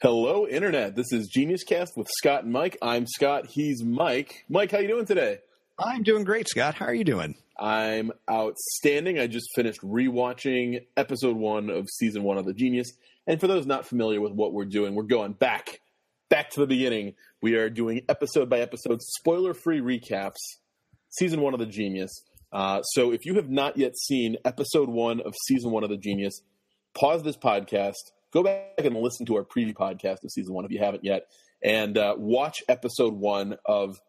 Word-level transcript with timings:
Hello, 0.00 0.46
Internet. 0.46 0.94
This 0.94 1.12
is 1.12 1.26
Genius 1.26 1.64
Cast 1.64 1.96
with 1.96 2.06
Scott 2.18 2.44
and 2.44 2.52
Mike. 2.52 2.78
I'm 2.80 3.04
Scott. 3.04 3.46
He's 3.46 3.82
Mike. 3.82 4.44
Mike, 4.48 4.70
how 4.70 4.78
you 4.78 4.86
doing 4.86 5.06
today? 5.06 5.38
I'm 5.76 6.04
doing 6.04 6.22
great, 6.22 6.48
Scott. 6.48 6.76
How 6.76 6.86
are 6.86 6.94
you 6.94 7.02
doing? 7.02 7.34
I'm 7.58 8.12
outstanding. 8.30 9.18
I 9.18 9.26
just 9.26 9.48
finished 9.56 9.80
rewatching 9.80 10.86
episode 10.96 11.36
one 11.36 11.68
of 11.68 11.88
season 11.90 12.22
one 12.22 12.38
of 12.38 12.46
The 12.46 12.54
Genius. 12.54 12.92
And 13.26 13.40
for 13.40 13.48
those 13.48 13.66
not 13.66 13.86
familiar 13.86 14.20
with 14.20 14.30
what 14.30 14.52
we're 14.52 14.66
doing, 14.66 14.94
we're 14.94 15.02
going 15.02 15.32
back, 15.32 15.80
back 16.28 16.50
to 16.50 16.60
the 16.60 16.68
beginning. 16.68 17.14
We 17.42 17.56
are 17.56 17.68
doing 17.68 18.02
episode 18.08 18.48
by 18.48 18.60
episode, 18.60 19.02
spoiler 19.02 19.52
free 19.52 19.80
recaps, 19.80 20.38
season 21.08 21.40
one 21.40 21.54
of 21.54 21.58
The 21.58 21.66
Genius. 21.66 22.12
Uh, 22.52 22.82
so 22.82 23.10
if 23.10 23.26
you 23.26 23.34
have 23.34 23.50
not 23.50 23.76
yet 23.76 23.98
seen 23.98 24.36
episode 24.44 24.90
one 24.90 25.20
of 25.22 25.34
season 25.48 25.72
one 25.72 25.82
of 25.82 25.90
The 25.90 25.96
Genius, 25.96 26.40
pause 26.94 27.24
this 27.24 27.36
podcast, 27.36 27.94
go 28.32 28.42
back 28.42 28.74
and 28.78 28.96
listen 28.96 29.26
to 29.26 29.36
our 29.36 29.44
preview 29.44 29.74
podcast 29.74 30.24
of 30.24 30.30
season 30.30 30.54
one 30.54 30.64
if 30.64 30.70
you 30.70 30.78
haven't 30.78 31.04
yet, 31.04 31.28
and 31.62 31.96
uh, 31.96 32.14
watch 32.16 32.62
episode 32.68 33.14
one 33.14 33.56
of 33.64 34.00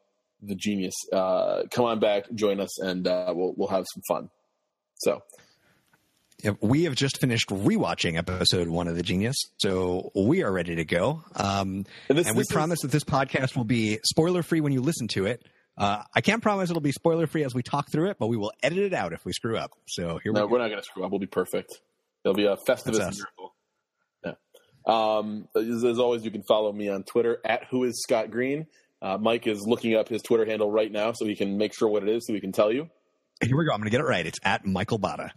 The 0.42 0.56
Genius. 0.56 0.96
Uh, 1.12 1.64
come 1.72 1.86
on 1.86 2.00
back, 2.00 2.32
join 2.34 2.60
us, 2.60 2.80
and 2.80 3.08
uh, 3.08 3.34
we'll 3.36 3.54
we'll 3.56 3.70
have 3.70 3.86
some 3.94 4.04
fun. 4.08 4.30
So. 5.00 5.22
Yeah, 6.42 6.52
we 6.62 6.86
have 6.86 6.96
just 6.96 7.20
finished 7.20 7.50
rewatching 7.50 8.18
episode 8.18 8.70
one 8.70 8.88
of 8.88 8.96
The 8.96 9.04
Genius, 9.04 9.36
so 9.58 10.10
we 10.16 10.42
are 10.42 10.50
ready 10.50 10.78
to 10.78 10.86
go. 10.86 11.22
Um, 11.36 11.86
and, 12.08 12.18
this, 12.18 12.28
and 12.28 12.38
we 12.38 12.46
promise 12.50 12.78
is... 12.78 12.84
that 12.84 12.92
this 12.92 13.04
podcast 13.04 13.58
will 13.58 13.66
be 13.66 14.00
spoiler 14.06 14.42
free 14.42 14.62
when 14.62 14.72
you 14.72 14.80
listen 14.80 15.10
to 15.10 15.26
it. 15.26 15.46
Uh, 15.78 16.04
I 16.16 16.22
can't 16.22 16.42
promise 16.42 16.70
it'll 16.70 16.82
be 16.82 16.94
spoiler 16.94 17.28
free 17.28 17.44
as 17.44 17.54
we 17.54 17.62
talk 17.62 17.92
through 17.92 18.10
it, 18.12 18.18
but 18.20 18.28
we 18.28 18.38
will 18.38 18.54
edit 18.64 18.80
it 18.80 18.94
out 18.94 19.12
if 19.12 19.26
we 19.26 19.34
screw 19.34 19.58
up. 19.58 19.72
So 19.88 20.20
here 20.24 20.32
no, 20.32 20.46
we 20.46 20.54
we're 20.54 20.60
not 20.60 20.70
going 20.70 20.80
to 20.80 20.86
screw 20.86 21.04
up. 21.04 21.12
We'll 21.12 21.20
be 21.20 21.26
perfect. 21.26 21.82
It'll 22.24 22.36
be 22.36 22.46
a 22.46 22.56
Festivus 22.56 23.00
miracle. 23.00 23.56
Um, 24.86 25.48
as, 25.56 25.84
as, 25.84 26.00
always, 26.00 26.24
you 26.24 26.32
can 26.32 26.44
follow 26.44 26.72
me 26.72 26.90
on 26.90 27.04
Twitter 27.04 27.40
at 27.46 27.66
Who 27.66 27.84
is 27.84 28.02
Scott 28.02 28.32
Green. 28.32 28.68
Uh, 29.02 29.18
Mike 29.18 29.48
is 29.48 29.66
looking 29.66 29.96
up 29.96 30.10
his 30.10 30.22
Twitter 30.22 30.46
handle 30.46 30.72
right 30.72 30.92
now 30.92 31.14
so 31.14 31.26
he 31.26 31.36
can 31.36 31.58
make 31.58 31.74
sure 31.74 31.88
what 31.88 32.04
it 32.04 32.10
is 32.10 32.26
so 32.26 32.34
he 32.34 32.40
can 32.40 32.52
tell 32.52 32.72
you. 32.72 32.90
Here 33.42 33.58
we 33.58 33.66
go. 33.66 33.72
I'm 33.72 33.80
going 33.80 33.86
to 33.86 33.92
get 33.92 34.02
it 34.02 34.08
right. 34.08 34.26
It's 34.26 34.40
at 34.44 34.66
Michael 34.66 35.00
Botta. 35.00 35.32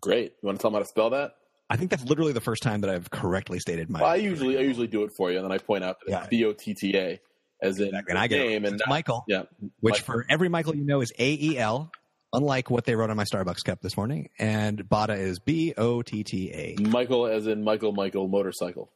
Great. 0.00 0.34
You 0.42 0.46
want 0.46 0.58
to 0.58 0.62
tell 0.62 0.70
him 0.70 0.74
how 0.74 0.80
to 0.80 0.86
spell 0.86 1.10
that? 1.10 1.32
I 1.68 1.76
think 1.76 1.90
that's 1.90 2.04
literally 2.04 2.32
the 2.32 2.40
first 2.40 2.62
time 2.62 2.82
that 2.82 2.90
I've 2.90 3.10
correctly 3.10 3.58
stated 3.58 3.90
my. 3.90 4.00
Well, 4.00 4.10
I 4.10 4.16
usually 4.16 4.56
I 4.56 4.60
usually 4.60 4.86
do 4.86 5.02
it 5.02 5.10
for 5.16 5.32
you, 5.32 5.38
and 5.38 5.44
then 5.44 5.50
I 5.50 5.58
point 5.58 5.82
out 5.82 5.98
that 6.00 6.10
yeah. 6.10 6.18
it's 6.20 6.28
B 6.28 6.44
O 6.44 6.52
T 6.52 6.74
T 6.74 6.96
A 6.96 7.20
as 7.60 7.80
in 7.80 7.92
and 8.08 8.18
I 8.18 8.26
get 8.28 8.38
name 8.38 8.64
it. 8.64 8.68
and 8.68 8.78
not, 8.78 8.88
Michael. 8.88 9.24
Yeah, 9.26 9.44
which 9.80 9.94
Michael. 9.94 10.04
for 10.04 10.26
every 10.28 10.48
Michael 10.48 10.76
you 10.76 10.84
know 10.84 11.00
is 11.00 11.12
A 11.18 11.32
E 11.32 11.58
L, 11.58 11.90
unlike 12.32 12.70
what 12.70 12.84
they 12.84 12.94
wrote 12.94 13.10
on 13.10 13.16
my 13.16 13.24
Starbucks 13.24 13.64
cup 13.64 13.80
this 13.80 13.96
morning. 13.96 14.28
And 14.38 14.88
Botta 14.88 15.18
is 15.18 15.38
B 15.38 15.74
O 15.76 16.02
T 16.02 16.24
T 16.24 16.50
A. 16.52 16.76
Michael, 16.80 17.26
as 17.26 17.46
in 17.46 17.62
Michael 17.64 17.92
Michael 17.92 18.28
motorcycle. 18.28 18.90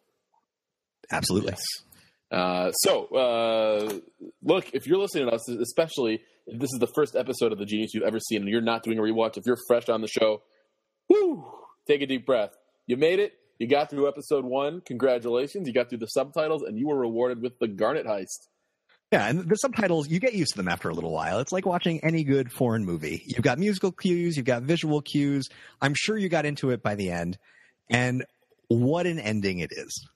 Absolutely. 1.10 1.52
Yes. 1.52 1.62
Uh, 2.30 2.70
so, 2.70 3.06
uh, 3.06 3.92
look, 4.42 4.72
if 4.72 4.86
you're 4.86 4.98
listening 4.98 5.28
to 5.28 5.34
us, 5.34 5.48
especially 5.48 6.20
if 6.46 6.60
this 6.60 6.70
is 6.72 6.78
the 6.78 6.86
first 6.94 7.16
episode 7.16 7.52
of 7.52 7.58
The 7.58 7.64
Genius 7.64 7.92
you've 7.92 8.04
ever 8.04 8.20
seen 8.20 8.42
and 8.42 8.48
you're 8.48 8.60
not 8.60 8.84
doing 8.84 8.98
a 8.98 9.02
rewatch, 9.02 9.36
if 9.36 9.44
you're 9.46 9.58
fresh 9.66 9.88
on 9.88 10.00
the 10.00 10.06
show, 10.06 10.42
woo, 11.08 11.44
take 11.88 12.02
a 12.02 12.06
deep 12.06 12.26
breath. 12.26 12.50
You 12.86 12.96
made 12.96 13.18
it. 13.18 13.32
You 13.58 13.66
got 13.66 13.90
through 13.90 14.08
episode 14.08 14.44
one. 14.44 14.80
Congratulations. 14.86 15.66
You 15.66 15.74
got 15.74 15.88
through 15.90 15.98
the 15.98 16.06
subtitles 16.06 16.62
and 16.62 16.78
you 16.78 16.86
were 16.86 16.98
rewarded 16.98 17.42
with 17.42 17.58
the 17.58 17.68
Garnet 17.68 18.06
Heist. 18.06 18.46
Yeah, 19.12 19.28
and 19.28 19.48
the 19.48 19.56
subtitles, 19.56 20.08
you 20.08 20.20
get 20.20 20.34
used 20.34 20.52
to 20.52 20.56
them 20.58 20.68
after 20.68 20.88
a 20.88 20.94
little 20.94 21.10
while. 21.10 21.40
It's 21.40 21.50
like 21.50 21.66
watching 21.66 21.98
any 22.04 22.22
good 22.22 22.52
foreign 22.52 22.84
movie. 22.84 23.22
You've 23.26 23.42
got 23.42 23.58
musical 23.58 23.90
cues, 23.90 24.36
you've 24.36 24.46
got 24.46 24.62
visual 24.62 25.02
cues. 25.02 25.48
I'm 25.80 25.94
sure 25.96 26.16
you 26.16 26.28
got 26.28 26.46
into 26.46 26.70
it 26.70 26.80
by 26.80 26.94
the 26.94 27.10
end. 27.10 27.36
And 27.88 28.24
what 28.68 29.06
an 29.06 29.18
ending 29.18 29.58
it 29.58 29.72
is. 29.72 30.08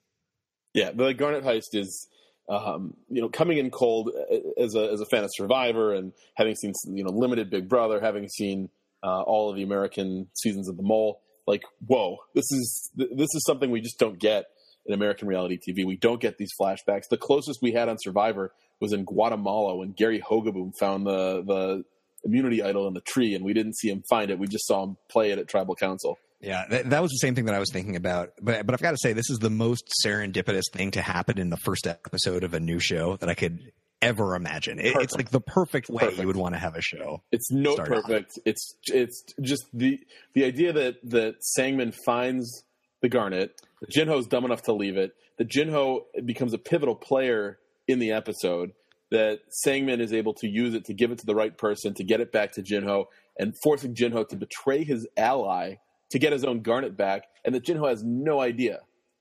Yeah, 0.74 0.92
the 0.92 1.12
Garnet 1.12 1.42
Heist 1.42 1.74
is, 1.74 2.06
um, 2.48 2.94
you 3.08 3.20
know, 3.20 3.28
coming 3.28 3.58
in 3.58 3.70
cold 3.70 4.10
uh, 4.14 4.62
as 4.62 4.76
a, 4.76 4.92
as 4.92 5.00
a 5.00 5.06
fan 5.06 5.24
of 5.24 5.30
Survivor 5.32 5.92
and 5.92 6.12
having 6.36 6.54
seen, 6.54 6.72
you 6.86 7.02
know, 7.02 7.10
limited 7.10 7.50
Big 7.50 7.68
Brother, 7.68 8.00
having 8.00 8.28
seen 8.28 8.68
uh, 9.02 9.22
all 9.22 9.50
of 9.50 9.56
the 9.56 9.64
American 9.64 10.28
seasons 10.34 10.68
of 10.68 10.76
The 10.76 10.84
Mole. 10.84 11.20
Like, 11.48 11.62
whoa, 11.84 12.18
this 12.34 12.50
is 12.52 12.90
this 12.94 13.28
is 13.34 13.44
something 13.44 13.70
we 13.70 13.82
just 13.82 13.98
don't 13.98 14.18
get 14.18 14.46
in 14.86 14.94
American 14.94 15.28
reality 15.28 15.58
TV. 15.58 15.84
We 15.84 15.96
don't 15.96 16.20
get 16.20 16.38
these 16.38 16.52
flashbacks. 16.58 17.08
The 17.10 17.18
closest 17.18 17.60
we 17.60 17.72
had 17.72 17.88
on 17.88 17.96
Survivor 17.98 18.52
was 18.84 18.92
in 18.92 19.04
Guatemala 19.04 19.76
when 19.76 19.92
Gary 19.92 20.20
Hogeboom 20.20 20.72
found 20.78 21.06
the 21.06 21.42
the 21.42 21.84
immunity 22.24 22.62
idol 22.62 22.86
in 22.86 22.94
the 22.94 23.00
tree, 23.00 23.34
and 23.34 23.44
we 23.44 23.54
didn't 23.54 23.76
see 23.76 23.88
him 23.88 24.02
find 24.08 24.30
it. 24.30 24.38
We 24.38 24.46
just 24.46 24.66
saw 24.66 24.84
him 24.84 24.96
play 25.08 25.30
it 25.30 25.38
at 25.38 25.48
tribal 25.48 25.74
council. 25.74 26.18
Yeah, 26.40 26.66
that, 26.68 26.90
that 26.90 27.02
was 27.02 27.10
the 27.10 27.18
same 27.18 27.34
thing 27.34 27.46
that 27.46 27.54
I 27.54 27.58
was 27.58 27.70
thinking 27.72 27.96
about. 27.96 28.32
But 28.40 28.66
but 28.66 28.74
I've 28.74 28.82
got 28.82 28.90
to 28.90 28.98
say, 29.00 29.14
this 29.14 29.30
is 29.30 29.38
the 29.38 29.50
most 29.50 29.90
serendipitous 30.04 30.64
thing 30.72 30.90
to 30.92 31.02
happen 31.02 31.38
in 31.38 31.48
the 31.48 31.56
first 31.56 31.86
episode 31.86 32.44
of 32.44 32.52
a 32.52 32.60
new 32.60 32.78
show 32.78 33.16
that 33.16 33.30
I 33.30 33.34
could 33.34 33.58
ever 34.02 34.36
imagine. 34.36 34.78
It, 34.78 34.94
it's 34.96 35.14
like 35.14 35.30
the 35.30 35.40
perfect 35.40 35.88
way 35.88 36.00
perfect. 36.00 36.20
you 36.20 36.26
would 36.26 36.36
want 36.36 36.54
to 36.54 36.58
have 36.58 36.76
a 36.76 36.82
show. 36.82 37.22
It's 37.32 37.50
no 37.50 37.76
perfect. 37.76 38.32
Off. 38.32 38.42
It's 38.44 38.74
it's 38.86 39.24
just 39.40 39.64
the 39.72 39.98
the 40.34 40.44
idea 40.44 40.74
that 40.74 40.96
that 41.04 41.36
Sangman 41.40 41.92
finds 42.04 42.64
the 43.00 43.08
Garnet. 43.08 43.58
Jinho's 43.94 44.26
dumb 44.26 44.44
enough 44.44 44.62
to 44.62 44.74
leave 44.74 44.96
it. 44.96 45.12
The 45.38 45.44
Jinho 45.44 46.02
becomes 46.24 46.52
a 46.52 46.58
pivotal 46.58 46.94
player 46.94 47.58
in 47.88 47.98
the 47.98 48.12
episode. 48.12 48.72
That 49.10 49.40
Sangman 49.50 50.00
is 50.00 50.12
able 50.12 50.34
to 50.34 50.48
use 50.48 50.74
it 50.74 50.86
to 50.86 50.94
give 50.94 51.12
it 51.12 51.18
to 51.18 51.26
the 51.26 51.34
right 51.36 51.56
person 51.56 51.94
to 51.94 52.04
get 52.04 52.20
it 52.20 52.32
back 52.32 52.52
to 52.52 52.62
Jinho 52.62 53.04
and 53.38 53.54
forcing 53.62 53.94
Jinho 53.94 54.26
to 54.28 54.36
betray 54.36 54.82
his 54.82 55.06
ally 55.16 55.74
to 56.10 56.18
get 56.18 56.32
his 56.32 56.44
own 56.44 56.62
Garnet 56.62 56.96
back, 56.96 57.24
and 57.44 57.54
that 57.54 57.64
Jinho 57.64 57.88
has 57.88 58.02
no 58.02 58.40
idea. 58.40 58.80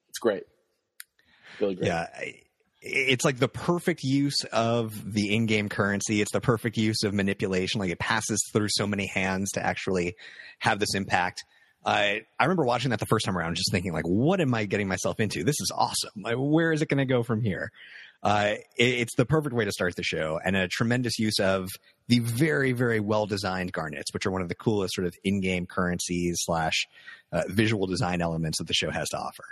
It's 0.09 0.19
great. 0.19 0.43
Really 1.59 1.75
great. 1.75 1.87
Yeah. 1.87 2.07
I, 2.15 2.39
it's 2.81 3.23
like 3.23 3.37
the 3.37 3.47
perfect 3.47 4.03
use 4.03 4.43
of 4.51 5.13
the 5.13 5.33
in-game 5.33 5.69
currency. 5.69 6.21
It's 6.21 6.31
the 6.31 6.41
perfect 6.41 6.77
use 6.77 7.03
of 7.03 7.13
manipulation. 7.13 7.79
Like 7.79 7.91
it 7.91 7.99
passes 7.99 8.43
through 8.51 8.67
so 8.69 8.85
many 8.85 9.07
hands 9.07 9.51
to 9.51 9.65
actually 9.65 10.15
have 10.59 10.79
this 10.79 10.93
impact. 10.93 11.43
I 11.85 12.21
I 12.39 12.45
remember 12.45 12.65
watching 12.65 12.91
that 12.91 12.99
the 12.99 13.05
first 13.05 13.25
time 13.25 13.37
around, 13.37 13.55
just 13.55 13.71
thinking 13.71 13.93
like, 13.93 14.05
what 14.07 14.41
am 14.41 14.53
I 14.53 14.65
getting 14.65 14.87
myself 14.87 15.19
into? 15.19 15.43
This 15.43 15.59
is 15.61 15.71
awesome. 15.75 16.23
Like, 16.23 16.35
where 16.37 16.71
is 16.73 16.81
it 16.81 16.89
going 16.89 16.97
to 16.97 17.05
go 17.05 17.23
from 17.23 17.41
here? 17.41 17.71
Uh, 18.23 18.55
it, 18.77 18.87
it's 18.87 19.15
the 19.15 19.25
perfect 19.25 19.53
way 19.53 19.65
to 19.65 19.71
start 19.71 19.95
the 19.95 20.03
show, 20.03 20.39
and 20.43 20.55
a 20.55 20.67
tremendous 20.67 21.19
use 21.19 21.39
of 21.39 21.69
the 22.07 22.19
very 22.19 22.71
very 22.71 22.99
well 22.99 23.25
designed 23.25 23.71
garnets, 23.73 24.13
which 24.13 24.25
are 24.25 24.31
one 24.31 24.41
of 24.41 24.49
the 24.49 24.55
coolest 24.55 24.95
sort 24.95 25.05
of 25.05 25.15
in-game 25.23 25.65
currencies 25.65 26.39
slash 26.41 26.87
uh, 27.31 27.43
visual 27.49 27.85
design 27.85 28.21
elements 28.21 28.57
that 28.57 28.67
the 28.67 28.73
show 28.73 28.89
has 28.91 29.09
to 29.09 29.17
offer. 29.17 29.43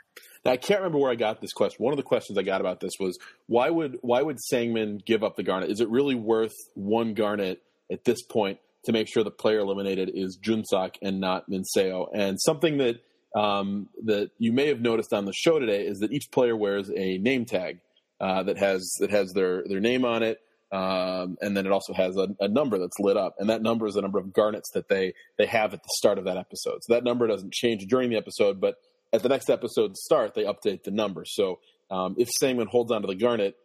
Now 0.45 0.51
I 0.51 0.57
can't 0.57 0.79
remember 0.79 0.99
where 0.99 1.11
I 1.11 1.15
got 1.15 1.41
this 1.41 1.53
question. 1.53 1.83
One 1.83 1.93
of 1.93 1.97
the 1.97 2.03
questions 2.03 2.37
I 2.37 2.43
got 2.43 2.61
about 2.61 2.79
this 2.79 2.93
was 2.99 3.19
why 3.47 3.69
would 3.69 3.99
why 4.01 4.21
would 4.21 4.39
Sangman 4.39 5.01
give 5.05 5.23
up 5.23 5.35
the 5.35 5.43
garnet? 5.43 5.69
Is 5.69 5.81
it 5.81 5.89
really 5.89 6.15
worth 6.15 6.55
one 6.73 7.13
garnet 7.13 7.61
at 7.91 8.05
this 8.05 8.23
point 8.23 8.59
to 8.85 8.91
make 8.91 9.07
sure 9.07 9.23
the 9.23 9.31
player 9.31 9.59
eliminated 9.59 10.11
is 10.13 10.39
Junsak 10.41 10.95
and 11.01 11.19
not 11.19 11.49
Minseo? 11.49 12.07
And 12.13 12.39
something 12.39 12.77
that 12.77 13.01
um, 13.35 13.89
that 14.03 14.31
you 14.39 14.51
may 14.51 14.67
have 14.67 14.81
noticed 14.81 15.13
on 15.13 15.25
the 15.25 15.33
show 15.33 15.59
today 15.59 15.85
is 15.85 15.99
that 15.99 16.11
each 16.11 16.31
player 16.31 16.55
wears 16.55 16.89
a 16.89 17.17
name 17.17 17.45
tag 17.45 17.79
uh, 18.21 18.43
that 18.43 18.57
has 18.57 18.95
that 18.99 19.09
has 19.09 19.33
their 19.33 19.63
their 19.65 19.79
name 19.79 20.05
on 20.05 20.23
it. 20.23 20.39
Um, 20.71 21.35
and 21.41 21.57
then 21.57 21.65
it 21.65 21.71
also 21.73 21.93
has 21.93 22.15
a, 22.15 22.29
a, 22.39 22.47
number 22.47 22.77
that's 22.77 22.97
lit 22.97 23.17
up, 23.17 23.35
and 23.39 23.49
that 23.49 23.61
number 23.61 23.87
is 23.87 23.95
the 23.95 24.01
number 24.01 24.19
of 24.19 24.31
garnets 24.31 24.69
that 24.73 24.87
they 24.87 25.13
they 25.37 25.45
have 25.47 25.73
at 25.73 25.83
the 25.83 25.89
start 25.97 26.17
of 26.17 26.23
that 26.25 26.37
episode. 26.37 26.77
So 26.83 26.93
that 26.93 27.03
number 27.03 27.27
doesn't 27.27 27.51
change 27.51 27.85
during 27.87 28.09
the 28.09 28.15
episode, 28.15 28.61
but 28.61 28.75
at 29.11 29.21
the 29.21 29.27
next 29.27 29.49
episode 29.49 29.97
start, 29.97 30.33
they 30.33 30.45
update 30.45 30.83
the 30.83 30.91
number. 30.91 31.25
So 31.25 31.59
um, 31.89 32.15
if 32.17 32.29
Sangman 32.29 32.67
holds 32.67 32.89
onto 32.91 33.07
the 33.07 33.15
Garnet, 33.15 33.57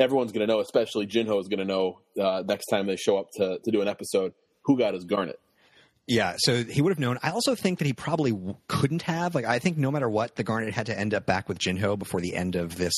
everyone's 0.00 0.32
going 0.32 0.46
to 0.46 0.50
know, 0.50 0.60
especially 0.60 1.06
Jinho 1.06 1.38
is 1.38 1.48
going 1.48 1.58
to 1.58 1.66
know 1.66 2.00
uh, 2.18 2.42
next 2.46 2.66
time 2.66 2.86
they 2.86 2.96
show 2.96 3.18
up 3.18 3.28
to, 3.34 3.58
to 3.62 3.70
do 3.70 3.82
an 3.82 3.88
episode 3.88 4.32
who 4.62 4.78
got 4.78 4.94
his 4.94 5.04
Garnet. 5.04 5.38
Yeah, 6.06 6.34
so 6.38 6.64
he 6.64 6.82
would 6.82 6.90
have 6.90 6.98
known. 6.98 7.18
I 7.22 7.30
also 7.30 7.54
think 7.54 7.78
that 7.78 7.86
he 7.86 7.94
probably 7.94 8.32
couldn't 8.68 9.02
have. 9.02 9.34
Like, 9.34 9.46
I 9.46 9.58
think 9.58 9.76
no 9.76 9.90
matter 9.90 10.08
what, 10.08 10.36
the 10.36 10.44
Garnet 10.44 10.72
had 10.72 10.86
to 10.86 10.98
end 10.98 11.14
up 11.14 11.26
back 11.26 11.48
with 11.48 11.58
Jinho 11.58 11.98
before 11.98 12.20
the 12.20 12.34
end 12.34 12.56
of 12.56 12.76
this 12.76 12.94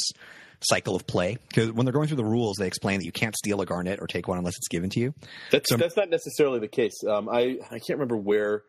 cycle 0.60 0.96
of 0.96 1.06
play. 1.06 1.38
Because 1.48 1.72
when 1.72 1.86
they're 1.86 1.92
going 1.92 2.08
through 2.08 2.16
the 2.16 2.24
rules, 2.24 2.56
they 2.58 2.66
explain 2.66 2.98
that 2.98 3.04
you 3.04 3.12
can't 3.12 3.36
steal 3.36 3.60
a 3.60 3.66
Garnet 3.66 4.00
or 4.00 4.06
take 4.06 4.28
one 4.28 4.38
unless 4.38 4.56
it's 4.56 4.68
given 4.68 4.90
to 4.90 5.00
you. 5.00 5.14
That's 5.50 5.68
so, 5.68 5.76
that's 5.76 5.96
not 5.96 6.10
necessarily 6.10 6.60
the 6.60 6.68
case. 6.68 7.02
Um, 7.08 7.28
I 7.28 7.58
I 7.70 7.78
can't 7.78 7.98
remember 7.98 8.16
where 8.16 8.62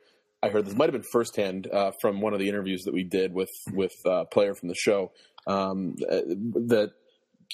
I 0.44 0.50
heard 0.50 0.66
this 0.66 0.76
might 0.76 0.86
have 0.86 0.94
been 0.94 1.10
firsthand 1.12 1.68
uh, 1.72 1.92
from 2.02 2.22
one 2.22 2.34
of 2.34 2.40
the 2.40 2.48
interviews 2.48 2.84
that 2.84 2.94
we 2.94 3.04
did 3.04 3.34
with 3.34 3.50
with 3.72 3.94
uh, 4.06 4.22
a 4.22 4.26
player 4.26 4.54
from 4.54 4.70
the 4.70 4.76
show 4.76 5.12
um, 5.48 5.96
uh, 6.10 6.22
that 6.68 6.92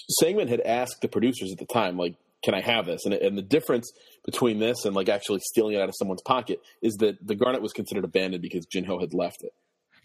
Sangman 0.09 0.47
had 0.47 0.62
asked 0.62 1.01
the 1.01 1.07
producers 1.07 1.51
at 1.51 1.59
the 1.59 1.65
time, 1.65 1.97
like, 1.97 2.15
"Can 2.44 2.53
I 2.53 2.62
have 2.62 2.85
this?" 2.85 3.06
And, 3.06 3.13
and 3.13 3.38
the 3.38 3.44
difference 3.44 3.91
between 4.25 4.59
this 4.59 4.85
and 4.85 4.95
like 4.95 5.09
actually 5.09 5.39
stealing 5.39 5.75
it 5.75 5.81
out 5.81 5.89
of 5.89 5.95
someone's 5.97 6.21
pocket 6.21 6.59
is 6.81 6.95
that 6.95 7.25
the 7.25 7.35
garnet 7.35 7.62
was 7.62 7.74
considered 7.74 8.03
abandoned 8.03 8.41
because 8.41 8.65
Jinho 8.65 9.00
had 9.00 9.13
left 9.13 9.44
it. 9.44 9.53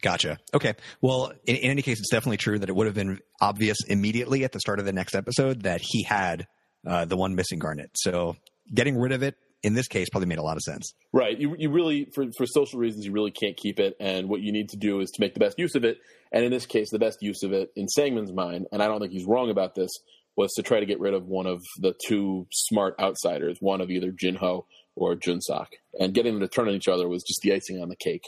Gotcha. 0.02 0.38
Okay. 0.54 0.74
Well, 1.00 1.32
in, 1.44 1.56
in, 1.56 1.70
any 1.70 1.82
case, 1.82 1.98
it's 1.98 2.10
definitely 2.10 2.36
true 2.36 2.58
that 2.58 2.68
it 2.68 2.74
would 2.74 2.86
have 2.86 2.94
been 2.94 3.18
obvious 3.40 3.78
immediately 3.86 4.44
at 4.44 4.52
the 4.52 4.60
start 4.60 4.78
of 4.78 4.84
the 4.84 4.92
next 4.92 5.14
episode 5.14 5.62
that 5.62 5.80
he 5.82 6.04
had 6.04 6.46
uh, 6.86 7.04
the 7.04 7.16
one 7.16 7.34
missing 7.34 7.58
garnet. 7.58 7.90
So 7.94 8.36
getting 8.72 8.96
rid 8.96 9.12
of 9.12 9.22
it 9.22 9.36
in 9.62 9.74
this 9.74 9.88
case 9.88 10.08
probably 10.08 10.28
made 10.28 10.38
a 10.38 10.42
lot 10.42 10.56
of 10.56 10.62
sense. 10.62 10.94
Right. 11.12 11.38
You 11.38 11.56
you 11.58 11.70
really 11.70 12.06
for 12.14 12.26
for 12.36 12.46
social 12.46 12.78
reasons 12.78 13.04
you 13.04 13.12
really 13.12 13.32
can't 13.32 13.56
keep 13.56 13.80
it, 13.80 13.96
and 13.98 14.28
what 14.28 14.40
you 14.40 14.52
need 14.52 14.68
to 14.70 14.76
do 14.76 15.00
is 15.00 15.10
to 15.10 15.20
make 15.20 15.34
the 15.34 15.40
best 15.40 15.58
use 15.58 15.74
of 15.74 15.84
it. 15.84 15.98
And 16.30 16.44
in 16.44 16.50
this 16.50 16.66
case, 16.66 16.90
the 16.90 16.98
best 16.98 17.18
use 17.22 17.42
of 17.42 17.52
it, 17.52 17.70
in 17.74 17.88
Sangman's 17.88 18.32
mind, 18.32 18.66
and 18.70 18.82
I 18.82 18.86
don't 18.86 19.00
think 19.00 19.12
he's 19.12 19.24
wrong 19.24 19.50
about 19.50 19.74
this, 19.74 19.90
was 20.36 20.52
to 20.54 20.62
try 20.62 20.78
to 20.78 20.86
get 20.86 21.00
rid 21.00 21.14
of 21.14 21.26
one 21.26 21.46
of 21.46 21.62
the 21.78 21.94
two 22.06 22.46
smart 22.52 22.94
outsiders, 23.00 23.56
one 23.60 23.80
of 23.80 23.90
either 23.90 24.12
Jinho 24.12 24.64
or 24.94 25.16
Junsock, 25.16 25.68
and 25.98 26.12
getting 26.12 26.34
them 26.34 26.40
to 26.40 26.48
turn 26.48 26.68
on 26.68 26.74
each 26.74 26.88
other 26.88 27.08
was 27.08 27.22
just 27.22 27.40
the 27.42 27.52
icing 27.54 27.80
on 27.80 27.88
the 27.88 27.96
cake. 27.96 28.24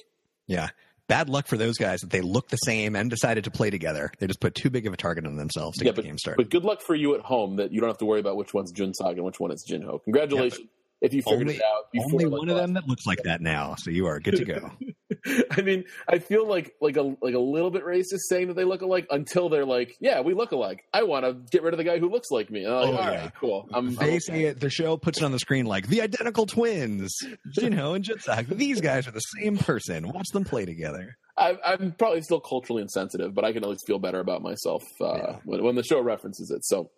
Yeah. 0.47 0.71
Bad 1.11 1.29
luck 1.29 1.47
for 1.49 1.57
those 1.57 1.77
guys 1.77 2.01
that 2.01 2.11
they 2.11 2.21
look 2.21 2.49
the 2.49 2.57
same 2.57 2.95
and 2.95 3.11
decided 3.11 3.45
to 3.45 3.51
play 3.51 3.69
together. 3.69 4.11
They 4.19 4.27
just 4.29 4.41
put 4.41 4.55
too 4.55 4.71
big 4.71 4.87
of 4.87 4.93
a 4.93 4.97
target 4.97 5.27
on 5.27 5.37
themselves 5.37 5.77
to 5.79 5.85
Yeah, 5.85 5.89
get 5.91 5.97
but, 5.97 6.03
the 6.03 6.09
game 6.09 6.19
started. 6.19 6.37
but 6.43 6.51
good 6.51 6.65
luck 6.65 6.81
for 6.81 6.95
you 6.95 7.15
at 7.17 7.21
home 7.21 7.57
that 7.57 7.73
you 7.73 7.81
don't 7.81 7.89
have 7.91 7.99
to 7.99 8.05
worry 8.05 8.21
about 8.21 8.37
which 8.37 8.55
one's 8.55 8.73
Junsock 8.73 9.13
and 9.13 9.25
which 9.25 9.41
one 9.41 9.51
is 9.51 9.67
Jinho. 9.69 10.03
Congratulations 10.05 10.69
if 11.01 11.13
you 11.15 11.23
figured 11.23 11.43
only 11.43 11.57
it 11.57 11.63
out. 11.63 11.91
Before, 11.93 12.13
only 12.13 12.25
like, 12.27 12.39
one 12.41 12.49
of 12.51 12.57
them 12.57 12.75
that 12.75 12.87
looks 12.89 13.07
like 13.07 13.23
that 13.25 13.41
now, 13.41 13.75
so 13.77 13.91
you 13.91 14.07
are 14.07 14.21
good 14.21 14.37
to 14.37 14.45
go. 14.45 14.71
I 15.51 15.61
mean, 15.63 15.85
I 16.09 16.19
feel 16.19 16.47
like 16.47 16.75
like 16.81 16.97
a 16.97 17.03
like 17.21 17.35
a 17.35 17.39
little 17.39 17.71
bit 17.71 17.85
racist 17.85 18.21
saying 18.29 18.49
that 18.49 18.55
they 18.55 18.65
look 18.65 18.81
alike 18.83 19.07
until 19.11 19.49
they're 19.49 19.67
like, 19.67 19.97
yeah, 20.01 20.21
we 20.21 20.35
look 20.35 20.53
alike. 20.53 20.85
I 20.95 21.03
want 21.03 21.25
to 21.27 21.35
get 21.51 21.63
rid 21.63 21.75
of 21.75 21.79
the 21.79 21.85
guy 21.85 21.99
who 21.99 22.09
looks 22.09 22.31
like 22.31 22.51
me. 22.51 22.67
Like, 22.67 22.73
Oh, 22.89 22.93
all 22.93 22.93
yeah. 22.95 23.23
right, 23.25 23.33
cool. 23.39 23.69
I'm, 23.73 23.89
I'm 23.89 23.95
they 23.97 24.07
okay. 24.11 24.19
say 24.21 24.45
it. 24.45 24.61
The 24.61 24.71
show 24.71 24.97
puts 24.97 25.19
it 25.19 25.25
on 25.25 25.33
the 25.33 25.39
screen 25.39 25.67
like 25.67 25.89
the 25.89 26.01
identical 26.03 26.47
twins, 26.47 27.15
Jinho 27.59 27.97
and 27.97 28.05
Junsak. 28.05 28.49
These 28.49 28.81
guys 28.81 29.07
are 29.09 29.13
the 29.13 29.21
same 29.21 29.59
person. 29.59 30.09
Watch 30.11 30.29
them 30.33 30.45
play 30.45 30.65
together. 30.65 31.17
I, 31.37 31.57
I'm 31.65 31.93
probably 31.93 32.23
still 32.23 32.41
culturally 32.41 32.83
insensitive, 32.83 33.35
but 33.35 33.45
I 33.45 33.53
can 33.53 33.63
at 33.65 33.69
least 33.71 33.87
feel 33.87 33.99
better 33.99 34.21
about 34.21 34.43
myself 34.43 34.85
uh, 35.01 35.15
Yeah. 35.17 35.37
when, 35.45 35.63
when 35.65 35.75
the 35.75 35.83
show 35.83 36.01
references 36.01 36.51
it. 36.51 36.65
So, 36.65 36.91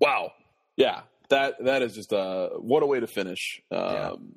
wow, 0.00 0.32
yeah, 0.76 1.02
that 1.32 1.54
that 1.64 1.82
is 1.82 1.94
just 1.94 2.12
a 2.12 2.50
what 2.58 2.82
a 2.82 2.86
way 2.86 3.00
to 3.00 3.06
finish. 3.06 3.60
Um, 3.70 4.34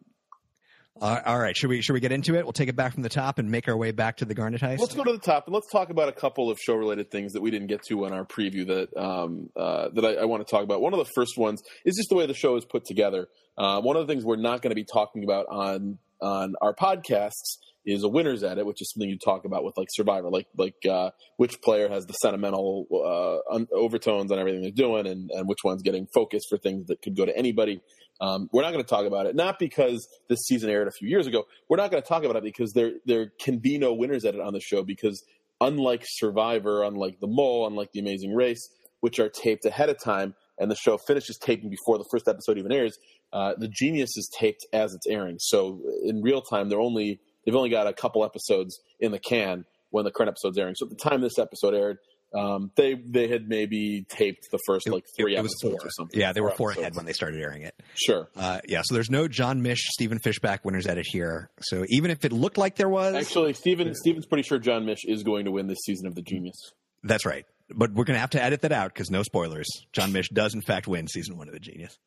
Uh, 0.99 1.19
all 1.25 1.37
right, 1.37 1.57
should 1.57 1.69
we 1.69 1.81
should 1.81 1.91
we 1.91 1.99
get 1.99 2.13
into 2.13 2.35
it? 2.35 2.45
We'll 2.45 2.53
take 2.53 2.69
it 2.69 2.75
back 2.77 2.93
from 2.93 3.03
the 3.03 3.09
top 3.09 3.37
and 3.37 3.51
make 3.51 3.67
our 3.67 3.75
way 3.75 3.91
back 3.91 4.17
to 4.17 4.25
the 4.25 4.33
Garnet 4.33 4.61
heist. 4.61 4.79
Let's 4.79 4.95
go 4.95 5.03
to 5.03 5.11
the 5.11 5.19
top 5.19 5.45
and 5.45 5.53
let's 5.53 5.69
talk 5.69 5.89
about 5.89 6.07
a 6.07 6.13
couple 6.13 6.49
of 6.49 6.57
show 6.57 6.73
related 6.75 7.11
things 7.11 7.33
that 7.33 7.41
we 7.41 7.51
didn't 7.51 7.67
get 7.67 7.83
to 7.89 8.05
on 8.05 8.13
our 8.13 8.23
preview 8.25 8.65
that 8.67 8.95
um, 8.97 9.49
uh, 9.57 9.89
that 9.93 10.05
I, 10.05 10.13
I 10.21 10.25
want 10.25 10.47
to 10.47 10.49
talk 10.49 10.63
about. 10.63 10.81
One 10.81 10.93
of 10.93 10.99
the 10.99 11.11
first 11.13 11.37
ones 11.37 11.61
is 11.83 11.97
just 11.97 12.07
the 12.09 12.15
way 12.15 12.25
the 12.27 12.33
show 12.33 12.55
is 12.55 12.63
put 12.63 12.85
together. 12.85 13.27
Uh, 13.57 13.81
one 13.81 13.97
of 13.97 14.07
the 14.07 14.13
things 14.13 14.23
we're 14.23 14.37
not 14.37 14.61
going 14.61 14.71
to 14.71 14.75
be 14.75 14.85
talking 14.85 15.25
about 15.25 15.47
on 15.49 15.99
on 16.21 16.55
our 16.61 16.73
podcasts 16.73 17.57
is 17.85 18.03
a 18.03 18.09
winners 18.09 18.43
edit, 18.43 18.65
which 18.65 18.81
is 18.81 18.91
something 18.91 19.09
you 19.09 19.17
talk 19.17 19.45
about 19.45 19.63
with 19.63 19.77
like 19.77 19.87
Survivor, 19.91 20.29
like 20.29 20.47
like 20.57 20.85
uh, 20.89 21.11
which 21.37 21.61
player 21.61 21.87
has 21.89 22.05
the 22.05 22.13
sentimental 22.13 22.87
uh, 22.91 23.59
overtones 23.73 24.31
on 24.31 24.39
everything 24.39 24.61
they're 24.61 24.71
doing, 24.71 25.07
and, 25.07 25.29
and 25.31 25.47
which 25.47 25.63
one's 25.63 25.81
getting 25.81 26.07
focused 26.13 26.47
for 26.49 26.57
things 26.57 26.87
that 26.87 27.01
could 27.01 27.15
go 27.15 27.25
to 27.25 27.37
anybody. 27.37 27.81
Um, 28.21 28.49
we're 28.53 28.61
not 28.61 28.71
going 28.71 28.83
to 28.83 28.89
talk 28.89 29.05
about 29.05 29.25
it, 29.25 29.35
not 29.35 29.59
because 29.59 30.07
this 30.29 30.45
season 30.45 30.69
aired 30.69 30.87
a 30.87 30.91
few 30.91 31.07
years 31.09 31.27
ago. 31.27 31.43
We're 31.69 31.77
not 31.77 31.91
going 31.91 32.01
to 32.01 32.07
talk 32.07 32.23
about 32.23 32.37
it 32.37 32.43
because 32.43 32.73
there 32.73 32.93
there 33.05 33.31
can 33.39 33.59
be 33.59 33.77
no 33.77 33.93
winners 33.93 34.25
edit 34.25 34.41
on 34.41 34.53
the 34.53 34.61
show 34.61 34.83
because 34.83 35.23
unlike 35.61 36.03
Survivor, 36.05 36.83
unlike 36.83 37.19
The 37.19 37.27
Mole, 37.27 37.67
unlike 37.67 37.91
The 37.91 37.99
Amazing 37.99 38.33
Race, 38.33 38.69
which 39.01 39.19
are 39.19 39.29
taped 39.29 39.65
ahead 39.65 39.89
of 39.89 39.99
time, 39.99 40.35
and 40.57 40.71
the 40.71 40.75
show 40.75 40.97
finishes 40.97 41.37
taping 41.37 41.69
before 41.69 41.97
the 41.97 42.05
first 42.09 42.27
episode 42.27 42.57
even 42.57 42.71
airs, 42.71 42.97
uh, 43.33 43.53
The 43.57 43.67
Genius 43.67 44.17
is 44.17 44.29
taped 44.37 44.65
as 44.73 44.93
it's 44.93 45.07
airing. 45.07 45.37
So 45.39 45.81
in 46.03 46.21
real 46.21 46.41
time, 46.41 46.69
they're 46.69 46.79
only 46.79 47.19
they've 47.45 47.55
only 47.55 47.69
got 47.69 47.87
a 47.87 47.93
couple 47.93 48.23
episodes 48.25 48.79
in 48.99 49.11
the 49.11 49.19
can 49.19 49.65
when 49.91 50.03
the 50.05 50.11
current 50.11 50.29
episode's 50.29 50.57
airing. 50.57 50.75
So 50.75 50.85
at 50.85 50.89
the 50.89 50.95
time 51.09 51.21
this 51.21 51.37
episode 51.39 51.73
aired, 51.73 51.97
um, 52.33 52.71
they 52.75 52.95
they 52.95 53.27
had 53.29 53.47
maybe 53.47 54.05
taped 54.09 54.47
the 54.51 54.59
first 54.65 54.89
like 54.89 55.05
three 55.17 55.35
it 55.37 55.41
was 55.41 55.53
episodes 55.61 55.85
or 55.85 55.89
something. 55.91 56.19
Yeah, 56.19 56.33
they 56.33 56.41
were 56.41 56.51
Four 56.51 56.71
ahead 56.71 56.95
when 56.95 57.05
they 57.05 57.13
started 57.13 57.39
airing 57.39 57.61
it. 57.61 57.75
Sure. 57.93 58.27
Uh, 58.35 58.59
yeah, 58.67 58.81
so 58.83 58.93
there's 58.93 59.09
no 59.09 59.27
John 59.29 59.61
Mish, 59.61 59.79
Stephen 59.91 60.19
Fishbach 60.19 60.65
winners 60.65 60.85
edit 60.85 61.05
here. 61.07 61.49
So 61.61 61.85
even 61.87 62.11
if 62.11 62.25
it 62.25 62.33
looked 62.33 62.57
like 62.57 62.75
there 62.75 62.89
was, 62.89 63.15
Actually, 63.15 63.53
Steven 63.53 63.93
Steven's 63.95 64.25
pretty 64.25 64.43
sure 64.43 64.59
John 64.59 64.85
Mish 64.85 65.05
is 65.05 65.23
going 65.23 65.45
to 65.45 65.51
win 65.51 65.67
this 65.67 65.79
season 65.85 66.07
of 66.07 66.15
The 66.15 66.21
Genius. 66.23 66.57
that's 67.03 67.25
right. 67.25 67.45
But 67.69 67.93
we're 67.93 68.03
going 68.03 68.15
to 68.15 68.19
have 68.21 68.29
to 68.31 68.43
edit 68.43 68.61
that 68.61 68.71
out 68.71 68.93
because 68.93 69.09
no 69.09 69.23
spoilers. 69.23 69.67
John 69.93 70.11
Mish 70.11 70.27
does 70.29 70.53
in 70.53 70.61
fact 70.61 70.87
win 70.87 71.07
season 71.07 71.37
one 71.37 71.47
of 71.47 71.53
the 71.53 71.59
Genius. 71.59 71.97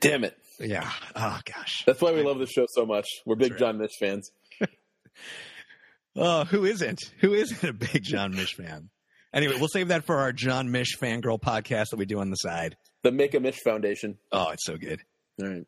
Damn 0.00 0.24
it! 0.24 0.36
Yeah. 0.58 0.90
Oh 1.14 1.38
gosh. 1.44 1.84
That's 1.86 2.00
why 2.00 2.12
we 2.12 2.22
love 2.22 2.38
this 2.38 2.50
show 2.50 2.66
so 2.70 2.84
much. 2.86 3.06
We're 3.26 3.36
big 3.36 3.52
right. 3.52 3.60
John 3.60 3.78
Mish 3.78 3.92
fans. 4.00 4.30
Oh, 6.16 6.44
who 6.44 6.64
isn't? 6.64 7.00
Who 7.20 7.34
isn't 7.34 7.64
a 7.68 7.72
big 7.72 8.02
John 8.02 8.34
Mish 8.34 8.54
fan? 8.54 8.90
Anyway, 9.32 9.56
we'll 9.58 9.68
save 9.68 9.88
that 9.88 10.04
for 10.04 10.16
our 10.16 10.32
John 10.32 10.70
Mish 10.70 10.96
fangirl 10.96 11.40
podcast 11.40 11.90
that 11.90 11.96
we 11.96 12.06
do 12.06 12.20
on 12.20 12.30
the 12.30 12.36
side. 12.36 12.76
The 13.02 13.10
Make 13.10 13.34
a 13.34 13.40
Mish 13.40 13.58
Foundation. 13.64 14.16
Oh, 14.30 14.50
it's 14.50 14.64
so 14.64 14.76
good. 14.76 15.00
All 15.42 15.48
right. 15.48 15.66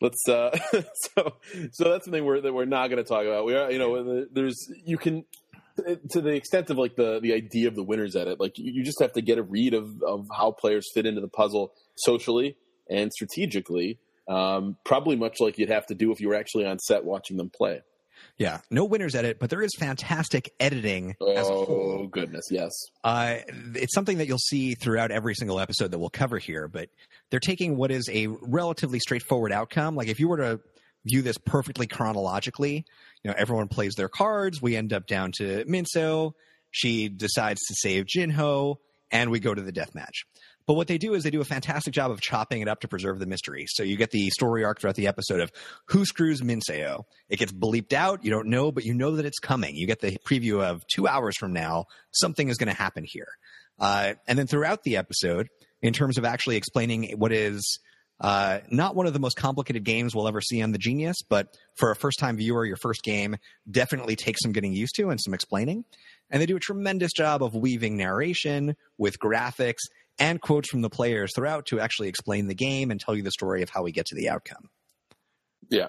Let's 0.00 0.28
uh 0.28 0.56
so 1.16 1.34
so 1.72 1.84
that's 1.90 2.04
something 2.04 2.24
we're 2.24 2.40
that 2.40 2.52
we're 2.52 2.64
not 2.64 2.88
going 2.88 3.02
to 3.02 3.08
talk 3.08 3.24
about. 3.24 3.44
We 3.44 3.54
are 3.54 3.70
you 3.70 3.78
know 3.78 4.26
there's 4.32 4.56
you 4.84 4.98
can 4.98 5.24
to 6.10 6.20
the 6.20 6.30
extent 6.30 6.70
of 6.70 6.78
like 6.78 6.96
the 6.96 7.20
the 7.20 7.32
idea 7.32 7.68
of 7.68 7.74
the 7.74 7.82
winners 7.82 8.14
edit 8.16 8.38
like 8.40 8.58
you, 8.58 8.72
you 8.72 8.84
just 8.84 9.00
have 9.00 9.12
to 9.14 9.22
get 9.22 9.38
a 9.38 9.42
read 9.42 9.74
of 9.74 10.02
of 10.02 10.26
how 10.36 10.52
players 10.52 10.86
fit 10.94 11.06
into 11.06 11.20
the 11.20 11.28
puzzle 11.28 11.72
socially 11.96 12.56
and 12.88 13.12
strategically 13.12 13.98
um 14.28 14.76
probably 14.84 15.16
much 15.16 15.40
like 15.40 15.58
you'd 15.58 15.68
have 15.68 15.86
to 15.86 15.94
do 15.94 16.12
if 16.12 16.20
you 16.20 16.28
were 16.28 16.34
actually 16.34 16.64
on 16.66 16.78
set 16.78 17.04
watching 17.04 17.36
them 17.36 17.50
play. 17.50 17.80
Yeah, 18.36 18.60
no 18.68 18.84
winners 18.84 19.14
edit, 19.14 19.38
but 19.38 19.48
there 19.48 19.62
is 19.62 19.70
fantastic 19.78 20.52
editing 20.58 21.14
as 21.20 21.48
a 21.48 21.52
whole. 21.52 22.00
Oh 22.00 22.06
goodness, 22.08 22.46
yes. 22.50 22.72
Uh, 23.04 23.36
it's 23.74 23.94
something 23.94 24.18
that 24.18 24.26
you'll 24.26 24.38
see 24.38 24.74
throughout 24.74 25.12
every 25.12 25.34
single 25.34 25.60
episode 25.60 25.92
that 25.92 26.00
we'll 26.00 26.10
cover 26.10 26.38
here, 26.38 26.66
but 26.66 26.88
they're 27.30 27.38
taking 27.38 27.76
what 27.76 27.92
is 27.92 28.08
a 28.12 28.26
relatively 28.26 28.98
straightforward 28.98 29.52
outcome. 29.52 29.94
Like 29.94 30.08
if 30.08 30.18
you 30.18 30.26
were 30.28 30.38
to 30.38 30.60
view 31.06 31.22
this 31.22 31.38
perfectly 31.38 31.86
chronologically, 31.86 32.84
you 33.22 33.30
know, 33.30 33.34
everyone 33.38 33.68
plays 33.68 33.94
their 33.94 34.08
cards. 34.08 34.60
We 34.60 34.74
end 34.74 34.92
up 34.92 35.06
down 35.06 35.30
to 35.36 35.64
Minseo. 35.66 36.32
She 36.72 37.08
decides 37.08 37.60
to 37.68 37.74
save 37.76 38.06
Jinho, 38.06 38.76
and 39.12 39.30
we 39.30 39.38
go 39.38 39.54
to 39.54 39.62
the 39.62 39.70
death 39.70 39.94
match. 39.94 40.24
But 40.66 40.74
what 40.74 40.88
they 40.88 40.98
do 40.98 41.14
is 41.14 41.22
they 41.22 41.30
do 41.30 41.40
a 41.40 41.44
fantastic 41.44 41.92
job 41.92 42.10
of 42.10 42.20
chopping 42.20 42.62
it 42.62 42.68
up 42.68 42.80
to 42.80 42.88
preserve 42.88 43.18
the 43.18 43.26
mystery. 43.26 43.66
So 43.68 43.82
you 43.82 43.96
get 43.96 44.10
the 44.10 44.30
story 44.30 44.64
arc 44.64 44.80
throughout 44.80 44.96
the 44.96 45.06
episode 45.06 45.40
of 45.40 45.52
who 45.86 46.04
screws 46.04 46.40
Minseo. 46.40 47.04
It 47.28 47.38
gets 47.38 47.52
bleeped 47.52 47.92
out. 47.92 48.24
You 48.24 48.30
don't 48.30 48.48
know, 48.48 48.72
but 48.72 48.84
you 48.84 48.94
know 48.94 49.16
that 49.16 49.26
it's 49.26 49.38
coming. 49.38 49.76
You 49.76 49.86
get 49.86 50.00
the 50.00 50.16
preview 50.26 50.62
of 50.62 50.82
two 50.86 51.06
hours 51.06 51.36
from 51.36 51.52
now, 51.52 51.84
something 52.12 52.48
is 52.48 52.56
going 52.56 52.74
to 52.74 52.80
happen 52.80 53.04
here. 53.06 53.28
Uh, 53.78 54.14
and 54.26 54.38
then 54.38 54.46
throughout 54.46 54.84
the 54.84 54.96
episode, 54.96 55.48
in 55.82 55.92
terms 55.92 56.16
of 56.16 56.24
actually 56.24 56.56
explaining 56.56 57.18
what 57.18 57.32
is 57.32 57.78
uh, 58.20 58.60
not 58.70 58.94
one 58.94 59.06
of 59.06 59.12
the 59.12 59.18
most 59.18 59.36
complicated 59.36 59.84
games 59.84 60.14
we'll 60.14 60.28
ever 60.28 60.40
see 60.40 60.62
on 60.62 60.72
the 60.72 60.78
Genius, 60.78 61.16
but 61.28 61.56
for 61.74 61.90
a 61.90 61.96
first 61.96 62.18
time 62.18 62.36
viewer, 62.36 62.64
your 62.64 62.76
first 62.76 63.02
game 63.02 63.36
definitely 63.70 64.16
takes 64.16 64.40
some 64.42 64.52
getting 64.52 64.72
used 64.72 64.94
to 64.96 65.10
and 65.10 65.20
some 65.20 65.34
explaining. 65.34 65.84
And 66.30 66.40
they 66.40 66.46
do 66.46 66.56
a 66.56 66.60
tremendous 66.60 67.12
job 67.12 67.42
of 67.42 67.54
weaving 67.54 67.96
narration 67.96 68.76
with 68.96 69.18
graphics 69.18 69.82
and 70.18 70.40
quotes 70.40 70.68
from 70.70 70.82
the 70.82 70.90
players 70.90 71.32
throughout 71.34 71.66
to 71.66 71.80
actually 71.80 72.08
explain 72.08 72.46
the 72.46 72.54
game 72.54 72.90
and 72.90 73.00
tell 73.00 73.16
you 73.16 73.22
the 73.22 73.30
story 73.30 73.62
of 73.62 73.70
how 73.70 73.82
we 73.82 73.92
get 73.92 74.06
to 74.06 74.14
the 74.14 74.28
outcome. 74.28 74.70
Yeah. 75.70 75.88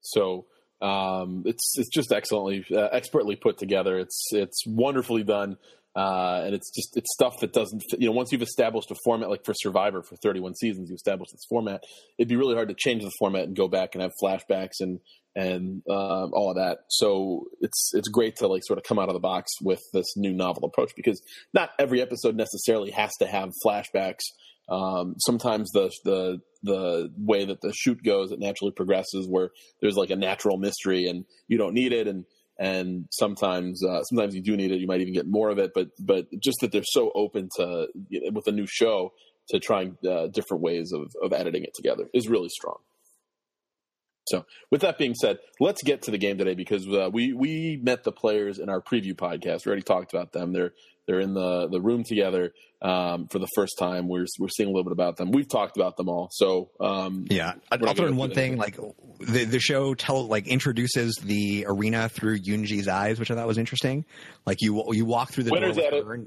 So 0.00 0.46
um, 0.80 1.42
it's 1.46 1.74
it's 1.78 1.88
just 1.88 2.12
excellently 2.12 2.64
uh, 2.70 2.88
expertly 2.92 3.36
put 3.36 3.58
together. 3.58 3.98
It's 3.98 4.26
it's 4.32 4.62
wonderfully 4.66 5.22
done, 5.22 5.56
uh, 5.94 6.42
and 6.44 6.54
it's 6.54 6.70
just 6.70 6.96
it's 6.96 7.12
stuff 7.14 7.34
that 7.40 7.52
doesn't 7.52 7.82
fit. 7.90 8.00
you 8.00 8.06
know 8.06 8.12
once 8.12 8.30
you've 8.30 8.42
established 8.42 8.90
a 8.90 8.96
format 9.04 9.30
like 9.30 9.44
for 9.44 9.54
Survivor 9.54 10.02
for 10.02 10.16
31 10.16 10.54
seasons, 10.54 10.90
you 10.90 10.94
establish 10.94 11.30
this 11.30 11.44
format. 11.48 11.82
It'd 12.18 12.28
be 12.28 12.36
really 12.36 12.54
hard 12.54 12.68
to 12.68 12.74
change 12.74 13.02
the 13.02 13.12
format 13.18 13.44
and 13.44 13.56
go 13.56 13.68
back 13.68 13.94
and 13.94 14.02
have 14.02 14.12
flashbacks 14.22 14.80
and 14.80 15.00
and 15.36 15.82
uh, 15.88 16.26
all 16.32 16.50
of 16.50 16.56
that. 16.56 16.78
So 16.88 17.44
it's 17.60 17.90
it's 17.92 18.08
great 18.08 18.36
to 18.36 18.48
like 18.48 18.62
sort 18.64 18.78
of 18.78 18.84
come 18.84 18.98
out 18.98 19.08
of 19.08 19.14
the 19.14 19.20
box 19.20 19.52
with 19.60 19.80
this 19.92 20.16
new 20.16 20.32
novel 20.32 20.64
approach 20.64 20.92
because 20.96 21.20
not 21.52 21.70
every 21.78 22.00
episode 22.00 22.34
necessarily 22.34 22.90
has 22.90 23.12
to 23.20 23.26
have 23.26 23.50
flashbacks. 23.64 24.24
Um, 24.68 25.14
sometimes 25.18 25.70
the 25.72 25.92
the 26.04 26.40
the 26.62 27.10
way 27.18 27.44
that 27.44 27.60
the 27.60 27.72
shoot 27.74 28.02
goes, 28.02 28.32
it 28.32 28.40
naturally 28.40 28.72
progresses 28.72 29.28
where 29.28 29.50
there's 29.80 29.94
like 29.94 30.10
a 30.10 30.16
natural 30.16 30.56
mystery 30.56 31.06
and 31.06 31.26
you 31.48 31.58
don't 31.58 31.74
need 31.74 31.92
it, 31.92 32.08
and 32.08 32.24
and 32.58 33.04
sometimes 33.12 33.84
uh, 33.84 34.02
sometimes 34.04 34.34
you 34.34 34.42
do 34.42 34.56
need 34.56 34.72
it. 34.72 34.80
You 34.80 34.86
might 34.86 35.02
even 35.02 35.12
get 35.12 35.26
more 35.28 35.50
of 35.50 35.58
it, 35.58 35.72
but 35.74 35.88
but 36.00 36.26
just 36.42 36.58
that 36.62 36.72
they're 36.72 36.82
so 36.82 37.12
open 37.14 37.50
to 37.58 37.88
you 38.08 38.22
know, 38.22 38.30
with 38.32 38.46
a 38.46 38.52
new 38.52 38.66
show 38.66 39.12
to 39.50 39.60
trying 39.60 39.98
uh, 40.08 40.28
different 40.28 40.62
ways 40.62 40.92
of 40.92 41.12
of 41.22 41.34
editing 41.34 41.62
it 41.62 41.74
together 41.74 42.08
is 42.14 42.26
really 42.26 42.48
strong. 42.48 42.78
So, 44.28 44.44
with 44.70 44.80
that 44.80 44.98
being 44.98 45.14
said, 45.14 45.38
let's 45.60 45.82
get 45.82 46.02
to 46.02 46.10
the 46.10 46.18
game 46.18 46.38
today 46.38 46.54
because 46.54 46.86
uh, 46.88 47.10
we 47.12 47.32
we 47.32 47.80
met 47.82 48.04
the 48.04 48.12
players 48.12 48.58
in 48.58 48.68
our 48.68 48.80
preview 48.80 49.14
podcast. 49.14 49.64
We 49.64 49.70
already 49.70 49.82
talked 49.82 50.12
about 50.12 50.32
them. 50.32 50.52
They're 50.52 50.72
they're 51.06 51.20
in 51.20 51.34
the 51.34 51.68
the 51.68 51.80
room 51.80 52.04
together 52.04 52.52
um, 52.82 53.28
for 53.28 53.38
the 53.38 53.48
first 53.54 53.78
time. 53.78 54.08
We're 54.08 54.26
we're 54.38 54.48
seeing 54.48 54.68
a 54.68 54.72
little 54.72 54.84
bit 54.84 54.92
about 54.92 55.16
them. 55.16 55.30
We've 55.30 55.48
talked 55.48 55.76
about 55.76 55.96
them 55.96 56.08
all. 56.08 56.28
So 56.32 56.70
um, 56.80 57.26
Yeah, 57.30 57.54
I'll 57.70 57.94
throw 57.94 58.06
in 58.06 58.16
one 58.16 58.32
thing. 58.32 58.56
Like 58.56 58.76
the 59.20 59.44
the 59.44 59.60
show 59.60 59.94
tell 59.94 60.26
like 60.26 60.46
introduces 60.48 61.16
the 61.16 61.66
arena 61.68 62.08
through 62.08 62.40
Yunji's 62.40 62.88
eyes, 62.88 63.18
which 63.18 63.30
I 63.30 63.34
thought 63.34 63.46
was 63.46 63.58
interesting. 63.58 64.04
Like 64.44 64.60
you 64.60 64.82
you 64.92 65.04
walk 65.04 65.30
through 65.30 65.44
the 65.44 65.50
Winners 65.52 65.76
door 65.76 66.26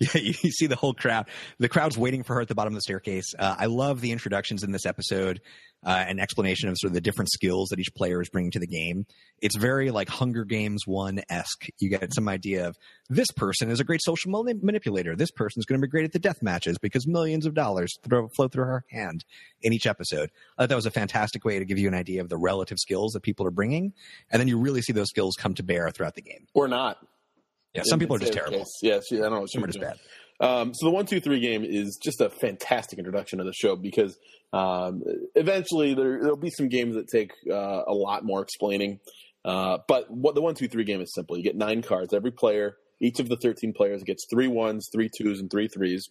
and- 0.00 0.08
Yeah, 0.14 0.20
you, 0.20 0.32
see 0.50 0.66
the 0.66 0.76
whole 0.76 0.92
crowd. 0.92 1.26
The 1.58 1.68
crowd's 1.70 1.96
waiting 1.96 2.22
for 2.22 2.34
her 2.34 2.42
at 2.42 2.48
the 2.48 2.54
bottom 2.54 2.74
of 2.74 2.76
the 2.76 2.82
staircase. 2.82 3.34
Uh, 3.38 3.56
I 3.58 3.64
love 3.66 4.02
the 4.02 4.12
introductions 4.12 4.62
in 4.62 4.70
this 4.70 4.84
episode, 4.84 5.40
uh, 5.86 6.04
an 6.06 6.18
explanation 6.20 6.68
of 6.68 6.76
sort 6.78 6.90
of 6.90 6.94
the 6.94 7.00
different 7.00 7.30
skills 7.30 7.70
that 7.70 7.80
each 7.80 7.94
player 7.94 8.20
is 8.20 8.28
bringing 8.28 8.50
to 8.50 8.58
the 8.58 8.66
game. 8.66 9.06
It's 9.40 9.56
very 9.56 9.90
like 9.90 10.10
Hunger 10.10 10.44
Games 10.44 10.82
one 10.86 11.20
esque. 11.30 11.68
You 11.78 11.88
get 11.88 12.12
some 12.14 12.28
idea 12.28 12.68
of 12.68 12.76
this 13.08 13.28
person 13.36 13.70
is 13.70 13.80
a 13.80 13.84
great 13.84 14.02
social 14.02 14.30
mani- 14.30 14.60
manipulator. 14.60 15.16
This 15.16 15.30
person's 15.30 15.64
going 15.64 15.80
to 15.80 15.86
be 15.86 15.90
great 15.90 16.04
at 16.04 16.12
the 16.12 16.18
death 16.18 16.42
matches 16.42 16.76
because 16.76 17.06
millions 17.06 17.46
of 17.46 17.54
dollars 17.54 17.94
throw, 18.06 18.28
flow 18.36 18.48
through 18.48 18.64
her 18.64 18.84
hand 18.90 19.24
in 19.62 19.72
each 19.72 19.86
episode. 19.86 20.30
I 20.58 20.62
thought 20.62 20.68
that 20.68 20.76
was 20.76 20.86
a 20.86 20.90
fantastic 20.90 21.42
way 21.44 21.58
to 21.58 21.64
give 21.64 21.78
you 21.78 21.88
an 21.88 21.94
idea 21.94 22.20
of 22.20 22.28
the 22.28 22.36
relative 22.36 22.78
skills 22.78 23.12
that 23.12 23.22
people 23.22 23.46
are 23.46 23.50
bringing, 23.50 23.94
and 24.30 24.40
then 24.40 24.48
you 24.48 24.58
really 24.58 24.82
see 24.82 24.92
those 24.92 25.08
skills 25.08 25.36
come 25.38 25.54
to 25.54 25.62
bear 25.62 25.90
throughout 25.90 26.16
the 26.16 26.22
game. 26.22 26.46
Or 26.52 26.68
not. 26.68 26.98
Yeah, 27.76 27.82
some 27.84 27.98
people 27.98 28.16
are 28.16 28.18
just 28.18 28.32
terrible. 28.32 28.58
Case. 28.58 28.78
Yes, 28.82 29.04
yeah, 29.10 29.20
I 29.20 29.28
don't 29.28 29.40
know. 29.40 29.46
Some 29.46 29.64
are 29.64 29.66
just 29.66 29.80
doing. 29.80 29.90
bad. 29.90 29.98
Um, 30.38 30.74
so 30.74 30.86
the 30.86 30.92
one, 30.92 31.06
two, 31.06 31.20
three 31.20 31.40
game 31.40 31.64
is 31.64 31.98
just 32.02 32.20
a 32.20 32.28
fantastic 32.28 32.98
introduction 32.98 33.38
to 33.38 33.44
the 33.44 33.52
show 33.52 33.74
because 33.76 34.18
um, 34.52 35.02
eventually 35.34 35.94
there, 35.94 36.20
there'll 36.20 36.36
be 36.36 36.50
some 36.50 36.68
games 36.68 36.94
that 36.94 37.08
take 37.08 37.32
uh, 37.50 37.82
a 37.86 37.94
lot 37.94 38.24
more 38.24 38.42
explaining. 38.42 39.00
Uh, 39.44 39.78
but 39.88 40.10
what 40.10 40.34
the 40.34 40.42
one, 40.42 40.54
two, 40.54 40.68
three 40.68 40.84
game 40.84 41.00
is 41.00 41.12
simple. 41.14 41.36
You 41.36 41.42
get 41.42 41.56
nine 41.56 41.80
cards. 41.82 42.12
Every 42.12 42.32
player, 42.32 42.76
each 43.00 43.20
of 43.20 43.28
the 43.28 43.36
thirteen 43.36 43.72
players, 43.72 44.02
gets 44.02 44.26
three 44.28 44.48
ones, 44.48 44.88
three 44.92 45.08
twos, 45.16 45.40
and 45.40 45.50
three 45.50 45.68
threes. 45.68 46.08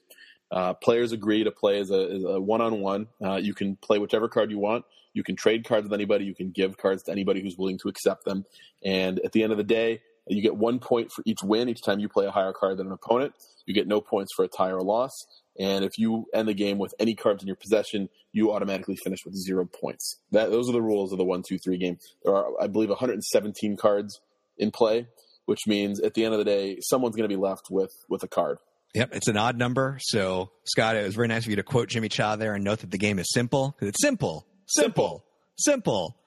Uh, 0.52 0.74
players 0.74 1.12
agree 1.12 1.44
to 1.44 1.52
play 1.52 1.80
as 1.80 1.90
a, 1.90 2.40
one-on-one. 2.40 3.08
Uh, 3.24 3.36
you 3.36 3.54
can 3.54 3.76
play 3.78 3.98
whichever 3.98 4.30
card 4.30 4.52
you 4.52 4.60
want. 4.60 4.86
You 5.14 5.24
can 5.24 5.36
trade 5.36 5.66
cards 5.66 5.86
with 5.86 5.94
anybody. 5.94 6.26
You 6.26 6.36
can 6.36 6.52
give 6.52 6.78
cards 6.78 7.04
to 7.04 7.12
anybody 7.12 7.42
who's 7.42 7.58
willing 7.58 7.80
to 7.80 7.90
accept 7.90 8.26
them. 8.26 8.46
And 8.84 9.20
at 9.20 9.32
the 9.32 9.44
end 9.44 9.52
of 9.52 9.58
the 9.58 9.64
day, 9.64 10.02
you 10.28 10.42
get 10.42 10.56
one 10.56 10.80
point 10.80 11.12
for 11.12 11.24
each 11.26 11.44
win. 11.44 11.70
Each 11.70 11.82
time 11.82 12.00
you 12.00 12.10
play 12.10 12.26
a 12.26 12.32
higher 12.32 12.54
card 12.54 12.78
than 12.78 12.88
an 12.88 12.94
opponent, 12.94 13.34
you 13.66 13.74
get 13.74 13.88
no 13.88 14.02
points 14.02 14.34
for 14.36 14.46
a 14.46 14.48
tie 14.48 14.70
or 14.70 14.78
a 14.78 14.84
loss. 14.84 15.12
And 15.60 15.86
if 15.86 15.98
you 15.98 16.26
end 16.34 16.48
the 16.48 16.54
game 16.54 16.78
with 16.78 16.94
any 17.00 17.16
cards 17.16 17.42
in 17.42 17.48
your 17.48 17.56
possession, 17.56 18.10
you 18.34 18.52
automatically 18.52 18.98
finish 18.98 19.24
with 19.24 19.36
zero 19.36 19.66
points. 19.66 20.20
That 20.32 20.52
those 20.52 20.70
are 20.70 20.74
the 20.74 20.82
rules 20.82 21.12
of 21.12 21.18
the 21.18 21.24
one, 21.24 21.44
two, 21.48 21.58
three 21.58 21.78
game. 21.78 21.98
There 22.24 22.36
are, 22.36 22.62
I 22.62 22.68
believe, 22.68 22.90
117 22.90 23.78
cards 23.78 24.20
in 24.58 24.72
play, 24.72 25.08
which 25.46 25.62
means 25.68 26.00
at 26.02 26.14
the 26.14 26.26
end 26.26 26.34
of 26.34 26.40
the 26.40 26.46
day, 26.46 26.80
someone's 26.82 27.16
going 27.16 27.30
to 27.30 27.34
be 27.34 27.42
left 27.42 27.70
with 27.70 27.94
with 28.10 28.24
a 28.24 28.28
card. 28.28 28.58
Yep, 28.94 29.10
it's 29.14 29.28
an 29.28 29.36
odd 29.36 29.58
number. 29.58 29.98
So, 30.02 30.52
Scott, 30.64 30.96
it 30.96 31.04
was 31.04 31.16
very 31.16 31.28
nice 31.28 31.44
of 31.44 31.50
you 31.50 31.58
to 31.58 31.64
quote 31.64 31.90
Jimmy 31.90 32.08
Cha 32.08 32.38
there 32.38 32.54
and 32.54 32.64
note 32.64 32.80
that 32.80 32.92
the 32.92 32.98
game 32.98 33.20
is 33.20 33.28
simple 33.34 33.76
it's 33.82 34.02
simple, 34.02 34.46
simple, 34.66 35.26
simple. 35.58 36.18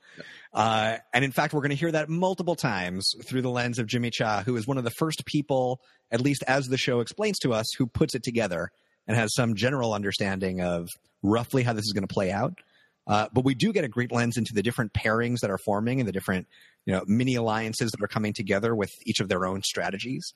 Uh, 0.53 0.97
and 1.13 1.25
in 1.25 1.33
fact, 1.33 1.53
we're 1.53 1.61
going 1.61 1.71
to 1.71 1.77
hear 1.77 1.93
that 1.93 2.09
multiple 2.09 2.57
times 2.57 3.13
through 3.27 3.43
the 3.43 3.51
lens 3.51 3.79
of 3.79 3.87
Jimmy 3.87 4.11
Cha, 4.11 4.43
who 4.43 4.57
is 4.57 4.67
one 4.67 4.79
of 4.79 4.85
the 4.85 4.91
first 4.91 5.25
people, 5.27 5.81
at 6.11 6.21
least 6.21 6.43
as 6.47 6.67
the 6.67 6.79
show 6.79 7.01
explains 7.01 7.39
to 7.41 7.53
us, 7.53 7.67
who 7.77 7.87
puts 7.87 8.15
it 8.15 8.23
together 8.23 8.71
and 9.07 9.17
has 9.17 9.35
some 9.35 9.55
general 9.55 9.93
understanding 9.93 10.61
of 10.61 10.89
roughly 11.23 11.63
how 11.63 11.73
this 11.73 11.85
is 11.85 11.93
going 11.93 12.07
to 12.07 12.13
play 12.13 12.31
out. 12.31 12.61
Uh, 13.07 13.27
but 13.33 13.45
we 13.45 13.55
do 13.55 13.73
get 13.73 13.85
a 13.85 13.89
great 13.89 14.13
lens 14.13 14.37
into 14.37 14.53
the 14.53 14.63
different 14.63 14.93
pairings 14.93 15.41
that 15.41 15.51
are 15.51 15.59
forming 15.59 15.99
and 15.99 16.07
the 16.07 16.13
different, 16.13 16.47
you 16.85 16.93
know, 16.93 17.03
mini 17.07 17.37
alliances 17.37 17.91
that 17.91 18.03
are 18.03 18.09
coming 18.09 18.35
together 18.35 18.75
with 18.75 18.91
each 19.07 19.21
of 19.21 19.29
their 19.29 19.47
own 19.47 19.63
strategies. 19.63 20.35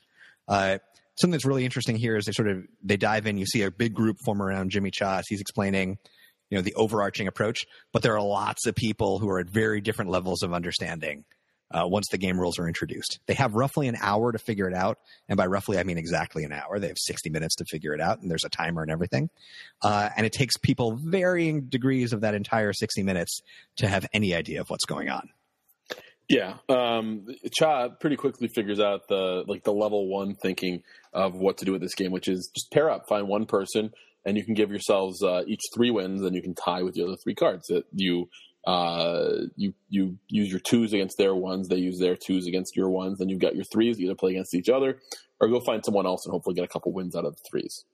Uh, 0.49 0.79
something 1.17 1.33
that's 1.33 1.45
really 1.45 1.67
interesting 1.67 1.97
here 1.97 2.17
is 2.17 2.25
they 2.25 2.33
sort 2.33 2.49
of 2.49 2.65
they 2.83 2.97
dive 2.97 3.27
in. 3.27 3.37
You 3.37 3.47
see 3.47 3.63
a 3.63 3.71
big 3.71 3.93
group 3.93 4.17
form 4.25 4.41
around 4.41 4.71
Jimmy 4.71 4.91
Cha 4.91 5.19
as 5.19 5.27
he's 5.29 5.41
explaining, 5.41 5.99
you 6.53 6.59
know, 6.59 6.63
the 6.63 6.75
overarching 6.75 7.29
approach. 7.29 7.65
But 7.93 8.03
there 8.03 8.15
are 8.15 8.23
lots 8.23 8.67
of 8.67 8.75
people 8.75 9.19
who 9.19 9.31
are 9.31 9.39
at 9.39 9.49
very 9.49 9.81
different 9.81 10.11
levels 10.11 10.43
of 10.43 10.53
understanding 10.53 11.25
uh, 11.71 11.85
once 11.87 12.09
the 12.11 12.19
game 12.19 12.39
rules 12.39 12.59
are 12.59 12.69
introduced. 12.69 13.21
They 13.25 13.33
have 13.33 13.55
roughly 13.55 13.89
an 13.89 13.97
hour 13.99 14.33
to 14.33 14.39
figure 14.39 14.69
it 14.69 14.75
out, 14.75 14.99
and 15.31 15.39
by 15.39 15.47
roughly 15.47 15.79
I 15.79 15.85
mean 15.85 15.97
exactly 15.97 16.45
an 16.45 16.53
hour. 16.53 16.79
They 16.79 16.89
have 16.89 16.99
sixty 16.99 17.31
minutes 17.31 17.55
to 17.57 17.65
figure 17.65 17.95
it 17.95 18.03
out, 18.03 18.21
and 18.21 18.31
there's 18.31 18.45
a 18.45 18.51
timer 18.51 18.83
and 18.83 18.91
everything. 18.91 19.31
Uh, 19.81 20.11
and 20.15 20.27
it 20.27 20.35
takes 20.35 20.59
people 20.59 20.99
varying 21.03 21.63
degrees 21.71 22.13
of 22.13 22.21
that 22.21 22.35
entire 22.35 22.75
sixty 22.75 23.03
minutes 23.03 23.41
to 23.77 23.89
have 23.89 24.07
any 24.13 24.35
idea 24.35 24.61
of 24.61 24.69
what's 24.69 24.85
going 24.85 25.09
on. 25.09 25.31
Yeah, 26.29 26.59
um, 26.69 27.29
Cha 27.51 27.89
pretty 27.89 28.17
quickly 28.17 28.49
figures 28.49 28.79
out 28.79 29.09
the 29.09 29.45
like 29.47 29.65
the 29.65 29.73
level 29.73 30.07
one 30.07 30.35
thinking 30.35 30.83
of 31.15 31.35
what 31.35 31.57
to 31.59 31.65
do 31.65 31.73
with 31.73 31.81
this 31.81 31.95
game, 31.95 32.13
which 32.13 32.29
is 32.29 32.51
just 32.55 32.71
pair 32.71 32.91
up, 32.91 33.09
find 33.09 33.27
one 33.27 33.47
person, 33.47 33.95
and 34.25 34.37
you 34.37 34.45
can 34.45 34.55
give 34.55 34.71
yourselves 34.71 35.23
uh, 35.23 35.43
each 35.47 35.63
three 35.75 35.91
wins, 35.91 36.23
and 36.23 36.35
you 36.35 36.43
can 36.43 36.55
tie 36.55 36.83
with 36.83 36.95
the 36.95 37.05
other 37.05 37.17
three 37.23 37.35
cards. 37.35 37.67
That 37.69 37.85
you 37.93 38.29
uh, 38.67 39.47
you 39.57 39.75
you 39.89 40.19
use 40.29 40.51
your 40.51 40.61
twos 40.61 40.93
against 40.93 41.19
their 41.19 41.35
ones, 41.35 41.69
they 41.69 41.77
use 41.77 41.99
their 41.99 42.17
twos 42.17 42.47
against 42.47 42.77
your 42.77 42.91
ones, 42.91 43.19
then 43.19 43.29
you've 43.29 43.41
got 43.41 43.55
your 43.55 43.65
threes. 43.73 43.99
You 43.99 44.07
either 44.07 44.15
play 44.15 44.33
against 44.33 44.55
each 44.55 44.69
other 44.69 44.99
or 45.41 45.49
go 45.49 45.61
find 45.61 45.85
someone 45.85 46.07
else 46.07 46.25
and 46.25 46.33
hopefully 46.33 46.55
get 46.55 46.65
a 46.65 46.69
couple 46.69 46.93
wins 46.93 47.17
out 47.17 47.25
of 47.25 47.35
the 47.35 47.43
threes, 47.51 47.85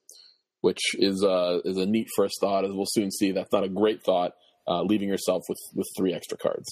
which 0.61 0.81
is 0.95 1.25
uh, 1.25 1.61
is 1.65 1.79
a 1.79 1.87
neat 1.87 2.09
first 2.15 2.35
thought. 2.41 2.65
As 2.65 2.73
we'll 2.73 2.87
soon 2.87 3.11
see, 3.11 3.33
that's 3.33 3.53
not 3.53 3.65
a 3.65 3.69
great 3.69 4.03
thought. 4.05 4.33
Uh, 4.67 4.83
leaving 4.83 5.09
yourself 5.09 5.43
with 5.49 5.59
with 5.75 5.87
three 5.97 6.13
extra 6.13 6.37
cards. 6.37 6.69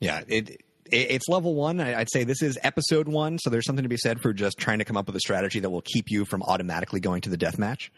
Yeah, 0.00 0.22
it, 0.26 0.50
it 0.50 0.60
it's 0.90 1.28
level 1.28 1.54
one. 1.54 1.80
I'd 1.80 2.10
say 2.10 2.24
this 2.24 2.42
is 2.42 2.58
episode 2.62 3.08
one, 3.08 3.38
so 3.38 3.50
there's 3.50 3.66
something 3.66 3.82
to 3.82 3.88
be 3.88 3.96
said 3.96 4.20
for 4.20 4.32
just 4.32 4.56
trying 4.56 4.78
to 4.78 4.84
come 4.84 4.96
up 4.96 5.06
with 5.06 5.16
a 5.16 5.20
strategy 5.20 5.60
that 5.60 5.68
will 5.70 5.82
keep 5.82 6.10
you 6.10 6.24
from 6.24 6.42
automatically 6.42 7.00
going 7.00 7.20
to 7.22 7.30
the 7.30 7.36
death 7.36 7.58
match. 7.58 7.92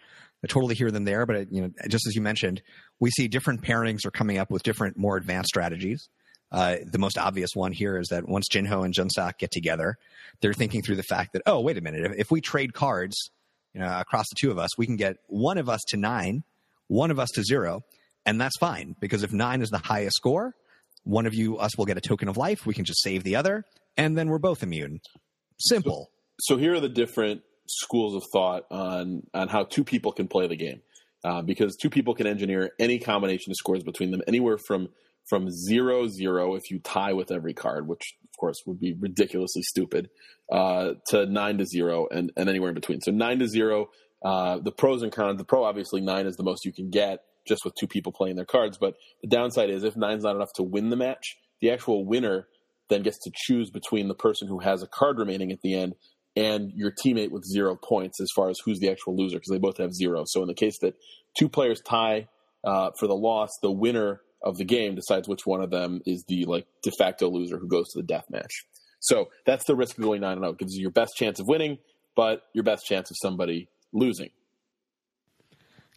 I 0.45 0.47
totally 0.47 0.75
hear 0.75 0.90
them 0.90 1.04
there, 1.04 1.26
but 1.26 1.37
uh, 1.37 1.45
you 1.50 1.62
know, 1.62 1.71
just 1.88 2.07
as 2.07 2.14
you 2.14 2.23
mentioned, 2.23 2.62
we 3.00 3.11
see 3.11 3.28
different 3.28 3.62
pairings 3.62 4.07
are 4.07 4.11
coming 4.11 4.38
up 4.38 4.50
with 4.50 4.62
different, 4.62 4.97
more 4.97 5.16
advanced 5.16 5.49
strategies. 5.49 6.09
Uh, 6.50 6.76
the 6.90 6.99
most 6.99 7.18
obvious 7.18 7.50
one 7.54 7.73
here 7.73 7.99
is 7.99 8.09
that 8.09 8.26
once 8.26 8.47
Jinho 8.49 8.85
and 8.85 8.95
Junsak 8.95 9.38
get 9.38 9.50
together, 9.50 9.97
they're 10.40 10.54
thinking 10.54 10.83
through 10.83 10.97
the 10.97 11.02
fact 11.02 11.33
that, 11.33 11.42
oh, 11.47 11.61
wait 11.61 11.76
a 11.76 11.80
minute, 11.80 12.07
if, 12.07 12.12
if 12.18 12.30
we 12.30 12.40
trade 12.40 12.73
cards, 12.73 13.30
you 13.75 13.80
know, 13.80 13.99
across 13.99 14.26
the 14.30 14.37
two 14.40 14.50
of 14.50 14.59
us, 14.59 14.78
we 14.78 14.87
can 14.87 14.97
get 14.97 15.16
one 15.26 15.59
of 15.59 15.68
us 15.68 15.80
to 15.88 15.97
nine, 15.97 16.45
one 16.87 17.11
of 17.11 17.18
us 17.18 17.28
to 17.35 17.42
zero, 17.42 17.83
and 18.25 18.40
that's 18.40 18.57
fine 18.59 18.95
because 19.00 19.23
if 19.23 19.33
nine 19.33 19.61
is 19.61 19.71
the 19.71 19.78
highest 19.78 20.16
score, 20.16 20.54
one 21.04 21.26
of 21.26 21.35
you 21.35 21.59
us 21.59 21.76
will 21.76 21.85
get 21.85 21.97
a 21.97 22.00
token 22.00 22.28
of 22.28 22.37
life. 22.37 22.64
We 22.66 22.75
can 22.75 22.85
just 22.85 23.02
save 23.02 23.25
the 23.25 23.37
other, 23.37 23.64
and 23.97 24.16
then 24.16 24.28
we're 24.28 24.38
both 24.38 24.62
immune. 24.62 25.00
Simple. 25.59 26.11
so 26.40 26.57
here 26.57 26.75
are 26.75 26.80
the 26.80 26.88
different 26.88 27.42
schools 27.69 28.15
of 28.15 28.25
thought 28.33 28.65
on 28.71 29.23
on 29.35 29.49
how 29.49 29.65
two 29.65 29.85
people 29.85 30.13
can 30.13 30.29
play 30.29 30.47
the 30.47 30.57
game. 30.57 30.81
Uh, 31.25 31.43
because 31.43 31.77
two 31.77 31.91
people 31.91 32.15
can 32.15 32.29
engineer 32.29 32.71
any 32.79 32.99
combination 32.99 33.51
of 33.51 33.57
scores 33.57 33.83
between 33.83 34.13
them 34.13 34.23
anywhere 34.29 34.57
from 34.57 34.89
from 35.29 35.51
zero 35.51 36.07
zero 36.07 36.55
if 36.55 36.71
you 36.71 36.79
tie 36.79 37.13
with 37.13 37.33
every 37.33 37.53
card 37.53 37.89
which 37.89 38.15
of 38.23 38.39
course 38.39 38.63
would 38.67 38.79
be 38.79 38.95
ridiculously 38.95 39.63
stupid 39.63 40.09
uh, 40.53 40.93
to 41.09 41.27
nine 41.27 41.59
to 41.59 41.67
zero 41.67 42.07
and, 42.11 42.33
and 42.37 42.49
anywhere 42.49 42.69
in 42.69 42.75
between. 42.75 43.01
So 43.01 43.11
nine 43.11 43.41
to 43.41 43.49
zero 43.49 43.89
uh, 44.25 44.59
the 44.59 44.71
pros 44.71 45.03
and 45.03 45.11
cons 45.11 45.39
the 45.39 45.45
pro 45.45 45.65
obviously 45.65 46.01
nine 46.01 46.27
is 46.27 46.37
the 46.37 46.45
most 46.45 46.65
you 46.65 46.73
can 46.73 46.89
get 46.89 47.25
just 47.47 47.65
with 47.65 47.75
two 47.75 47.89
people 47.89 48.13
playing 48.13 48.37
their 48.37 48.45
cards 48.45 48.79
but 48.79 48.95
the 49.23 49.29
downside 49.29 49.71
is 49.71 49.83
if 49.83 49.97
nine's 49.97 50.23
not 50.23 50.37
enough 50.37 50.53
to 50.55 50.63
win 50.63 50.89
the 50.91 50.97
match 50.97 51.37
the 51.61 51.71
actual 51.71 52.05
winner 52.05 52.47
then 52.89 53.03
gets 53.03 53.19
to 53.19 53.31
choose 53.35 53.71
between 53.71 54.09
the 54.09 54.15
person 54.15 54.49
who 54.49 54.61
has 54.61 54.83
a 54.83 54.87
card 54.87 55.19
remaining 55.19 55.53
at 55.53 55.61
the 55.63 55.75
end 55.75 55.95
and 56.38 56.73
your 56.75 56.92
teammate 56.92 57.30
with 57.30 57.45
zero 57.45 57.75
points 57.75 58.21
as 58.21 58.28
far 58.35 58.49
as 58.49 58.59
who's 58.64 58.78
the 58.78 58.90
actual 58.90 59.16
loser 59.16 59.37
because 59.37 59.50
they 59.50 59.59
both 59.59 59.78
have 59.78 59.92
zero. 59.92 60.23
So 60.25 60.40
in 60.40 60.47
the 60.47 60.54
case 60.54 60.78
that 60.83 60.95
two 61.37 61.49
players 61.49 61.80
tie 61.80 62.28
uh, 62.62 62.90
for 62.99 63.09
the 63.09 63.16
loss, 63.16 63.50
the 63.61 63.73
winner 63.73 64.21
of 64.40 64.57
the 64.57 64.64
game 64.64 64.95
decides 64.95 65.26
which 65.26 65.45
one 65.45 65.61
of 65.61 65.71
them 65.71 66.00
is 66.07 66.25
the 66.28 66.45
like 66.45 66.66
de 66.83 66.92
facto 66.92 67.28
loser 67.28 67.59
who 67.59 67.66
goes 67.66 67.88
to 67.88 67.99
the 67.99 68.07
death 68.07 68.26
match. 68.30 68.52
So 69.00 69.30
that's 69.47 69.64
the 69.64 69.75
risk 69.75 69.99
of 69.99 70.04
going 70.04 70.21
nine 70.21 70.35
and 70.35 70.42
zero. 70.42 70.52
It 70.52 70.59
gives 70.59 70.75
you 70.75 70.83
your 70.83 70.92
best 70.92 71.16
chance 71.16 71.40
of 71.40 71.49
winning, 71.49 71.78
but 72.14 72.42
your 72.52 72.64
best 72.64 72.87
chance 72.87 73.11
of 73.11 73.16
somebody 73.21 73.68
losing. 73.92 74.30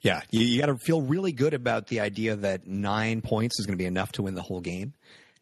Yeah, 0.02 0.22
you, 0.32 0.42
you 0.42 0.60
got 0.60 0.68
to 0.68 0.78
feel 0.78 1.04
really 1.04 1.34
good 1.34 1.54
about 1.54 1.86
the 1.86 2.00
idea 2.00 2.36
that 2.36 2.66
nine 2.66 3.22
points 3.22 3.60
is 3.60 3.68
going 3.68 3.78
to 3.78 3.82
be 3.82 3.86
enough 3.86 4.14
to 4.14 4.24
win 4.24 4.34
the 4.34 4.42
whole 4.42 4.62
game. 4.62 4.94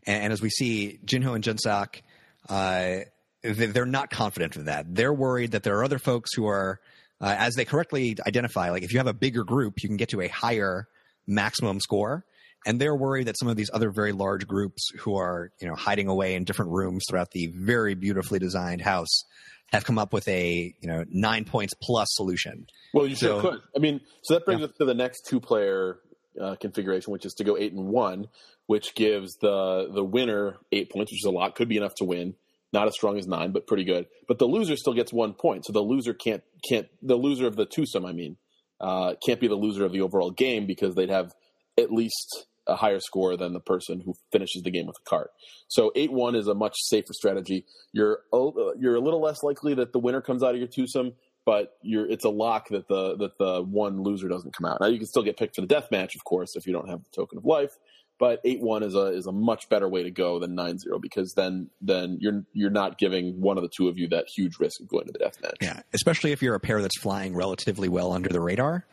And, 0.06 0.24
and 0.26 0.34
as 0.34 0.42
we 0.42 0.50
see, 0.50 1.00
Jinho 1.06 1.36
and 1.36 1.44
Junsak, 1.44 2.02
uh, 2.50 3.06
they're 3.44 3.86
not 3.86 4.10
confident 4.10 4.56
of 4.56 4.66
that. 4.66 4.86
They're 4.94 5.14
worried 5.14 5.52
that 5.52 5.64
there 5.64 5.78
are 5.78 5.84
other 5.84 6.00
folks 6.00 6.34
who 6.34 6.46
are, 6.48 6.80
uh, 7.22 7.36
as 7.38 7.56
they 7.56 7.66
correctly 7.66 8.18
identify, 8.28 8.70
like 8.70 8.84
if 8.84 8.92
you 8.92 9.00
have 9.00 9.08
a 9.08 9.14
bigger 9.14 9.44
group, 9.44 9.82
you 9.82 9.90
can 9.90 9.98
get 9.98 10.10
to 10.10 10.22
a 10.22 10.28
higher 10.28 10.88
maximum 11.28 11.80
score. 11.80 12.26
And 12.66 12.80
they're 12.82 12.96
worried 12.96 13.28
that 13.28 13.38
some 13.40 13.48
of 13.48 13.56
these 13.56 13.70
other 13.74 13.90
very 13.90 14.12
large 14.12 14.46
groups 14.46 14.90
who 15.00 15.16
are, 15.16 15.52
you 15.62 15.68
know, 15.68 15.76
hiding 15.76 16.08
away 16.10 16.36
in 16.36 16.44
different 16.44 16.72
rooms 16.72 17.06
throughout 17.10 17.32
the 17.32 17.48
very 17.56 17.96
beautifully 17.96 18.38
designed 18.40 18.82
house 18.82 19.24
have 19.72 19.86
come 19.86 19.98
up 19.98 20.12
with 20.12 20.28
a, 20.28 20.74
you 20.82 20.88
know, 20.90 21.06
nine 21.10 21.46
points 21.46 21.74
plus 21.82 22.08
solution. 22.12 22.66
Well, 22.94 23.08
you 23.08 23.16
sure 23.16 23.42
So- 23.42 23.52
could. 23.52 23.60
I 23.76 23.80
mean, 23.80 24.02
so 24.24 24.34
that 24.34 24.44
brings 24.46 24.60
Yeah. 24.60 24.68
us 24.68 24.74
to 24.80 24.86
the 24.86 24.94
next 24.94 25.26
two 25.28 25.40
player 25.40 26.00
uh, 26.40 26.56
configuration, 26.60 27.12
which 27.14 27.26
is 27.26 27.34
to 27.36 27.44
go 27.46 27.58
eight 27.58 27.72
and 27.74 27.88
one, 27.88 28.28
which 28.66 28.94
gives 28.96 29.36
the 29.42 29.90
the 29.94 30.04
winner 30.04 30.58
eight 30.72 30.90
points, 30.92 31.12
which 31.12 31.22
is 31.22 31.26
a 31.26 31.32
lot. 31.32 31.56
Could 31.56 31.68
be 31.70 31.78
enough 31.78 31.96
to 31.98 32.06
win. 32.06 32.36
Not 32.72 32.88
as 32.88 32.94
strong 32.94 33.18
as 33.18 33.28
nine, 33.28 33.52
but 33.52 33.66
pretty 33.68 33.84
good. 33.84 34.06
But 34.28 34.38
the 34.40 34.46
loser 34.46 34.76
still 34.76 34.94
gets 34.94 35.12
one 35.12 35.34
point. 35.34 35.66
So 35.66 35.74
the 35.74 35.82
loser 35.82 36.14
can't 36.14 36.44
can't 36.68 36.88
the 37.02 37.16
loser 37.16 37.48
of 37.48 37.56
the 37.56 37.66
twosome, 37.66 38.06
I 38.06 38.14
mean, 38.14 38.38
uh, 38.80 39.16
can't 39.26 39.40
be 39.40 39.48
the 39.48 39.56
loser 39.56 39.86
of 39.86 39.92
the 39.92 40.02
overall 40.02 40.32
game 40.32 40.68
because 40.68 40.94
they'd 40.96 41.10
have 41.10 41.34
at 41.80 41.92
least 41.92 42.46
a 42.68 42.76
higher 42.76 43.00
score 43.00 43.36
than 43.36 43.54
the 43.54 43.60
person 43.60 44.00
who 44.02 44.14
finishes 44.32 44.62
the 44.62 44.70
game 44.70 44.86
with 44.86 44.98
a 45.04 45.10
card. 45.10 45.30
So 45.68 45.92
eight 45.96 46.12
one 46.12 46.36
is 46.36 46.48
a 46.48 46.54
much 46.54 46.76
safer 46.78 47.14
strategy. 47.14 47.66
You're 47.92 48.20
a- 48.32 48.74
you're 48.80 48.96
a 48.96 49.00
little 49.02 49.22
less 49.22 49.42
likely 49.42 49.74
that 49.76 49.92
the 49.92 50.00
winner 50.00 50.22
comes 50.22 50.44
out 50.44 50.54
of 50.54 50.58
your 50.60 50.68
twosome, 50.68 51.14
but 51.46 51.78
you're 51.82 52.06
it's 52.08 52.26
a 52.26 52.30
lock 52.30 52.70
that 52.70 52.88
the 52.88 53.16
that 53.18 53.40
the 53.40 53.64
one 53.64 54.04
loser 54.04 54.28
doesn't 54.28 54.54
come 54.56 54.66
out. 54.70 54.80
Now 54.80 54.88
you 54.88 55.00
can 55.00 55.08
still 55.08 55.24
get 55.24 55.38
picked 55.38 55.56
for 55.56 55.62
the 55.62 55.68
death 55.68 55.90
match, 55.90 56.16
of 56.16 56.24
course, 56.24 56.56
if 56.56 56.68
you 56.68 56.74
don't 56.74 56.88
have 56.90 57.04
the 57.04 57.10
token 57.16 57.40
of 57.40 57.46
life. 57.46 57.76
But 58.20 58.42
eight 58.44 58.60
one 58.62 58.84
is 58.84 58.96
a 58.96 59.06
is 59.08 59.26
a 59.26 59.32
much 59.32 59.70
better 59.70 59.88
way 59.88 60.04
to 60.04 60.12
go 60.12 60.40
than 60.40 60.56
9-0 60.56 61.02
because 61.02 61.34
then 61.34 61.70
then 61.82 62.18
you're 62.20 62.44
you're 62.54 62.70
not 62.70 62.98
giving 62.98 63.40
one 63.40 63.58
of 63.58 63.64
the 63.64 63.70
two 63.76 63.88
of 63.88 63.98
you 63.98 64.10
that 64.10 64.28
huge 64.28 64.60
risk 64.60 64.82
of 64.82 64.90
going 64.90 65.06
to 65.06 65.14
the 65.14 65.20
death 65.20 65.42
match. 65.42 65.56
Yeah, 65.62 65.82
especially 65.94 66.34
if 66.34 66.42
you're 66.44 66.56
a 66.56 66.60
pair 66.60 66.82
that's 66.82 67.00
flying 67.00 67.34
relatively 67.34 67.88
well 67.88 68.12
under 68.12 68.30
the 68.30 68.42
radar. 68.42 68.86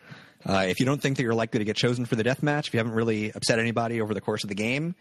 Uh, 0.49 0.67
if 0.69 0.79
you 0.79 0.87
don't 0.87 1.03
think 1.03 1.17
that 1.17 1.25
you're 1.25 1.35
likely 1.35 1.59
to 1.59 1.65
get 1.65 1.77
chosen 1.77 2.07
for 2.07 2.15
the 2.15 2.23
death 2.23 2.41
match, 2.41 2.69
if 2.69 2.75
you 2.75 2.79
haven't 2.79 2.93
really 2.93 3.33
upset 3.33 3.59
anybody 3.59 4.01
over 4.01 4.15
the 4.15 4.21
course 4.21 4.45
of 4.45 4.49
the 4.49 4.55
game, 4.55 4.95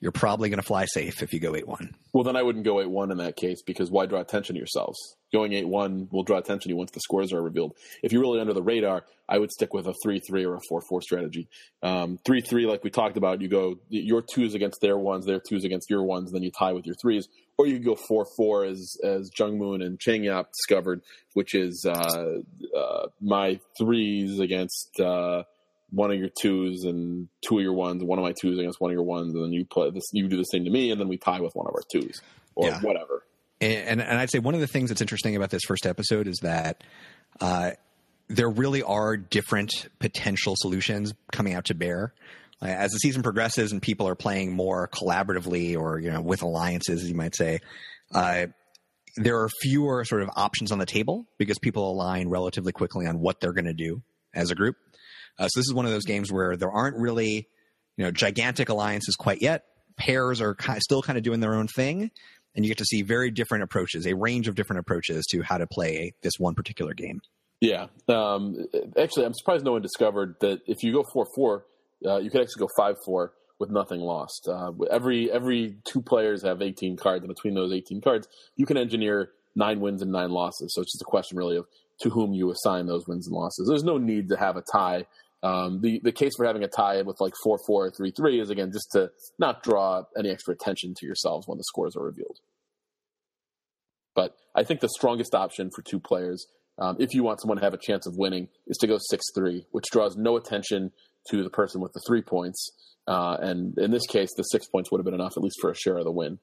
you're 0.00 0.12
probably 0.12 0.48
going 0.48 0.60
to 0.60 0.66
fly 0.66 0.84
safe 0.84 1.22
if 1.22 1.32
you 1.32 1.40
go 1.40 1.56
8 1.56 1.66
1. 1.66 1.94
Well, 2.12 2.24
then 2.24 2.36
I 2.36 2.42
wouldn't 2.42 2.64
go 2.64 2.80
8 2.80 2.88
1 2.88 3.10
in 3.10 3.18
that 3.18 3.36
case 3.36 3.62
because 3.62 3.90
why 3.90 4.06
draw 4.06 4.20
attention 4.20 4.54
to 4.54 4.58
yourselves? 4.58 5.16
Going 5.32 5.54
8 5.54 5.66
1 5.66 6.08
will 6.10 6.24
draw 6.24 6.38
attention 6.38 6.68
to 6.68 6.68
you 6.70 6.76
once 6.76 6.90
the 6.90 7.00
scores 7.00 7.32
are 7.32 7.42
revealed. 7.42 7.74
If 8.02 8.12
you're 8.12 8.20
really 8.20 8.40
under 8.40 8.52
the 8.52 8.62
radar, 8.62 9.04
I 9.28 9.38
would 9.38 9.50
stick 9.50 9.72
with 9.72 9.86
a 9.86 9.94
3 10.02 10.20
3 10.20 10.44
or 10.44 10.56
a 10.56 10.60
4 10.68 10.82
4 10.82 11.00
strategy. 11.00 11.48
3 11.80 11.90
um, 11.90 12.18
3, 12.26 12.66
like 12.66 12.84
we 12.84 12.90
talked 12.90 13.16
about, 13.16 13.40
you 13.40 13.48
go 13.48 13.78
your 13.88 14.22
twos 14.22 14.54
against 14.54 14.80
their 14.82 14.98
ones, 14.98 15.24
their 15.24 15.40
twos 15.40 15.64
against 15.64 15.88
your 15.88 16.02
ones, 16.02 16.32
then 16.32 16.42
you 16.42 16.50
tie 16.50 16.72
with 16.72 16.84
your 16.84 16.96
threes. 17.00 17.28
Or 17.56 17.66
you 17.66 17.78
go 17.78 17.94
4 17.94 18.26
4 18.36 18.64
as, 18.66 18.96
as 19.02 19.30
Jung 19.38 19.58
Moon 19.58 19.80
and 19.80 19.98
Chang 19.98 20.24
Yap 20.24 20.50
discovered, 20.52 21.00
which 21.32 21.54
is 21.54 21.86
uh, 21.88 22.40
uh, 22.76 23.06
my 23.20 23.58
threes 23.78 24.38
against. 24.38 25.00
Uh, 25.00 25.44
one 25.92 26.10
of 26.10 26.18
your 26.18 26.30
twos 26.30 26.84
and 26.84 27.28
two 27.46 27.58
of 27.58 27.62
your 27.62 27.74
ones, 27.74 28.02
one 28.02 28.18
of 28.18 28.22
my 28.22 28.32
twos 28.32 28.58
against 28.58 28.80
one 28.80 28.90
of 28.90 28.94
your 28.94 29.02
ones, 29.02 29.34
and 29.34 29.44
then 29.44 29.52
you 29.52 29.66
play 29.66 29.90
this. 29.90 30.04
You 30.12 30.26
do 30.26 30.38
the 30.38 30.44
same 30.44 30.64
to 30.64 30.70
me, 30.70 30.90
and 30.90 30.98
then 30.98 31.06
we 31.06 31.18
tie 31.18 31.40
with 31.40 31.54
one 31.54 31.66
of 31.66 31.74
our 31.74 31.82
twos 31.92 32.22
or 32.54 32.68
yeah. 32.68 32.80
whatever. 32.80 33.24
And, 33.62 34.00
and, 34.00 34.18
I'd 34.18 34.30
say 34.30 34.40
one 34.40 34.54
of 34.54 34.60
the 34.60 34.66
things 34.66 34.90
that's 34.90 35.00
interesting 35.00 35.36
about 35.36 35.50
this 35.50 35.62
first 35.66 35.86
episode 35.86 36.26
is 36.26 36.38
that 36.42 36.82
uh, 37.40 37.70
there 38.28 38.48
really 38.48 38.82
are 38.82 39.16
different 39.16 39.88
potential 40.00 40.54
solutions 40.56 41.14
coming 41.30 41.54
out 41.54 41.66
to 41.66 41.74
bear. 41.74 42.12
As 42.60 42.90
the 42.90 42.98
season 42.98 43.22
progresses 43.22 43.70
and 43.72 43.80
people 43.80 44.08
are 44.08 44.14
playing 44.14 44.52
more 44.52 44.88
collaboratively 44.88 45.76
or 45.76 45.98
you 45.98 46.10
know 46.10 46.20
with 46.20 46.42
alliances, 46.42 47.08
you 47.08 47.14
might 47.14 47.36
say, 47.36 47.60
uh, 48.14 48.46
there 49.16 49.40
are 49.40 49.48
fewer 49.60 50.04
sort 50.04 50.22
of 50.22 50.30
options 50.36 50.72
on 50.72 50.78
the 50.78 50.86
table 50.86 51.26
because 51.38 51.58
people 51.58 51.90
align 51.90 52.28
relatively 52.28 52.72
quickly 52.72 53.06
on 53.06 53.20
what 53.20 53.40
they're 53.40 53.52
going 53.52 53.64
to 53.64 53.74
do 53.74 54.02
as 54.34 54.50
a 54.50 54.54
group. 54.54 54.76
Uh, 55.38 55.48
so 55.48 55.60
this 55.60 55.66
is 55.66 55.74
one 55.74 55.86
of 55.86 55.92
those 55.92 56.04
games 56.04 56.32
where 56.32 56.56
there 56.56 56.70
aren't 56.70 56.96
really, 56.96 57.48
you 57.96 58.04
know, 58.04 58.10
gigantic 58.10 58.68
alliances 58.68 59.16
quite 59.16 59.42
yet. 59.42 59.64
Pairs 59.96 60.40
are 60.40 60.56
still 60.78 61.02
kind 61.02 61.18
of 61.18 61.24
doing 61.24 61.40
their 61.40 61.54
own 61.54 61.68
thing, 61.68 62.10
and 62.54 62.64
you 62.64 62.70
get 62.70 62.78
to 62.78 62.84
see 62.84 63.02
very 63.02 63.30
different 63.30 63.64
approaches, 63.64 64.06
a 64.06 64.14
range 64.14 64.48
of 64.48 64.54
different 64.54 64.80
approaches 64.80 65.24
to 65.30 65.42
how 65.42 65.58
to 65.58 65.66
play 65.66 66.12
this 66.22 66.34
one 66.38 66.54
particular 66.54 66.94
game. 66.94 67.20
Yeah, 67.60 67.86
um, 68.08 68.66
actually, 68.98 69.24
I'm 69.24 69.34
surprised 69.34 69.64
no 69.64 69.72
one 69.72 69.82
discovered 69.82 70.36
that 70.40 70.60
if 70.66 70.82
you 70.82 70.92
go 70.92 71.04
four 71.12 71.26
four, 71.34 71.64
uh, 72.04 72.16
you 72.16 72.30
could 72.30 72.40
actually 72.40 72.60
go 72.60 72.68
five 72.76 72.96
four 73.04 73.32
with 73.60 73.70
nothing 73.70 74.00
lost. 74.00 74.48
Uh, 74.48 74.72
every 74.90 75.30
every 75.30 75.76
two 75.84 76.02
players 76.02 76.42
have 76.42 76.60
18 76.60 76.96
cards, 76.96 77.24
and 77.24 77.32
between 77.32 77.54
those 77.54 77.72
18 77.72 78.00
cards, 78.00 78.26
you 78.56 78.66
can 78.66 78.76
engineer 78.76 79.30
nine 79.54 79.80
wins 79.80 80.02
and 80.02 80.10
nine 80.10 80.30
losses. 80.30 80.74
So 80.74 80.82
it's 80.82 80.92
just 80.92 81.02
a 81.02 81.04
question 81.04 81.38
really 81.38 81.56
of 81.56 81.66
to 82.00 82.10
whom 82.10 82.32
you 82.32 82.50
assign 82.50 82.86
those 82.86 83.06
wins 83.06 83.28
and 83.28 83.36
losses. 83.36 83.68
There's 83.68 83.84
no 83.84 83.98
need 83.98 84.28
to 84.30 84.36
have 84.36 84.56
a 84.56 84.62
tie 84.72 85.06
um, 85.42 85.80
the 85.80 86.00
the 86.02 86.12
case 86.12 86.32
for 86.36 86.46
having 86.46 86.62
a 86.62 86.68
tie 86.68 87.02
with 87.02 87.20
like 87.20 87.34
four 87.42 87.58
four 87.66 87.90
three 87.90 88.12
three 88.12 88.40
is 88.40 88.50
again 88.50 88.70
just 88.72 88.88
to 88.92 89.10
not 89.38 89.62
draw 89.62 90.04
any 90.16 90.30
extra 90.30 90.54
attention 90.54 90.94
to 90.98 91.06
yourselves 91.06 91.48
when 91.48 91.58
the 91.58 91.64
scores 91.64 91.96
are 91.96 92.04
revealed. 92.04 92.38
But 94.14 94.36
I 94.54 94.62
think 94.62 94.80
the 94.80 94.88
strongest 94.88 95.34
option 95.34 95.70
for 95.74 95.82
two 95.82 95.98
players, 95.98 96.46
um, 96.78 96.96
if 97.00 97.14
you 97.14 97.22
want 97.22 97.40
someone 97.40 97.58
to 97.58 97.64
have 97.64 97.74
a 97.74 97.78
chance 97.78 98.06
of 98.06 98.16
winning, 98.16 98.48
is 98.66 98.76
to 98.78 98.86
go 98.86 98.98
six 99.00 99.24
three, 99.34 99.66
which 99.72 99.86
draws 99.90 100.16
no 100.16 100.36
attention 100.36 100.92
to 101.30 101.42
the 101.42 101.50
person 101.50 101.80
with 101.80 101.92
the 101.92 102.02
three 102.06 102.22
points. 102.22 102.70
Uh, 103.08 103.36
and 103.40 103.76
in 103.78 103.90
this 103.90 104.06
case, 104.06 104.30
the 104.36 104.44
six 104.44 104.66
points 104.68 104.90
would 104.90 104.98
have 104.98 105.04
been 105.04 105.14
enough 105.14 105.32
at 105.36 105.42
least 105.42 105.56
for 105.60 105.70
a 105.70 105.74
share 105.74 105.98
of 105.98 106.04
the 106.04 106.12
win. 106.12 106.38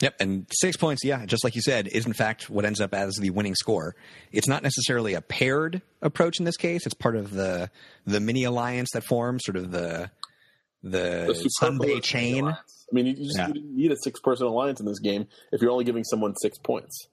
Yep, 0.00 0.16
and 0.18 0.46
six 0.50 0.76
points, 0.76 1.04
yeah, 1.04 1.24
just 1.24 1.44
like 1.44 1.54
you 1.54 1.62
said, 1.62 1.86
is 1.86 2.04
in 2.04 2.12
fact 2.12 2.50
what 2.50 2.64
ends 2.64 2.80
up 2.80 2.92
as 2.94 3.14
the 3.14 3.30
winning 3.30 3.54
score. 3.54 3.94
It's 4.32 4.48
not 4.48 4.62
necessarily 4.62 5.14
a 5.14 5.20
paired 5.20 5.82
approach 6.02 6.40
in 6.40 6.44
this 6.44 6.56
case. 6.56 6.84
It's 6.84 6.94
part 6.94 7.16
of 7.16 7.30
the 7.30 7.70
the 8.04 8.18
mini 8.18 8.44
alliance 8.44 8.90
that 8.94 9.04
forms, 9.04 9.42
sort 9.44 9.56
of 9.56 9.70
the 9.70 10.10
the, 10.82 11.38
the 11.42 11.48
Sunday 11.60 12.00
chain. 12.00 12.46
I 12.46 12.56
mean, 12.92 13.06
you 13.06 13.14
just 13.14 13.38
yeah. 13.38 13.48
you 13.54 13.62
need 13.64 13.92
a 13.92 13.96
six 13.96 14.20
person 14.20 14.46
alliance 14.46 14.80
in 14.80 14.86
this 14.86 14.98
game 14.98 15.26
if 15.52 15.62
you're 15.62 15.70
only 15.70 15.84
giving 15.84 16.04
someone 16.04 16.34
six 16.36 16.58
points. 16.58 17.08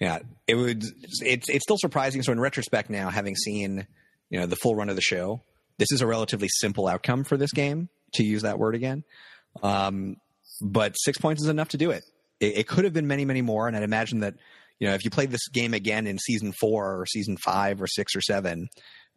Yeah, 0.00 0.18
it 0.48 0.56
would. 0.56 0.82
It's 1.20 1.48
it's 1.48 1.64
still 1.64 1.78
surprising. 1.78 2.22
So 2.22 2.32
in 2.32 2.40
retrospect, 2.40 2.90
now 2.90 3.10
having 3.10 3.36
seen 3.36 3.86
you 4.28 4.40
know 4.40 4.46
the 4.46 4.56
full 4.56 4.74
run 4.74 4.88
of 4.88 4.96
the 4.96 5.02
show, 5.02 5.40
this 5.78 5.92
is 5.92 6.00
a 6.00 6.06
relatively 6.06 6.48
simple 6.50 6.88
outcome 6.88 7.22
for 7.24 7.36
this 7.36 7.52
game. 7.52 7.88
To 8.14 8.24
use 8.24 8.42
that 8.42 8.58
word 8.58 8.74
again, 8.74 9.04
um, 9.62 10.16
but 10.62 10.94
six 10.96 11.18
points 11.18 11.42
is 11.42 11.48
enough 11.48 11.70
to 11.70 11.76
do 11.76 11.90
it. 11.90 12.04
it. 12.40 12.58
It 12.58 12.68
could 12.68 12.84
have 12.84 12.92
been 12.92 13.06
many, 13.06 13.24
many 13.24 13.42
more, 13.42 13.66
and 13.66 13.76
I'd 13.76 13.82
imagine 13.82 14.20
that 14.20 14.34
you 14.78 14.88
know 14.88 14.94
if 14.94 15.04
you 15.04 15.10
played 15.10 15.30
this 15.30 15.48
game 15.48 15.74
again 15.74 16.06
in 16.06 16.18
season 16.18 16.52
four 16.52 17.00
or 17.00 17.06
season 17.06 17.36
five 17.36 17.82
or 17.82 17.86
six 17.86 18.14
or 18.16 18.20
seven, 18.20 18.68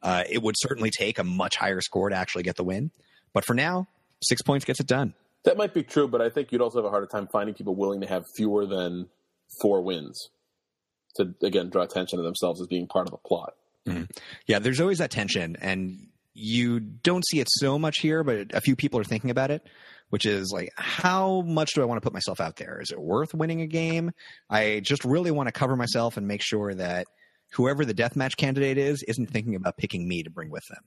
uh, 0.02 0.24
it 0.30 0.42
would 0.42 0.56
certainly 0.58 0.90
take 0.90 1.20
a 1.20 1.24
much 1.24 1.56
higher 1.56 1.82
score 1.82 2.10
to 2.10 2.16
actually 2.16 2.44
get 2.44 2.56
the 2.56 2.64
win. 2.64 2.92
But 3.34 3.46
for 3.46 3.54
now, 3.54 3.88
six 4.22 4.42
points 4.42 4.66
gets 4.66 4.80
it 4.80 4.88
done. 4.88 5.14
That 5.44 5.58
might 5.58 5.74
be 5.74 5.84
true, 5.84 6.08
but 6.08 6.22
I 6.22 6.30
think 6.30 6.52
you'd 6.52 6.62
also 6.62 6.80
have 6.80 6.86
a 6.86 6.90
harder 6.90 7.06
time 7.06 7.28
finding 7.32 7.54
people 7.54 7.76
willing 7.76 8.02
to 8.02 8.08
have 8.08 8.24
fewer 8.36 8.66
than 8.66 9.08
four 9.62 9.82
wins 9.82 10.30
to 11.18 11.34
again 11.44 11.70
draw 11.70 11.84
attention 11.84 12.18
to 12.18 12.24
themselves 12.24 12.60
as 12.60 12.68
being 12.68 12.88
part 12.88 13.08
of 13.08 13.12
the 13.12 13.18
plot. 13.18 13.54
Mm-hmm. 13.88 14.04
Yeah, 14.48 14.60
there's 14.60 14.82
always 14.82 14.98
that 14.98 15.12
tension, 15.12 15.56
and 15.62 16.08
you 16.34 16.80
don't 16.80 17.24
see 17.26 17.40
it 17.40 17.48
so 17.50 17.78
much 17.78 18.00
here, 18.00 18.24
but 18.24 18.54
a 18.54 18.62
few 18.62 18.76
people 18.76 19.00
are 19.00 19.04
thinking 19.04 19.30
about 19.30 19.52
it 19.52 19.66
which 20.16 20.26
is 20.26 20.50
like, 20.54 20.72
how 20.78 21.42
much 21.42 21.74
do 21.74 21.82
I 21.82 21.86
want 21.86 21.98
to 21.98 22.02
put 22.02 22.14
myself 22.14 22.40
out 22.40 22.56
there? 22.56 22.80
Is 22.82 22.90
it 22.90 22.98
worth 22.98 23.34
winning 23.34 23.60
a 23.60 23.68
game? 23.68 24.12
I 24.50 24.80
just 24.82 25.04
really 25.04 25.30
want 25.30 25.48
to 25.48 25.52
cover 25.52 25.76
myself 25.76 26.16
and 26.16 26.26
make 26.26 26.42
sure 26.42 26.74
that 26.74 27.06
whoever 27.52 27.84
the 27.84 27.94
deathmatch 27.94 28.38
candidate 28.38 28.78
is 28.78 29.04
isn't 29.10 29.26
thinking 29.30 29.56
about 29.56 29.76
picking 29.76 30.08
me 30.08 30.24
to 30.24 30.30
bring 30.30 30.50
with 30.50 30.64
them. 30.70 30.80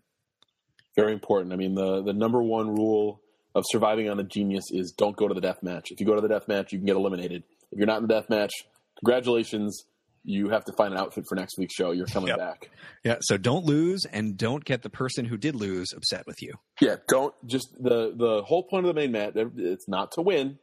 Very 0.96 1.12
important. 1.12 1.52
I 1.52 1.56
mean, 1.56 1.74
the 1.74 2.02
the 2.02 2.14
number 2.14 2.42
one 2.42 2.74
rule 2.74 3.20
of 3.54 3.64
surviving 3.68 4.08
on 4.08 4.18
a 4.18 4.24
genius 4.24 4.64
is 4.70 4.92
don't 4.92 5.14
go 5.14 5.28
to 5.28 5.34
the 5.34 5.42
death 5.42 5.62
match. 5.62 5.90
If 5.90 6.00
you 6.00 6.06
go 6.06 6.14
to 6.14 6.22
the 6.22 6.28
death 6.28 6.48
match, 6.48 6.72
you 6.72 6.78
can 6.78 6.86
get 6.86 6.96
eliminated. 6.96 7.42
If 7.70 7.76
you're 7.76 7.86
not 7.86 7.98
in 7.98 8.08
the 8.08 8.14
death 8.14 8.30
match, 8.30 8.54
congratulations 8.98 9.84
you 10.28 10.50
have 10.50 10.64
to 10.66 10.72
find 10.74 10.92
an 10.92 11.00
outfit 11.00 11.24
for 11.26 11.36
next 11.36 11.56
week's 11.56 11.74
show. 11.74 11.90
You're 11.90 12.06
coming 12.06 12.28
yep. 12.28 12.38
back. 12.38 12.70
Yeah. 13.02 13.16
So 13.22 13.38
don't 13.38 13.64
lose 13.64 14.04
and 14.04 14.36
don't 14.36 14.62
get 14.62 14.82
the 14.82 14.90
person 14.90 15.24
who 15.24 15.38
did 15.38 15.54
lose 15.54 15.94
upset 15.96 16.26
with 16.26 16.42
you. 16.42 16.52
Yeah. 16.82 16.96
Don't 17.08 17.34
just 17.46 17.72
the 17.82 18.12
the 18.14 18.42
whole 18.42 18.62
point 18.62 18.84
of 18.84 18.94
the 18.94 19.00
main 19.00 19.10
match. 19.10 19.32
It's 19.34 19.88
not 19.88 20.12
to 20.12 20.22
win. 20.22 20.58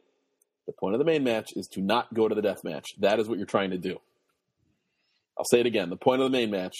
The 0.66 0.72
point 0.72 0.94
of 0.94 1.00
the 1.00 1.04
main 1.04 1.24
match 1.24 1.50
is 1.56 1.66
to 1.72 1.80
not 1.80 2.14
go 2.14 2.28
to 2.28 2.34
the 2.34 2.42
death 2.42 2.62
match. 2.62 2.86
That 3.00 3.18
is 3.18 3.28
what 3.28 3.38
you're 3.38 3.46
trying 3.46 3.70
to 3.70 3.78
do. 3.78 3.98
I'll 5.36 5.44
say 5.44 5.60
it 5.60 5.66
again. 5.66 5.90
The 5.90 5.96
point 5.96 6.22
of 6.22 6.30
the 6.30 6.36
main 6.36 6.50
match 6.50 6.74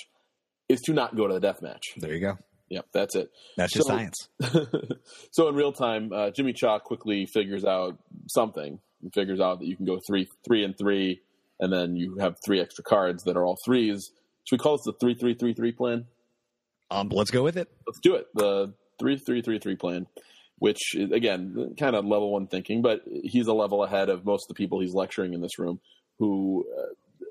is 0.68 0.80
to 0.82 0.92
not 0.92 1.16
go 1.16 1.26
to 1.26 1.34
the 1.34 1.40
death 1.40 1.62
match. 1.62 1.82
There 1.96 2.12
you 2.12 2.20
go. 2.20 2.38
Yep, 2.68 2.86
that's 2.92 3.14
it. 3.14 3.30
That's 3.56 3.72
just 3.72 3.86
so, 3.86 3.94
science. 3.94 4.28
so 5.30 5.48
in 5.48 5.54
real 5.54 5.72
time, 5.72 6.12
uh, 6.12 6.30
Jimmy 6.30 6.52
Cha 6.52 6.78
quickly 6.80 7.26
figures 7.26 7.64
out 7.64 7.98
something. 8.28 8.80
He 9.02 9.10
figures 9.10 9.40
out 9.40 9.60
that 9.60 9.66
you 9.66 9.76
can 9.76 9.86
go 9.86 10.00
three, 10.06 10.28
three 10.44 10.64
and 10.64 10.76
three 10.76 11.20
and 11.60 11.72
then 11.72 11.96
you 11.96 12.16
have 12.18 12.36
three 12.44 12.60
extra 12.60 12.84
cards 12.84 13.24
that 13.24 13.36
are 13.36 13.44
all 13.44 13.56
threes. 13.64 14.10
Should 14.44 14.60
we 14.60 14.62
call 14.62 14.76
this 14.76 14.84
the 14.84 14.92
three 15.00 15.14
three 15.14 15.34
three 15.34 15.54
three 15.54 15.72
plan? 15.72 16.06
Um, 16.90 17.08
let's 17.10 17.30
go 17.30 17.42
with 17.42 17.56
it. 17.56 17.68
Let's 17.86 18.00
do 18.00 18.14
it. 18.14 18.26
The 18.34 18.74
three 18.98 19.18
three 19.18 19.42
three 19.42 19.58
three 19.58 19.76
plan, 19.76 20.06
which 20.58 20.94
is, 20.94 21.10
again 21.10 21.74
kind 21.78 21.96
of 21.96 22.04
level 22.04 22.32
one 22.32 22.46
thinking, 22.46 22.82
but 22.82 23.02
he's 23.06 23.46
a 23.46 23.52
level 23.52 23.82
ahead 23.82 24.08
of 24.08 24.24
most 24.24 24.44
of 24.44 24.48
the 24.48 24.58
people 24.58 24.80
he's 24.80 24.94
lecturing 24.94 25.34
in 25.34 25.40
this 25.40 25.58
room. 25.58 25.80
Who, 26.18 26.64
uh, 26.78 27.26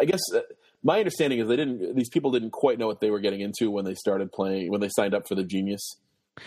I 0.00 0.04
guess, 0.04 0.20
uh, 0.34 0.40
my 0.82 0.98
understanding 0.98 1.40
is 1.40 1.48
they 1.48 1.56
didn't. 1.56 1.96
These 1.96 2.08
people 2.08 2.30
didn't 2.30 2.52
quite 2.52 2.78
know 2.78 2.86
what 2.86 3.00
they 3.00 3.10
were 3.10 3.20
getting 3.20 3.40
into 3.40 3.70
when 3.70 3.84
they 3.84 3.94
started 3.94 4.32
playing 4.32 4.70
when 4.70 4.80
they 4.80 4.88
signed 4.90 5.14
up 5.14 5.28
for 5.28 5.34
the 5.34 5.44
Genius. 5.44 5.96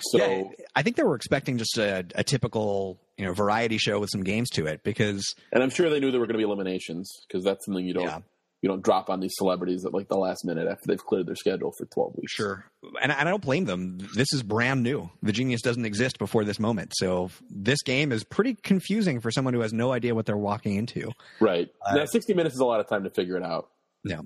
So 0.01 0.17
yeah, 0.17 0.65
I 0.75 0.83
think 0.83 0.95
they 0.95 1.03
were 1.03 1.15
expecting 1.15 1.57
just 1.57 1.77
a, 1.77 2.05
a, 2.15 2.23
typical 2.23 2.99
you 3.17 3.25
know 3.25 3.33
variety 3.33 3.77
show 3.77 3.99
with 3.99 4.09
some 4.09 4.23
games 4.23 4.49
to 4.51 4.65
it 4.65 4.83
because 4.83 5.35
and 5.51 5.61
I'm 5.63 5.69
sure 5.69 5.89
they 5.89 5.99
knew 5.99 6.11
there 6.11 6.19
were 6.19 6.25
going 6.25 6.35
to 6.35 6.39
be 6.39 6.43
eliminations 6.43 7.11
because 7.27 7.43
that's 7.43 7.65
something 7.65 7.85
you 7.85 7.93
don't 7.93 8.05
yeah. 8.05 8.19
you 8.61 8.69
don't 8.69 8.81
drop 8.81 9.09
on 9.09 9.19
these 9.19 9.33
celebrities 9.35 9.85
at 9.85 9.93
like 9.93 10.07
the 10.07 10.17
last 10.17 10.45
minute 10.45 10.67
after 10.67 10.83
they've 10.87 11.03
cleared 11.03 11.27
their 11.27 11.35
schedule 11.35 11.71
for 11.77 11.85
12 11.85 12.15
weeks. 12.17 12.33
Sure, 12.33 12.65
and, 13.01 13.11
and 13.11 13.27
I 13.27 13.31
don't 13.31 13.41
blame 13.41 13.65
them. 13.65 13.99
This 14.15 14.33
is 14.33 14.43
brand 14.43 14.83
new. 14.83 15.09
The 15.21 15.31
Genius 15.31 15.61
doesn't 15.61 15.85
exist 15.85 16.17
before 16.19 16.43
this 16.43 16.59
moment, 16.59 16.93
so 16.95 17.29
this 17.49 17.81
game 17.83 18.11
is 18.11 18.23
pretty 18.23 18.55
confusing 18.55 19.19
for 19.19 19.31
someone 19.31 19.53
who 19.53 19.61
has 19.61 19.73
no 19.73 19.91
idea 19.91 20.15
what 20.15 20.25
they're 20.25 20.37
walking 20.37 20.75
into. 20.75 21.11
Right. 21.39 21.69
Uh, 21.85 21.95
now, 21.95 22.05
60 22.05 22.33
minutes 22.33 22.55
is 22.55 22.61
a 22.61 22.65
lot 22.65 22.79
of 22.79 22.87
time 22.87 23.03
to 23.03 23.09
figure 23.09 23.37
it 23.37 23.43
out. 23.43 23.69
Yeah. 24.03 24.21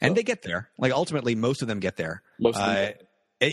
And 0.00 0.10
so. 0.10 0.14
they 0.14 0.22
get 0.24 0.42
there. 0.42 0.68
Like 0.78 0.92
ultimately, 0.92 1.34
most 1.34 1.62
of 1.62 1.68
them 1.68 1.78
get 1.78 1.96
there. 1.96 2.22
Most 2.38 2.58
of 2.58 2.66
them. 2.66 2.94
Uh, 3.40 3.46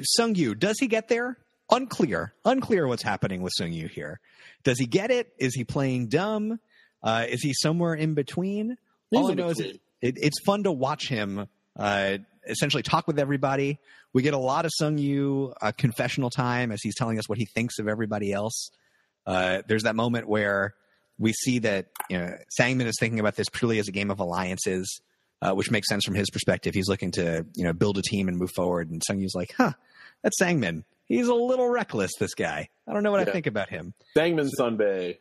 Sung 0.00 0.34
Yu, 0.34 0.54
does 0.54 0.76
he 0.80 0.86
get 0.86 1.08
there? 1.08 1.38
Unclear. 1.70 2.34
Unclear 2.44 2.86
what's 2.86 3.02
happening 3.02 3.42
with 3.42 3.52
Sung 3.56 3.72
Yu 3.72 3.88
here. 3.88 4.20
Does 4.64 4.78
he 4.78 4.86
get 4.86 5.10
it? 5.10 5.32
Is 5.38 5.54
he 5.54 5.64
playing 5.64 6.08
dumb? 6.08 6.58
Uh, 7.02 7.26
is 7.28 7.42
he 7.42 7.52
somewhere 7.54 7.94
in 7.94 8.14
between? 8.14 8.76
All 9.14 9.30
I 9.30 9.34
know 9.34 9.48
is 9.48 9.60
it, 9.60 9.80
it, 10.00 10.14
it's 10.18 10.40
fun 10.44 10.64
to 10.64 10.72
watch 10.72 11.08
him 11.08 11.46
uh, 11.78 12.18
essentially 12.46 12.82
talk 12.82 13.06
with 13.06 13.18
everybody. 13.18 13.78
We 14.12 14.22
get 14.22 14.34
a 14.34 14.38
lot 14.38 14.64
of 14.64 14.70
Sung 14.74 14.98
Yu 14.98 15.54
uh, 15.60 15.72
confessional 15.76 16.30
time 16.30 16.72
as 16.72 16.80
he's 16.82 16.94
telling 16.94 17.18
us 17.18 17.28
what 17.28 17.38
he 17.38 17.46
thinks 17.46 17.78
of 17.78 17.88
everybody 17.88 18.32
else. 18.32 18.70
Uh, 19.26 19.62
there's 19.66 19.84
that 19.84 19.96
moment 19.96 20.28
where 20.28 20.74
we 21.18 21.32
see 21.32 21.60
that 21.60 21.86
you 22.10 22.18
know, 22.18 22.36
Sangmin 22.58 22.86
is 22.86 22.96
thinking 22.98 23.20
about 23.20 23.36
this 23.36 23.48
purely 23.48 23.78
as 23.78 23.88
a 23.88 23.92
game 23.92 24.10
of 24.10 24.20
alliances, 24.20 25.00
uh, 25.42 25.52
which 25.52 25.70
makes 25.70 25.88
sense 25.88 26.04
from 26.04 26.14
his 26.14 26.30
perspective. 26.30 26.74
He's 26.74 26.88
looking 26.88 27.10
to 27.12 27.44
you 27.54 27.64
know 27.64 27.72
build 27.72 27.98
a 27.98 28.02
team 28.02 28.28
and 28.28 28.38
move 28.38 28.50
forward. 28.54 28.90
And 28.90 29.02
Sung 29.04 29.18
Yu's 29.18 29.34
like, 29.34 29.52
"Huh, 29.56 29.72
that's 30.22 30.40
Sangmin. 30.40 30.84
He's 31.06 31.26
a 31.26 31.34
little 31.34 31.68
reckless. 31.68 32.12
This 32.18 32.34
guy. 32.34 32.68
I 32.88 32.92
don't 32.92 33.02
know 33.02 33.10
what 33.10 33.20
yeah. 33.20 33.28
I 33.28 33.32
think 33.32 33.46
about 33.46 33.68
him." 33.68 33.92
Sangmin 34.16 34.48
so, 34.48 34.64
Sunbae. 34.64 35.18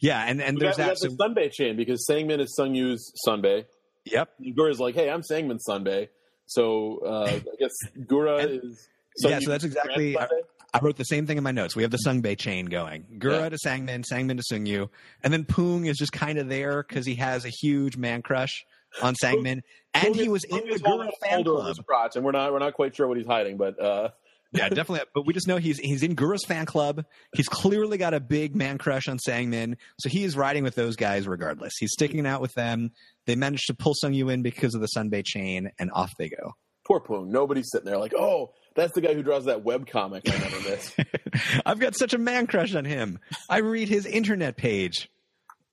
Yeah, 0.00 0.24
and 0.26 0.42
and 0.42 0.56
we 0.56 0.64
there's 0.64 0.76
got, 0.76 0.88
that 0.88 0.98
so, 0.98 1.08
Sunbae 1.08 1.52
chain 1.52 1.76
because 1.76 2.04
Sangmin 2.10 2.40
is 2.40 2.54
Sung 2.56 2.74
Yu's 2.74 3.12
Sunbae. 3.26 3.66
Yep. 4.04 4.30
Gura's 4.58 4.80
like, 4.80 4.94
"Hey, 4.94 5.08
I'm 5.08 5.22
Sangmin 5.22 5.58
Sunbae." 5.66 6.08
So 6.46 6.98
uh, 7.06 7.24
I 7.26 7.42
guess 7.58 7.72
Gura 7.98 8.42
and, 8.42 8.64
is. 8.64 8.88
Sung 9.18 9.30
yeah, 9.30 9.38
so 9.40 9.50
that's 9.50 9.64
exactly. 9.64 10.18
I, 10.18 10.78
wrote 10.80 10.96
the 10.96 11.04
same 11.04 11.26
thing 11.26 11.36
in 11.36 11.42
my 11.42 11.50
notes. 11.50 11.74
We 11.74 11.82
have 11.82 11.90
the 11.90 11.98
Sunbae 12.06 12.38
chain 12.38 12.66
going. 12.66 13.04
Gura 13.18 13.40
yeah. 13.40 13.48
to 13.48 13.56
Sangmin, 13.64 14.04
Sangmin 14.10 14.40
to 14.40 14.54
Sungyu, 14.54 14.88
and 15.22 15.32
then 15.32 15.44
Poong 15.44 15.86
is 15.86 15.96
just 15.96 16.12
kind 16.12 16.38
of 16.38 16.48
there 16.48 16.84
because 16.86 17.06
he 17.06 17.16
has 17.16 17.44
a 17.44 17.48
huge 17.48 17.96
man 17.96 18.22
crush 18.22 18.64
on 19.02 19.14
Sangmin, 19.14 19.62
and 19.94 20.14
he 20.14 20.28
was 20.28 20.44
in 20.44 20.68
the 20.68 20.78
Gura 20.78 21.10
fan 21.20 21.44
club. 21.44 21.76
Crotch, 21.86 22.16
and 22.16 22.24
we're 22.24 22.32
not 22.32 22.52
we're 22.52 22.58
not 22.58 22.74
quite 22.74 22.94
sure 22.94 23.06
what 23.08 23.16
he's 23.16 23.26
hiding, 23.26 23.56
but 23.56 23.80
uh, 23.80 24.10
yeah, 24.52 24.68
definitely. 24.68 25.00
But 25.14 25.26
we 25.26 25.32
just 25.32 25.48
know 25.48 25.56
he's 25.56 25.78
he's 25.78 26.02
in 26.02 26.16
Gura's 26.16 26.44
fan 26.44 26.66
club. 26.66 27.04
He's 27.34 27.48
clearly 27.48 27.98
got 27.98 28.14
a 28.14 28.20
big 28.20 28.56
man 28.56 28.78
crush 28.78 29.08
on 29.08 29.18
Sangmin, 29.18 29.76
so 29.98 30.08
he 30.08 30.24
is 30.24 30.36
riding 30.36 30.64
with 30.64 30.74
those 30.74 30.96
guys 30.96 31.26
regardless. 31.28 31.74
He's 31.78 31.92
sticking 31.92 32.26
out 32.26 32.40
with 32.40 32.54
them. 32.54 32.92
They 33.26 33.36
managed 33.36 33.66
to 33.68 33.74
pull 33.74 33.94
Sung 33.94 34.12
Yu 34.12 34.28
in 34.28 34.42
because 34.42 34.74
of 34.74 34.80
the 34.80 34.88
Sunbae 34.96 35.24
chain, 35.24 35.70
and 35.78 35.90
off 35.92 36.12
they 36.18 36.28
go. 36.28 36.54
Poor 36.86 37.00
Poong. 37.00 37.28
Nobody's 37.28 37.70
sitting 37.70 37.84
there 37.84 37.98
like, 37.98 38.14
oh, 38.14 38.52
that's 38.74 38.92
the 38.94 39.00
guy 39.00 39.14
who 39.14 39.22
draws 39.22 39.44
that 39.44 39.62
web 39.62 39.86
comic 39.86 40.22
I 40.26 40.38
never 40.38 40.60
miss. 40.68 40.96
I've 41.66 41.78
got 41.78 41.96
such 41.96 42.14
a 42.14 42.18
man 42.18 42.48
crush 42.48 42.74
on 42.74 42.84
him. 42.84 43.20
I 43.48 43.58
read 43.58 43.88
his 43.88 44.06
internet 44.06 44.56
page. 44.56 45.08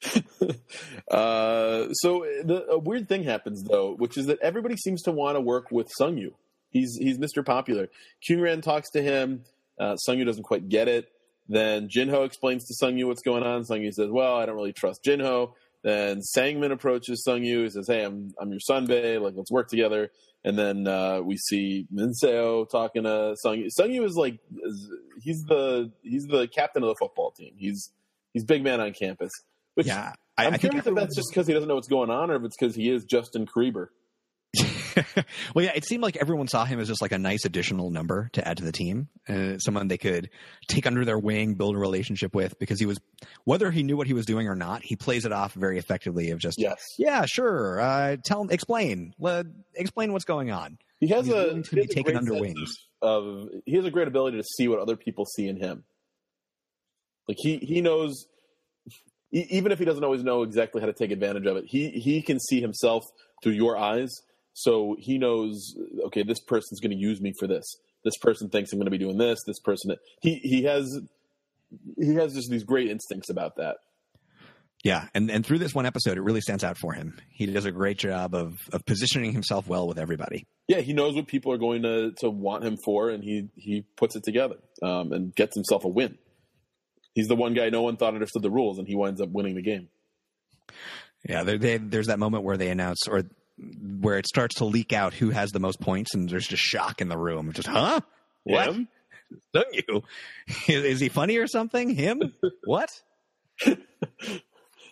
uh, 1.11 1.87
so 1.91 2.25
the, 2.43 2.65
a 2.69 2.77
weird 2.77 3.09
thing 3.09 3.23
happens 3.23 3.63
though, 3.63 3.95
which 3.95 4.17
is 4.17 4.27
that 4.27 4.39
everybody 4.41 4.75
seems 4.77 5.01
to 5.03 5.11
want 5.11 5.35
to 5.35 5.41
work 5.41 5.71
with 5.71 5.87
Sung 5.97 6.17
Yu. 6.17 6.33
He's 6.69 6.97
he's 6.97 7.17
Mr. 7.17 7.45
Popular. 7.45 7.89
Kyungran 8.27 8.61
talks 8.61 8.91
to 8.91 9.01
him. 9.01 9.43
Uh, 9.79 9.95
Sung 9.97 10.17
Yu 10.17 10.25
doesn't 10.25 10.43
quite 10.43 10.69
get 10.69 10.87
it. 10.87 11.09
Then 11.49 11.87
Jinho 11.87 12.25
explains 12.25 12.65
to 12.65 12.73
Sung 12.75 12.97
Yu 12.97 13.07
what's 13.07 13.21
going 13.21 13.43
on. 13.43 13.63
Sung 13.63 13.81
Yu 13.81 13.91
says, 13.91 14.09
"Well, 14.09 14.35
I 14.35 14.45
don't 14.45 14.55
really 14.55 14.73
trust 14.73 15.03
Jinho." 15.03 15.53
Then 15.83 16.21
Sangmin 16.35 16.71
approaches 16.71 17.23
Sung 17.23 17.43
Yu. 17.43 17.63
He 17.63 17.69
says, 17.69 17.87
"Hey, 17.87 18.03
I'm 18.03 18.33
I'm 18.39 18.51
your 18.51 18.59
Sunbae. 18.59 19.21
Like, 19.21 19.33
let's 19.35 19.51
work 19.51 19.69
together." 19.69 20.11
And 20.43 20.57
then 20.57 20.87
uh, 20.87 21.21
we 21.21 21.37
see 21.37 21.87
Minseo 21.93 22.69
talking 22.69 23.03
to 23.03 23.35
Sung 23.37 23.59
Yu. 23.59 23.69
Sung 23.69 23.91
Yu 23.91 24.03
is 24.03 24.15
like 24.15 24.39
he's 25.21 25.43
the 25.43 25.91
he's 26.03 26.25
the 26.27 26.47
captain 26.47 26.83
of 26.83 26.89
the 26.89 26.95
football 26.99 27.31
team. 27.31 27.53
He's 27.57 27.91
he's 28.33 28.43
big 28.43 28.63
man 28.63 28.81
on 28.81 28.93
campus. 28.93 29.31
Which 29.77 29.85
yeah, 29.85 30.13
I, 30.35 30.47
I'm 30.47 30.55
I 30.55 30.57
curious 30.57 30.87
if 30.87 30.95
that's 30.95 31.15
just 31.15 31.29
because 31.29 31.45
he 31.45 31.53
doesn't 31.53 31.69
know 31.69 31.75
what's 31.75 31.87
going 31.87 32.09
on, 32.09 32.31
or 32.31 32.37
if 32.37 32.43
it's 32.45 32.57
because 32.57 32.73
he 32.73 32.89
is 32.89 33.05
Justin 33.05 33.45
Krieber. 33.45 33.89
well, 35.53 35.65
yeah, 35.65 35.73
it 35.75 35.85
seemed 35.85 36.01
like 36.01 36.15
everyone 36.15 36.47
saw 36.47 36.65
him 36.65 36.79
as 36.79 36.87
just 36.87 36.99
like 36.99 37.11
a 37.11 37.19
nice 37.19 37.45
additional 37.45 37.91
number 37.91 38.27
to 38.33 38.47
add 38.47 38.57
to 38.57 38.63
the 38.63 38.71
team, 38.71 39.07
uh, 39.29 39.59
someone 39.59 39.87
they 39.87 39.99
could 39.99 40.31
take 40.67 40.87
under 40.87 41.05
their 41.05 41.19
wing, 41.19 41.53
build 41.53 41.75
a 41.75 41.77
relationship 41.77 42.33
with, 42.33 42.57
because 42.57 42.79
he 42.79 42.87
was, 42.87 42.99
whether 43.43 43.69
he 43.69 43.83
knew 43.83 43.95
what 43.95 44.07
he 44.07 44.13
was 44.13 44.25
doing 44.25 44.47
or 44.47 44.55
not, 44.55 44.81
he 44.81 44.95
plays 44.95 45.25
it 45.25 45.31
off 45.31 45.53
very 45.53 45.77
effectively. 45.77 46.31
Of 46.31 46.39
just, 46.39 46.59
yes, 46.59 46.83
yeah, 46.97 47.25
sure, 47.27 47.79
uh, 47.79 48.17
tell, 48.25 48.47
explain, 48.49 49.13
explain 49.75 50.11
what's 50.11 50.25
going 50.25 50.49
on. 50.49 50.79
He 50.99 51.09
has 51.09 51.27
He's 51.27 51.35
a 51.35 51.61
to 51.61 51.75
be 51.75 51.85
taken 51.85 52.17
under 52.17 52.33
wings. 52.33 52.87
Of, 52.99 53.25
of 53.25 53.49
he 53.67 53.75
has 53.75 53.85
a 53.85 53.91
great 53.91 54.07
ability 54.07 54.37
to 54.37 54.43
see 54.43 54.67
what 54.67 54.79
other 54.79 54.95
people 54.95 55.25
see 55.25 55.47
in 55.47 55.57
him. 55.57 55.83
Like 57.27 57.37
he 57.39 57.57
he 57.57 57.81
knows 57.81 58.25
even 59.31 59.71
if 59.71 59.79
he 59.79 59.85
doesn't 59.85 60.03
always 60.03 60.23
know 60.23 60.43
exactly 60.43 60.81
how 60.81 60.87
to 60.87 60.93
take 60.93 61.11
advantage 61.11 61.45
of 61.45 61.57
it, 61.57 61.65
he 61.67 61.89
he 61.89 62.21
can 62.21 62.39
see 62.39 62.61
himself 62.61 63.03
through 63.43 63.53
your 63.53 63.77
eyes 63.77 64.11
so 64.57 64.95
he 64.97 65.19
knows, 65.19 65.75
okay, 66.07 66.23
this 66.23 66.39
person's 66.39 66.79
going 66.79 66.89
to 66.89 66.97
use 66.97 67.21
me 67.21 67.31
for 67.37 67.45
this. 67.45 67.63
This 68.03 68.17
person 68.17 68.49
thinks 68.49 68.73
I'm 68.73 68.79
going 68.79 68.85
to 68.85 68.91
be 68.91 68.97
doing 68.97 69.19
this. 69.19 69.37
This 69.45 69.59
person, 69.59 69.95
he 70.19 70.35
he 70.41 70.63
has 70.63 70.99
he 71.95 72.15
has 72.15 72.33
just 72.33 72.49
these 72.49 72.63
great 72.63 72.89
instincts 72.89 73.29
about 73.29 73.57
that. 73.57 73.77
Yeah, 74.83 75.09
and 75.13 75.29
and 75.29 75.45
through 75.45 75.59
this 75.59 75.75
one 75.75 75.85
episode, 75.85 76.17
it 76.17 76.21
really 76.21 76.41
stands 76.41 76.63
out 76.63 76.79
for 76.79 76.93
him. 76.93 77.19
He 77.29 77.45
does 77.45 77.65
a 77.65 77.71
great 77.71 77.99
job 77.99 78.33
of 78.33 78.53
of 78.73 78.83
positioning 78.87 79.31
himself 79.31 79.67
well 79.67 79.87
with 79.87 79.99
everybody. 79.99 80.47
Yeah, 80.67 80.79
he 80.79 80.93
knows 80.93 81.13
what 81.13 81.27
people 81.27 81.51
are 81.51 81.59
going 81.59 81.83
to 81.83 82.13
to 82.21 82.29
want 82.31 82.63
him 82.63 82.77
for, 82.83 83.11
and 83.11 83.23
he 83.23 83.49
he 83.55 83.85
puts 83.95 84.15
it 84.15 84.23
together 84.23 84.55
um, 84.81 85.11
and 85.11 85.35
gets 85.35 85.55
himself 85.55 85.85
a 85.85 85.89
win. 85.89 86.17
He's 87.17 87.27
the 87.27 87.35
one 87.35 87.55
guy 87.55 87.69
no 87.69 87.81
one 87.81 87.97
thought 87.97 88.13
understood 88.13 88.43
the 88.43 88.51
rules, 88.51 88.77
and 88.77 88.87
he 88.87 88.95
winds 88.95 89.21
up 89.21 89.29
winning 89.29 89.55
the 89.55 89.63
game. 89.63 89.87
Yeah, 91.27 91.41
they, 91.41 91.57
they, 91.57 91.77
there's 91.77 92.05
that 92.07 92.19
moment 92.19 92.43
where 92.43 92.57
they 92.57 92.69
announce, 92.69 93.07
or 93.07 93.23
where 93.99 94.19
it 94.19 94.27
starts 94.27 94.57
to 94.57 94.65
leak 94.65 94.93
out 94.93 95.15
who 95.15 95.31
has 95.31 95.49
the 95.49 95.59
most 95.59 95.81
points, 95.81 96.13
and 96.13 96.29
there's 96.29 96.45
just 96.45 96.61
shock 96.61 97.01
in 97.01 97.09
the 97.09 97.17
room. 97.17 97.53
Just, 97.53 97.67
huh? 97.67 98.01
What? 98.43 98.67
Him? 98.67 98.87
Don't 99.55 99.73
you? 99.73 100.03
Is, 100.67 100.83
is 100.83 100.99
he 100.99 101.09
funny 101.09 101.37
or 101.37 101.47
something? 101.47 101.89
Him? 101.89 102.21
what? 102.65 102.89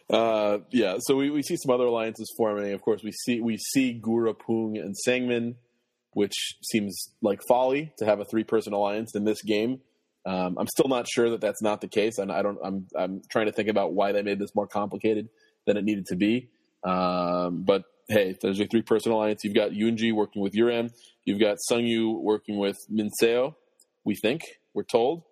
uh, 0.09 0.57
yeah. 0.71 0.95
So 1.01 1.15
we, 1.15 1.29
we 1.29 1.43
see 1.43 1.57
some 1.57 1.75
other 1.75 1.85
alliances 1.85 2.33
forming. 2.35 2.73
Of 2.73 2.81
course, 2.81 3.03
we 3.03 3.11
see 3.11 3.39
we 3.39 3.57
see 3.57 4.01
Gura 4.03 4.33
Poong 4.33 4.79
and 4.79 4.95
Sangmin, 5.07 5.57
which 6.13 6.55
seems 6.63 7.11
like 7.21 7.39
folly 7.47 7.93
to 7.99 8.05
have 8.05 8.19
a 8.19 8.25
three 8.25 8.43
person 8.43 8.73
alliance 8.73 9.13
in 9.13 9.25
this 9.25 9.43
game. 9.43 9.81
Um, 10.25 10.57
I'm 10.57 10.67
still 10.67 10.87
not 10.87 11.07
sure 11.07 11.29
that 11.31 11.41
that's 11.41 11.61
not 11.61 11.81
the 11.81 11.87
case, 11.87 12.17
and 12.17 12.31
I 12.31 12.41
don't. 12.41 12.57
I'm 12.63 12.87
I'm 12.97 13.21
trying 13.29 13.45
to 13.45 13.51
think 13.51 13.69
about 13.69 13.93
why 13.93 14.11
they 14.11 14.23
made 14.23 14.39
this 14.39 14.55
more 14.55 14.67
complicated 14.67 15.29
than 15.65 15.77
it 15.77 15.83
needed 15.83 16.07
to 16.07 16.15
be. 16.15 16.49
Um, 16.83 17.63
but 17.63 17.83
hey, 18.07 18.35
there's 18.41 18.57
your 18.57 18.67
three 18.67 18.81
person 18.81 19.11
alliance. 19.11 19.43
You've 19.43 19.53
got 19.53 19.71
Yoonji 19.71 20.13
working 20.13 20.41
with 20.41 20.53
Yuram. 20.53 20.91
You've 21.25 21.39
got 21.39 21.57
Sungyu 21.69 22.19
working 22.19 22.57
with 22.57 22.77
Minseo. 22.91 23.55
We 24.03 24.15
think 24.15 24.41
we're 24.73 24.83
told. 24.83 25.23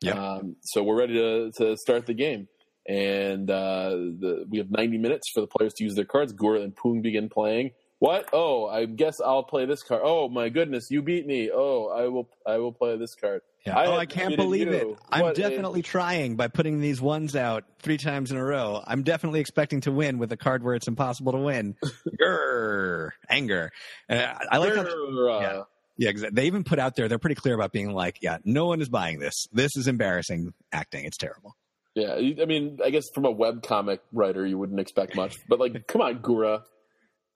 Yeah. 0.00 0.12
Um, 0.12 0.56
so 0.62 0.82
we're 0.82 0.98
ready 0.98 1.14
to 1.14 1.50
to 1.56 1.76
start 1.76 2.06
the 2.06 2.14
game, 2.14 2.46
and 2.88 3.50
uh, 3.50 3.90
the, 3.90 4.46
we 4.48 4.58
have 4.58 4.70
90 4.70 4.98
minutes 4.98 5.24
for 5.34 5.40
the 5.40 5.48
players 5.48 5.72
to 5.74 5.84
use 5.84 5.94
their 5.94 6.04
cards. 6.04 6.32
Gura 6.32 6.62
and 6.62 6.74
Poong 6.74 7.02
begin 7.02 7.28
playing. 7.28 7.72
What? 7.98 8.28
Oh, 8.32 8.66
I 8.66 8.84
guess 8.84 9.20
I'll 9.20 9.42
play 9.42 9.64
this 9.64 9.82
card. 9.82 10.02
Oh 10.04 10.28
my 10.28 10.50
goodness, 10.50 10.90
you 10.90 11.00
beat 11.02 11.26
me. 11.26 11.50
Oh, 11.52 11.88
I 11.88 12.08
will. 12.08 12.28
I 12.46 12.58
will 12.58 12.72
play 12.72 12.96
this 12.98 13.14
card. 13.14 13.40
Yeah. 13.64 13.76
I 13.76 13.86
oh, 13.86 13.96
I 13.96 14.06
can't 14.06 14.36
believe 14.36 14.68
it. 14.68 14.86
I'm 15.10 15.22
what 15.22 15.34
definitely 15.34 15.82
trying 15.82 16.36
by 16.36 16.48
putting 16.48 16.80
these 16.80 17.00
ones 17.00 17.34
out 17.34 17.64
three 17.80 17.96
times 17.96 18.30
in 18.30 18.36
a 18.36 18.44
row. 18.44 18.82
I'm 18.86 19.02
definitely 19.02 19.40
expecting 19.40 19.80
to 19.82 19.92
win 19.92 20.18
with 20.18 20.30
a 20.30 20.36
card 20.36 20.62
where 20.62 20.74
it's 20.74 20.88
impossible 20.88 21.32
to 21.32 21.38
win. 21.38 21.74
Grr, 22.20 23.10
anger. 23.28 23.72
Uh, 24.08 24.34
I 24.50 24.58
like 24.58 24.74
how. 24.74 25.40
Yeah. 25.40 25.62
Yeah, 25.98 26.10
exactly. 26.10 26.34
They 26.34 26.46
even 26.46 26.62
put 26.62 26.78
out 26.78 26.94
there, 26.94 27.08
they're 27.08 27.18
pretty 27.18 27.36
clear 27.36 27.54
about 27.54 27.72
being 27.72 27.90
like, 27.90 28.18
yeah, 28.20 28.36
no 28.44 28.66
one 28.66 28.82
is 28.82 28.90
buying 28.90 29.18
this. 29.18 29.46
This 29.50 29.76
is 29.76 29.88
embarrassing 29.88 30.52
acting. 30.70 31.06
It's 31.06 31.16
terrible. 31.16 31.56
Yeah, 31.94 32.12
I 32.12 32.44
mean, 32.44 32.78
I 32.84 32.90
guess 32.90 33.04
from 33.14 33.24
a 33.24 33.30
web 33.30 33.62
comic 33.62 34.02
writer, 34.12 34.46
you 34.46 34.58
wouldn't 34.58 34.78
expect 34.78 35.16
much. 35.16 35.38
But, 35.48 35.58
like, 35.58 35.86
come 35.86 36.02
on, 36.02 36.18
Gura. 36.18 36.64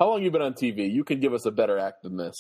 How 0.01 0.09
long 0.09 0.23
you 0.23 0.31
been 0.31 0.41
on 0.41 0.55
TV? 0.55 0.91
You 0.91 1.05
can 1.05 1.21
give 1.21 1.35
us 1.35 1.45
a 1.45 1.51
better 1.51 1.79
act 1.79 2.03
than 2.03 2.17
this. 2.17 2.35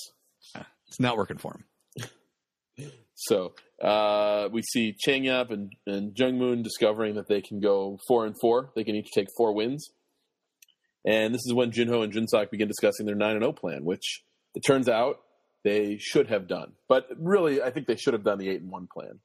It's 0.89 0.99
not 0.99 1.19
working 1.19 1.37
for 1.37 1.55
him. 1.55 2.91
So 3.15 3.53
uh, 3.83 4.49
we 4.51 4.63
see 4.63 4.97
Chang 4.99 5.25
Yap 5.25 5.51
and, 5.51 5.71
and 5.87 6.19
Jung 6.19 6.39
Moon 6.39 6.63
discovering 6.63 7.17
that 7.17 7.29
they 7.29 7.43
can 7.43 7.61
go 7.61 7.99
four 8.09 8.25
and 8.25 8.35
four. 8.41 8.71
They 8.75 8.83
can 8.83 8.97
each 8.97 9.11
take 9.15 9.29
four 9.37 9.55
wins. 9.55 9.91
And 11.05 11.35
this 11.35 11.43
is 11.45 11.53
when 11.53 11.71
Jinho 11.71 12.03
and 12.03 12.11
Junsak 12.11 12.51
begin 12.51 12.67
discussing 12.67 13.05
their 13.05 13.15
9 13.15 13.33
and 13.33 13.43
0 13.43 13.53
plan, 13.53 13.85
which 13.85 14.23
it 14.55 14.61
turns 14.61 14.89
out 14.89 15.17
they 15.63 15.99
should 15.99 16.29
have 16.29 16.49
done. 16.49 16.73
But 16.89 17.09
really, 17.19 17.61
I 17.61 17.71
think 17.71 17.87
they 17.87 17.97
should 17.97 18.15
have 18.15 18.25
done 18.25 18.39
the 18.39 18.49
8 18.49 18.63
and 18.63 18.71
1 18.71 18.89
plan. 18.91 19.21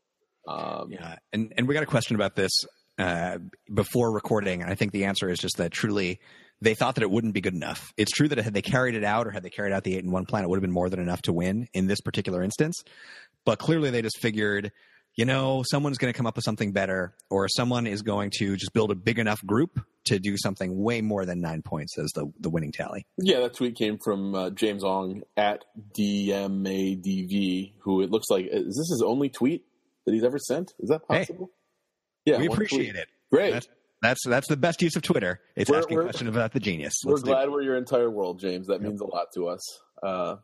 Um, 0.46 0.92
yeah. 0.92 1.16
And, 1.32 1.54
and 1.58 1.70
we 1.70 1.74
got 1.74 1.84
a 1.84 1.88
question 1.88 2.16
about 2.16 2.36
this 2.36 2.52
uh, 3.00 3.38
before 3.74 4.12
recording. 4.12 4.62
And 4.62 4.70
I 4.70 4.76
think 4.76 4.92
the 4.92 5.06
answer 5.06 5.30
is 5.30 5.40
just 5.40 5.56
that 5.58 5.72
truly 5.72 6.20
they 6.66 6.74
thought 6.74 6.96
that 6.96 7.04
it 7.04 7.12
wouldn't 7.12 7.34
be 7.34 7.42
good 7.42 7.54
enough. 7.54 7.94
It's 7.96 8.12
true 8.12 8.28
that 8.28 8.38
had 8.40 8.54
they 8.54 8.64
carried 8.64 8.96
it 8.96 9.04
out 9.04 9.28
or 9.28 9.32
had 9.32 9.44
they 9.44 9.50
carried 9.52 9.72
out 9.72 9.84
the 9.84 9.96
8 9.98 10.04
and 10.04 10.12
1 10.12 10.26
plan, 10.26 10.44
it 10.44 10.50
would 10.50 10.58
have 10.58 10.64
been 10.64 10.72
more 10.72 10.90
than 10.90 11.00
enough 11.00 11.22
to 11.24 11.34
win 11.34 11.68
in 11.74 11.86
this 11.86 12.02
particular 12.02 12.42
instance. 12.42 12.84
But 13.46 13.60
clearly, 13.60 13.92
they 13.92 14.02
just 14.02 14.18
figured, 14.20 14.72
you 15.16 15.26
know, 15.26 15.64
someone's 15.70 16.00
going 16.00 16.12
to 16.12 16.18
come 16.18 16.26
up 16.26 16.36
with 16.36 16.44
something 16.44 16.72
better, 16.72 17.14
or 17.30 17.48
someone 17.48 17.86
is 17.86 18.02
going 18.02 18.32
to 18.40 18.56
just 18.58 18.74
build 18.74 18.90
a 18.90 18.96
big 18.96 19.20
enough 19.20 19.46
group 19.46 19.80
to 20.06 20.18
do 20.18 20.36
something 20.38 20.76
way 20.76 21.02
more 21.02 21.26
than 21.26 21.40
nine 21.40 21.62
points 21.62 21.98
as 22.00 22.12
the 22.16 22.32
the 22.40 22.50
winning 22.50 22.72
tally. 22.72 23.06
Yeah, 23.18 23.42
that 23.42 23.54
tweet 23.54 23.76
came 23.76 24.00
from 24.04 24.34
uh, 24.34 24.50
James 24.50 24.84
Ong 24.84 25.22
at 25.38 25.66
DMADV, 25.98 27.74
who 27.82 28.02
it 28.02 28.10
looks 28.10 28.30
like 28.30 28.48
is 28.50 28.76
this 28.76 28.90
his 28.90 29.04
only 29.06 29.30
tweet 29.30 29.66
that 30.06 30.14
he's 30.14 30.24
ever 30.24 30.40
sent? 30.40 30.74
Is 30.80 30.90
that 30.90 31.08
possible? 31.08 31.52
Hey, 32.26 32.32
yeah, 32.32 32.40
we 32.40 32.48
appreciate 32.48 32.92
tweet. 32.92 32.96
it. 32.96 33.08
Great. 33.32 33.52
That's, 33.52 33.68
That's 34.02 34.26
that's 34.26 34.48
the 34.48 34.58
best 34.58 34.82
use 34.82 34.96
of 34.96 35.02
Twitter. 35.02 35.40
It's 35.56 35.70
We're- 35.70 35.80
asking 35.80 35.96
a 35.96 36.00
we're- 36.00 36.10
question 36.10 36.28
about 36.28 36.54
the 36.54 36.60
genius. 36.60 36.94
We're 37.04 37.14
Let's 37.14 37.24
do 37.24 37.32
glad 37.32 37.50
we're 37.50 37.62
your 37.62 37.78
entire 37.78 38.10
world, 38.10 38.40
James. 38.40 38.68
That 38.68 38.82
means 38.82 39.02
a 39.02 39.06
lot 39.06 39.28
to 39.36 39.48
us. 39.48 39.62
Uh, 40.04 40.36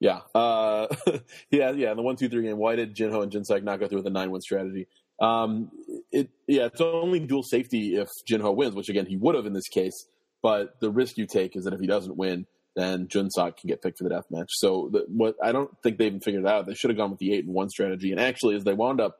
yeah, 0.00 0.20
uh, 0.34 0.86
yeah, 1.50 1.70
yeah. 1.72 1.90
In 1.90 1.96
the 1.96 2.02
one, 2.02 2.16
two, 2.16 2.28
three 2.28 2.42
game, 2.42 2.58
why 2.58 2.76
did 2.76 2.94
Jinho 2.94 3.22
and 3.22 3.32
Jinsak 3.32 3.62
not 3.62 3.80
go 3.80 3.88
through 3.88 3.98
with 3.98 4.06
a 4.06 4.10
nine 4.10 4.30
one 4.30 4.40
strategy? 4.40 4.86
Um, 5.20 5.70
it, 6.12 6.30
yeah, 6.46 6.66
it's 6.66 6.80
only 6.80 7.18
dual 7.20 7.42
safety 7.42 7.96
if 7.96 8.08
Jinho 8.30 8.54
wins, 8.54 8.74
which 8.74 8.88
again 8.88 9.06
he 9.06 9.16
would 9.16 9.34
have 9.34 9.46
in 9.46 9.52
this 9.54 9.68
case. 9.68 10.06
But 10.42 10.78
the 10.80 10.90
risk 10.90 11.16
you 11.18 11.26
take 11.26 11.56
is 11.56 11.64
that 11.64 11.74
if 11.74 11.80
he 11.80 11.88
doesn't 11.88 12.16
win, 12.16 12.46
then 12.76 13.08
Junsak 13.08 13.56
can 13.56 13.66
get 13.68 13.82
picked 13.82 13.98
for 13.98 14.04
the 14.04 14.10
death 14.10 14.26
match. 14.30 14.46
So 14.50 14.88
the, 14.92 15.04
what 15.08 15.34
I 15.42 15.50
don't 15.50 15.70
think 15.82 15.98
they 15.98 16.06
even 16.06 16.20
figured 16.20 16.44
it 16.44 16.48
out. 16.48 16.66
They 16.66 16.74
should 16.74 16.90
have 16.90 16.96
gone 16.96 17.10
with 17.10 17.18
the 17.18 17.32
eight 17.34 17.44
and 17.44 17.52
one 17.54 17.68
strategy. 17.70 18.12
And 18.12 18.20
actually, 18.20 18.54
as 18.54 18.62
they 18.62 18.74
wound 18.74 19.00
up, 19.00 19.16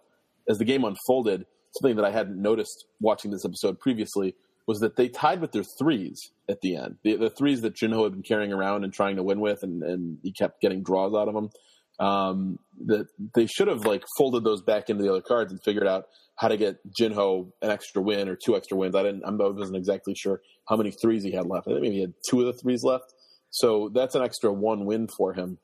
as 0.48 0.58
the 0.58 0.64
game 0.64 0.84
unfolded, 0.84 1.44
something 1.72 1.96
that 1.96 2.04
I 2.04 2.10
hadn't 2.10 2.40
noticed 2.40 2.86
watching 3.00 3.30
this 3.30 3.44
episode 3.44 3.78
previously 3.78 4.34
was 4.66 4.80
that 4.80 4.96
they 4.96 5.08
tied 5.08 5.40
with 5.40 5.52
their 5.52 5.64
threes 5.78 6.30
at 6.48 6.60
the 6.60 6.76
end. 6.76 6.96
The, 7.02 7.16
the 7.16 7.30
threes 7.30 7.62
that 7.62 7.74
Jinho 7.74 8.04
had 8.04 8.12
been 8.12 8.22
carrying 8.22 8.52
around 8.52 8.84
and 8.84 8.92
trying 8.92 9.16
to 9.16 9.22
win 9.22 9.40
with, 9.40 9.62
and, 9.62 9.82
and 9.82 10.18
he 10.22 10.30
kept 10.30 10.60
getting 10.60 10.82
draws 10.82 11.14
out 11.14 11.28
of 11.28 11.34
them. 11.34 11.50
Um, 11.98 12.58
that 12.86 13.06
they 13.34 13.46
should 13.46 13.66
have 13.66 13.84
like 13.84 14.04
folded 14.16 14.44
those 14.44 14.62
back 14.62 14.88
into 14.88 15.02
the 15.02 15.10
other 15.10 15.22
cards 15.22 15.50
and 15.50 15.60
figured 15.64 15.86
out 15.86 16.04
how 16.36 16.46
to 16.46 16.56
get 16.56 16.76
Jinho 16.88 17.50
an 17.60 17.70
extra 17.70 18.00
win 18.00 18.28
or 18.28 18.36
two 18.36 18.56
extra 18.56 18.76
wins. 18.76 18.94
I 18.94 19.02
didn't. 19.02 19.24
I 19.24 19.30
wasn't 19.30 19.76
exactly 19.76 20.14
sure 20.14 20.40
how 20.68 20.76
many 20.76 20.92
threes 20.92 21.24
he 21.24 21.32
had 21.32 21.46
left. 21.46 21.66
I 21.66 21.72
think 21.72 21.82
maybe 21.82 21.96
he 21.96 22.00
had 22.02 22.14
two 22.28 22.40
of 22.40 22.46
the 22.46 22.52
threes 22.52 22.84
left. 22.84 23.12
So 23.50 23.90
that's 23.92 24.14
an 24.14 24.22
extra 24.22 24.52
one 24.52 24.84
win 24.84 25.08
for 25.08 25.32
him. 25.32 25.58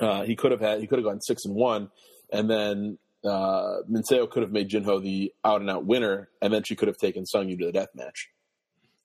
Uh, 0.00 0.22
he 0.22 0.36
could 0.36 0.52
have 0.52 0.60
had. 0.60 0.80
He 0.80 0.86
could 0.86 0.98
have 0.98 1.06
gone 1.06 1.20
six 1.20 1.44
and 1.44 1.54
one, 1.54 1.90
and 2.32 2.48
then 2.48 2.98
uh, 3.24 3.78
Minseo 3.90 4.28
could 4.30 4.42
have 4.42 4.52
made 4.52 4.70
Jinho 4.70 5.02
the 5.02 5.32
out 5.44 5.60
and 5.60 5.70
out 5.70 5.84
winner, 5.84 6.28
and 6.40 6.52
then 6.52 6.62
she 6.64 6.76
could 6.76 6.88
have 6.88 6.96
taken 6.96 7.26
Sung 7.26 7.48
Yu 7.48 7.56
to 7.58 7.66
the 7.66 7.72
death 7.72 7.88
match. 7.94 8.28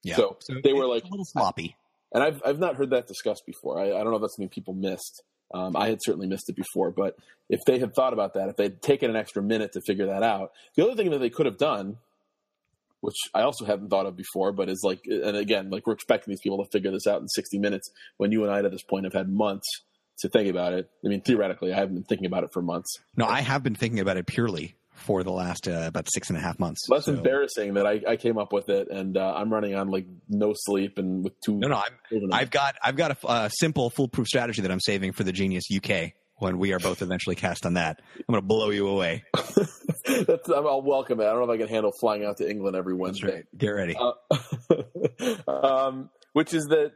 Yeah. 0.03 0.15
So 0.15 0.37
they 0.63 0.73
were 0.73 0.85
like- 0.85 1.03
a 1.05 1.07
little 1.09 1.25
sloppy. 1.25 1.75
And 2.13 2.21
I've 2.21 2.41
I've 2.45 2.59
not 2.59 2.75
heard 2.75 2.91
that 2.91 3.07
discussed 3.07 3.43
before. 3.45 3.79
I, 3.79 3.85
I 3.87 4.03
don't 4.03 4.11
know 4.11 4.17
if 4.17 4.21
that's 4.21 4.35
something 4.35 4.49
people 4.49 4.75
missed. 4.75 5.23
Um, 5.51 5.75
I 5.75 5.87
had 5.89 5.99
certainly 6.03 6.27
missed 6.27 6.47
it 6.47 6.55
before, 6.55 6.91
but 6.91 7.15
if 7.49 7.59
they 7.65 7.79
had 7.79 7.95
thought 7.95 8.13
about 8.13 8.35
that, 8.35 8.49
if 8.49 8.55
they'd 8.55 8.81
taken 8.83 9.09
an 9.09 9.15
extra 9.15 9.41
minute 9.41 9.71
to 9.73 9.81
figure 9.81 10.05
that 10.07 10.21
out, 10.21 10.51
the 10.75 10.83
other 10.83 10.95
thing 10.95 11.09
that 11.11 11.19
they 11.19 11.29
could 11.31 11.45
have 11.47 11.57
done, 11.57 11.97
which 13.01 13.15
I 13.33 13.41
also 13.41 13.65
hadn't 13.65 13.89
thought 13.89 14.05
of 14.05 14.15
before, 14.15 14.51
but 14.51 14.69
is 14.69 14.81
like, 14.83 15.01
and 15.05 15.35
again, 15.37 15.69
like 15.69 15.85
we're 15.87 15.93
expecting 15.93 16.31
these 16.31 16.41
people 16.41 16.63
to 16.63 16.69
figure 16.71 16.91
this 16.91 17.05
out 17.07 17.21
in 17.21 17.27
60 17.27 17.57
minutes 17.59 17.89
when 18.17 18.31
you 18.31 18.43
and 18.43 18.51
I 18.53 18.59
at 18.59 18.71
this 18.71 18.83
point 18.83 19.05
have 19.05 19.13
had 19.13 19.29
months 19.29 19.67
to 20.19 20.29
think 20.29 20.49
about 20.49 20.73
it. 20.73 20.89
I 21.03 21.07
mean, 21.09 21.21
theoretically, 21.21 21.73
I 21.73 21.77
haven't 21.77 21.95
been 21.95 22.03
thinking 22.03 22.25
about 22.27 22.43
it 22.43 22.49
for 22.53 22.61
months. 22.61 22.99
No, 23.17 23.25
I 23.25 23.41
have 23.41 23.63
been 23.63 23.75
thinking 23.75 23.99
about 23.99 24.17
it 24.17 24.25
purely 24.27 24.75
for 24.93 25.23
the 25.23 25.31
last 25.31 25.67
uh, 25.67 25.83
about 25.87 26.07
six 26.13 26.29
and 26.29 26.37
a 26.37 26.41
half 26.41 26.59
months. 26.59 26.81
That's 26.89 27.05
So- 27.05 27.13
embarrassing 27.13 27.73
that 27.75 27.87
I, 27.87 28.01
I 28.07 28.15
came 28.15 28.37
up 28.37 28.53
with 28.53 28.69
it, 28.69 28.89
and 28.89 29.17
uh, 29.17 29.33
I'm 29.35 29.51
running 29.51 29.75
on 29.75 29.89
like 29.89 30.05
no 30.29 30.53
sleep 30.55 30.97
and 30.97 31.23
with 31.23 31.33
two. 31.41 31.57
No, 31.57 31.67
no, 31.67 31.75
I'm, 32.11 32.31
I've 32.33 32.51
got 32.51 32.75
I've 32.83 32.95
got 32.95 33.11
a 33.23 33.27
uh, 33.27 33.49
simple 33.49 33.89
foolproof 33.89 34.27
strategy 34.27 34.61
that 34.61 34.71
I'm 34.71 34.79
saving 34.79 35.13
for 35.13 35.23
the 35.23 35.31
Genius 35.31 35.63
UK 35.75 36.13
when 36.37 36.57
we 36.57 36.73
are 36.73 36.79
both 36.79 37.01
eventually 37.01 37.35
cast 37.35 37.65
on 37.65 37.75
that. 37.75 38.01
I'm 38.17 38.23
going 38.27 38.41
to 38.41 38.45
blow 38.45 38.69
you 38.69 38.87
away. 38.87 39.23
That's, 40.05 40.49
I'll 40.49 40.81
welcome 40.81 41.21
it. 41.21 41.23
I 41.23 41.27
don't 41.27 41.37
know 41.47 41.51
if 41.53 41.57
I 41.57 41.57
can 41.57 41.67
handle 41.73 41.91
flying 42.01 42.25
out 42.25 42.37
to 42.37 42.49
England 42.49 42.75
every 42.75 42.93
Wednesday. 42.93 43.33
right. 43.35 43.45
Get 43.57 43.69
ready. 43.69 43.95
Uh, 43.95 44.13
um, 45.47 46.09
which 46.33 46.53
is 46.53 46.65
that 46.65 46.91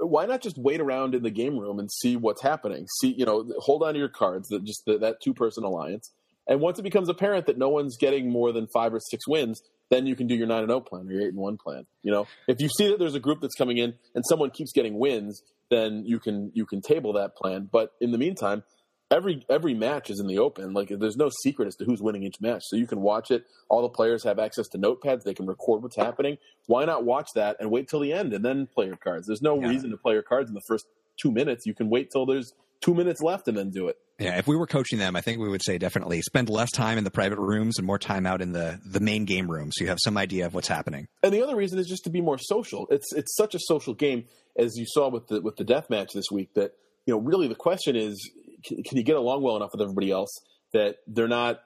why 0.00 0.26
not 0.26 0.42
just 0.42 0.58
wait 0.58 0.80
around 0.80 1.14
in 1.14 1.22
the 1.22 1.30
game 1.30 1.58
room 1.58 1.78
and 1.78 1.90
see 1.90 2.16
what's 2.16 2.42
happening? 2.42 2.86
See, 3.00 3.14
you 3.16 3.24
know, 3.24 3.48
hold 3.58 3.82
on 3.82 3.94
to 3.94 3.98
your 3.98 4.08
cards 4.08 4.48
that 4.48 4.64
just 4.64 4.82
the, 4.86 4.98
that 4.98 5.20
two 5.22 5.34
person 5.34 5.64
alliance. 5.64 6.10
And 6.48 6.60
once 6.60 6.78
it 6.78 6.82
becomes 6.82 7.10
apparent 7.10 7.46
that 7.46 7.58
no 7.58 7.68
one's 7.68 7.98
getting 7.98 8.30
more 8.30 8.52
than 8.52 8.66
five 8.66 8.94
or 8.94 9.00
six 9.00 9.28
wins, 9.28 9.62
then 9.90 10.06
you 10.06 10.16
can 10.16 10.26
do 10.26 10.34
your 10.34 10.46
nine 10.46 10.62
and 10.62 10.70
zero 10.70 10.80
plan 10.80 11.06
or 11.06 11.12
your 11.12 11.22
eight 11.22 11.28
and 11.28 11.36
one 11.36 11.58
plan. 11.58 11.86
You 12.02 12.10
know, 12.10 12.26
if 12.46 12.60
you 12.60 12.68
see 12.68 12.88
that 12.88 12.98
there's 12.98 13.14
a 13.14 13.20
group 13.20 13.40
that's 13.40 13.54
coming 13.54 13.76
in 13.76 13.94
and 14.14 14.24
someone 14.26 14.50
keeps 14.50 14.72
getting 14.72 14.98
wins, 14.98 15.42
then 15.70 16.04
you 16.06 16.18
can 16.18 16.50
you 16.54 16.64
can 16.64 16.80
table 16.80 17.12
that 17.14 17.36
plan. 17.36 17.68
But 17.70 17.92
in 18.00 18.10
the 18.12 18.18
meantime, 18.18 18.64
every 19.10 19.44
every 19.48 19.74
match 19.74 20.10
is 20.10 20.20
in 20.20 20.26
the 20.26 20.38
open. 20.38 20.72
Like 20.72 20.88
there's 20.90 21.16
no 21.16 21.30
secret 21.42 21.68
as 21.68 21.76
to 21.76 21.84
who's 21.84 22.00
winning 22.02 22.22
each 22.22 22.40
match, 22.40 22.62
so 22.66 22.76
you 22.76 22.86
can 22.86 23.00
watch 23.00 23.30
it. 23.30 23.44
All 23.68 23.82
the 23.82 23.88
players 23.88 24.24
have 24.24 24.38
access 24.38 24.68
to 24.68 24.78
notepads; 24.78 25.22
they 25.24 25.34
can 25.34 25.46
record 25.46 25.82
what's 25.82 25.96
happening. 25.96 26.38
Why 26.66 26.84
not 26.84 27.04
watch 27.04 27.28
that 27.34 27.56
and 27.60 27.70
wait 27.70 27.88
till 27.88 28.00
the 28.00 28.12
end 28.12 28.32
and 28.32 28.44
then 28.44 28.66
play 28.66 28.86
your 28.86 28.96
cards? 28.96 29.26
There's 29.26 29.42
no 29.42 29.60
Yeah. 29.60 29.68
reason 29.68 29.90
to 29.90 29.96
play 29.96 30.14
your 30.14 30.22
cards 30.22 30.48
in 30.48 30.54
the 30.54 30.62
first 30.66 30.86
two 31.20 31.30
minutes. 31.30 31.66
You 31.66 31.74
can 31.74 31.90
wait 31.90 32.10
till 32.10 32.26
there's 32.26 32.52
two 32.80 32.94
minutes 32.94 33.20
left 33.20 33.48
and 33.48 33.56
then 33.56 33.70
do 33.70 33.88
it. 33.88 33.98
Yeah, 34.20 34.36
if 34.38 34.46
we 34.46 34.56
were 34.56 34.66
coaching 34.66 34.98
them, 34.98 35.14
I 35.16 35.20
think 35.20 35.40
we 35.40 35.48
would 35.48 35.62
say 35.64 35.78
definitely 35.78 36.22
spend 36.22 36.48
less 36.48 36.70
time 36.72 36.98
in 36.98 37.04
the 37.04 37.10
private 37.10 37.38
rooms 37.38 37.78
and 37.78 37.86
more 37.86 37.98
time 37.98 38.26
out 38.26 38.40
in 38.42 38.52
the 38.52 38.80
the 38.84 39.00
main 39.00 39.24
game 39.24 39.50
room, 39.50 39.70
so 39.72 39.84
you 39.84 39.88
have 39.88 39.98
some 40.02 40.16
idea 40.16 40.46
of 40.46 40.54
what's 40.54 40.68
happening. 40.68 41.08
And 41.22 41.32
the 41.32 41.42
other 41.42 41.56
reason 41.56 41.78
is 41.78 41.86
just 41.86 42.04
to 42.04 42.10
be 42.10 42.20
more 42.20 42.38
social. 42.38 42.86
It's 42.90 43.12
it's 43.14 43.34
such 43.36 43.54
a 43.54 43.58
social 43.60 43.94
game, 43.94 44.24
as 44.56 44.76
you 44.76 44.84
saw 44.88 45.08
with 45.08 45.28
the 45.28 45.40
with 45.40 45.56
the 45.56 45.64
death 45.64 45.88
match 45.88 46.12
this 46.14 46.30
week. 46.32 46.54
That 46.54 46.72
you 47.06 47.14
know, 47.14 47.20
really, 47.20 47.48
the 47.48 47.54
question 47.54 47.96
is, 47.96 48.30
can, 48.64 48.82
can 48.82 48.98
you 48.98 49.04
get 49.04 49.16
along 49.16 49.42
well 49.42 49.56
enough 49.56 49.70
with 49.72 49.82
everybody 49.82 50.10
else 50.10 50.30
that 50.72 50.96
they're 51.06 51.28
not, 51.28 51.60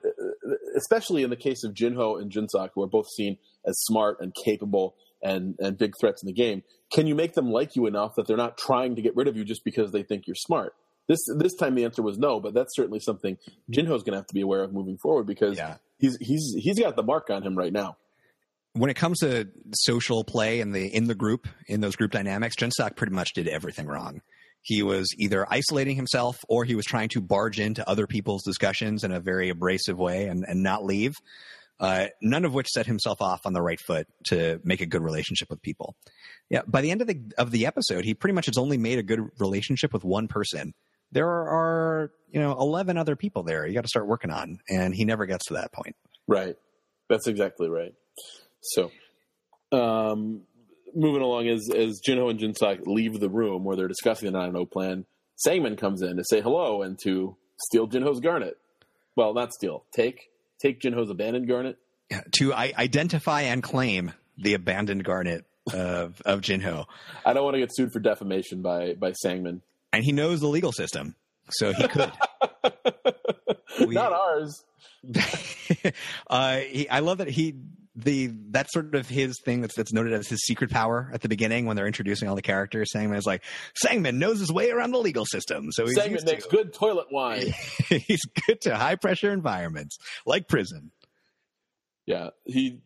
especially 0.77 1.23
in 1.23 1.29
the 1.29 1.35
case 1.35 1.63
of 1.63 1.73
Jinho 1.73 2.21
and 2.21 2.31
Junsak, 2.31 2.69
who 2.73 2.83
are 2.83 2.87
both 2.87 3.07
seen 3.09 3.37
as 3.65 3.77
smart 3.79 4.17
and 4.21 4.33
capable 4.45 4.95
and 5.21 5.55
and 5.59 5.77
big 5.77 5.93
threats 5.99 6.21
in 6.23 6.27
the 6.27 6.33
game. 6.33 6.63
Can 6.93 7.07
you 7.07 7.15
make 7.15 7.33
them 7.33 7.49
like 7.51 7.75
you 7.75 7.85
enough 7.87 8.13
that 8.15 8.27
they're 8.27 8.37
not 8.37 8.57
trying 8.57 8.95
to 8.95 9.01
get 9.01 9.15
rid 9.15 9.27
of 9.27 9.35
you 9.37 9.43
just 9.45 9.63
because 9.63 9.91
they 9.91 10.03
think 10.03 10.27
you're 10.27 10.35
smart? 10.35 10.73
This 11.07 11.19
this 11.37 11.53
time 11.55 11.75
the 11.75 11.83
answer 11.85 12.01
was 12.01 12.17
no, 12.17 12.39
but 12.39 12.53
that's 12.53 12.75
certainly 12.75 12.99
something 12.99 13.37
Jinho's 13.71 14.03
going 14.03 14.13
to 14.13 14.17
have 14.17 14.27
to 14.27 14.33
be 14.33 14.41
aware 14.41 14.63
of 14.63 14.73
moving 14.73 14.97
forward 14.97 15.25
because 15.27 15.57
Yeah. 15.57 15.77
he's 15.99 16.17
he's 16.21 16.55
he's 16.57 16.79
got 16.79 16.95
the 16.95 17.03
mark 17.03 17.29
on 17.29 17.43
him 17.43 17.57
right 17.57 17.73
now. 17.73 17.97
When 18.75 18.89
it 18.89 18.95
comes 18.95 19.19
to 19.19 19.49
social 19.73 20.23
play 20.23 20.59
and 20.61 20.73
the 20.73 20.87
in 20.87 21.05
the 21.07 21.15
group 21.15 21.47
in 21.67 21.81
those 21.81 21.95
group 21.95 22.11
dynamics, 22.11 22.55
Junsak 22.55 22.95
pretty 22.95 23.13
much 23.13 23.33
did 23.33 23.47
everything 23.47 23.85
wrong. 23.85 24.21
He 24.63 24.81
was 24.81 25.13
either 25.19 25.45
isolating 25.51 25.95
himself 25.95 26.39
or 26.49 26.65
he 26.65 26.73
was 26.73 26.85
trying 26.85 27.09
to 27.09 27.21
barge 27.21 27.59
into 27.59 27.87
other 27.87 28.07
people's 28.07 28.43
discussions 28.43 29.03
in 29.03 29.11
a 29.11 29.19
very 29.19 29.49
abrasive 29.49 29.99
way 29.99 30.27
and, 30.27 30.45
and 30.47 30.63
not 30.63 30.83
leave. 30.83 31.13
Uh, 31.79 32.07
none 32.21 32.45
of 32.45 32.53
which 32.53 32.69
set 32.69 32.85
himself 32.85 33.21
off 33.21 33.41
on 33.45 33.51
the 33.51 33.61
right 33.61 33.79
foot 33.79 34.07
to 34.27 34.61
make 34.63 34.79
a 34.79 34.85
good 34.85 35.01
relationship 35.01 35.49
with 35.49 35.61
people. 35.61 35.95
Yeah, 36.49 36.61
by 36.65 36.81
the 36.81 36.91
end 36.91 37.01
of 37.01 37.07
the 37.07 37.19
of 37.37 37.51
the 37.51 37.65
episode, 37.65 38.05
he 38.05 38.13
pretty 38.13 38.33
much 38.33 38.45
has 38.45 38.57
only 38.57 38.77
made 38.77 38.99
a 38.99 39.03
good 39.03 39.19
relationship 39.39 39.91
with 39.91 40.05
one 40.05 40.27
person. 40.27 40.73
There 41.11 41.27
are, 41.27 42.11
you 42.29 42.39
know, 42.39 42.51
eleven 42.53 42.97
other 42.97 43.15
people 43.15 43.43
there. 43.43 43.67
You 43.67 43.73
got 43.73 43.81
to 43.81 43.89
start 43.89 44.07
working 44.07 44.31
on, 44.31 44.59
and 44.69 44.95
he 44.95 45.03
never 45.03 45.25
gets 45.25 45.47
to 45.47 45.55
that 45.55 45.73
point. 45.73 45.95
Right. 46.27 46.55
That's 47.09 47.27
exactly 47.27 47.67
right. 47.67 47.93
So, 48.61 48.91
um, 49.71 50.43
moving 50.95 51.21
along 51.21 51.47
as 51.47 51.69
as 51.75 52.01
Jinho 52.07 52.29
and 52.29 52.39
Jinsak 52.39 52.85
leave 52.85 53.19
the 53.19 53.29
room 53.29 53.63
where 53.63 53.75
they're 53.75 53.87
discussing 53.87 54.31
the 54.31 54.37
9 54.37 54.65
plan, 54.67 55.05
Sangman 55.35 55.75
comes 55.75 56.01
in 56.01 56.17
to 56.17 56.23
say 56.23 56.41
hello 56.41 56.81
and 56.81 56.97
to 57.03 57.35
steal 57.57 57.87
Jinho's 57.87 58.19
garnet. 58.19 58.57
Well, 59.15 59.33
not 59.33 59.53
steal. 59.53 59.83
Take 59.95 60.29
take 60.61 60.79
Jinho's 60.81 61.09
abandoned 61.09 61.47
garnet. 61.47 61.77
Yeah, 62.11 62.21
to 62.39 62.53
I- 62.53 62.73
identify 62.77 63.41
and 63.41 63.61
claim 63.63 64.11
the 64.37 64.53
abandoned 64.55 65.03
garnet 65.03 65.45
of 65.73 66.21
of 66.25 66.41
Jinho, 66.41 66.85
I 67.25 67.33
don't 67.33 67.43
want 67.43 67.55
to 67.55 67.59
get 67.59 67.69
sued 67.73 67.91
for 67.93 67.99
defamation 67.99 68.61
by 68.61 68.93
by 68.95 69.13
Sangman. 69.13 69.61
and 69.91 70.03
he 70.03 70.11
knows 70.11 70.39
the 70.41 70.47
legal 70.47 70.71
system, 70.71 71.15
so 71.49 71.71
he 71.73 71.87
could. 71.87 72.11
We- 73.87 73.95
not 73.95 74.13
ours. 74.13 74.63
uh, 76.29 76.57
he, 76.57 76.87
I 76.89 76.99
love 76.99 77.17
that 77.17 77.27
he 77.27 77.55
the 77.95 78.31
that's 78.49 78.73
sort 78.73 78.95
of 78.95 79.07
his 79.07 79.39
thing 79.45 79.61
that's 79.61 79.75
that's 79.75 79.93
noted 79.93 80.13
as 80.13 80.27
his 80.27 80.41
secret 80.43 80.71
power 80.71 81.11
at 81.13 81.21
the 81.21 81.29
beginning 81.29 81.65
when 81.65 81.75
they're 81.75 81.85
introducing 81.87 82.27
all 82.27 82.35
the 82.35 82.41
characters. 82.41 82.91
Sangman 82.91 83.17
is 83.17 83.25
like 83.25 83.43
Sangman 83.75 84.17
knows 84.17 84.39
his 84.39 84.51
way 84.51 84.71
around 84.71 84.91
the 84.91 84.97
legal 84.99 85.25
system, 85.25 85.71
so 85.71 85.85
he's 85.85 85.95
Sangman 85.95 86.25
makes 86.25 86.45
to- 86.45 86.49
good 86.49 86.73
toilet 86.73 87.07
wine. 87.11 87.53
he's 87.89 88.23
good 88.47 88.61
to 88.61 88.75
high 88.75 88.95
pressure 88.95 89.31
environments 89.31 89.97
like 90.25 90.47
prison. 90.47 90.91
yeah, 92.05 92.29
he 92.45 92.79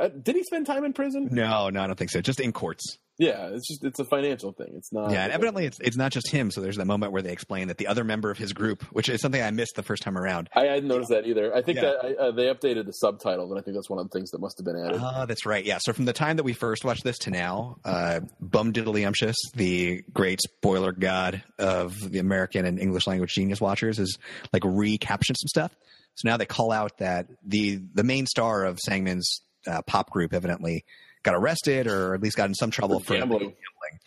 uh, 0.00 0.08
did 0.08 0.36
he 0.36 0.42
spend 0.42 0.66
time 0.66 0.84
in 0.84 0.92
prison? 0.92 1.28
No, 1.30 1.68
no, 1.68 1.82
I 1.82 1.86
don't 1.86 1.98
think 1.98 2.10
so. 2.10 2.20
Just 2.20 2.40
in 2.40 2.52
courts. 2.52 2.98
Yeah, 3.18 3.48
it's 3.54 3.66
just 3.66 3.82
it's 3.82 3.98
a 3.98 4.04
financial 4.04 4.52
thing. 4.52 4.74
It's 4.76 4.92
not. 4.92 5.10
Yeah, 5.10 5.24
and 5.24 5.32
evidently 5.32 5.64
it's 5.64 5.78
it's 5.80 5.96
not 5.96 6.12
just 6.12 6.30
him. 6.30 6.50
So 6.50 6.60
there's 6.60 6.76
that 6.76 6.84
moment 6.86 7.12
where 7.12 7.22
they 7.22 7.32
explain 7.32 7.68
that 7.68 7.78
the 7.78 7.86
other 7.86 8.04
member 8.04 8.30
of 8.30 8.36
his 8.36 8.52
group, 8.52 8.82
which 8.92 9.08
is 9.08 9.22
something 9.22 9.40
I 9.40 9.50
missed 9.52 9.74
the 9.74 9.82
first 9.82 10.02
time 10.02 10.18
around. 10.18 10.50
I 10.54 10.64
hadn't 10.66 10.88
noticed 10.88 11.08
that 11.10 11.26
either. 11.26 11.54
I 11.54 11.62
think 11.62 11.76
Yeah. 11.76 11.92
that 12.02 12.04
I, 12.04 12.26
uh, 12.28 12.30
they 12.32 12.44
updated 12.52 12.84
the 12.84 12.92
subtitle, 12.92 13.50
and 13.50 13.58
I 13.58 13.62
think 13.62 13.74
that's 13.74 13.88
one 13.88 13.98
of 13.98 14.10
the 14.10 14.18
things 14.18 14.30
that 14.32 14.40
must 14.40 14.58
have 14.58 14.66
been 14.66 14.76
added. 14.76 15.00
Oh, 15.02 15.24
that's 15.26 15.46
right. 15.46 15.64
Yeah. 15.64 15.78
So 15.80 15.94
from 15.94 16.04
the 16.04 16.12
time 16.12 16.36
that 16.36 16.42
we 16.42 16.52
first 16.52 16.84
watched 16.84 17.04
this 17.04 17.16
to 17.20 17.30
now, 17.30 17.78
uh, 17.86 18.20
Bum 18.40 18.74
Diddlyumptious, 18.74 19.34
the 19.54 20.02
great 20.12 20.42
spoiler 20.42 20.92
god 20.92 21.42
of 21.58 21.94
the 21.98 22.18
American 22.18 22.66
and 22.66 22.78
English 22.78 23.06
language 23.06 23.32
genius 23.32 23.62
watchers, 23.62 23.98
is 23.98 24.18
like 24.52 24.62
recaptioned 24.62 25.36
some 25.38 25.48
stuff. 25.48 25.74
So 26.16 26.28
now 26.28 26.36
they 26.36 26.46
call 26.46 26.70
out 26.70 26.98
that 26.98 27.28
the 27.46 27.80
the 27.94 28.04
main 28.04 28.26
star 28.26 28.64
of 28.64 28.78
Sangman's 28.78 29.40
uh, 29.66 29.80
pop 29.82 30.10
group 30.10 30.32
evidently 30.34 30.84
got 31.26 31.34
arrested 31.34 31.86
or 31.86 32.14
at 32.14 32.22
least 32.22 32.36
got 32.36 32.48
in 32.48 32.54
some 32.54 32.70
trouble 32.70 33.00
for 33.00 33.12
Gambling. 33.14 33.40
gambling. 33.40 33.56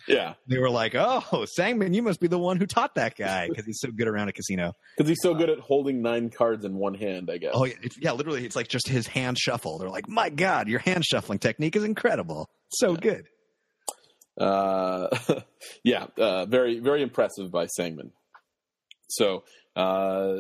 Yeah, 0.07 0.33
They 0.47 0.57
were 0.57 0.69
like, 0.71 0.95
"Oh, 0.95 1.45
Sangman, 1.55 1.93
you 1.93 2.01
must 2.01 2.19
be 2.19 2.27
the 2.27 2.39
one 2.39 2.57
who 2.57 2.65
taught 2.65 2.95
that 2.95 3.15
guy 3.15 3.47
because 3.47 3.65
he's 3.65 3.79
so 3.79 3.89
good 3.91 4.07
around 4.07 4.29
a 4.29 4.31
casino." 4.33 4.73
because 4.97 5.07
he's 5.09 5.21
so 5.21 5.35
good 5.35 5.49
at 5.49 5.59
holding 5.59 6.01
nine 6.01 6.29
cards 6.31 6.65
in 6.65 6.75
one 6.75 6.95
hand. 6.95 7.29
I 7.31 7.37
guess. 7.37 7.51
Oh, 7.53 7.65
yeah, 7.65 7.73
yeah, 7.99 8.11
literally, 8.13 8.43
it's 8.45 8.55
like 8.55 8.67
just 8.69 8.87
his 8.87 9.05
hand 9.07 9.37
shuffle. 9.37 9.77
They're 9.77 9.89
like, 9.89 10.09
"My 10.09 10.29
God, 10.29 10.67
your 10.67 10.79
hand 10.79 11.05
shuffling 11.05 11.37
technique 11.39 11.75
is 11.75 11.83
incredible, 11.83 12.49
so 12.69 12.95
good." 12.95 13.27
Uh, 14.37 15.07
yeah, 15.83 16.07
uh, 16.17 16.45
very 16.45 16.79
very 16.79 17.01
impressive 17.01 17.51
by 17.51 17.67
Sangman. 17.67 18.11
So 19.09 19.43
uh, 19.75 20.33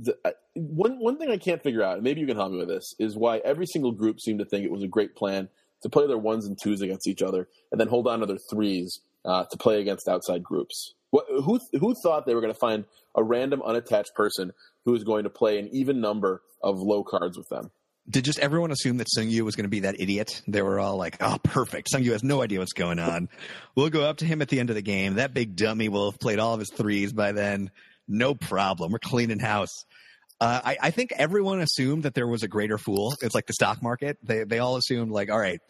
the, 0.00 0.16
I- 0.24 0.32
one 0.54 0.98
one 0.98 1.18
thing 1.18 1.30
I 1.30 1.38
can't 1.38 1.62
figure 1.62 1.82
out, 1.82 1.94
and 1.94 2.02
maybe 2.04 2.20
you 2.20 2.26
can 2.26 2.36
help 2.36 2.52
me 2.52 2.58
with 2.58 2.68
this, 2.68 2.94
is 2.98 3.16
why 3.16 3.38
every 3.38 3.66
single 3.66 3.92
group 3.92 4.20
seemed 4.20 4.38
to 4.40 4.44
think 4.44 4.64
it 4.64 4.70
was 4.70 4.82
a 4.82 4.88
great 4.88 5.14
plan 5.16 5.48
to 5.82 5.88
play 5.88 6.06
their 6.06 6.18
ones 6.18 6.46
and 6.46 6.56
twos 6.60 6.80
against 6.80 7.08
each 7.08 7.22
other, 7.22 7.48
and 7.70 7.80
then 7.80 7.88
hold 7.88 8.06
on 8.06 8.20
to 8.20 8.26
their 8.26 8.38
threes 8.50 9.00
uh, 9.24 9.44
to 9.50 9.56
play 9.56 9.80
against 9.80 10.08
outside 10.08 10.42
groups. 10.42 10.94
What, 11.10 11.26
who 11.28 11.60
who 11.78 11.94
thought 12.02 12.26
they 12.26 12.34
were 12.34 12.40
going 12.40 12.52
to 12.52 12.58
find 12.58 12.84
a 13.14 13.22
random 13.22 13.62
unattached 13.62 14.14
person 14.14 14.52
who 14.84 14.92
was 14.92 15.04
going 15.04 15.24
to 15.24 15.30
play 15.30 15.58
an 15.58 15.68
even 15.72 16.00
number 16.00 16.42
of 16.62 16.78
low 16.78 17.04
cards 17.04 17.36
with 17.36 17.48
them? 17.48 17.70
Did 18.08 18.24
just 18.24 18.40
everyone 18.40 18.72
assume 18.72 18.96
that 18.96 19.08
Sung 19.10 19.28
Yu 19.28 19.44
was 19.44 19.54
going 19.54 19.64
to 19.64 19.70
be 19.70 19.80
that 19.80 20.00
idiot? 20.00 20.42
They 20.48 20.62
were 20.62 20.80
all 20.80 20.96
like, 20.96 21.18
"Oh, 21.20 21.38
perfect. 21.42 21.90
Sung 21.90 22.02
Yu 22.02 22.12
has 22.12 22.24
no 22.24 22.42
idea 22.42 22.58
what's 22.58 22.72
going 22.72 22.98
on. 22.98 23.28
We'll 23.76 23.90
go 23.90 24.02
up 24.02 24.18
to 24.18 24.24
him 24.24 24.42
at 24.42 24.48
the 24.48 24.58
end 24.58 24.70
of 24.70 24.76
the 24.76 24.82
game. 24.82 25.14
That 25.14 25.34
big 25.34 25.54
dummy 25.54 25.88
will 25.88 26.10
have 26.10 26.18
played 26.18 26.38
all 26.38 26.54
of 26.54 26.60
his 26.60 26.70
threes 26.70 27.12
by 27.12 27.32
then. 27.32 27.70
No 28.08 28.34
problem. 28.34 28.90
We're 28.90 28.98
cleaning 28.98 29.38
house." 29.38 29.84
Uh, 30.42 30.60
I, 30.64 30.76
I 30.82 30.90
think 30.90 31.12
everyone 31.12 31.60
assumed 31.60 32.02
that 32.02 32.14
there 32.14 32.26
was 32.26 32.42
a 32.42 32.48
greater 32.48 32.76
fool. 32.76 33.14
It's 33.22 33.34
like 33.34 33.46
the 33.46 33.52
stock 33.52 33.80
market. 33.80 34.18
They 34.24 34.42
they 34.42 34.58
all 34.58 34.76
assumed 34.76 35.12
like, 35.12 35.30
all 35.30 35.38
right, 35.38 35.60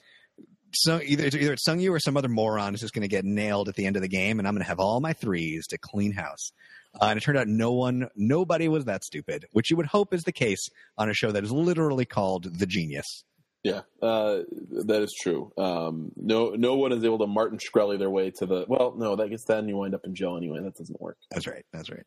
so 0.73 0.99
either 1.05 1.27
either 1.27 1.53
it's 1.53 1.65
Sung 1.65 1.79
Yu 1.79 1.93
or 1.93 2.01
some 2.01 2.17
other 2.17 2.29
moron 2.29 2.75
is 2.75 2.81
just 2.81 2.95
going 2.95 3.03
to 3.03 3.09
get 3.09 3.25
nailed 3.25 3.69
at 3.69 3.75
the 3.75 3.85
end 3.85 3.97
of 3.97 4.03
the 4.03 4.09
game, 4.09 4.39
and 4.39 4.49
I'm 4.49 4.55
going 4.55 4.63
to 4.63 4.69
have 4.69 4.81
all 4.81 5.01
my 5.01 5.13
threes 5.13 5.67
to 5.69 5.79
clean 5.79 6.13
house. 6.13 6.53
Uh, 6.99 7.07
and 7.07 7.19
it 7.19 7.23
turned 7.23 7.37
out 7.39 7.49
no 7.49 7.73
one, 7.73 8.09
nobody 8.17 8.69
was 8.69 8.87
that 8.87 9.05
stupid, 9.05 9.47
which 9.53 9.71
you 9.71 9.77
would 9.77 9.87
hope 9.87 10.15
is 10.15 10.23
the 10.23 10.33
case 10.33 10.69
on 10.97 11.11
a 11.11 11.15
show 11.15 11.33
that 11.33 11.45
is 11.45 11.53
literally 11.53 12.05
called 12.05 12.59
The 12.59 12.67
Genius. 12.67 13.25
Yeah, 13.63 13.83
uh, 14.03 14.41
that 14.87 15.03
is 15.03 15.15
true. 15.21 15.53
Um, 15.57 16.13
no, 16.17 16.51
no 16.51 16.77
one 16.77 16.93
is 16.93 17.05
able 17.05 17.19
to 17.19 17.27
Martin 17.27 17.59
Shkreli 17.59 17.99
their 17.99 18.11
way 18.11 18.31
to 18.39 18.47
the. 18.47 18.65
Well, 18.67 18.95
no, 18.97 19.17
I 19.23 19.29
guess 19.29 19.45
then 19.45 19.69
you 19.69 19.77
wind 19.77 19.95
up 19.95 20.05
in 20.05 20.15
jail 20.15 20.37
anyway. 20.37 20.61
That 20.63 20.77
doesn't 20.77 21.01
work. 21.01 21.19
That's 21.31 21.47
right. 21.47 21.65
That's 21.73 21.91
right. 21.91 22.05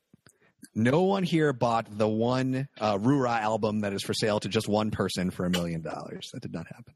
No 0.74 1.04
one 1.04 1.24
here 1.24 1.54
bought 1.54 1.86
the 1.90 2.08
one 2.08 2.68
uh, 2.80 2.98
Rura 2.98 3.40
album 3.40 3.82
that 3.82 3.94
is 3.94 4.04
for 4.04 4.14
sale 4.14 4.40
to 4.42 4.50
just 4.50 4.68
one 4.68 4.92
person 4.92 5.32
for 5.32 5.46
a 5.46 5.50
million 5.50 5.82
dollars. 5.82 6.30
That 6.34 6.42
did 6.42 6.54
not 6.54 6.68
happen. 6.68 6.94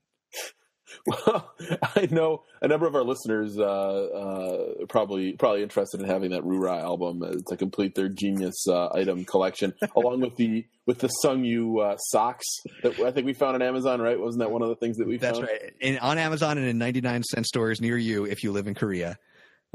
Well, 1.06 1.52
I 1.96 2.08
know 2.12 2.44
a 2.62 2.68
number 2.68 2.88
of 2.88 2.96
our 2.96 3.04
listeners 3.04 3.58
uh, 3.58 3.64
uh, 3.64 4.86
probably 4.88 5.34
probably 5.34 5.64
interested 5.64 6.02
in 6.02 6.08
having 6.08 6.32
that 6.32 6.42
Rura 6.42 6.82
album 6.82 7.22
uh, 7.22 7.34
to 7.48 7.58
complete 7.58 7.96
their 7.96 8.10
genius 8.10 8.66
uh, 8.68 8.90
item 8.94 9.26
collection, 9.26 9.74
along 9.96 10.22
with 10.22 10.36
the 10.36 10.66
with 10.86 11.00
the 11.00 11.08
Sung 11.08 11.44
Yu 11.44 11.80
uh, 11.80 11.98
socks 11.98 12.46
that 12.84 13.00
I 13.00 13.12
think 13.12 13.26
we 13.26 13.34
found 13.34 13.56
on 13.56 13.62
Amazon. 13.62 14.02
Right? 14.02 14.20
Wasn't 14.20 14.40
that 14.40 14.52
one 14.52 14.62
of 14.62 14.70
the 14.70 14.76
things 14.76 14.98
that 14.98 15.08
we 15.08 15.18
That's 15.18 15.38
found? 15.38 15.50
right. 15.50 15.74
And 15.82 16.00
on 16.00 16.18
Amazon 16.18 16.58
and 16.58 16.68
in 16.68 16.78
99 16.78 17.24
cent 17.24 17.46
stores 17.46 17.80
near 17.82 17.98
you, 17.98 18.26
if 18.26 18.44
you 18.44 18.52
live 18.52 18.68
in 18.68 18.74
Korea, 18.74 19.18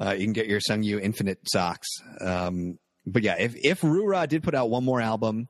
uh, 0.03 0.13
you 0.13 0.25
can 0.25 0.33
get 0.33 0.47
your 0.47 0.61
Sung 0.61 0.83
Yu 0.83 0.99
Infinite 0.99 1.39
socks. 1.47 1.89
Um, 2.21 2.79
but 3.07 3.23
yeah, 3.23 3.37
if 3.39 3.55
if 3.57 3.81
Rura 3.83 4.29
did 4.29 4.43
put 4.43 4.55
out 4.55 4.71
one 4.71 4.85
more 4.85 5.01
album 5.01 5.49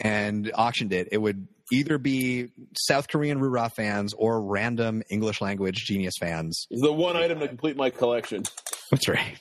and 0.00 0.50
auctioned 0.54 0.92
it, 0.92 1.08
it 1.12 1.18
would 1.18 1.48
either 1.72 1.98
be 1.98 2.48
South 2.78 3.08
Korean 3.08 3.40
Rura 3.40 3.70
fans 3.72 4.14
or 4.14 4.40
random 4.42 5.02
English 5.10 5.40
language 5.40 5.84
genius 5.84 6.14
fans. 6.20 6.66
It's 6.70 6.82
the 6.82 6.92
one 6.92 7.16
item 7.16 7.40
to 7.40 7.48
complete 7.48 7.76
my 7.76 7.90
collection, 7.90 8.44
That's 8.90 9.08
right. 9.08 9.36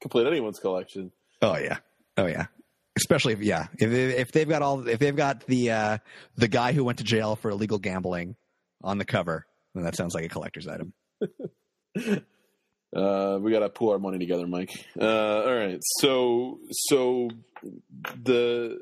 complete 0.00 0.26
anyone's 0.26 0.58
collection. 0.60 1.12
Oh 1.42 1.56
yeah. 1.56 1.78
Oh 2.16 2.26
yeah. 2.26 2.46
Especially 2.96 3.32
if 3.32 3.40
yeah, 3.42 3.68
if 3.78 3.92
if 3.92 4.32
they've 4.32 4.48
got 4.48 4.62
all 4.62 4.86
if 4.88 4.98
they've 4.98 5.14
got 5.14 5.46
the 5.46 5.70
uh, 5.70 5.98
the 6.36 6.48
guy 6.48 6.72
who 6.72 6.82
went 6.84 6.98
to 6.98 7.04
jail 7.04 7.36
for 7.36 7.50
illegal 7.50 7.78
gambling 7.78 8.34
on 8.82 8.98
the 8.98 9.04
cover, 9.04 9.46
then 9.74 9.84
that 9.84 9.94
sounds 9.94 10.14
like 10.14 10.24
a 10.24 10.28
collector's 10.28 10.66
item. 10.66 10.92
Uh, 12.94 13.38
we 13.40 13.50
got 13.50 13.60
to 13.60 13.68
pull 13.68 13.90
our 13.90 13.98
money 13.98 14.18
together, 14.18 14.46
Mike. 14.46 14.84
Uh, 14.98 15.42
all 15.42 15.54
right. 15.54 15.80
So, 16.00 16.58
so 16.70 17.30
the 18.24 18.78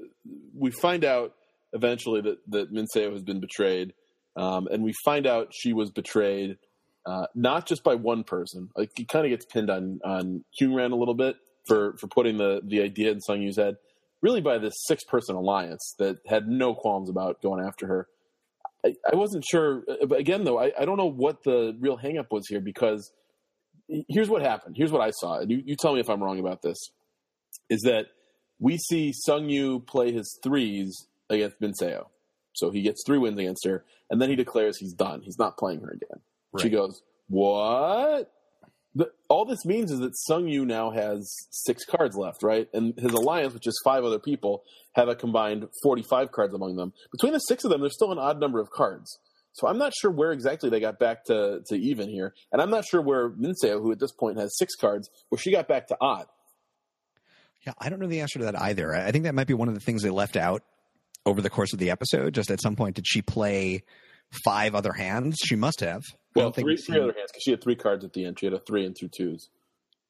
we 0.55 0.71
find 0.71 1.05
out 1.05 1.35
eventually 1.73 2.21
that 2.23 2.39
that 2.49 2.73
Minseo 2.73 3.13
has 3.13 3.23
been 3.23 3.41
betrayed, 3.41 3.95
um, 4.37 4.69
and 4.71 4.85
we 4.85 4.93
find 5.05 5.27
out 5.27 5.53
she 5.53 5.73
was 5.73 5.91
betrayed 5.91 6.59
uh, 7.07 7.27
not 7.35 7.67
just 7.67 7.83
by 7.85 7.95
one 7.95 8.25
person. 8.25 8.71
Like 8.77 8.91
he 8.97 9.05
kind 9.05 9.25
of 9.25 9.31
gets 9.31 9.47
pinned 9.47 9.71
on 9.71 10.01
on 10.05 10.45
Kyungran 10.61 10.93
a 10.93 10.97
little 10.97 11.15
bit 11.15 11.37
for 11.67 11.97
for 11.99 12.09
putting 12.09 12.37
the 12.37 12.61
the 12.65 12.83
idea 12.83 13.11
in 13.11 13.21
Sung 13.21 13.43
Yu's 13.43 13.57
head, 13.57 13.77
really 14.23 14.41
by 14.41 14.59
this 14.59 14.75
six 14.87 15.05
person 15.05 15.37
alliance 15.37 15.95
that 15.99 16.19
had 16.27 16.49
no 16.49 16.75
qualms 16.75 17.09
about 17.09 17.43
going 17.43 17.65
after 17.65 17.87
her. 17.87 18.09
I, 18.85 18.95
I 19.13 19.17
wasn't 19.17 19.45
sure, 19.45 19.85
uh, 19.89 20.07
but 20.07 20.21
again, 20.21 20.45
though, 20.45 20.59
I, 20.59 20.73
I 20.79 20.85
don't 20.85 20.97
know 20.97 21.11
what 21.11 21.43
the 21.45 21.77
real 21.81 21.99
hangup 21.99 22.31
was 22.31 22.47
here 22.49 22.61
because 22.61 23.11
here's 24.09 24.29
what 24.29 24.43
happened. 24.43 24.77
Here's 24.77 24.93
what 24.93 25.01
I 25.01 25.11
saw. 25.11 25.39
And 25.39 25.51
you, 25.51 25.63
you 25.65 25.77
tell 25.77 25.95
me 25.95 26.01
if 26.01 26.11
I'm 26.11 26.23
wrong 26.23 26.39
about 26.39 26.63
this. 26.63 26.79
Is 27.69 27.83
that 27.83 28.07
we 28.59 28.79
see 28.79 29.13
Sung 29.13 29.49
Yu 29.49 29.81
play 29.81 30.13
his 30.13 30.39
threes 30.43 30.95
against 31.29 31.61
Minseo. 31.61 32.07
So 32.53 32.71
he 32.71 32.83
gets 32.83 33.03
three 33.05 33.19
wins 33.19 33.39
against 33.39 33.67
her, 33.67 33.85
and 34.11 34.21
then 34.21 34.31
he 34.31 34.37
declares 34.37 34.79
he's 34.79 34.95
done. 34.95 35.21
He's 35.23 35.39
not 35.39 35.59
playing 35.59 35.81
her 35.81 35.91
again. 35.91 36.21
She 36.61 36.71
goes, 36.71 37.03
What? 37.29 38.33
The, 38.95 39.11
all 39.29 39.45
this 39.45 39.67
means 39.67 39.91
is 39.91 40.01
that 40.01 40.17
Sung 40.17 40.49
Yu 40.49 40.65
now 40.65 40.91
has 40.91 41.31
six 41.51 41.85
cards 41.85 42.17
left, 42.17 42.43
right? 42.43 42.67
And 42.73 42.95
his 42.99 43.13
alliance, 43.13 43.53
which 43.53 43.67
is 43.67 43.79
five 43.85 44.05
other 44.05 44.19
people, 44.19 44.63
have 44.95 45.09
a 45.09 45.15
combined 45.15 45.69
45 45.83 46.33
cards 46.33 46.55
among 46.55 46.77
them. 46.77 46.95
Between 47.13 47.35
the 47.35 47.41
six 47.41 47.63
of 47.65 47.71
them, 47.71 47.83
there's 47.83 47.93
still 47.93 48.11
an 48.11 48.19
odd 48.19 48.41
number 48.41 48.59
of 48.59 48.71
cards. 48.71 49.19
So 49.57 49.67
I'm 49.67 49.79
not 49.79 49.93
sure 49.99 50.11
where 50.11 50.33
exactly 50.33 50.69
they 50.69 50.81
got 50.81 50.99
back 50.99 51.25
to, 51.25 51.61
to 51.69 51.77
even 51.77 52.11
here. 52.11 52.35
And 52.53 52.61
I'm 52.61 52.69
not 52.71 52.85
sure 52.85 53.01
where 53.01 53.31
Minseo, 53.31 53.81
who 53.81 53.91
at 53.91 53.99
this 53.99 54.13
point 54.13 54.39
has 54.39 54.57
six 54.59 54.75
cards, 54.75 55.09
where 55.31 55.39
she 55.39 55.51
got 55.51 55.67
back 55.67 55.87
to 55.89 55.97
odd. 55.99 56.27
Yeah, 57.67 57.73
I 57.79 57.89
don't 57.89 57.99
know 57.99 58.07
the 58.07 58.21
answer 58.21 58.39
to 58.39 58.45
that 58.45 58.61
either. 58.61 58.95
I 58.95 59.11
think 59.13 59.25
that 59.25 59.35
might 59.35 59.47
be 59.47 59.55
one 59.55 59.69
of 59.69 59.75
the 59.75 59.81
things 59.81 60.03
they 60.03 60.11
left 60.11 60.37
out 60.37 60.63
over 61.25 61.41
the 61.41 61.49
course 61.51 61.73
of 61.73 61.79
the 61.79 61.91
episode. 61.91 62.35
Just 62.35 62.51
at 62.51 62.61
some 62.61 62.77
point, 62.77 62.97
did 62.97 63.07
she 63.09 63.23
play 63.23 63.83
five 64.45 64.75
other 64.75 64.93
hands? 64.93 65.37
She 65.43 65.57
must 65.57 65.81
have. 65.81 66.03
I 66.13 66.17
Well, 66.37 66.45
don't 66.51 66.57
three, 66.57 66.77
three 66.77 67.01
other 67.01 67.15
hands, 67.17 67.31
because 67.33 67.43
she 67.43 67.51
had 67.51 67.63
three 67.63 67.77
cards 67.77 68.05
at 68.05 68.13
the 68.13 68.27
end. 68.27 68.39
She 68.39 68.47
had 68.47 68.53
a 68.53 68.61
three 68.61 68.85
and 68.85 68.95
two 68.99 69.09
twos. 69.09 69.49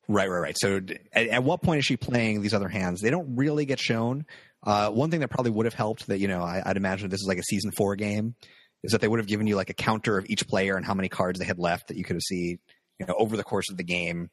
Right, 0.09 0.29
right, 0.29 0.39
right. 0.41 0.57
So, 0.59 0.81
at, 1.13 1.29
at 1.29 1.45
what 1.45 1.63
point 1.63 1.79
is 1.79 1.85
she 1.85 1.97
playing 1.97 2.43
these 2.43 2.53
other 2.55 2.69
hands? 2.69 3.01
They 3.01 3.11
don't 3.11 3.37
really 3.37 3.65
get 3.65 3.81
shown. 3.81 4.27
Uh, 4.63 4.91
one 4.91 5.11
thing 5.11 5.21
that 5.21 5.29
probably 5.29 5.53
would 5.53 5.67
have 5.67 5.75
helped 5.75 6.09
that 6.09 6.19
you 6.19 6.27
know 6.29 6.43
I, 6.43 6.63
I'd 6.67 6.77
imagine 6.77 7.09
this 7.11 7.21
is 7.21 7.27
like 7.29 7.39
a 7.39 7.43
season 7.45 7.71
four 7.77 7.95
game 7.97 8.35
is 8.83 8.93
that 8.93 9.01
they 9.01 9.09
would 9.09 9.19
have 9.19 9.27
given 9.27 9.47
you 9.47 9.57
like 9.57 9.71
a 9.71 9.75
counter 9.75 10.19
of 10.19 10.27
each 10.29 10.47
player 10.47 10.77
and 10.77 10.85
how 10.85 10.95
many 10.95 11.09
cards 11.09 11.39
they 11.39 11.45
had 11.45 11.59
left 11.59 11.89
that 11.89 11.97
you 11.97 12.05
could 12.05 12.17
have 12.17 12.23
seen 12.23 12.59
you 12.99 13.07
know 13.07 13.15
over 13.19 13.37
the 13.37 13.45
course 13.45 13.71
of 13.71 13.77
the 13.77 13.85
game. 13.85 14.31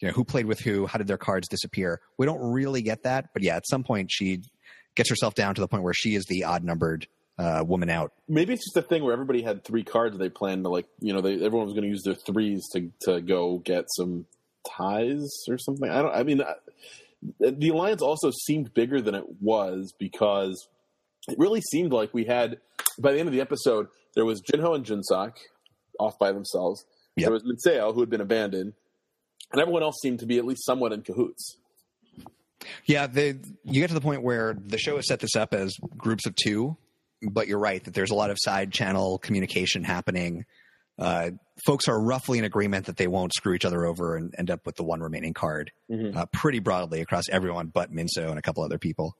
You 0.00 0.08
know 0.08 0.14
who 0.14 0.24
played 0.24 0.46
with 0.46 0.60
who, 0.60 0.86
how 0.86 0.98
did 0.98 1.08
their 1.08 1.18
cards 1.18 1.46
disappear? 1.48 2.00
We 2.16 2.24
don't 2.24 2.40
really 2.40 2.80
get 2.80 3.02
that, 3.02 3.30
but 3.34 3.42
yeah, 3.42 3.56
at 3.56 3.68
some 3.68 3.84
point 3.84 4.10
she 4.10 4.42
gets 4.94 5.10
herself 5.10 5.34
down 5.34 5.54
to 5.54 5.60
the 5.60 5.68
point 5.68 5.82
where 5.82 5.94
she 5.94 6.14
is 6.14 6.24
the 6.24 6.44
odd 6.44 6.64
numbered 6.64 7.06
uh, 7.38 7.64
woman 7.66 7.90
out. 7.90 8.12
Maybe 8.28 8.52
it's 8.54 8.64
just 8.64 8.76
a 8.76 8.86
thing 8.86 9.02
where 9.02 9.12
everybody 9.12 9.42
had 9.42 9.64
three 9.64 9.84
cards. 9.84 10.18
They 10.18 10.28
planned 10.28 10.64
to 10.64 10.70
like, 10.70 10.86
you 11.00 11.12
know, 11.12 11.20
they, 11.20 11.34
everyone 11.34 11.66
was 11.66 11.72
going 11.72 11.84
to 11.84 11.88
use 11.88 12.02
their 12.02 12.14
threes 12.14 12.66
to 12.72 12.90
to 13.02 13.20
go 13.20 13.58
get 13.58 13.84
some 13.88 14.26
ties 14.68 15.30
or 15.48 15.58
something. 15.58 15.90
I 15.90 16.02
don't. 16.02 16.14
I 16.14 16.22
mean, 16.22 16.42
I, 16.42 16.54
the 17.38 17.68
alliance 17.68 18.02
also 18.02 18.30
seemed 18.30 18.72
bigger 18.74 19.00
than 19.00 19.14
it 19.14 19.24
was 19.40 19.94
because 19.98 20.68
it 21.28 21.38
really 21.38 21.60
seemed 21.60 21.92
like 21.92 22.12
we 22.14 22.24
had 22.24 22.58
by 22.98 23.12
the 23.12 23.18
end 23.18 23.28
of 23.28 23.32
the 23.32 23.40
episode 23.40 23.88
there 24.14 24.24
was 24.24 24.42
Jinho 24.42 24.74
and 24.74 24.84
Jinsok 24.84 25.36
off 25.98 26.18
by 26.18 26.32
themselves. 26.32 26.84
Yep. 27.16 27.26
There 27.26 27.32
was 27.32 27.42
Minseo 27.44 27.92
who 27.94 28.00
had 28.00 28.10
been 28.10 28.20
abandoned, 28.20 28.72
and 29.52 29.60
everyone 29.60 29.82
else 29.82 29.96
seemed 30.00 30.20
to 30.20 30.26
be 30.26 30.38
at 30.38 30.44
least 30.44 30.64
somewhat 30.64 30.92
in 30.92 31.02
cahoots. 31.02 31.56
Yeah, 32.84 33.06
they, 33.06 33.38
you 33.64 33.80
get 33.80 33.88
to 33.88 33.94
the 33.94 34.00
point 34.00 34.22
where 34.22 34.54
the 34.54 34.78
show 34.78 34.96
has 34.96 35.06
set 35.08 35.20
this 35.20 35.34
up 35.34 35.54
as 35.54 35.74
groups 35.96 36.26
of 36.26 36.34
two, 36.36 36.76
but 37.22 37.48
you're 37.48 37.58
right 37.58 37.82
that 37.84 37.94
there's 37.94 38.10
a 38.10 38.14
lot 38.14 38.30
of 38.30 38.36
side 38.38 38.70
channel 38.72 39.18
communication 39.18 39.82
happening. 39.82 40.44
Uh, 40.98 41.30
folks 41.64 41.88
are 41.88 41.98
roughly 42.00 42.38
in 42.38 42.44
agreement 42.44 42.86
that 42.86 42.96
they 42.98 43.06
won't 43.06 43.32
screw 43.34 43.54
each 43.54 43.64
other 43.64 43.86
over 43.86 44.16
and 44.16 44.34
end 44.38 44.50
up 44.50 44.66
with 44.66 44.76
the 44.76 44.82
one 44.84 45.00
remaining 45.00 45.32
card 45.32 45.70
Mhm. 45.90 46.14
uh, 46.14 46.26
pretty 46.32 46.58
broadly 46.58 47.00
across 47.00 47.28
everyone 47.30 47.68
but 47.68 47.90
Minseo 47.90 48.28
and 48.28 48.38
a 48.38 48.42
couple 48.42 48.62
other 48.62 48.78
people. 48.78 49.16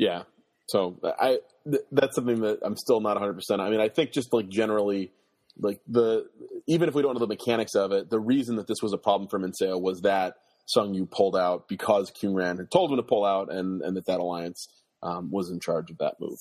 Yeah. 0.00 0.22
So 0.66 0.96
I 1.04 1.40
th- 1.70 1.84
that's 1.92 2.14
something 2.14 2.40
that 2.40 2.60
I'm 2.62 2.76
still 2.76 3.00
not 3.00 3.16
100. 3.16 3.34
percent 3.34 3.60
I 3.60 3.68
mean, 3.68 3.80
I 3.80 3.88
think 3.88 4.12
just 4.12 4.32
like 4.32 4.48
generally, 4.48 5.12
like 5.58 5.80
the 5.86 6.26
even 6.66 6.88
if 6.88 6.94
we 6.94 7.02
don't 7.02 7.12
know 7.14 7.20
the 7.20 7.26
mechanics 7.26 7.74
of 7.74 7.92
it, 7.92 8.08
the 8.08 8.18
reason 8.18 8.56
that 8.56 8.66
this 8.66 8.82
was 8.82 8.94
a 8.94 8.98
problem 8.98 9.28
for 9.28 9.38
Minseo 9.38 9.78
was 9.78 10.00
that 10.02 10.36
Sung 10.66 10.94
Yu 10.94 11.04
pulled 11.04 11.36
out 11.36 11.68
because 11.68 12.10
Kyung 12.10 12.34
Ran 12.34 12.56
had 12.56 12.70
told 12.70 12.90
him 12.90 12.96
to 12.96 13.02
pull 13.02 13.26
out, 13.26 13.52
and 13.52 13.82
and 13.82 13.96
that 13.96 14.06
that 14.06 14.20
alliance 14.20 14.68
um, 15.02 15.30
was 15.30 15.50
in 15.50 15.60
charge 15.60 15.90
of 15.90 15.98
that 15.98 16.14
move. 16.18 16.38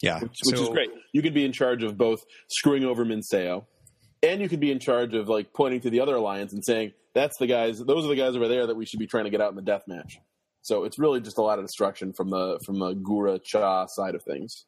Yeah, 0.00 0.18
which, 0.18 0.38
which 0.44 0.56
so, 0.56 0.64
is 0.64 0.68
great. 0.70 0.90
You 1.12 1.22
could 1.22 1.34
be 1.34 1.44
in 1.44 1.52
charge 1.52 1.84
of 1.84 1.96
both 1.96 2.24
screwing 2.48 2.84
over 2.84 3.04
Minseo, 3.04 3.66
and 4.24 4.40
you 4.40 4.48
could 4.48 4.60
be 4.60 4.72
in 4.72 4.80
charge 4.80 5.14
of 5.14 5.28
like 5.28 5.52
pointing 5.52 5.80
to 5.82 5.90
the 5.90 6.00
other 6.00 6.16
alliance 6.16 6.52
and 6.52 6.64
saying 6.64 6.94
that's 7.14 7.38
the 7.38 7.46
guys. 7.46 7.78
Those 7.78 8.04
are 8.06 8.08
the 8.08 8.16
guys 8.16 8.34
over 8.34 8.48
there 8.48 8.66
that 8.66 8.74
we 8.74 8.86
should 8.86 8.98
be 8.98 9.06
trying 9.06 9.24
to 9.24 9.30
get 9.30 9.40
out 9.40 9.50
in 9.50 9.56
the 9.56 9.62
death 9.62 9.82
match. 9.86 10.18
So 10.62 10.84
it's 10.84 10.98
really 10.98 11.20
just 11.20 11.38
a 11.38 11.42
lot 11.42 11.58
of 11.58 11.64
destruction 11.64 12.12
from 12.12 12.30
the 12.30 12.58
from 12.64 12.78
the 12.78 12.94
Gura 12.94 13.42
Cha 13.42 13.86
side 13.86 14.14
of 14.14 14.22
things. 14.22 14.64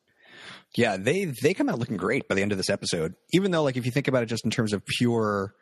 Yeah, 0.75 0.97
they 0.97 1.25
they 1.25 1.55
come 1.55 1.69
out 1.69 1.79
looking 1.79 1.97
great 1.97 2.29
by 2.29 2.35
the 2.35 2.43
end 2.43 2.53
of 2.53 2.59
this 2.59 2.71
episode. 2.71 3.15
Even 3.33 3.53
though, 3.53 3.63
like, 3.63 3.77
if 3.77 3.87
you 3.87 3.93
think 3.93 4.09
about 4.09 4.23
it, 4.23 4.27
just 4.27 4.45
in 4.45 4.51
terms 4.51 4.73
of 4.73 4.85
pure 4.85 5.55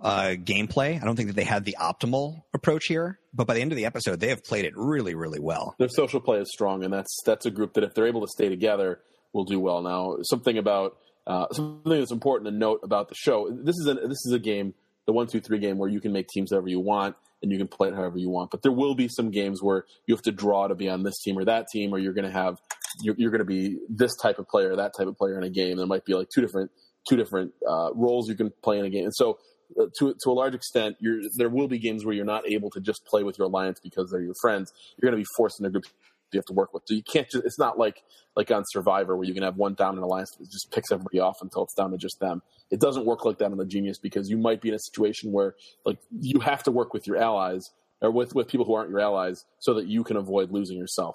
uh, 0.00 0.34
gameplay, 0.36 1.00
I 1.00 1.04
don't 1.04 1.16
think 1.16 1.28
that 1.28 1.36
they 1.36 1.44
had 1.44 1.64
the 1.64 1.76
optimal 1.80 2.42
approach 2.54 2.86
here. 2.86 3.18
But 3.34 3.46
by 3.46 3.54
the 3.54 3.60
end 3.60 3.72
of 3.72 3.76
the 3.76 3.86
episode, 3.86 4.20
they 4.20 4.28
have 4.28 4.44
played 4.44 4.64
it 4.64 4.72
really, 4.76 5.14
really 5.14 5.40
well. 5.40 5.74
Their 5.78 5.88
social 5.88 6.20
play 6.20 6.38
is 6.38 6.50
strong, 6.52 6.84
and 6.84 6.92
that's 6.92 7.14
that's 7.24 7.46
a 7.46 7.50
group 7.50 7.74
that 7.74 7.84
if 7.84 7.94
they're 7.94 8.06
able 8.06 8.20
to 8.22 8.28
stay 8.28 8.48
together, 8.48 9.00
will 9.32 9.44
do 9.44 9.58
well. 9.58 9.82
Now, 9.82 10.18
something 10.22 10.58
about 10.58 10.96
uh, 11.26 11.48
something 11.50 11.98
that's 11.98 12.12
important 12.12 12.48
to 12.48 12.56
note 12.56 12.80
about 12.84 13.08
the 13.08 13.16
show. 13.16 13.50
This 13.50 13.76
is 13.76 13.88
a 13.88 13.94
this 13.94 14.24
is 14.24 14.32
a 14.32 14.38
game, 14.38 14.74
the 15.06 15.12
one 15.12 15.26
two 15.26 15.40
three 15.40 15.58
game, 15.58 15.78
where 15.78 15.90
you 15.90 16.00
can 16.00 16.12
make 16.12 16.28
teams 16.28 16.52
however 16.52 16.68
you 16.68 16.80
want 16.80 17.16
and 17.46 17.52
you 17.52 17.58
can 17.58 17.68
play 17.68 17.88
it 17.88 17.94
however 17.94 18.18
you 18.18 18.28
want. 18.28 18.50
But 18.50 18.62
there 18.62 18.72
will 18.72 18.94
be 18.94 19.08
some 19.08 19.30
games 19.30 19.62
where 19.62 19.84
you 20.06 20.14
have 20.14 20.22
to 20.22 20.32
draw 20.32 20.66
to 20.66 20.74
be 20.74 20.88
on 20.88 21.04
this 21.04 21.20
team 21.22 21.38
or 21.38 21.44
that 21.44 21.68
team, 21.68 21.92
or 21.92 21.98
you're 21.98 22.12
going 22.12 22.24
to 22.26 22.30
have 22.30 22.58
you're, 23.02 23.14
you're 23.18 23.30
going 23.30 23.38
to 23.38 23.44
be 23.44 23.78
this 23.88 24.16
type 24.16 24.38
of 24.38 24.48
player, 24.48 24.74
that 24.74 24.92
type 24.96 25.06
of 25.06 25.16
player 25.16 25.38
in 25.38 25.44
a 25.44 25.50
game. 25.50 25.76
There 25.76 25.86
might 25.86 26.04
be 26.04 26.14
like 26.14 26.28
two 26.28 26.40
different 26.40 26.70
two 27.08 27.16
different 27.16 27.52
uh, 27.68 27.90
roles 27.94 28.28
you 28.28 28.34
can 28.34 28.52
play 28.62 28.78
in 28.78 28.84
a 28.84 28.90
game, 28.90 29.04
and 29.04 29.14
so. 29.14 29.38
Uh, 29.80 29.86
to 29.98 30.14
to 30.22 30.30
a 30.30 30.32
large 30.32 30.54
extent, 30.54 30.96
there 31.34 31.48
will 31.48 31.66
be 31.66 31.76
games 31.76 32.04
where 32.04 32.14
you're 32.14 32.24
not 32.24 32.48
able 32.48 32.70
to 32.70 32.78
just 32.78 33.04
play 33.04 33.24
with 33.24 33.36
your 33.36 33.48
alliance 33.48 33.80
because 33.82 34.12
they're 34.12 34.22
your 34.22 34.36
friends. 34.40 34.72
You're 34.96 35.10
going 35.10 35.20
to 35.20 35.24
be 35.24 35.28
forced 35.36 35.58
into 35.58 35.70
groups 35.70 35.90
you 36.32 36.38
have 36.38 36.46
to 36.46 36.52
work 36.52 36.74
with. 36.74 36.82
So 36.86 36.94
you 36.94 37.02
can't 37.02 37.28
just, 37.30 37.44
it's 37.44 37.58
not 37.58 37.78
like, 37.78 38.02
like 38.34 38.50
on 38.50 38.64
Survivor 38.66 39.16
where 39.16 39.26
you 39.26 39.34
can 39.34 39.42
have 39.42 39.56
one 39.56 39.74
dominant 39.74 40.04
alliance 40.04 40.30
that 40.38 40.50
just 40.50 40.70
picks 40.72 40.90
everybody 40.92 41.20
off 41.20 41.36
until 41.40 41.64
it's 41.64 41.74
down 41.74 41.90
to 41.92 41.96
just 41.96 42.20
them. 42.20 42.42
It 42.70 42.80
doesn't 42.80 43.06
work 43.06 43.24
like 43.24 43.38
that 43.38 43.50
on 43.50 43.56
the 43.56 43.64
Genius 43.64 43.98
because 43.98 44.28
you 44.28 44.36
might 44.36 44.60
be 44.60 44.68
in 44.70 44.74
a 44.74 44.78
situation 44.78 45.32
where 45.32 45.54
like 45.84 45.98
you 46.10 46.40
have 46.40 46.62
to 46.64 46.72
work 46.72 46.92
with 46.92 47.06
your 47.06 47.16
allies 47.16 47.70
or 48.00 48.10
with, 48.10 48.34
with 48.34 48.48
people 48.48 48.66
who 48.66 48.74
aren't 48.74 48.90
your 48.90 49.00
allies 49.00 49.44
so 49.60 49.74
that 49.74 49.86
you 49.86 50.04
can 50.04 50.16
avoid 50.16 50.50
losing 50.50 50.76
yourself. 50.76 51.14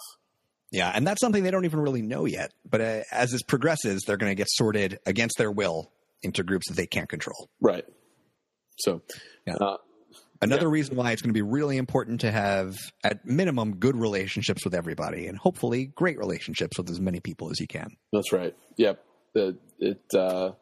Yeah, 0.71 0.89
and 0.95 1.05
that's 1.05 1.19
something 1.19 1.43
they 1.43 1.51
don't 1.51 1.65
even 1.65 1.81
really 1.81 2.01
know 2.01 2.25
yet. 2.25 2.53
But 2.67 2.79
uh, 2.81 3.01
as 3.11 3.31
this 3.31 3.43
progresses, 3.43 4.03
they're 4.07 4.15
going 4.15 4.31
to 4.31 4.35
get 4.35 4.47
sorted 4.49 4.99
against 5.05 5.37
their 5.37 5.51
will 5.51 5.91
into 6.23 6.43
groups 6.43 6.69
that 6.69 6.75
they 6.75 6.87
can't 6.87 7.09
control. 7.09 7.49
Right. 7.59 7.83
So, 8.79 9.01
yeah. 9.45 9.55
Uh, 9.55 9.77
Another 10.41 10.67
yeah. 10.67 10.71
reason 10.71 10.95
why 10.95 11.11
it's 11.11 11.21
going 11.21 11.29
to 11.29 11.37
be 11.37 11.43
really 11.43 11.77
important 11.77 12.21
to 12.21 12.31
have, 12.31 12.75
at 13.03 13.25
minimum, 13.25 13.75
good 13.75 13.95
relationships 13.95 14.65
with 14.65 14.73
everybody, 14.73 15.27
and 15.27 15.37
hopefully 15.37 15.85
great 15.85 16.17
relationships 16.17 16.77
with 16.77 16.89
as 16.89 16.99
many 16.99 17.19
people 17.19 17.51
as 17.51 17.59
you 17.59 17.67
can. 17.67 17.95
That's 18.11 18.33
right. 18.33 18.55
Yep. 18.77 19.03
It, 19.35 19.55
it 19.79 20.15
uh, 20.15 20.53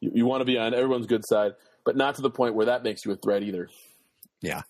you, 0.00 0.12
you 0.14 0.26
want 0.26 0.42
to 0.42 0.44
be 0.44 0.56
on 0.56 0.72
everyone's 0.72 1.06
good 1.06 1.26
side, 1.26 1.54
but 1.84 1.96
not 1.96 2.14
to 2.16 2.22
the 2.22 2.30
point 2.30 2.54
where 2.54 2.66
that 2.66 2.84
makes 2.84 3.04
you 3.04 3.12
a 3.12 3.16
threat 3.16 3.42
either. 3.42 3.68
Yeah. 4.40 4.62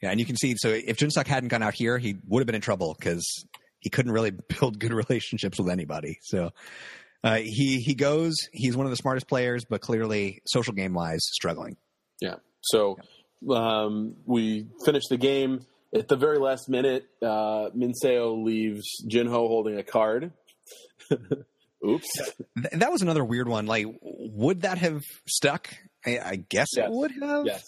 Yeah, 0.00 0.10
and 0.10 0.20
you 0.20 0.26
can 0.26 0.36
see. 0.36 0.54
So 0.58 0.68
if 0.68 0.98
Junsak 0.98 1.26
hadn't 1.26 1.48
gone 1.48 1.62
out 1.62 1.74
here, 1.74 1.98
he 1.98 2.16
would 2.28 2.40
have 2.40 2.46
been 2.46 2.54
in 2.54 2.60
trouble 2.60 2.94
because 2.98 3.46
he 3.80 3.90
couldn't 3.90 4.12
really 4.12 4.30
build 4.60 4.78
good 4.78 4.92
relationships 4.92 5.58
with 5.58 5.68
anybody. 5.70 6.18
So 6.22 6.50
uh, 7.24 7.36
he 7.36 7.80
he 7.80 7.94
goes. 7.94 8.34
He's 8.52 8.76
one 8.76 8.86
of 8.86 8.90
the 8.90 8.96
smartest 8.96 9.26
players, 9.26 9.64
but 9.68 9.80
clearly, 9.80 10.42
social 10.46 10.74
game 10.74 10.92
wise, 10.92 11.22
struggling. 11.32 11.76
Yeah. 12.20 12.36
So 12.60 12.98
um, 13.50 14.16
we 14.24 14.68
finish 14.84 15.04
the 15.08 15.16
game. 15.16 15.60
At 15.94 16.08
the 16.08 16.16
very 16.16 16.38
last 16.38 16.68
minute, 16.68 17.06
uh, 17.22 17.70
Minseo 17.70 18.42
leaves 18.42 18.84
Jinho 19.08 19.46
holding 19.46 19.78
a 19.78 19.84
card. 19.84 20.32
Oops. 21.86 22.32
That 22.72 22.90
was 22.90 23.02
another 23.02 23.24
weird 23.24 23.46
one. 23.46 23.66
Like, 23.66 23.86
would 24.02 24.62
that 24.62 24.78
have 24.78 25.02
stuck? 25.28 25.68
I, 26.04 26.18
I 26.18 26.36
guess 26.36 26.68
yes. 26.76 26.86
it 26.86 26.92
would 26.92 27.12
have. 27.20 27.46
Yes. 27.46 27.62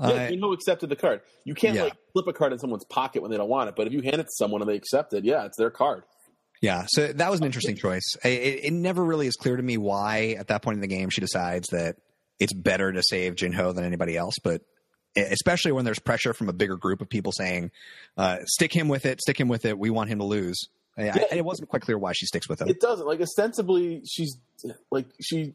Uh, 0.00 0.12
yeah, 0.14 0.30
Jinho 0.30 0.54
accepted 0.54 0.88
the 0.90 0.96
card. 0.96 1.22
You 1.44 1.54
can't 1.54 1.74
yeah. 1.74 1.84
like 1.84 1.96
flip 2.12 2.26
a 2.28 2.32
card 2.32 2.52
in 2.52 2.58
someone's 2.58 2.84
pocket 2.84 3.22
when 3.22 3.30
they 3.30 3.36
don't 3.36 3.48
want 3.48 3.68
it, 3.68 3.76
but 3.76 3.86
if 3.86 3.92
you 3.92 4.00
hand 4.00 4.16
it 4.16 4.24
to 4.24 4.32
someone 4.32 4.62
and 4.62 4.70
they 4.70 4.76
accept 4.76 5.12
it, 5.12 5.24
yeah, 5.24 5.44
it's 5.44 5.58
their 5.58 5.70
card. 5.70 6.04
Yeah, 6.62 6.84
so 6.88 7.08
that 7.08 7.30
was 7.30 7.40
an 7.40 7.46
interesting 7.46 7.76
choice. 7.76 8.16
It, 8.22 8.64
it, 8.64 8.72
never 8.72 9.02
really 9.02 9.26
is 9.26 9.36
clear 9.36 9.56
to 9.56 9.62
me 9.62 9.78
why, 9.78 10.36
at 10.38 10.48
that 10.48 10.60
point 10.60 10.74
in 10.74 10.82
the 10.82 10.88
game, 10.88 11.08
she 11.08 11.22
decides 11.22 11.68
that 11.68 11.96
it's 12.38 12.52
better 12.52 12.92
to 12.92 13.02
save 13.02 13.34
Jinho 13.34 13.74
than 13.74 13.84
anybody 13.84 14.16
else. 14.16 14.34
But 14.44 14.60
especially 15.16 15.72
when 15.72 15.84
there's 15.84 15.98
pressure 15.98 16.32
from 16.32 16.48
a 16.48 16.52
bigger 16.52 16.76
group 16.76 17.00
of 17.00 17.08
people 17.08 17.32
saying, 17.32 17.70
uh, 18.16 18.38
"Stick 18.46 18.72
him 18.72 18.88
with 18.88 19.06
it, 19.06 19.20
stick 19.20 19.38
him 19.38 19.48
with 19.48 19.64
it. 19.64 19.78
We 19.78 19.90
want 19.90 20.10
him 20.10 20.18
to 20.18 20.24
lose." 20.24 20.68
Yeah. 20.96 21.16
I, 21.32 21.36
it 21.36 21.44
wasn't 21.44 21.68
quite 21.68 21.82
clear 21.82 21.98
why 21.98 22.12
she 22.12 22.26
sticks 22.26 22.48
with 22.48 22.60
him. 22.60 22.68
It 22.68 22.80
doesn't. 22.80 23.06
Like 23.06 23.20
ostensibly, 23.20 24.02
she's 24.06 24.36
like 24.90 25.06
she 25.20 25.54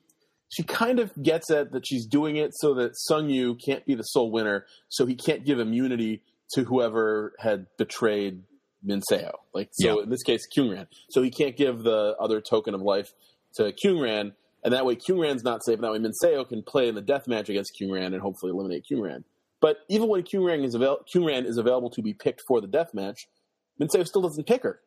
she 0.50 0.64
kind 0.64 1.00
of 1.00 1.12
gets 1.22 1.52
at 1.52 1.72
that 1.72 1.86
she's 1.88 2.06
doing 2.06 2.38
it 2.38 2.52
so 2.54 2.74
that 2.76 2.92
Sung 2.96 3.30
Yu 3.30 3.56
can't 3.56 3.86
be 3.86 3.96
the 3.96 4.04
sole 4.04 4.32
winner, 4.32 4.66
so 4.90 5.06
he 5.06 5.16
can't 5.16 5.46
give 5.46 5.60
immunity 5.60 6.22
to 6.54 6.64
whoever 6.64 7.34
had 7.40 7.68
betrayed 7.78 8.44
Minseo. 8.86 9.34
Like 9.54 9.70
so, 9.72 9.98
yeah. 9.98 10.04
in 10.04 10.10
this 10.10 10.24
case, 10.24 10.42
Kyungran. 10.56 10.88
So 11.10 11.22
he 11.22 11.32
can't 11.32 11.58
give 11.58 11.84
the 11.84 12.16
other 12.20 12.42
token 12.42 12.74
of 12.74 12.82
life 12.82 13.14
to 13.56 13.74
Kyungran, 13.74 14.34
and 14.64 14.74
that 14.74 14.86
way 14.86 14.96
Kyungran's 14.96 15.44
not 15.44 15.64
safe. 15.66 15.76
And 15.76 15.84
that 15.84 15.92
way 15.92 16.00
Minseo 16.00 16.48
can 16.48 16.64
play 16.64 16.88
in 16.88 16.96
the 16.96 17.02
death 17.02 17.28
match 17.28 17.50
against 17.50 17.74
Kyungran 17.80 18.08
and 18.08 18.22
hopefully 18.22 18.52
eliminate 18.52 18.86
Kyungran. 18.90 19.24
But 19.62 19.78
even 19.90 20.08
when 20.10 20.24
Kyungran 20.24 20.64
is, 20.64 20.76
avail- 20.76 21.00
is 21.14 21.58
available 21.58 21.90
to 21.92 22.02
be 22.02 22.14
picked 22.14 22.42
for 22.42 22.62
the 22.62 22.68
death 22.68 22.94
match, 22.94 23.28
Minseo 23.82 24.06
still 24.08 24.22
doesn't 24.22 24.48
pick 24.48 24.64
her. 24.64 24.80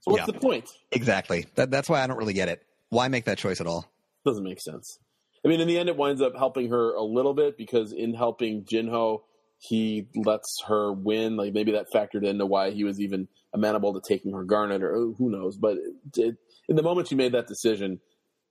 So 0.00 0.12
what's 0.12 0.26
yeah. 0.26 0.32
the 0.32 0.40
point? 0.40 0.68
Exactly. 0.92 1.46
That, 1.54 1.70
that's 1.70 1.88
why 1.88 2.02
I 2.02 2.06
don't 2.06 2.18
really 2.18 2.34
get 2.34 2.48
it. 2.48 2.62
Why 2.90 3.08
make 3.08 3.24
that 3.24 3.38
choice 3.38 3.60
at 3.60 3.66
all? 3.66 3.90
Doesn't 4.24 4.44
make 4.44 4.60
sense. 4.60 4.98
I 5.44 5.48
mean, 5.48 5.60
in 5.60 5.68
the 5.68 5.78
end, 5.78 5.88
it 5.88 5.96
winds 5.96 6.22
up 6.22 6.36
helping 6.36 6.70
her 6.70 6.94
a 6.94 7.02
little 7.02 7.34
bit 7.34 7.56
because 7.56 7.92
in 7.92 8.14
helping 8.14 8.64
Jinho, 8.64 9.22
he 9.58 10.06
lets 10.14 10.62
her 10.66 10.92
win. 10.92 11.36
Like 11.36 11.52
maybe 11.52 11.72
that 11.72 11.92
factored 11.92 12.24
into 12.24 12.46
why 12.46 12.70
he 12.70 12.84
was 12.84 13.00
even 13.00 13.28
amenable 13.52 13.94
to 13.94 14.00
taking 14.06 14.32
her 14.32 14.44
garnet, 14.44 14.82
or 14.82 14.94
oh, 14.94 15.14
who 15.16 15.30
knows. 15.30 15.56
But 15.56 15.76
it, 15.76 16.18
it, 16.18 16.36
in 16.68 16.76
the 16.76 16.82
moment 16.82 17.08
she 17.08 17.14
made 17.14 17.32
that 17.32 17.46
decision, 17.46 18.00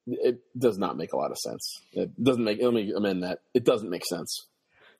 it 0.05 0.41
does 0.57 0.77
not 0.77 0.97
make 0.97 1.13
a 1.13 1.17
lot 1.17 1.31
of 1.31 1.37
sense. 1.37 1.81
It 1.93 2.23
doesn't 2.23 2.43
make. 2.43 2.61
Let 2.61 2.73
me 2.73 2.93
amend 2.95 3.23
that. 3.23 3.39
It 3.53 3.63
doesn't 3.63 3.89
make 3.89 4.05
sense. 4.05 4.47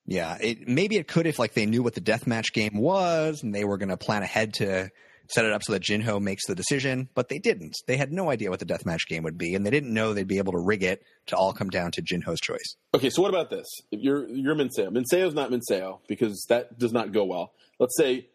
Yeah, 0.05 0.37
it, 0.41 0.67
maybe 0.67 0.97
it 0.97 1.07
could 1.07 1.27
if 1.27 1.39
like 1.39 1.53
they 1.53 1.65
knew 1.65 1.81
what 1.81 1.95
the 1.95 2.01
deathmatch 2.01 2.53
game 2.53 2.77
was 2.77 3.41
and 3.41 3.55
they 3.55 3.63
were 3.63 3.77
going 3.77 3.89
to 3.89 3.97
plan 3.97 4.23
ahead 4.23 4.53
to 4.55 4.89
set 5.29 5.45
it 5.45 5.53
up 5.53 5.63
so 5.63 5.73
that 5.73 5.81
Jinho 5.81 6.21
makes 6.21 6.45
the 6.47 6.55
decision, 6.55 7.09
but 7.15 7.29
they 7.29 7.39
didn't. 7.39 7.75
They 7.87 7.97
had 7.97 8.11
no 8.11 8.29
idea 8.29 8.49
what 8.49 8.59
the 8.59 8.65
deathmatch 8.65 9.07
game 9.07 9.23
would 9.23 9.37
be, 9.37 9.55
and 9.55 9.65
they 9.65 9.69
didn't 9.69 9.93
know 9.93 10.13
they'd 10.13 10.27
be 10.27 10.37
able 10.37 10.51
to 10.53 10.59
rig 10.59 10.83
it 10.83 11.03
to 11.27 11.37
all 11.37 11.53
come 11.53 11.69
down 11.69 11.91
to 11.91 12.01
Jinho's 12.01 12.39
choice. 12.39 12.75
Okay, 12.93 13.09
so 13.09 13.21
what 13.21 13.29
about 13.29 13.49
this? 13.49 13.65
If 13.91 14.01
you're 14.01 14.27
you're 14.27 14.55
Minseo. 14.55 14.89
Minseo's 14.89 15.33
not 15.33 15.49
Minseo 15.49 15.99
because 16.07 16.45
that 16.49 16.77
does 16.77 16.91
not 16.91 17.11
go 17.11 17.23
well. 17.23 17.53
Let's 17.79 17.95
say 17.97 18.27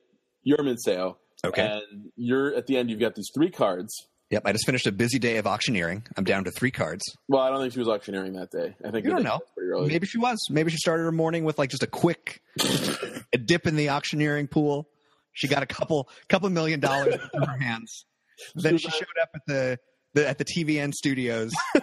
you're 0.42 0.58
Minseo. 0.58 1.16
Okay. 1.44 1.64
And 1.66 2.10
you're 2.16 2.54
at 2.54 2.66
the 2.66 2.76
end. 2.76 2.90
You've 2.90 3.00
got 3.00 3.14
these 3.14 3.30
three 3.34 3.50
cards 3.50 4.07
Yep, 4.30 4.42
I 4.44 4.52
just 4.52 4.66
finished 4.66 4.86
a 4.86 4.92
busy 4.92 5.18
day 5.18 5.38
of 5.38 5.46
auctioneering. 5.46 6.04
I'm 6.16 6.24
down 6.24 6.44
to 6.44 6.50
three 6.50 6.70
cards. 6.70 7.02
Well, 7.28 7.40
I 7.40 7.48
don't 7.48 7.60
think 7.60 7.72
she 7.72 7.78
was 7.78 7.88
auctioneering 7.88 8.34
that 8.34 8.50
day. 8.50 8.76
I 8.84 8.90
think 8.90 9.06
you 9.06 9.10
don't 9.10 9.22
know. 9.22 9.40
Maybe 9.86 10.06
she 10.06 10.18
was. 10.18 10.38
Maybe 10.50 10.70
she 10.70 10.76
started 10.76 11.04
her 11.04 11.12
morning 11.12 11.44
with 11.44 11.58
like 11.58 11.70
just 11.70 11.82
a 11.82 11.86
quick 11.86 12.42
a 13.32 13.38
dip 13.38 13.66
in 13.66 13.76
the 13.76 13.88
auctioneering 13.88 14.46
pool. 14.46 14.88
She 15.32 15.48
got 15.48 15.62
a 15.62 15.66
couple 15.66 16.10
couple 16.28 16.50
million 16.50 16.80
dollars 16.80 17.14
in 17.32 17.42
her 17.42 17.56
hands. 17.60 18.04
Then 18.54 18.76
she 18.76 18.90
showed 18.90 19.06
up 19.22 19.30
at 19.34 19.40
the, 19.46 19.78
the 20.12 20.28
at 20.28 20.38
the 20.38 20.44
TVN 20.44 20.92
studios. 20.92 21.52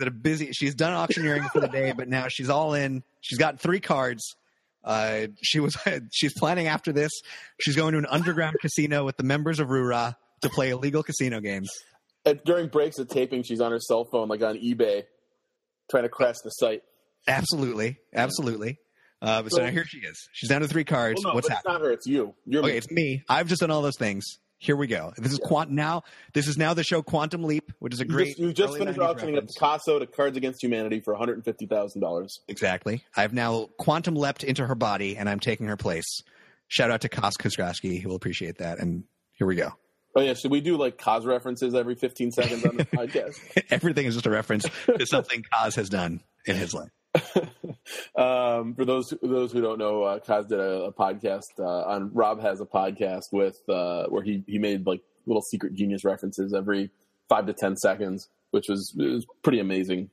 that 0.00 0.08
are 0.08 0.10
busy. 0.10 0.50
She's 0.52 0.74
done 0.74 0.92
auctioneering 0.94 1.44
for 1.52 1.60
the 1.60 1.68
day, 1.68 1.92
but 1.92 2.08
now 2.08 2.26
she's 2.28 2.48
all 2.48 2.74
in. 2.74 3.04
She's 3.20 3.38
got 3.38 3.60
three 3.60 3.80
cards. 3.80 4.34
Uh, 4.82 5.26
she 5.42 5.60
was 5.60 5.76
she's 6.10 6.32
planning 6.32 6.66
after 6.66 6.92
this. 6.92 7.12
She's 7.60 7.76
going 7.76 7.92
to 7.92 7.98
an 7.98 8.06
underground 8.06 8.56
casino 8.60 9.04
with 9.04 9.16
the 9.16 9.24
members 9.24 9.60
of 9.60 9.68
Rura 9.68 10.16
to 10.42 10.48
play 10.48 10.70
illegal 10.70 11.02
casino 11.02 11.40
games. 11.40 11.70
And 12.24 12.40
during 12.44 12.68
breaks 12.68 12.98
of 12.98 13.08
taping, 13.08 13.42
she's 13.42 13.60
on 13.60 13.72
her 13.72 13.80
cell 13.80 14.04
phone, 14.04 14.28
like 14.28 14.42
on 14.42 14.56
eBay, 14.56 15.04
trying 15.90 16.02
to 16.02 16.08
crash 16.08 16.36
the 16.44 16.50
site. 16.50 16.82
Absolutely, 17.26 17.98
absolutely. 18.14 18.78
Uh, 19.22 19.42
so, 19.44 19.56
so, 19.56 19.64
now 19.64 19.70
here 19.70 19.84
she 19.86 19.98
is. 19.98 20.28
She's 20.32 20.48
down 20.48 20.62
to 20.62 20.68
three 20.68 20.84
cards. 20.84 21.20
Well, 21.22 21.32
no, 21.32 21.34
What's 21.36 21.48
happening? 21.48 21.74
It's 21.74 21.80
not 21.80 21.86
her. 21.86 21.92
It's 21.92 22.06
you. 22.06 22.34
You're 22.46 22.62
okay. 22.62 22.72
Me. 22.72 22.78
It's 22.78 22.90
me. 22.90 23.22
I've 23.28 23.48
just 23.48 23.60
done 23.60 23.70
all 23.70 23.82
those 23.82 23.98
things. 23.98 24.24
Here 24.56 24.76
we 24.76 24.86
go. 24.86 25.12
This 25.16 25.32
is 25.32 25.38
quant 25.38 25.70
now. 25.70 26.02
This 26.34 26.46
is 26.46 26.58
now 26.58 26.74
the 26.74 26.84
show 26.84 27.02
Quantum 27.02 27.44
Leap, 27.44 27.72
which 27.78 27.94
is 27.94 28.00
a 28.00 28.04
great. 28.04 28.28
You 28.28 28.32
just, 28.32 28.38
you 28.40 28.52
just 28.52 28.78
finished 28.78 28.98
auctioning 28.98 29.38
a 29.38 29.42
Picasso 29.42 29.98
to 29.98 30.06
Cards 30.06 30.36
Against 30.36 30.62
Humanity 30.62 31.00
for 31.00 31.14
one 31.14 31.20
hundred 31.20 31.36
and 31.36 31.44
fifty 31.44 31.66
thousand 31.66 32.02
dollars. 32.02 32.40
Exactly. 32.46 33.02
I've 33.16 33.32
now 33.32 33.68
quantum 33.78 34.16
leapt 34.16 34.44
into 34.44 34.66
her 34.66 34.74
body, 34.74 35.16
and 35.16 35.30
I'm 35.30 35.40
taking 35.40 35.66
her 35.66 35.78
place. 35.78 36.22
Shout 36.68 36.90
out 36.90 37.00
to 37.02 37.08
Kos 37.08 37.36
Kozgrowski. 37.38 37.98
He 38.00 38.06
will 38.06 38.16
appreciate 38.16 38.58
that. 38.58 38.78
And 38.78 39.04
here 39.32 39.46
we 39.46 39.56
go. 39.56 39.72
Oh 40.14 40.20
yeah, 40.20 40.34
should 40.34 40.50
we 40.50 40.60
do 40.60 40.76
like 40.76 40.98
Kos 40.98 41.24
references 41.24 41.74
every 41.74 41.94
15 41.94 42.32
seconds 42.32 42.64
on 42.64 42.76
the 42.76 42.84
podcast. 42.96 43.38
Everything 43.70 44.06
is 44.06 44.14
just 44.14 44.26
a 44.26 44.30
reference 44.30 44.66
to 44.86 45.06
something 45.10 45.44
Kos 45.52 45.76
has 45.76 45.88
done 45.88 46.20
in 46.46 46.56
his 46.56 46.74
life. 46.74 46.90
um, 48.16 48.74
for 48.74 48.84
those 48.84 49.12
those 49.22 49.52
who 49.52 49.60
don't 49.60 49.78
know, 49.78 50.02
uh, 50.02 50.18
Kos 50.18 50.46
did 50.46 50.58
a, 50.58 50.84
a 50.84 50.92
podcast 50.92 51.42
uh, 51.58 51.64
on. 51.64 52.12
Rob 52.12 52.40
has 52.40 52.60
a 52.60 52.66
podcast 52.66 53.32
with 53.32 53.58
uh, 53.68 54.06
where 54.06 54.22
he 54.22 54.42
he 54.46 54.58
made 54.58 54.86
like 54.86 55.00
little 55.26 55.42
secret 55.42 55.74
genius 55.74 56.04
references 56.04 56.52
every 56.54 56.90
five 57.28 57.46
to 57.46 57.52
ten 57.52 57.76
seconds, 57.76 58.28
which 58.50 58.66
was, 58.68 58.92
was 58.96 59.26
pretty 59.42 59.60
amazing. 59.60 60.10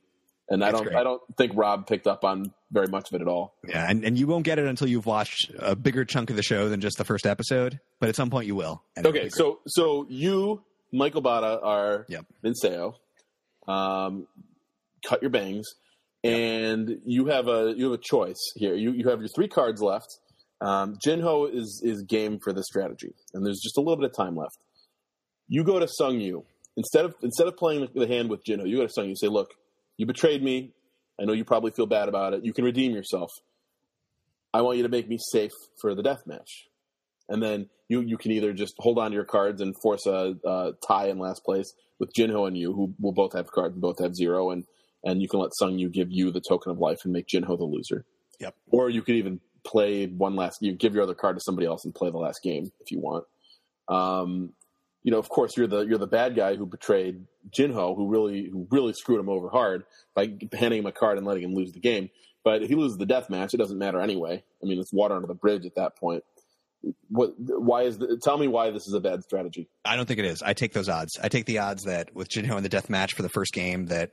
And 0.48 0.64
I 0.64 0.70
don't 0.70 0.84
great. 0.84 0.96
I 0.96 1.02
don't 1.02 1.22
think 1.36 1.52
Rob 1.54 1.86
picked 1.86 2.06
up 2.06 2.24
on 2.24 2.52
very 2.70 2.88
much 2.88 3.10
of 3.10 3.14
it 3.18 3.22
at 3.22 3.28
all. 3.28 3.54
Yeah, 3.66 3.86
and, 3.88 4.04
and 4.04 4.18
you 4.18 4.26
won't 4.26 4.44
get 4.44 4.58
it 4.58 4.66
until 4.66 4.88
you've 4.88 5.06
watched 5.06 5.50
a 5.58 5.74
bigger 5.74 6.04
chunk 6.04 6.30
of 6.30 6.36
the 6.36 6.42
show 6.42 6.68
than 6.68 6.80
just 6.80 6.98
the 6.98 7.04
first 7.04 7.26
episode, 7.26 7.80
but 8.00 8.08
at 8.08 8.16
some 8.16 8.30
point 8.30 8.46
you 8.46 8.54
will. 8.54 8.82
Okay, 9.02 9.28
so 9.30 9.60
so 9.66 10.06
you, 10.08 10.62
Michael 10.92 11.22
Bada, 11.22 11.62
are 11.64 12.04
Yep. 12.08 12.26
Minseo. 12.44 12.94
Um, 13.66 14.26
cut 15.06 15.22
your 15.22 15.30
bangs, 15.30 15.66
and 16.24 17.00
you 17.04 17.26
have 17.26 17.48
a 17.48 17.74
you 17.76 17.84
have 17.90 17.94
a 17.98 18.02
choice 18.02 18.52
here. 18.56 18.74
You 18.74 18.92
you 18.92 19.08
have 19.08 19.20
your 19.20 19.28
three 19.28 19.48
cards 19.48 19.80
left. 19.80 20.08
Um, 20.60 20.96
Jinho 21.04 21.52
is 21.54 21.80
is 21.84 22.02
game 22.02 22.38
for 22.42 22.52
this 22.52 22.64
strategy, 22.66 23.14
and 23.34 23.44
there's 23.46 23.60
just 23.60 23.76
a 23.78 23.80
little 23.80 23.96
bit 23.96 24.06
of 24.10 24.16
time 24.16 24.36
left. 24.36 24.58
You 25.48 25.64
go 25.64 25.78
to 25.78 25.88
Sung 25.88 26.20
Yu 26.20 26.44
instead 26.76 27.04
of 27.04 27.14
instead 27.22 27.46
of 27.46 27.56
playing 27.56 27.88
the 27.94 28.06
hand 28.06 28.28
with 28.28 28.44
Jinho. 28.44 28.68
You 28.68 28.78
go 28.78 28.86
to 28.86 28.92
Sung 28.92 29.08
Yu. 29.08 29.14
Say, 29.16 29.28
look, 29.28 29.52
you 29.96 30.04
betrayed 30.06 30.42
me. 30.42 30.72
I 31.20 31.24
know 31.24 31.32
you 31.32 31.44
probably 31.44 31.72
feel 31.72 31.86
bad 31.86 32.08
about 32.08 32.34
it. 32.34 32.44
You 32.44 32.52
can 32.52 32.64
redeem 32.64 32.92
yourself. 32.92 33.30
I 34.54 34.62
want 34.62 34.76
you 34.76 34.82
to 34.84 34.88
make 34.88 35.08
me 35.08 35.18
safe 35.30 35.52
for 35.80 35.94
the 35.94 36.02
death 36.02 36.22
match 36.26 36.68
and 37.28 37.42
then 37.42 37.68
you 37.88 38.00
you 38.00 38.16
can 38.16 38.32
either 38.32 38.52
just 38.52 38.74
hold 38.78 38.98
on 38.98 39.10
to 39.10 39.14
your 39.14 39.24
cards 39.24 39.60
and 39.60 39.74
force 39.80 40.06
a, 40.06 40.34
uh 40.46 40.72
tie 40.86 41.08
in 41.08 41.18
last 41.18 41.44
place 41.44 41.72
with 41.98 42.12
Jinho 42.12 42.46
and 42.46 42.56
you, 42.56 42.72
who 42.72 42.94
will 43.00 43.12
both 43.12 43.32
have 43.32 43.50
cards 43.50 43.74
and 43.74 43.82
both 43.82 43.98
have 44.00 44.14
zero, 44.14 44.50
and 44.50 44.64
and 45.04 45.22
you 45.22 45.28
can 45.28 45.40
let 45.40 45.54
Sung 45.54 45.78
Yu 45.78 45.88
give 45.88 46.10
you 46.10 46.30
the 46.30 46.40
token 46.40 46.72
of 46.72 46.78
life 46.78 47.00
and 47.04 47.12
make 47.12 47.28
Jinho 47.28 47.56
the 47.56 47.64
loser. 47.64 48.04
Yep. 48.40 48.54
Or 48.70 48.90
you 48.90 49.02
could 49.02 49.16
even 49.16 49.40
play 49.64 50.06
one 50.06 50.36
last. 50.36 50.62
You 50.62 50.72
give 50.72 50.94
your 50.94 51.02
other 51.02 51.14
card 51.14 51.36
to 51.36 51.40
somebody 51.40 51.66
else 51.66 51.84
and 51.84 51.94
play 51.94 52.10
the 52.10 52.18
last 52.18 52.42
game 52.42 52.70
if 52.80 52.90
you 52.90 53.00
want. 53.00 53.24
Um, 53.88 54.52
you 55.02 55.12
know, 55.12 55.18
of 55.18 55.28
course, 55.28 55.56
you're 55.56 55.66
the 55.66 55.80
you're 55.80 55.98
the 55.98 56.06
bad 56.06 56.34
guy 56.34 56.56
who 56.56 56.66
betrayed 56.66 57.24
Jinho, 57.50 57.96
who 57.96 58.08
really 58.08 58.48
who 58.50 58.66
really 58.70 58.92
screwed 58.92 59.20
him 59.20 59.28
over 59.28 59.48
hard 59.48 59.84
by 60.14 60.32
handing 60.52 60.80
him 60.80 60.86
a 60.86 60.92
card 60.92 61.18
and 61.18 61.26
letting 61.26 61.44
him 61.44 61.54
lose 61.54 61.72
the 61.72 61.80
game. 61.80 62.10
But 62.44 62.62
if 62.62 62.68
he 62.68 62.74
loses 62.74 62.98
the 62.98 63.06
death 63.06 63.30
match, 63.30 63.54
it 63.54 63.58
doesn't 63.58 63.78
matter 63.78 64.00
anyway. 64.00 64.42
I 64.62 64.66
mean, 64.66 64.78
it's 64.78 64.92
water 64.92 65.14
under 65.14 65.26
the 65.26 65.34
bridge 65.34 65.66
at 65.66 65.74
that 65.76 65.96
point. 65.96 66.24
What? 67.08 67.34
Why 67.38 67.82
is? 67.82 67.98
The, 67.98 68.18
tell 68.22 68.38
me 68.38 68.48
why 68.48 68.70
this 68.70 68.86
is 68.86 68.94
a 68.94 69.00
bad 69.00 69.22
strategy. 69.22 69.68
I 69.84 69.96
don't 69.96 70.06
think 70.06 70.18
it 70.18 70.24
is. 70.24 70.42
I 70.42 70.52
take 70.52 70.72
those 70.72 70.88
odds. 70.88 71.18
I 71.22 71.28
take 71.28 71.46
the 71.46 71.58
odds 71.58 71.84
that 71.84 72.14
with 72.14 72.28
Jinho 72.28 72.56
in 72.56 72.62
the 72.62 72.68
death 72.68 72.90
match 72.90 73.14
for 73.14 73.22
the 73.22 73.28
first 73.28 73.52
game, 73.52 73.86
that 73.86 74.10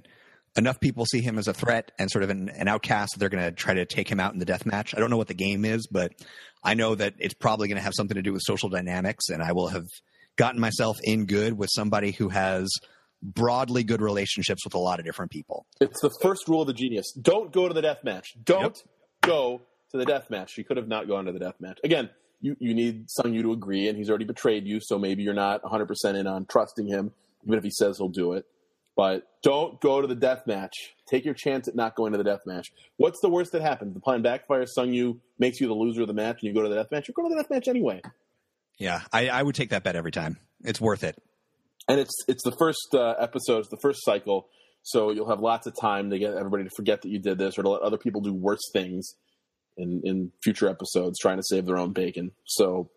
enough 0.58 0.80
people 0.80 1.06
see 1.06 1.22
him 1.22 1.38
as 1.38 1.48
a 1.48 1.54
threat 1.54 1.92
and 2.00 2.10
sort 2.10 2.24
of 2.24 2.30
an, 2.30 2.50
an 2.50 2.68
outcast 2.68 3.14
that 3.14 3.20
they're 3.20 3.30
going 3.30 3.44
to 3.44 3.52
try 3.52 3.74
to 3.74 3.86
take 3.86 4.10
him 4.10 4.20
out 4.20 4.34
in 4.34 4.40
the 4.40 4.46
death 4.46 4.66
match. 4.66 4.96
I 4.96 5.00
don't 5.00 5.10
know 5.10 5.18
what 5.18 5.28
the 5.28 5.34
game 5.34 5.66
is, 5.66 5.88
but 5.88 6.14
I 6.64 6.74
know 6.74 6.96
that 6.96 7.16
it's 7.20 7.34
probably 7.34 7.68
going 7.68 7.78
to 7.78 7.84
have 7.84 7.94
something 7.96 8.16
to 8.16 8.22
do 8.22 8.34
with 8.34 8.42
social 8.44 8.70
dynamics, 8.70 9.30
and 9.30 9.44
I 9.44 9.52
will 9.52 9.68
have 9.68 9.86
gotten 10.38 10.60
myself 10.60 10.98
in 11.04 11.26
good 11.26 11.58
with 11.58 11.70
somebody 11.72 12.12
who 12.12 12.30
has 12.30 12.70
broadly 13.22 13.84
good 13.84 14.02
relationships 14.02 14.64
with 14.66 14.74
a 14.74 14.80
lot 14.80 15.00
of 15.00 15.06
different 15.06 15.32
people. 15.32 15.66
It's 15.82 16.02
the 16.02 16.12
first 16.22 16.48
rule 16.48 16.62
of 16.62 16.68
the 16.68 16.74
genius. 16.74 17.12
Don't 17.14 17.52
go 17.52 17.68
to 17.68 17.74
the 17.74 17.82
death 17.82 18.04
match. 18.04 18.36
Don't 18.44 18.78
go 19.22 19.62
to 19.92 19.98
the 19.98 20.06
death 20.06 20.30
match. 20.30 20.52
She 20.54 20.64
could 20.64 20.78
have 20.78 20.88
not 20.88 21.08
gone 21.08 21.26
to 21.26 21.32
the 21.32 21.40
death 21.40 21.56
match. 21.60 21.80
Again, 21.84 22.10
you, 22.42 22.56
you 22.60 22.74
need 22.74 23.10
Sung 23.10 23.34
Yu 23.34 23.42
to 23.44 23.52
agree, 23.54 23.88
and 23.88 23.98
he's 23.98 24.10
already 24.10 24.26
betrayed 24.26 24.66
you, 24.66 24.80
so 24.80 25.00
maybe 25.00 25.24
you're 25.24 25.34
not 25.34 25.64
100% 25.64 26.16
in 26.16 26.28
on 26.28 26.46
trusting 26.46 26.88
him, 26.88 27.12
even 27.46 27.58
if 27.58 27.64
he 27.64 27.72
says 27.72 27.98
he'll 27.98 28.10
do 28.10 28.34
it. 28.34 28.46
But 28.96 29.24
don't 29.44 29.80
go 29.82 30.00
to 30.00 30.08
the 30.08 30.16
death 30.16 30.48
match. 30.48 30.94
Take 31.10 31.26
your 31.26 31.34
chance 31.34 31.68
at 31.68 31.76
not 31.76 31.96
going 31.96 32.14
to 32.14 32.18
the 32.18 32.24
death 32.24 32.42
match. 32.46 32.72
What's 32.98 33.20
the 33.20 33.30
worst 33.30 33.52
that 33.52 33.62
happens? 33.62 33.94
The 33.94 34.00
plan 34.00 34.24
backfires, 34.24 34.70
Sung 34.70 34.94
Yu 34.94 35.20
makes 35.38 35.60
you 35.60 35.68
the 35.68 35.74
loser 35.74 36.02
of 36.02 36.08
the 36.08 36.14
match, 36.14 36.38
and 36.42 36.44
you 36.44 36.54
go 36.54 36.62
to 36.62 36.70
the 36.70 36.76
death 36.76 36.92
match. 36.92 37.08
You're 37.08 37.14
going 37.14 37.30
to 37.30 37.36
the 37.36 37.42
death 37.42 37.52
match 37.52 37.68
anyway. 37.68 38.02
Yeah, 38.78 39.02
I, 39.14 39.30
I 39.30 39.42
would 39.42 39.56
take 39.56 39.70
that 39.70 39.84
bet 39.84 39.96
every 39.96 40.12
time. 40.12 40.38
It's 40.64 40.82
worth 40.82 41.04
it. 41.04 41.18
and 41.88 42.00
it's 42.00 42.14
it's 42.28 42.44
the 42.44 42.52
first 42.58 42.94
uh, 42.94 43.14
episode, 43.20 43.60
it's 43.60 43.70
the 43.70 43.78
first 43.82 44.04
cycle, 44.04 44.48
so 44.84 45.12
you'll 45.12 45.30
have 45.30 45.40
lots 45.40 45.68
of 45.68 45.74
time 45.80 46.10
to 46.10 46.20
get 46.20 46.34
everybody 46.34 46.64
to 46.64 46.70
forget 46.76 47.02
that 47.02 47.10
you 47.10 47.20
did 47.20 47.38
this, 47.38 47.58
or 47.58 47.64
to 47.64 47.70
let 47.70 47.82
other 47.82 47.98
people 47.98 48.22
do 48.22 48.34
worse 48.34 48.62
things 48.74 49.16
in 49.78 50.02
in 50.04 50.32
future 50.44 50.68
episodes, 50.70 51.20
trying 51.20 51.38
to 51.38 51.44
save 51.44 51.66
their 51.66 51.78
own 51.78 51.92
bacon. 51.94 52.32
So 52.46 52.90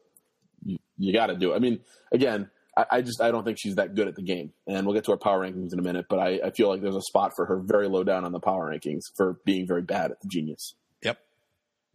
you, 0.65 0.79
you 0.97 1.13
got 1.13 1.27
to 1.27 1.37
do 1.37 1.53
it. 1.53 1.57
I 1.57 1.59
mean, 1.59 1.81
again, 2.13 2.51
I, 2.77 2.87
I 2.91 3.03
just 3.03 3.21
I 3.21 3.31
don't 3.31 3.45
think 3.45 3.59
she's 3.61 3.77
that 3.77 3.95
good 3.95 4.09
at 4.09 4.15
the 4.15 4.23
game, 4.23 4.53
and 4.67 4.87
we'll 4.87 4.95
get 4.95 5.05
to 5.05 5.13
our 5.13 5.19
power 5.19 5.41
rankings 5.41 5.73
in 5.73 5.79
a 5.79 5.83
minute. 5.83 6.07
But 6.09 6.19
I, 6.19 6.41
I 6.47 6.51
feel 6.51 6.69
like 6.69 6.81
there's 6.81 6.97
a 6.97 7.03
spot 7.03 7.33
for 7.37 7.47
her 7.47 7.61
very 7.61 7.89
low 7.89 8.05
down 8.05 8.25
on 8.25 8.33
the 8.33 8.41
power 8.41 8.73
rankings 8.73 9.03
for 9.17 9.39
being 9.45 9.67
very 9.67 9.83
bad 9.83 10.11
at 10.11 10.21
the 10.21 10.29
genius. 10.29 10.75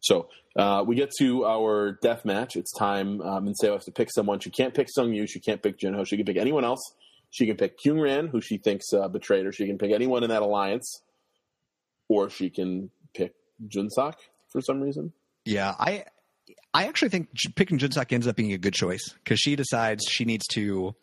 So 0.04 0.30
uh, 0.56 0.84
we 0.86 0.96
get 0.96 1.12
to 1.20 1.46
our 1.46 1.94
death 2.02 2.26
match. 2.26 2.56
It's 2.56 2.72
time. 2.74 3.22
Um, 3.22 3.48
and 3.48 3.56
has 3.62 3.86
to 3.86 3.92
pick 3.92 4.10
someone. 4.14 4.40
She 4.40 4.50
can't 4.50 4.74
pick 4.74 4.90
Sung 4.90 5.14
Yu. 5.14 5.26
She 5.28 5.40
can't 5.40 5.62
pick 5.62 5.80
Jinho. 5.80 6.06
She 6.06 6.18
can 6.18 6.26
pick 6.26 6.38
anyone 6.38 6.64
else. 6.64 6.82
She 7.32 7.48
can 7.48 7.58
pick 7.58 7.82
Kyung 7.82 8.00
Ran, 8.00 8.28
who 8.28 8.42
she 8.42 8.58
thinks 8.58 8.94
uh, 8.94 9.08
betrayed 9.08 9.46
her. 9.46 9.52
She 9.52 9.66
can 9.66 9.80
pick 9.80 9.92
anyone 9.92 10.24
in 10.24 10.30
that 10.30 10.44
alliance, 10.44 11.02
or 12.08 12.30
she 12.30 12.52
can 12.52 12.92
pick 13.16 13.34
Junsak 13.68 14.14
for 14.52 14.62
some 14.62 14.82
reason. 14.82 15.14
Yeah, 15.46 15.74
I 15.80 16.06
I 16.74 16.88
actually 16.88 17.10
think 17.10 17.30
picking 17.56 17.80
Junsak 17.80 18.14
ends 18.14 18.28
up 18.28 18.36
being 18.36 18.54
a 18.54 18.58
good 18.60 18.74
choice 18.74 19.16
because 19.24 19.40
she 19.40 19.56
decides 19.56 20.06
she 20.08 20.26
needs 20.26 20.46
to 20.50 20.96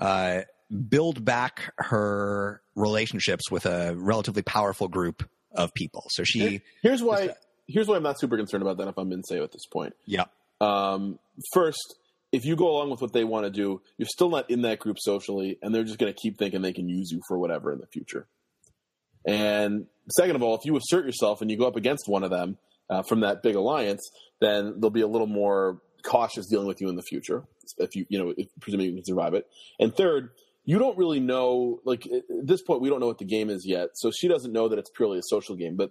uh, 0.00 0.42
build 0.88 1.24
back 1.24 1.72
her 1.78 2.62
relationships 2.76 3.50
with 3.50 3.66
a 3.66 3.94
relatively 3.96 4.42
powerful 4.42 4.88
group 4.88 5.28
of 5.52 5.72
people. 5.74 6.04
So 6.10 6.24
she, 6.24 6.62
Here's 6.82 7.02
why. 7.02 7.30
Here's 7.66 7.88
why 7.88 7.96
I'm 7.96 8.02
not 8.02 8.20
super 8.20 8.36
concerned 8.36 8.62
about 8.62 8.78
that. 8.78 8.88
If 8.88 8.98
I'm 8.98 9.10
in 9.12 9.22
Minseo 9.22 9.42
at 9.42 9.52
this 9.52 9.66
point, 9.66 9.94
yeah, 10.06 10.24
um, 10.60 11.18
first, 11.52 11.96
if 12.32 12.44
you 12.44 12.56
go 12.56 12.68
along 12.68 12.90
with 12.90 13.00
what 13.00 13.12
they 13.12 13.24
want 13.24 13.44
to 13.44 13.50
do, 13.50 13.80
you're 13.96 14.08
still 14.08 14.28
not 14.28 14.50
in 14.50 14.62
that 14.62 14.78
group 14.78 14.98
socially, 14.98 15.58
and 15.62 15.74
they're 15.74 15.84
just 15.84 15.98
going 15.98 16.12
to 16.12 16.18
keep 16.18 16.38
thinking 16.38 16.62
they 16.62 16.72
can 16.72 16.88
use 16.88 17.10
you 17.10 17.20
for 17.28 17.38
whatever 17.38 17.72
in 17.72 17.78
the 17.78 17.86
future. 17.86 18.26
And 19.26 19.86
second 20.10 20.36
of 20.36 20.42
all, 20.42 20.54
if 20.54 20.64
you 20.64 20.76
assert 20.76 21.06
yourself 21.06 21.40
and 21.40 21.50
you 21.50 21.56
go 21.56 21.66
up 21.66 21.76
against 21.76 22.08
one 22.08 22.24
of 22.24 22.30
them 22.30 22.58
uh, 22.90 23.02
from 23.02 23.20
that 23.20 23.42
big 23.42 23.54
alliance, 23.54 24.02
then 24.40 24.80
they'll 24.80 24.90
be 24.90 25.00
a 25.00 25.06
little 25.06 25.26
more 25.26 25.80
cautious 26.02 26.46
dealing 26.46 26.66
with 26.66 26.80
you 26.80 26.88
in 26.88 26.96
the 26.96 27.02
future. 27.02 27.44
If 27.78 27.96
you, 27.96 28.04
you 28.10 28.18
know, 28.18 28.34
if, 28.36 28.48
presuming 28.60 28.86
you 28.86 28.94
can 28.94 29.04
survive 29.04 29.34
it. 29.34 29.46
And 29.78 29.96
third, 29.96 30.30
you 30.64 30.78
don't 30.78 30.96
really 30.98 31.20
know. 31.20 31.80
Like 31.84 32.06
at 32.06 32.22
this 32.42 32.62
point, 32.62 32.80
we 32.80 32.88
don't 32.88 33.00
know 33.00 33.06
what 33.06 33.18
the 33.18 33.24
game 33.24 33.50
is 33.50 33.64
yet, 33.66 33.90
so 33.94 34.10
she 34.10 34.28
doesn't 34.28 34.52
know 34.52 34.68
that 34.68 34.78
it's 34.78 34.90
purely 34.90 35.18
a 35.18 35.22
social 35.24 35.56
game. 35.56 35.76
But 35.76 35.90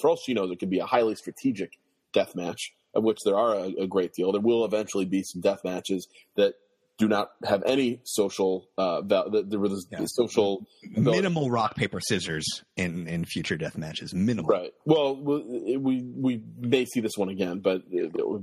for 0.00 0.10
all 0.10 0.16
she 0.16 0.34
knows, 0.34 0.50
it 0.50 0.58
could 0.58 0.70
be 0.70 0.78
a 0.78 0.86
highly 0.86 1.14
strategic 1.14 1.72
death 2.12 2.34
match, 2.34 2.72
of 2.94 3.02
which 3.04 3.18
there 3.24 3.36
are 3.36 3.54
a, 3.54 3.82
a 3.82 3.86
great 3.86 4.12
deal. 4.14 4.32
There 4.32 4.40
will 4.40 4.64
eventually 4.64 5.04
be 5.04 5.22
some 5.22 5.40
death 5.40 5.60
matches 5.64 6.06
that 6.36 6.54
do 6.96 7.08
not 7.08 7.30
have 7.44 7.60
any 7.66 8.00
social 8.04 8.68
uh, 8.78 9.02
val- 9.02 9.28
the, 9.28 9.42
the, 9.42 9.58
the, 9.58 9.84
Yeah. 9.90 9.98
the 10.02 10.06
social 10.06 10.64
minimal 10.96 11.50
rock 11.50 11.74
paper 11.74 11.98
scissors 12.00 12.46
in 12.76 13.08
in 13.08 13.24
future 13.24 13.56
death 13.56 13.76
matches. 13.76 14.14
Minimal. 14.14 14.48
Right. 14.48 14.72
Well, 14.86 15.16
we 15.16 15.76
we 15.76 16.02
we 16.14 16.42
may 16.60 16.84
see 16.84 17.00
this 17.00 17.16
one 17.16 17.30
again, 17.30 17.58
but 17.58 17.82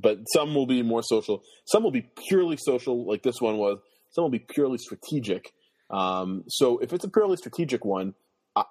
but 0.02 0.20
some 0.34 0.54
will 0.54 0.68
be 0.68 0.84
more 0.84 1.02
social. 1.02 1.44
Some 1.66 1.82
will 1.84 1.92
be 1.92 2.10
purely 2.28 2.58
social, 2.58 3.08
like 3.08 3.24
this 3.24 3.40
one 3.40 3.58
was. 3.58 3.80
Some 4.10 4.24
will 4.26 4.30
be 4.32 4.40
purely 4.40 4.78
strategic. 4.78 5.54
Um, 5.92 6.44
so 6.48 6.78
if 6.80 6.94
it's 6.94 7.04
a 7.06 7.10
purely 7.10 7.38
strategic 7.38 7.84
one, 7.86 8.14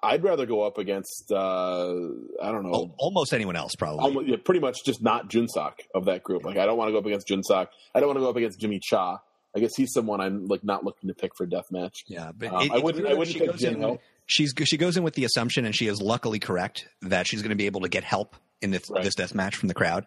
I'd 0.03 0.23
rather 0.23 0.45
go 0.45 0.61
up 0.61 0.77
against 0.77 1.31
uh, 1.31 1.87
I 2.41 2.51
don't 2.51 2.63
know, 2.63 2.93
Almost 2.99 3.33
anyone 3.33 3.55
else, 3.55 3.73
probably. 3.75 3.99
almost, 4.03 4.27
yeah, 4.27 4.35
pretty 4.43 4.59
much 4.59 4.77
just 4.85 5.01
not 5.01 5.29
Junsak 5.29 5.73
of 5.95 6.05
that 6.05 6.23
group. 6.23 6.43
Like 6.45 6.57
I 6.57 6.65
don't 6.65 6.77
want 6.77 6.89
to 6.89 6.91
go 6.91 6.99
up 6.99 7.05
against 7.05 7.27
Junsak. 7.27 7.67
I 7.95 7.99
don't 7.99 8.07
want 8.07 8.17
to 8.17 8.21
go 8.21 8.29
up 8.29 8.35
against 8.35 8.59
Jimmy 8.59 8.79
Cha. 8.81 9.19
I 9.55 9.59
guess 9.59 9.71
he's 9.75 9.91
someone 9.91 10.21
I'm 10.21 10.45
like 10.47 10.63
not 10.63 10.83
looking 10.85 11.09
to 11.09 11.13
pick 11.15 11.31
for 11.35 11.45
death 11.45 11.65
match. 11.71 12.03
yeah, 12.07 12.31
but 12.37 12.53
Um, 12.53 12.61
it- 12.63 12.71
I 12.71 12.77
wouldn't- 12.77 13.05
I 13.07 13.13
wouldn't 13.15 13.33
She 13.33 13.39
pick 13.39 13.51
goes 13.51 13.63
in- 13.63 13.75
Jinho. 13.77 13.99
She's 14.27 14.53
she 14.65 14.77
goes 14.77 14.95
in 14.95 15.03
with 15.03 15.15
the 15.15 15.25
assumption, 15.25 15.65
and 15.65 15.75
she 15.75 15.87
is 15.87 15.99
luckily 16.01 16.39
correct 16.39 16.87
that 17.01 17.27
she's 17.27 17.41
going 17.41 17.49
to 17.49 17.55
be 17.55 17.65
able 17.65 17.81
to 17.81 17.89
get 17.89 18.03
help 18.05 18.35
in 18.61 18.69
this 18.71 18.83
Right. 18.89 19.03
this 19.03 19.15
death 19.15 19.33
match 19.35 19.55
from 19.57 19.67
the 19.67 19.73
crowd. 19.73 20.05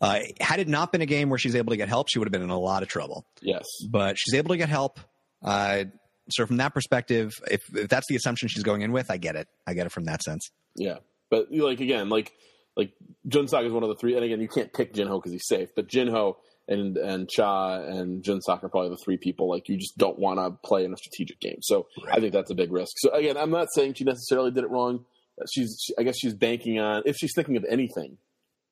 Uh, 0.00 0.20
had 0.40 0.60
it 0.60 0.68
not 0.68 0.92
been 0.92 1.02
a 1.02 1.06
game 1.06 1.28
where 1.28 1.38
she's 1.38 1.54
able 1.56 1.72
to 1.72 1.76
get 1.76 1.88
help, 1.88 2.08
she 2.08 2.18
would 2.18 2.26
have 2.26 2.32
been 2.32 2.42
in 2.42 2.48
a 2.50 2.58
lot 2.58 2.82
of 2.82 2.88
trouble. 2.88 3.26
Yes. 3.42 3.64
but 3.90 4.16
she's 4.18 4.34
able 4.34 4.50
to 4.50 4.56
get 4.56 4.68
help. 4.70 4.98
Uh, 5.42 5.84
so 6.28 6.46
from 6.46 6.56
that 6.58 6.74
perspective, 6.74 7.32
if, 7.50 7.62
if 7.74 7.88
that's 7.88 8.06
the 8.08 8.16
assumption 8.16 8.48
she's 8.48 8.62
going 8.62 8.82
in 8.82 8.92
with, 8.92 9.10
I 9.10 9.16
get 9.16 9.36
it. 9.36 9.48
I 9.66 9.74
get 9.74 9.86
it 9.86 9.92
from 9.92 10.04
that 10.04 10.22
sense. 10.22 10.50
Yeah, 10.74 10.98
but 11.30 11.48
like 11.52 11.80
again, 11.80 12.08
like 12.08 12.32
like 12.76 12.92
Junsak 13.28 13.64
is 13.66 13.72
one 13.72 13.82
of 13.82 13.88
the 13.88 13.96
three, 13.96 14.14
and 14.14 14.24
again, 14.24 14.40
you 14.40 14.48
can't 14.48 14.72
pick 14.72 14.92
Jinho 14.92 15.18
because 15.18 15.32
he's 15.32 15.46
safe. 15.46 15.70
But 15.74 15.88
Jinho 15.88 16.36
and 16.68 16.96
and 16.96 17.28
Cha 17.28 17.80
and 17.80 18.22
Junsock 18.22 18.62
are 18.64 18.68
probably 18.68 18.90
the 18.90 19.00
three 19.04 19.16
people 19.16 19.48
like 19.48 19.68
you 19.68 19.76
just 19.76 19.96
don't 19.96 20.18
want 20.18 20.38
to 20.38 20.50
play 20.66 20.84
in 20.84 20.92
a 20.92 20.96
strategic 20.96 21.40
game. 21.40 21.58
So 21.62 21.86
I 22.10 22.20
think 22.20 22.32
that's 22.32 22.50
a 22.50 22.54
big 22.54 22.72
risk. 22.72 22.94
So 22.98 23.10
again, 23.10 23.36
I'm 23.36 23.50
not 23.50 23.68
saying 23.72 23.94
she 23.94 24.04
necessarily 24.04 24.50
did 24.50 24.64
it 24.64 24.70
wrong. 24.70 25.04
She's, 25.52 25.78
she, 25.82 25.92
I 25.98 26.02
guess, 26.02 26.16
she's 26.18 26.34
banking 26.34 26.78
on 26.78 27.02
if 27.04 27.16
she's 27.16 27.32
thinking 27.34 27.56
of 27.56 27.64
anything, 27.68 28.16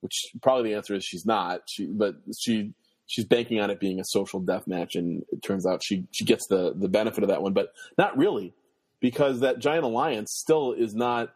which 0.01 0.15
probably 0.43 0.71
the 0.71 0.77
answer 0.77 0.95
is 0.95 1.05
she's 1.05 1.27
not. 1.27 1.61
She, 1.69 1.87
but 1.87 2.15
she 2.39 2.73
she's 3.07 3.25
banking 3.25 3.61
on 3.61 3.71
it 3.71 3.81
being 3.81 4.01
a 4.01 4.05
social 4.07 4.41
death 4.41 4.67
match, 4.67 4.95
and 4.95 5.25
it 5.31 5.43
turns 5.43 5.67
out 5.67 5.83
she 5.85 6.05
she 6.11 6.25
gets 6.25 6.47
the 6.49 6.75
the 6.75 6.89
benefit 6.89 7.23
of 7.25 7.29
that 7.29 7.43
one, 7.43 7.53
but 7.53 7.73
not 7.99 8.17
really 8.17 8.55
because 9.01 9.41
that 9.41 9.59
giant 9.59 9.85
alliance 9.85 10.33
still 10.33 10.73
is 10.73 10.95
not 10.95 11.35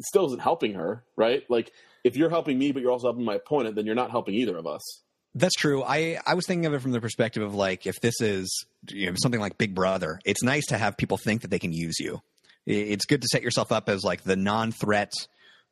still 0.00 0.26
isn't 0.26 0.40
helping 0.40 0.74
her, 0.74 1.04
right? 1.16 1.42
Like 1.48 1.72
if 2.04 2.16
you're 2.16 2.30
helping 2.30 2.58
me, 2.58 2.72
but 2.72 2.82
you're 2.82 2.92
also 2.92 3.08
helping 3.08 3.24
my 3.24 3.34
opponent, 3.34 3.76
then 3.76 3.86
you're 3.86 3.94
not 3.94 4.10
helping 4.10 4.34
either 4.34 4.56
of 4.56 4.66
us. 4.66 5.02
That's 5.34 5.54
true. 5.54 5.82
I, 5.82 6.20
I 6.24 6.34
was 6.34 6.46
thinking 6.46 6.66
of 6.66 6.74
it 6.74 6.80
from 6.82 6.92
the 6.92 7.00
perspective 7.00 7.42
of 7.42 7.54
like 7.54 7.86
if 7.86 8.00
this 8.00 8.20
is 8.20 8.66
you 8.88 9.10
know, 9.10 9.16
something 9.16 9.40
like 9.40 9.58
Big 9.58 9.74
Brother, 9.74 10.20
it's 10.24 10.42
nice 10.42 10.66
to 10.66 10.78
have 10.78 10.96
people 10.96 11.16
think 11.16 11.42
that 11.42 11.50
they 11.50 11.58
can 11.58 11.72
use 11.72 11.98
you. 11.98 12.22
It's 12.66 13.04
good 13.04 13.20
to 13.20 13.28
set 13.30 13.42
yourself 13.42 13.72
up 13.72 13.88
as 13.88 14.04
like 14.04 14.22
the 14.22 14.36
non-threat 14.36 15.12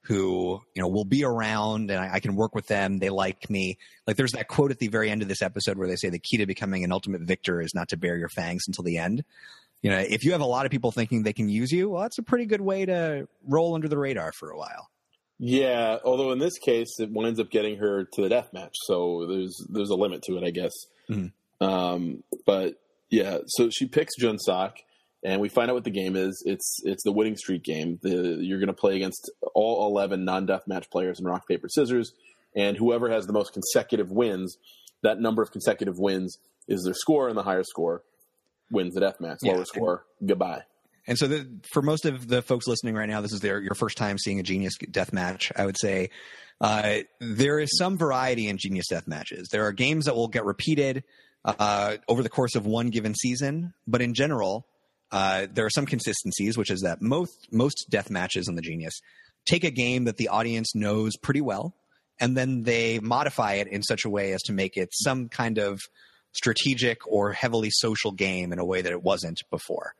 who 0.04 0.60
you 0.74 0.82
know 0.82 0.88
will 0.88 1.04
be 1.04 1.24
around 1.24 1.90
and 1.90 2.00
I, 2.00 2.14
I, 2.14 2.20
can 2.20 2.34
work 2.34 2.54
with 2.54 2.66
them. 2.66 2.98
They 2.98 3.10
like 3.10 3.48
me. 3.48 3.78
Like 4.06 4.16
there's 4.16 4.32
that 4.32 4.48
quote 4.48 4.70
at 4.70 4.78
the 4.78 4.88
very 4.88 5.10
end 5.10 5.22
of 5.22 5.28
this 5.28 5.42
episode 5.42 5.78
where 5.78 5.88
they 5.88 5.96
say 5.96 6.08
the 6.08 6.18
key 6.18 6.38
to 6.38 6.46
becoming 6.46 6.82
an 6.82 6.92
ultimate 6.92 7.22
victor 7.22 7.60
is 7.60 7.72
not 7.74 7.88
to 7.90 7.96
bare 7.96 8.16
your 8.16 8.28
fangs 8.28 8.64
until 8.66 8.84
the 8.84 8.98
end. 8.98 9.24
You 9.80 9.90
know, 9.90 9.98
if 9.98 10.24
you 10.24 10.32
have 10.32 10.40
a 10.40 10.46
lot 10.46 10.64
of 10.64 10.70
people 10.70 10.92
thinking 10.92 11.22
they 11.22 11.32
can 11.32 11.48
use 11.48 11.72
you, 11.72 11.90
well, 11.90 12.02
that's 12.02 12.18
a 12.18 12.22
pretty 12.22 12.46
good 12.46 12.60
way 12.60 12.86
to 12.86 13.28
roll 13.46 13.74
under 13.74 13.88
the 13.88 13.98
radar 13.98 14.32
for 14.32 14.50
a 14.50 14.56
while. 14.56 14.88
Yeah, 15.38 15.98
although 16.04 16.30
in 16.30 16.38
this 16.38 16.58
case 16.58 17.00
it 17.00 17.10
winds 17.10 17.40
up 17.40 17.50
getting 17.50 17.78
her 17.78 18.04
to 18.04 18.22
the 18.22 18.28
death 18.28 18.52
match, 18.52 18.76
so 18.84 19.26
there's 19.26 19.66
there's 19.70 19.90
a 19.90 19.96
limit 19.96 20.22
to 20.24 20.36
it, 20.36 20.44
I 20.44 20.50
guess. 20.50 20.72
Mm-hmm. 21.10 21.64
Um, 21.64 22.22
but 22.46 22.74
yeah, 23.10 23.38
so 23.46 23.68
she 23.70 23.86
picks 23.86 24.12
Junsak 24.20 24.72
and 25.24 25.40
we 25.40 25.48
find 25.48 25.70
out 25.70 25.74
what 25.74 25.84
the 25.84 25.90
game 25.90 26.16
is. 26.16 26.42
It's 26.46 26.80
it's 26.84 27.04
the 27.04 27.12
winning 27.12 27.36
streak 27.36 27.62
game. 27.62 27.98
The, 28.02 28.38
you're 28.40 28.58
going 28.58 28.68
to 28.68 28.72
play 28.72 28.96
against 28.96 29.30
all 29.54 29.86
11 29.86 30.24
non-deathmatch 30.24 30.90
players 30.90 31.20
in 31.20 31.26
rock 31.26 31.46
paper 31.46 31.68
scissors, 31.68 32.12
and 32.56 32.76
whoever 32.76 33.10
has 33.10 33.26
the 33.26 33.32
most 33.32 33.52
consecutive 33.52 34.10
wins, 34.10 34.56
that 35.02 35.20
number 35.20 35.42
of 35.42 35.52
consecutive 35.52 35.98
wins 35.98 36.38
is 36.68 36.84
their 36.84 36.94
score, 36.94 37.28
and 37.28 37.36
the 37.36 37.42
higher 37.42 37.64
score 37.64 38.02
wins 38.70 38.94
the 38.94 39.00
deathmatch. 39.00 39.38
Yeah. 39.42 39.52
Lower 39.52 39.64
score, 39.64 40.06
goodbye. 40.24 40.62
And 41.06 41.18
so, 41.18 41.26
the, 41.26 41.48
for 41.72 41.82
most 41.82 42.04
of 42.04 42.28
the 42.28 42.42
folks 42.42 42.66
listening 42.66 42.94
right 42.94 43.08
now, 43.08 43.20
this 43.20 43.32
is 43.32 43.40
their 43.40 43.60
your 43.60 43.74
first 43.74 43.96
time 43.96 44.18
seeing 44.18 44.40
a 44.40 44.42
Genius 44.42 44.76
death 44.90 45.12
match. 45.12 45.52
I 45.56 45.66
would 45.66 45.78
say 45.78 46.10
uh, 46.60 46.98
there 47.20 47.58
is 47.58 47.76
some 47.76 47.98
variety 47.98 48.48
in 48.48 48.56
Genius 48.58 48.86
death 48.88 49.08
matches. 49.08 49.48
There 49.50 49.66
are 49.66 49.72
games 49.72 50.04
that 50.04 50.14
will 50.14 50.28
get 50.28 50.44
repeated 50.44 51.02
uh, 51.44 51.96
over 52.08 52.22
the 52.22 52.28
course 52.28 52.54
of 52.54 52.66
one 52.66 52.90
given 52.90 53.14
season, 53.14 53.74
but 53.86 54.00
in 54.00 54.14
general, 54.14 54.66
uh, 55.12 55.46
there 55.52 55.66
are 55.66 55.70
some 55.70 55.86
consistencies, 55.86 56.56
which 56.56 56.70
is 56.70 56.80
that 56.80 57.02
most 57.02 57.52
most 57.52 57.86
death 57.90 58.10
matches 58.10 58.48
in 58.48 58.56
the 58.56 58.62
Genius 58.62 58.94
take 59.44 59.64
a 59.64 59.70
game 59.70 60.04
that 60.04 60.16
the 60.16 60.28
audience 60.28 60.74
knows 60.74 61.12
pretty 61.16 61.40
well, 61.40 61.74
and 62.18 62.36
then 62.36 62.62
they 62.62 62.98
modify 62.98 63.54
it 63.54 63.68
in 63.68 63.82
such 63.82 64.04
a 64.04 64.10
way 64.10 64.32
as 64.32 64.40
to 64.42 64.52
make 64.52 64.76
it 64.76 64.88
some 64.92 65.28
kind 65.28 65.58
of 65.58 65.80
strategic 66.32 67.06
or 67.06 67.32
heavily 67.32 67.68
social 67.70 68.10
game 68.10 68.52
in 68.52 68.58
a 68.58 68.64
way 68.64 68.80
that 68.80 68.92
it 68.92 69.02
wasn't 69.02 69.40
before. 69.50 69.94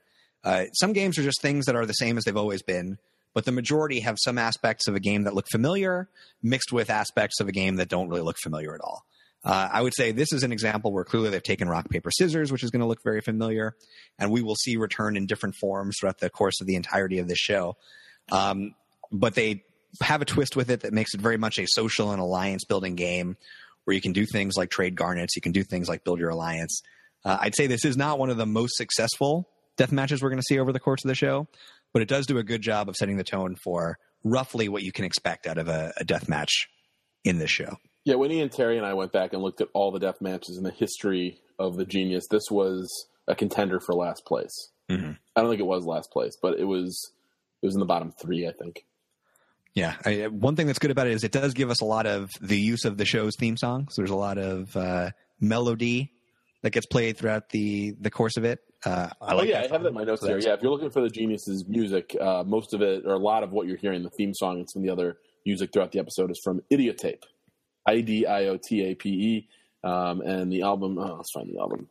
Uh, 0.45 0.65
some 0.73 0.93
games 0.93 1.19
are 1.19 1.23
just 1.23 1.43
things 1.43 1.67
that 1.67 1.77
are 1.77 1.87
the 1.87 1.93
same 1.93 2.17
as 2.17 2.25
they've 2.25 2.37
always 2.37 2.63
been, 2.63 2.99
but 3.35 3.45
the 3.45 3.53
majority 3.53 4.01
have 4.01 4.17
some 4.19 4.39
aspects 4.39 4.89
of 4.89 4.95
a 4.95 5.01
game 5.01 5.25
that 5.25 5.35
look 5.35 5.47
familiar 5.51 6.09
mixed 6.43 6.73
with 6.73 6.91
aspects 6.91 7.39
of 7.41 7.49
a 7.49 7.53
game 7.53 7.77
that 7.77 7.89
don't 7.89 8.09
really 8.09 8.23
look 8.23 8.39
familiar 8.43 8.75
at 8.75 8.81
all. 8.81 9.05
Uh, 9.45 9.69
I 9.73 9.83
would 9.83 9.95
say 9.95 10.13
this 10.13 10.33
is 10.33 10.45
an 10.45 10.53
example 10.53 10.93
where 10.93 11.05
clearly 11.05 11.31
they've 11.31 11.43
taken 11.43 11.69
rock, 11.69 11.89
paper, 11.91 12.11
scissors, 12.11 12.53
which 12.53 12.63
is 12.63 12.71
going 12.71 12.81
to 12.81 12.87
look 12.87 13.03
very 13.03 13.21
familiar, 13.21 13.75
and 14.19 14.31
we 14.31 14.43
will 14.43 14.55
see 14.55 14.77
return 14.77 15.17
in 15.17 15.27
different 15.27 15.57
forms 15.57 15.97
throughout 15.99 16.19
the 16.19 16.31
course 16.31 16.61
of 16.61 16.67
the 16.67 16.77
entirety 16.77 17.19
of 17.19 17.29
this 17.29 17.39
show. 17.39 17.77
Um, 18.31 18.75
but 19.11 19.35
they 19.35 19.65
have 20.01 20.23
a 20.23 20.25
twist 20.25 20.57
with 20.57 20.71
it 20.71 20.81
that 20.81 20.93
makes 20.93 21.15
it 21.15 21.21
very 21.21 21.37
much 21.37 21.59
a 21.59 21.67
social 21.67 22.13
and 22.13 22.21
alliance 22.21 22.65
building 22.65 22.95
game 22.95 23.37
where 23.85 23.95
you 23.95 24.01
can 24.01 24.13
do 24.13 24.25
things 24.25 24.57
like 24.57 24.71
trade 24.71 24.95
garnets, 24.95 25.35
you 25.35 25.43
can 25.43 25.53
do 25.53 25.65
things 25.65 25.89
like 25.89 26.05
build 26.05 26.21
your 26.21 26.31
alliance. 26.31 26.83
Uh, 27.25 27.39
I'd 27.41 27.57
say 27.57 27.67
this 27.67 27.85
is 27.85 27.97
not 27.97 28.19
one 28.19 28.31
of 28.31 28.37
the 28.37 28.47
most 28.47 28.77
successful 28.77 29.49
death 29.77 29.93
matches 29.93 30.23
we're 30.23 30.31
going 30.31 30.41
to 30.41 30.47
see 30.47 30.59
over 30.59 30.73
the 30.73 30.81
course 30.81 31.05
of 31.05 31.09
the 31.09 31.15
show, 31.15 31.49
but 31.93 32.03
it 32.03 32.09
does 32.09 32.27
do 32.27 32.39
a 32.39 32.45
good 32.45 32.63
job 32.63 32.89
of 32.89 32.97
setting 32.97 33.17
the 33.17 33.25
tone 33.25 33.57
for 33.63 33.99
roughly 34.25 34.69
what 34.69 34.83
you 34.83 34.93
can 34.93 35.05
expect 35.05 35.47
out 35.47 35.59
of 35.59 35.69
a, 35.69 35.93
a 35.97 36.05
death 36.05 36.29
match 36.29 36.69
in 37.25 37.39
this 37.39 37.51
show. 37.51 37.77
Yeah, 38.05 38.17
when 38.17 38.33
Ian 38.33 38.49
Terry 38.49 38.77
and 38.77 38.87
I 38.87 38.95
went 38.95 39.13
back 39.13 39.33
and 39.33 39.43
looked 39.43 39.61
at 39.61 39.69
all 39.75 39.93
the 39.93 40.01
death 40.01 40.21
matches 40.21 40.57
in 40.57 40.65
the 40.65 40.73
history 40.73 41.41
of 41.59 41.77
the 41.77 41.85
Genius, 41.85 42.27
this 42.31 42.51
was 42.51 42.89
a 43.29 43.35
contender 43.35 43.79
for 43.79 43.95
last 43.95 44.25
place. 44.27 44.71
Mm-hmm. 44.91 45.13
I 45.37 45.41
don't 45.41 45.51
think 45.51 45.61
it 45.61 45.67
was 45.67 45.85
last 45.85 46.11
place, 46.11 46.37
but 46.41 46.59
it 46.59 46.65
was 46.65 47.13
it 47.63 47.67
was 47.67 47.75
in 47.75 47.81
the 47.81 47.87
bottom 47.87 48.13
three, 48.21 48.47
I 48.49 48.53
think. 48.53 48.85
Yeah, 49.75 49.95
I, 50.05 50.27
one 50.27 50.55
thing 50.57 50.67
that's 50.67 50.79
good 50.79 50.91
about 50.91 51.07
it 51.07 51.15
is 51.15 51.25
it 51.25 51.33
does 51.33 51.55
give 51.55 51.71
us 51.71 51.81
a 51.81 51.87
lot 51.87 52.07
of 52.07 52.29
the 52.41 52.59
use 52.59 52.85
of 52.85 52.99
the 52.99 53.07
show's 53.07 53.37
theme 53.37 53.57
song. 53.57 53.89
So 53.91 54.03
there's 54.03 54.11
a 54.11 54.17
lot 54.17 54.37
of 54.37 54.77
uh, 54.77 55.11
melody 55.41 56.13
that 56.63 56.71
gets 56.71 56.87
played 56.87 57.17
throughout 57.17 57.49
the 57.51 57.95
the 58.01 58.11
course 58.11 58.37
of 58.37 58.45
it. 58.45 58.61
Uh, 58.85 59.09
I 59.21 59.33
oh, 59.33 59.37
like 59.37 59.47
oh 59.47 59.51
yeah, 59.51 59.59
I 59.61 59.69
have 59.69 59.83
that 59.83 59.89
in 59.89 59.95
my 59.95 60.05
notes 60.05 60.23
so 60.23 60.29
here. 60.29 60.39
Yeah, 60.39 60.55
if 60.55 60.63
you're 60.63 60.73
looking 60.73 60.91
for 60.91 61.01
the 61.01 61.09
Genius's 61.09 61.65
music, 61.69 62.17
uh, 62.21 62.43
most 62.45 62.75
of 62.75 62.83
it 62.83 63.05
or 63.07 63.15
a 63.15 63.19
lot 63.19 63.45
of 63.45 63.53
what 63.53 63.67
you're 63.67 63.77
hearing, 63.77 64.03
the 64.03 64.11
theme 64.11 64.35
song 64.35 64.59
and 64.59 64.69
some 64.69 64.83
of 64.83 64.87
the 64.87 64.93
other 64.93 65.19
music 65.47 65.73
throughout 65.73 65.93
the 65.93 66.01
episode 66.01 66.31
is 66.31 66.41
from 66.43 66.63
Idiotape. 66.71 67.23
I 67.87 68.01
D 68.01 68.27
I 68.27 68.47
O 68.47 68.57
T 68.57 68.83
A 68.83 68.95
P 68.95 69.09
E. 69.09 69.49
Um, 69.85 70.21
and 70.21 70.53
the 70.53 70.63
album, 70.63 70.99
oh, 70.99 71.17
let's 71.17 71.33
find 71.33 71.49
the 71.53 71.59
album. 71.59 71.89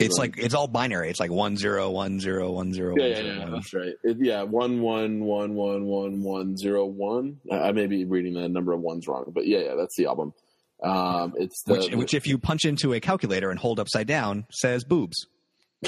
It's 0.00 0.18
like 0.18 0.38
it's 0.38 0.54
all 0.54 0.66
binary. 0.66 1.08
It's 1.08 1.20
like 1.20 1.30
one 1.30 1.56
zero 1.56 1.90
one 1.90 2.18
zero 2.18 2.50
one 2.50 2.72
zero. 2.72 2.94
Yeah, 2.98 3.06
yeah, 3.06 3.20
yeah 3.20 3.46
that's 3.50 3.72
right. 3.72 3.94
It, 4.02 4.16
yeah, 4.20 4.42
one 4.42 4.80
one 4.80 5.20
one 5.20 5.54
one 5.54 5.84
one 5.84 6.22
one 6.22 6.56
zero 6.56 6.84
one. 6.84 7.38
I 7.50 7.72
may 7.72 7.86
be 7.86 8.04
reading 8.04 8.34
the 8.34 8.48
number 8.48 8.72
of 8.72 8.80
ones 8.80 9.06
wrong, 9.06 9.30
but 9.32 9.46
yeah, 9.46 9.60
yeah, 9.60 9.74
that's 9.76 9.96
the 9.96 10.06
album. 10.06 10.34
Um, 10.82 11.34
it's 11.36 11.62
the, 11.62 11.74
which, 11.74 11.94
which, 11.94 12.14
if 12.14 12.26
you 12.26 12.38
punch 12.38 12.64
into 12.64 12.92
a 12.92 13.00
calculator 13.00 13.50
and 13.50 13.58
hold 13.58 13.78
upside 13.78 14.08
down, 14.08 14.46
says 14.50 14.84
boobs. 14.84 15.26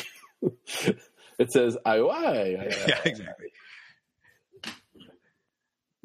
it 1.39 1.53
says 1.53 1.77
IOI. 1.85 2.73
Yeah, 2.89 3.01
exactly. 3.05 3.53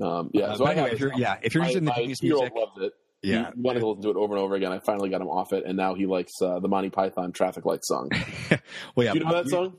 Um, 0.02 0.30
yeah, 0.34 0.46
uh, 0.46 0.58
so 0.58 0.66
anyway, 0.66 0.92
if 0.94 1.00
you're, 1.00 1.14
yeah, 1.16 1.38
if 1.42 1.54
you're 1.54 1.64
interested 1.64 1.80
in 1.80 1.86
the 1.86 1.94
Genius 1.94 2.24
music, 2.24 2.54
loves 2.56 2.72
it. 2.78 2.94
Yeah, 3.22 3.52
he 3.54 3.62
wanted 3.62 3.82
to 3.82 3.88
listen 3.88 4.04
to 4.04 4.10
it 4.10 4.16
over 4.16 4.36
and 4.36 4.44
over 4.44 4.56
again. 4.56 4.72
I 4.72 4.80
finally 4.80 5.10
got 5.10 5.22
him 5.22 5.28
off 5.28 5.54
it, 5.54 5.64
and 5.66 5.78
now 5.78 5.94
he 5.94 6.08
likes 6.08 6.32
uh, 6.42 6.60
the 6.60 6.68
Monty 6.68 6.90
Python 6.90 7.32
traffic 7.32 7.66
light 7.66 7.84
song. 7.84 8.10
well, 8.96 9.06
yeah, 9.06 9.14
do 9.14 9.20
you 9.20 9.26
know 9.26 9.34
that 9.34 9.50
song? 9.50 9.74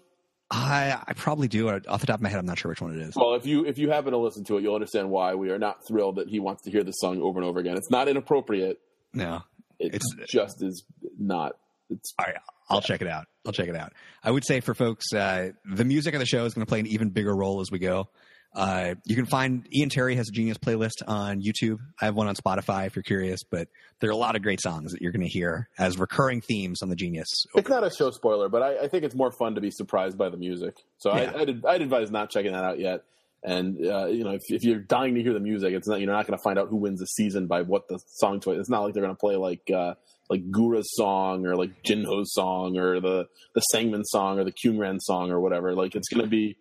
I 0.52 1.02
I 1.06 1.12
probably 1.14 1.48
do. 1.48 1.68
Off 1.68 2.00
the 2.00 2.06
top 2.06 2.16
of 2.16 2.20
my 2.20 2.28
head, 2.28 2.38
I'm 2.38 2.46
not 2.46 2.58
sure 2.58 2.70
which 2.70 2.80
one 2.80 2.94
it 2.94 3.00
is. 3.00 3.16
Well, 3.16 3.34
if 3.34 3.46
you 3.46 3.66
if 3.66 3.78
you 3.78 3.90
happen 3.90 4.12
to 4.12 4.18
listen 4.18 4.44
to 4.44 4.58
it, 4.58 4.62
you'll 4.62 4.74
understand 4.74 5.10
why 5.10 5.34
we 5.34 5.50
are 5.50 5.58
not 5.58 5.86
thrilled 5.88 6.16
that 6.16 6.28
he 6.28 6.40
wants 6.40 6.62
to 6.64 6.70
hear 6.70 6.84
this 6.84 6.96
song 6.98 7.20
over 7.20 7.40
and 7.40 7.48
over 7.48 7.58
again. 7.58 7.76
It's 7.76 7.90
not 7.90 8.06
inappropriate. 8.06 8.78
No, 9.14 9.40
it's, 9.78 10.14
it's 10.18 10.30
just 10.32 10.62
is 10.62 10.84
not. 11.18 11.56
It's 11.90 12.14
all 12.18 12.26
right. 12.26 12.36
I'll 12.68 12.78
yeah. 12.78 12.80
check 12.82 13.02
it 13.02 13.08
out. 13.08 13.26
I'll 13.44 13.52
check 13.52 13.68
it 13.68 13.76
out. 13.76 13.92
I 14.22 14.30
would 14.30 14.46
say 14.46 14.60
for 14.60 14.74
folks, 14.74 15.12
uh, 15.12 15.50
the 15.64 15.84
music 15.84 16.14
of 16.14 16.20
the 16.20 16.26
show 16.26 16.44
is 16.44 16.54
going 16.54 16.64
to 16.64 16.68
play 16.68 16.80
an 16.80 16.86
even 16.86 17.10
bigger 17.10 17.34
role 17.34 17.60
as 17.60 17.70
we 17.70 17.78
go. 17.78 18.08
Uh, 18.54 18.94
you 19.04 19.16
can 19.16 19.24
find 19.24 19.66
Ian 19.74 19.88
Terry 19.88 20.14
has 20.16 20.28
a 20.28 20.32
Genius 20.32 20.58
playlist 20.58 21.02
on 21.06 21.40
YouTube. 21.40 21.78
I 22.00 22.04
have 22.04 22.14
one 22.14 22.28
on 22.28 22.34
Spotify 22.34 22.86
if 22.86 22.96
you're 22.96 23.02
curious, 23.02 23.40
but 23.50 23.68
there 24.00 24.10
are 24.10 24.12
a 24.12 24.16
lot 24.16 24.36
of 24.36 24.42
great 24.42 24.60
songs 24.60 24.92
that 24.92 25.00
you're 25.00 25.12
going 25.12 25.26
to 25.26 25.32
hear 25.32 25.68
as 25.78 25.98
recurring 25.98 26.42
themes 26.42 26.82
on 26.82 26.90
the 26.90 26.96
Genius. 26.96 27.28
It's 27.54 27.70
not 27.70 27.84
a 27.84 27.90
show 27.90 28.10
spoiler, 28.10 28.48
but 28.48 28.62
I, 28.62 28.84
I, 28.84 28.88
think 28.88 29.04
it's 29.04 29.14
more 29.14 29.32
fun 29.32 29.54
to 29.54 29.60
be 29.60 29.70
surprised 29.70 30.18
by 30.18 30.28
the 30.28 30.36
music. 30.36 30.76
So 30.98 31.14
yeah. 31.14 31.32
I, 31.34 31.40
I'd, 31.40 31.64
I'd, 31.64 31.82
advise 31.82 32.10
not 32.10 32.30
checking 32.30 32.52
that 32.52 32.64
out 32.64 32.78
yet. 32.78 33.04
And 33.44 33.78
uh, 33.84 34.06
you 34.06 34.22
know, 34.22 34.32
if, 34.32 34.42
if, 34.48 34.62
you're 34.62 34.78
dying 34.78 35.14
to 35.16 35.22
hear 35.22 35.32
the 35.32 35.40
music, 35.40 35.72
it's 35.72 35.88
not 35.88 36.00
you're 36.00 36.12
not 36.12 36.26
going 36.26 36.38
to 36.38 36.42
find 36.44 36.58
out 36.58 36.68
who 36.68 36.76
wins 36.76 37.00
the 37.00 37.06
season 37.06 37.48
by 37.48 37.62
what 37.62 37.88
the 37.88 37.98
song 38.06 38.38
choice. 38.38 38.58
It's 38.60 38.70
not 38.70 38.82
like 38.82 38.94
they're 38.94 39.02
going 39.02 39.16
to 39.16 39.18
play 39.18 39.34
like 39.34 39.68
uh, 39.74 39.94
like 40.30 40.48
Gura's 40.50 40.88
song 40.94 41.44
or 41.44 41.56
like 41.56 41.82
Jinho's 41.82 42.32
song 42.34 42.78
or 42.78 43.00
the 43.00 43.26
the 43.56 43.62
Sangmin 43.74 44.02
song 44.04 44.38
or 44.38 44.44
the 44.44 44.52
Kyungran 44.52 44.98
song 45.00 45.32
or 45.32 45.40
whatever. 45.40 45.74
Like 45.74 45.96
it's 45.96 46.08
going 46.08 46.22
to 46.22 46.30
be 46.30 46.56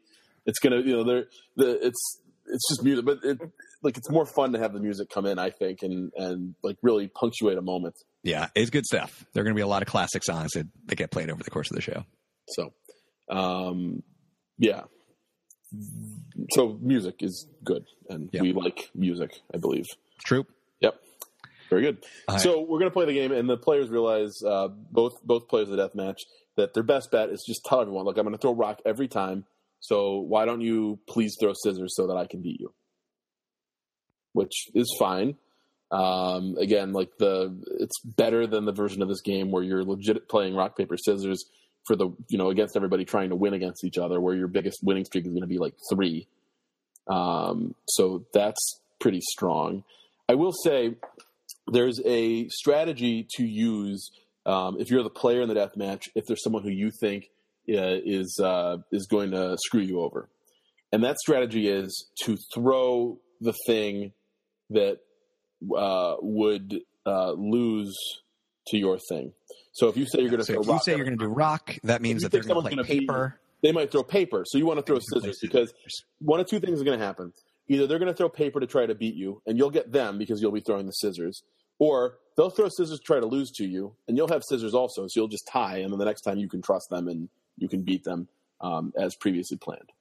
it's 0.46 0.60
gonna 0.60 0.78
you 0.78 0.96
know 0.96 1.04
there 1.04 1.26
the 1.56 1.86
it's 1.86 2.22
it's 2.48 2.70
just 2.70 2.84
music, 2.84 3.06
but 3.06 3.20
it, 3.24 3.40
like 3.82 3.98
it's 3.98 4.10
more 4.10 4.26
fun 4.26 4.54
to 4.54 4.60
have 4.60 4.74
the 4.74 4.80
music 4.80 5.10
come 5.10 5.26
in, 5.26 5.40
I 5.40 5.50
think, 5.50 5.80
and 5.82 6.12
and 6.16 6.56
like 6.64 6.78
really 6.82 7.08
punctuate 7.08 7.58
a 7.58 7.62
moment. 7.62 7.96
Yeah, 8.24 8.48
it's 8.56 8.70
good 8.70 8.86
stuff. 8.86 9.26
There 9.34 9.42
are 9.42 9.44
going 9.44 9.56
to 9.56 9.60
be 9.60 9.64
a 9.64 9.68
lot 9.68 9.82
of 9.82 9.88
classic 9.88 10.24
songs 10.24 10.52
that, 10.52 10.68
that 10.86 10.96
get 10.96 11.12
played 11.12 11.30
over 11.32 11.44
the 11.44 11.50
course 11.50 11.72
of 11.72 11.76
the 11.76 11.82
show. 11.82 12.04
So, 12.50 12.72
um, 13.30 14.04
yeah. 14.60 14.84
So 16.52 16.78
music 16.82 17.16
is 17.22 17.48
good, 17.64 17.86
and 18.10 18.30
yep. 18.32 18.44
we 18.44 18.54
like 18.54 18.90
music. 18.94 19.40
I 19.54 19.58
believe. 19.58 19.86
True. 20.24 20.46
Yep. 20.82 21.00
Very 21.70 21.84
good. 21.84 22.06
so 22.38 22.60
we're 22.60 22.80
going 22.80 22.92
to 22.92 22.94
play 22.94 23.06
the 23.06 23.14
game, 23.14 23.32
and 23.32 23.50
the 23.50 23.58
players 23.58 23.90
realize 23.90 24.44
uh, 24.46 24.68
both 24.68 25.24
both 25.24 25.48
players 25.48 25.70
of 25.70 25.78
the 25.78 25.84
death 25.84 25.96
match 25.96 26.22
that 26.58 26.74
their 26.74 26.84
best 26.84 27.10
bet 27.12 27.30
is 27.30 27.44
just 27.48 27.64
tell 27.64 27.82
everyone, 27.82 28.04
look, 28.04 28.18
I'm 28.18 28.26
going 28.26 28.36
to 28.36 28.42
throw 28.42 28.54
rock 28.54 28.82
every 28.86 29.08
time. 29.08 29.46
So 29.82 30.20
why 30.20 30.46
don't 30.46 30.62
you 30.62 31.00
please 31.10 31.36
throw 31.40 31.54
scissors 31.54 31.96
so 31.96 32.08
that 32.08 32.16
I 32.16 32.28
can 32.28 32.42
beat 32.42 32.60
you? 32.60 32.74
Which 34.34 34.70
is 34.74 34.96
fine. 34.98 35.36
Um, 35.92 36.56
again, 36.58 36.94
like 36.94 37.10
the 37.20 37.62
it's 37.80 38.00
better 38.00 38.48
than 38.48 38.64
the 38.64 38.72
version 38.72 39.02
of 39.02 39.10
this 39.10 39.22
game 39.22 39.52
where 39.52 39.64
you're 39.64 39.84
legit 39.84 40.30
playing 40.30 40.56
rock 40.56 40.78
paper 40.78 40.96
scissors 40.96 41.44
for 41.86 41.96
the 41.98 42.10
you 42.30 42.38
know 42.38 42.50
against 42.50 42.78
everybody 42.78 43.04
trying 43.04 43.30
to 43.30 43.36
win 43.36 43.54
against 43.54 43.84
each 43.84 43.98
other, 43.98 44.22
where 44.22 44.36
your 44.36 44.48
biggest 44.48 44.80
winning 44.84 45.04
streak 45.04 45.26
is 45.26 45.34
going 45.34 45.42
to 45.42 45.48
be 45.48 45.58
like 45.58 45.74
three. 45.92 46.28
Um, 47.08 47.76
so 47.90 48.26
that's 48.34 48.80
pretty 49.02 49.20
strong. 49.22 49.84
I 50.30 50.36
will 50.36 50.54
say 50.54 50.96
there's 51.68 52.00
a 52.06 52.48
strategy 52.48 53.28
to 53.36 53.44
use 53.44 54.12
um, 54.46 54.78
if 54.80 54.90
you're 54.90 55.04
the 55.04 55.10
player 55.10 55.42
in 55.42 55.50
the 55.50 55.56
death 55.56 55.76
match. 55.76 56.10
If 56.16 56.26
there's 56.26 56.44
someone 56.44 56.64
who 56.64 56.70
you 56.70 56.92
think 57.02 57.32
is 57.68 58.40
uh, 58.44 58.78
is 58.92 59.08
going 59.08 59.32
to 59.32 59.58
screw 59.66 59.82
you 59.82 60.02
over. 60.02 60.30
And 60.92 61.04
that 61.04 61.18
strategy 61.20 61.68
is 61.68 62.10
to 62.24 62.38
throw 62.54 63.20
the 63.40 63.54
thing 63.66 64.12
that 64.72 65.00
uh, 65.76 66.16
would 66.20 66.82
uh, 67.06 67.32
lose 67.32 67.96
to 68.68 68.78
your 68.78 69.00
thing. 69.10 69.34
So 69.74 69.88
if 69.88 69.96
you 69.98 70.06
say 70.06 70.20
you're 70.20 70.30
going 70.30 70.40
to 70.40 70.46
So 70.46 70.54
throw 70.54 70.62
if 70.62 70.68
you 70.68 70.74
rock, 70.74 70.84
say 70.84 70.96
you're 70.96 71.06
going 71.06 71.18
to 71.18 71.26
do 71.26 71.32
rock, 71.32 71.76
that 71.84 72.02
means 72.02 72.24
that 72.24 72.32
they're 72.32 72.42
going 72.44 72.56
to 72.56 72.62
play 72.62 72.72
gonna 72.72 72.84
be- 72.84 73.00
paper. 73.00 73.40
they 73.62 73.72
might 73.72 73.92
throw 73.92 74.04
paper. 74.04 74.44
So 74.46 74.58
you 74.58 74.66
want 74.66 74.80
to 74.80 74.84
throw 74.86 74.98
They 74.98 75.06
can 75.14 75.22
play 75.22 75.32
scissors 75.32 75.40
because 75.42 75.74
one 76.20 76.40
of 76.40 76.48
two 76.48 76.60
things 76.60 76.82
are 76.82 76.84
going 76.84 77.00
to 77.00 77.06
happen. 77.06 77.32
Either 77.70 77.88
they're 77.88 78.00
going 78.00 78.12
to 78.12 78.16
throw 78.16 78.28
paper 78.28 78.60
to 78.60 78.68
try 78.68 78.86
to 78.86 78.96
beat 78.96 79.16
you, 79.16 79.42
and 79.48 79.58
you'll 79.58 79.70
get 79.70 79.92
them 79.94 80.18
because 80.18 80.42
you'll 80.42 80.52
be 80.52 80.60
throwing 80.60 80.88
the 80.88 80.92
scissors, 80.92 81.42
or 81.80 82.18
they'll 82.36 82.50
throw 82.50 82.68
scissors 82.68 83.00
to 83.00 83.04
try 83.06 83.20
to 83.20 83.26
lose 83.26 83.50
to 83.52 83.66
you, 83.66 83.96
and 84.08 84.18
you'll 84.18 84.28
have 84.28 84.44
scissors 84.44 84.74
also. 84.74 85.08
So 85.08 85.22
you'll 85.22 85.30
just 85.30 85.48
tie, 85.52 85.78
and 85.78 85.92
then 85.92 86.00
the 86.00 86.06
next 86.06 86.22
time 86.22 86.38
you 86.38 86.50
can 86.50 86.62
trust 86.62 86.90
them 86.90 87.08
and 87.08 87.30
you 87.62 87.70
can 87.70 87.82
beat 87.82 88.04
them 88.04 88.28
um, 88.60 88.94
as 88.98 89.16
previously 89.16 89.58
planned. 89.58 89.92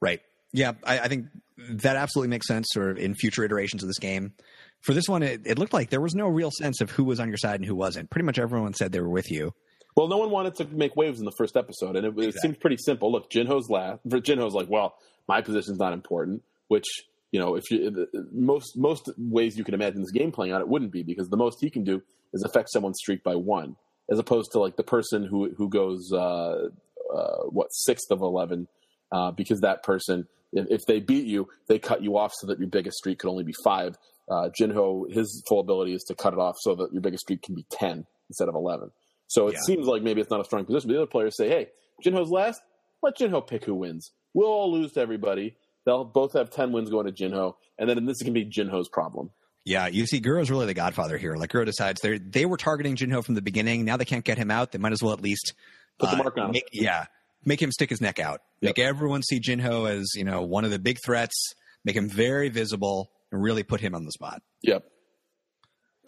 Right. 0.00 0.20
Yeah, 0.52 0.72
I, 0.84 1.00
I 1.00 1.08
think 1.08 1.26
that 1.56 1.96
absolutely 1.96 2.28
makes 2.28 2.46
sense. 2.46 2.66
Sort 2.70 2.90
of 2.90 2.98
in 2.98 3.14
future 3.14 3.44
iterations 3.44 3.82
of 3.82 3.88
this 3.88 3.98
game. 3.98 4.34
For 4.80 4.92
this 4.92 5.08
one, 5.08 5.22
it, 5.22 5.42
it 5.44 5.58
looked 5.58 5.72
like 5.72 5.90
there 5.90 6.00
was 6.00 6.14
no 6.14 6.28
real 6.28 6.50
sense 6.50 6.80
of 6.80 6.90
who 6.90 7.04
was 7.04 7.20
on 7.20 7.28
your 7.28 7.38
side 7.38 7.56
and 7.56 7.64
who 7.64 7.74
wasn't. 7.74 8.10
Pretty 8.10 8.26
much 8.26 8.38
everyone 8.38 8.74
said 8.74 8.92
they 8.92 9.00
were 9.00 9.08
with 9.08 9.30
you. 9.30 9.54
Well, 9.96 10.08
no 10.08 10.16
one 10.16 10.30
wanted 10.30 10.54
to 10.56 10.66
make 10.66 10.96
waves 10.96 11.18
in 11.18 11.24
the 11.24 11.32
first 11.32 11.56
episode, 11.56 11.96
and 11.96 12.06
it, 12.06 12.18
it 12.18 12.34
seems 12.40 12.56
pretty 12.56 12.78
simple. 12.78 13.12
Look, 13.12 13.30
Jinho's 13.30 13.68
last. 13.68 14.00
Jinho's 14.06 14.54
like, 14.54 14.68
well, 14.68 14.94
my 15.28 15.40
position's 15.40 15.78
not 15.78 15.92
important, 15.92 16.42
which 16.68 16.86
you 17.30 17.40
know, 17.40 17.56
if 17.56 17.70
you 17.70 18.06
most 18.30 18.76
most 18.76 19.10
ways 19.18 19.56
you 19.56 19.64
can 19.64 19.74
imagine 19.74 20.00
this 20.00 20.10
game 20.10 20.32
playing 20.32 20.52
out, 20.52 20.60
it 20.60 20.68
wouldn't 20.68 20.92
be 20.92 21.02
because 21.02 21.28
the 21.28 21.36
most 21.36 21.58
he 21.60 21.70
can 21.70 21.84
do 21.84 22.02
is 22.32 22.42
affect 22.42 22.70
someone's 22.70 22.98
streak 22.98 23.22
by 23.22 23.34
one, 23.34 23.76
as 24.12 24.18
opposed 24.18 24.52
to 24.52 24.60
like 24.60 24.76
the 24.76 24.82
person 24.84 25.24
who 25.24 25.50
who 25.56 25.68
goes 25.68 26.12
uh, 26.12 26.68
uh, 27.12 27.36
what 27.50 27.72
sixth 27.72 28.10
of 28.10 28.20
eleven, 28.20 28.68
uh, 29.10 29.30
because 29.32 29.60
that 29.62 29.82
person, 29.82 30.28
if, 30.52 30.66
if 30.70 30.80
they 30.86 31.00
beat 31.00 31.26
you, 31.26 31.48
they 31.68 31.78
cut 31.78 32.02
you 32.02 32.16
off 32.18 32.32
so 32.34 32.46
that 32.46 32.58
your 32.58 32.68
biggest 32.68 32.98
streak 32.98 33.18
could 33.18 33.30
only 33.30 33.44
be 33.44 33.54
five. 33.64 33.96
Uh, 34.30 34.48
Jinho, 34.58 35.12
his 35.12 35.42
full 35.48 35.60
ability 35.60 35.94
is 35.94 36.04
to 36.04 36.14
cut 36.14 36.32
it 36.32 36.38
off 36.38 36.56
so 36.60 36.74
that 36.76 36.92
your 36.92 37.02
biggest 37.02 37.22
streak 37.22 37.42
can 37.42 37.54
be 37.54 37.64
ten 37.70 38.06
instead 38.28 38.48
of 38.48 38.54
eleven. 38.54 38.90
So 39.28 39.48
it 39.48 39.54
Yeah. 39.54 39.60
seems 39.66 39.86
like 39.86 40.02
maybe 40.02 40.20
it's 40.20 40.30
not 40.30 40.40
a 40.40 40.44
strong 40.44 40.64
position. 40.64 40.88
But 40.88 40.94
the 40.94 41.00
other 41.02 41.10
players 41.10 41.36
say, 41.36 41.48
"Hey, 41.48 41.68
Jinho's 42.04 42.30
last. 42.30 42.60
Let 43.02 43.16
Jinho 43.18 43.44
pick 43.46 43.64
who 43.64 43.74
wins. 43.74 44.12
We'll 44.34 44.46
all 44.48 44.70
lose 44.70 44.92
to 44.92 45.00
everybody. 45.00 45.56
They'll 45.84 46.04
both 46.04 46.34
have 46.34 46.50
ten 46.50 46.70
wins 46.72 46.90
going 46.90 47.06
to 47.06 47.12
Jinho, 47.12 47.54
and 47.78 47.88
then 47.88 48.04
this 48.04 48.22
can 48.22 48.32
be 48.32 48.44
Jinho's 48.44 48.88
problem." 48.88 49.30
Yeah, 49.64 49.86
you 49.86 50.06
see, 50.06 50.20
Gura's 50.20 50.50
really 50.50 50.66
the 50.66 50.74
godfather 50.74 51.18
here. 51.18 51.36
Like 51.36 51.50
Gura 51.50 51.66
decides 51.66 52.00
they 52.00 52.18
they 52.18 52.46
were 52.46 52.56
targeting 52.56 52.96
Jinho 52.96 53.24
from 53.24 53.34
the 53.34 53.42
beginning. 53.42 53.84
Now 53.84 53.96
they 53.96 54.04
can't 54.04 54.24
get 54.24 54.38
him 54.38 54.50
out. 54.50 54.72
They 54.72 54.78
might 54.78 54.92
as 54.92 55.02
well 55.02 55.12
at 55.12 55.20
least 55.20 55.54
Put 55.98 56.10
the 56.10 56.16
uh, 56.16 56.18
mark 56.18 56.38
on 56.38 56.50
make, 56.52 56.68
Yeah, 56.72 57.06
make 57.44 57.62
him 57.62 57.70
stick 57.70 57.90
his 57.90 58.00
neck 58.00 58.18
out. 58.18 58.40
Make 58.60 58.78
everyone 58.78 59.22
see 59.22 59.40
Jinho 59.40 59.88
as 59.88 60.10
you 60.14 60.24
know 60.24 60.42
one 60.42 60.64
of 60.64 60.70
the 60.70 60.78
big 60.78 60.98
threats. 61.04 61.54
Make 61.84 61.96
him 61.96 62.08
very 62.08 62.48
visible 62.48 63.10
and 63.30 63.42
really 63.42 63.62
put 63.62 63.80
him 63.80 63.94
on 63.94 64.04
the 64.04 64.12
spot. 64.12 64.42
Yep. 64.62 64.84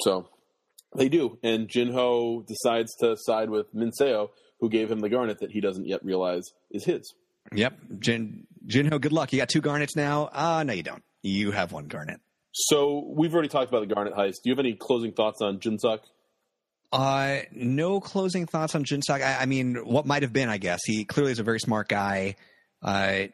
So 0.01 0.29
they 0.97 1.09
do, 1.09 1.39
and 1.43 1.69
Jinho 1.69 2.47
decides 2.47 2.95
to 2.97 3.17
side 3.17 3.51
with 3.51 3.73
Minseo, 3.75 4.31
who 4.61 4.69
gave 4.69 4.91
him 4.91 5.01
the 5.01 5.09
garnet 5.09 5.39
that 5.41 5.51
he 5.51 5.61
doesn't 5.61 5.87
yet 5.87 6.05
realize 6.05 6.45
is 6.71 6.85
his. 6.85 7.15
Yep, 7.53 7.79
Jin 7.99 8.47
Jinho, 8.67 9.01
good 9.01 9.13
luck. 9.13 9.33
You 9.33 9.39
got 9.39 9.49
two 9.49 9.61
garnets 9.61 9.95
now. 9.95 10.29
Ah, 10.33 10.63
no, 10.65 10.73
you 10.73 10.83
don't. 10.83 11.03
You 11.23 11.53
have 11.53 11.73
one 11.73 11.87
garnet. 11.87 12.21
So 12.55 13.05
we've 13.15 13.35
already 13.35 13.49
talked 13.49 13.69
about 13.69 13.87
the 13.87 13.93
garnet 13.93 14.15
heist. 14.15 14.37
Do 14.43 14.51
you 14.51 14.53
have 14.53 14.61
any 14.61 14.75
closing 14.75 15.13
thoughts 15.13 15.43
on 15.43 15.59
Jinsuk? 15.59 16.01
Uh, 16.93 17.41
no 17.51 17.99
closing 17.99 18.47
thoughts 18.47 18.77
on 18.77 18.85
Jinsak. 18.85 19.21
I, 19.21 19.43
I 19.43 19.47
mean, 19.47 19.75
what 19.85 20.07
might 20.07 20.23
have 20.23 20.33
been, 20.33 20.49
I 20.49 20.59
guess. 20.59 20.79
He 20.85 21.05
clearly 21.05 21.33
is 21.33 21.41
a 21.41 21.43
very 21.43 21.59
smart 21.59 21.89
guy. 21.89 22.37
Uh, 22.81 23.25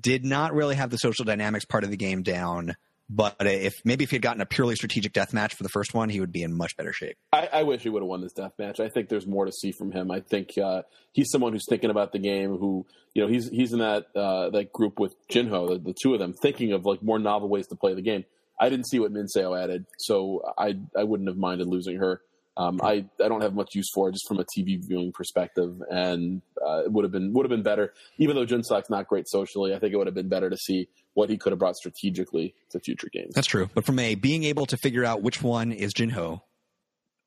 did 0.00 0.24
not 0.24 0.54
really 0.54 0.76
have 0.76 0.90
the 0.90 0.96
social 0.96 1.24
dynamics 1.24 1.64
part 1.64 1.82
of 1.82 1.90
the 1.90 1.96
game 1.96 2.22
down. 2.22 2.76
But 3.12 3.34
if 3.40 3.74
maybe 3.84 4.04
if 4.04 4.10
he 4.10 4.16
had 4.16 4.22
gotten 4.22 4.40
a 4.40 4.46
purely 4.46 4.76
strategic 4.76 5.12
death 5.12 5.32
match 5.32 5.56
for 5.56 5.64
the 5.64 5.68
first 5.68 5.92
one, 5.92 6.08
he 6.08 6.20
would 6.20 6.30
be 6.30 6.44
in 6.44 6.56
much 6.56 6.76
better 6.76 6.92
shape. 6.92 7.16
I, 7.32 7.48
I 7.52 7.62
wish 7.64 7.82
he 7.82 7.88
would 7.88 8.02
have 8.02 8.08
won 8.08 8.20
this 8.20 8.32
death 8.32 8.52
match. 8.56 8.78
I 8.78 8.88
think 8.88 9.08
there's 9.08 9.26
more 9.26 9.44
to 9.46 9.50
see 9.50 9.72
from 9.72 9.90
him. 9.90 10.12
I 10.12 10.20
think 10.20 10.56
uh, 10.56 10.82
he's 11.10 11.28
someone 11.32 11.52
who's 11.52 11.66
thinking 11.68 11.90
about 11.90 12.12
the 12.12 12.20
game. 12.20 12.56
Who 12.56 12.86
you 13.14 13.22
know 13.22 13.28
he's 13.28 13.48
he's 13.48 13.72
in 13.72 13.80
that 13.80 14.06
uh, 14.14 14.50
that 14.50 14.72
group 14.72 15.00
with 15.00 15.16
Jinho, 15.28 15.70
the, 15.70 15.78
the 15.80 15.94
two 16.00 16.12
of 16.14 16.20
them, 16.20 16.34
thinking 16.40 16.72
of 16.72 16.86
like 16.86 17.02
more 17.02 17.18
novel 17.18 17.48
ways 17.48 17.66
to 17.68 17.74
play 17.74 17.94
the 17.94 18.02
game. 18.02 18.24
I 18.60 18.68
didn't 18.68 18.86
see 18.86 18.98
what 19.00 19.12
Minseo 19.12 19.60
added, 19.60 19.86
so 19.98 20.42
I 20.58 20.76
I 20.96 21.04
wouldn't 21.04 21.28
have 21.28 21.38
minded 21.38 21.66
losing 21.66 21.96
her. 21.96 22.20
Um, 22.56 22.78
I 22.82 23.06
I 23.24 23.28
don't 23.28 23.40
have 23.40 23.54
much 23.54 23.74
use 23.74 23.88
for 23.92 24.10
it 24.10 24.12
just 24.12 24.28
from 24.28 24.38
a 24.38 24.44
TV 24.44 24.78
viewing 24.86 25.12
perspective, 25.12 25.80
and 25.90 26.42
uh, 26.64 26.82
it 26.84 26.92
would 26.92 27.04
have 27.04 27.12
been 27.12 27.32
would 27.32 27.46
have 27.46 27.50
been 27.50 27.62
better. 27.62 27.94
Even 28.18 28.36
though 28.36 28.44
Jinsuk's 28.44 28.90
not 28.90 29.08
great 29.08 29.28
socially, 29.28 29.74
I 29.74 29.78
think 29.78 29.94
it 29.94 29.96
would 29.96 30.06
have 30.06 30.14
been 30.14 30.28
better 30.28 30.50
to 30.50 30.58
see 30.58 30.88
what 31.14 31.30
he 31.30 31.38
could 31.38 31.52
have 31.52 31.58
brought 31.58 31.76
strategically 31.76 32.54
to 32.70 32.80
future 32.80 33.08
games. 33.10 33.34
That's 33.34 33.46
true. 33.46 33.70
But 33.74 33.86
from 33.86 33.98
a 33.98 34.14
being 34.14 34.44
able 34.44 34.66
to 34.66 34.76
figure 34.76 35.04
out 35.04 35.22
which 35.22 35.42
one 35.42 35.72
is 35.72 35.94
Jinho 35.94 36.42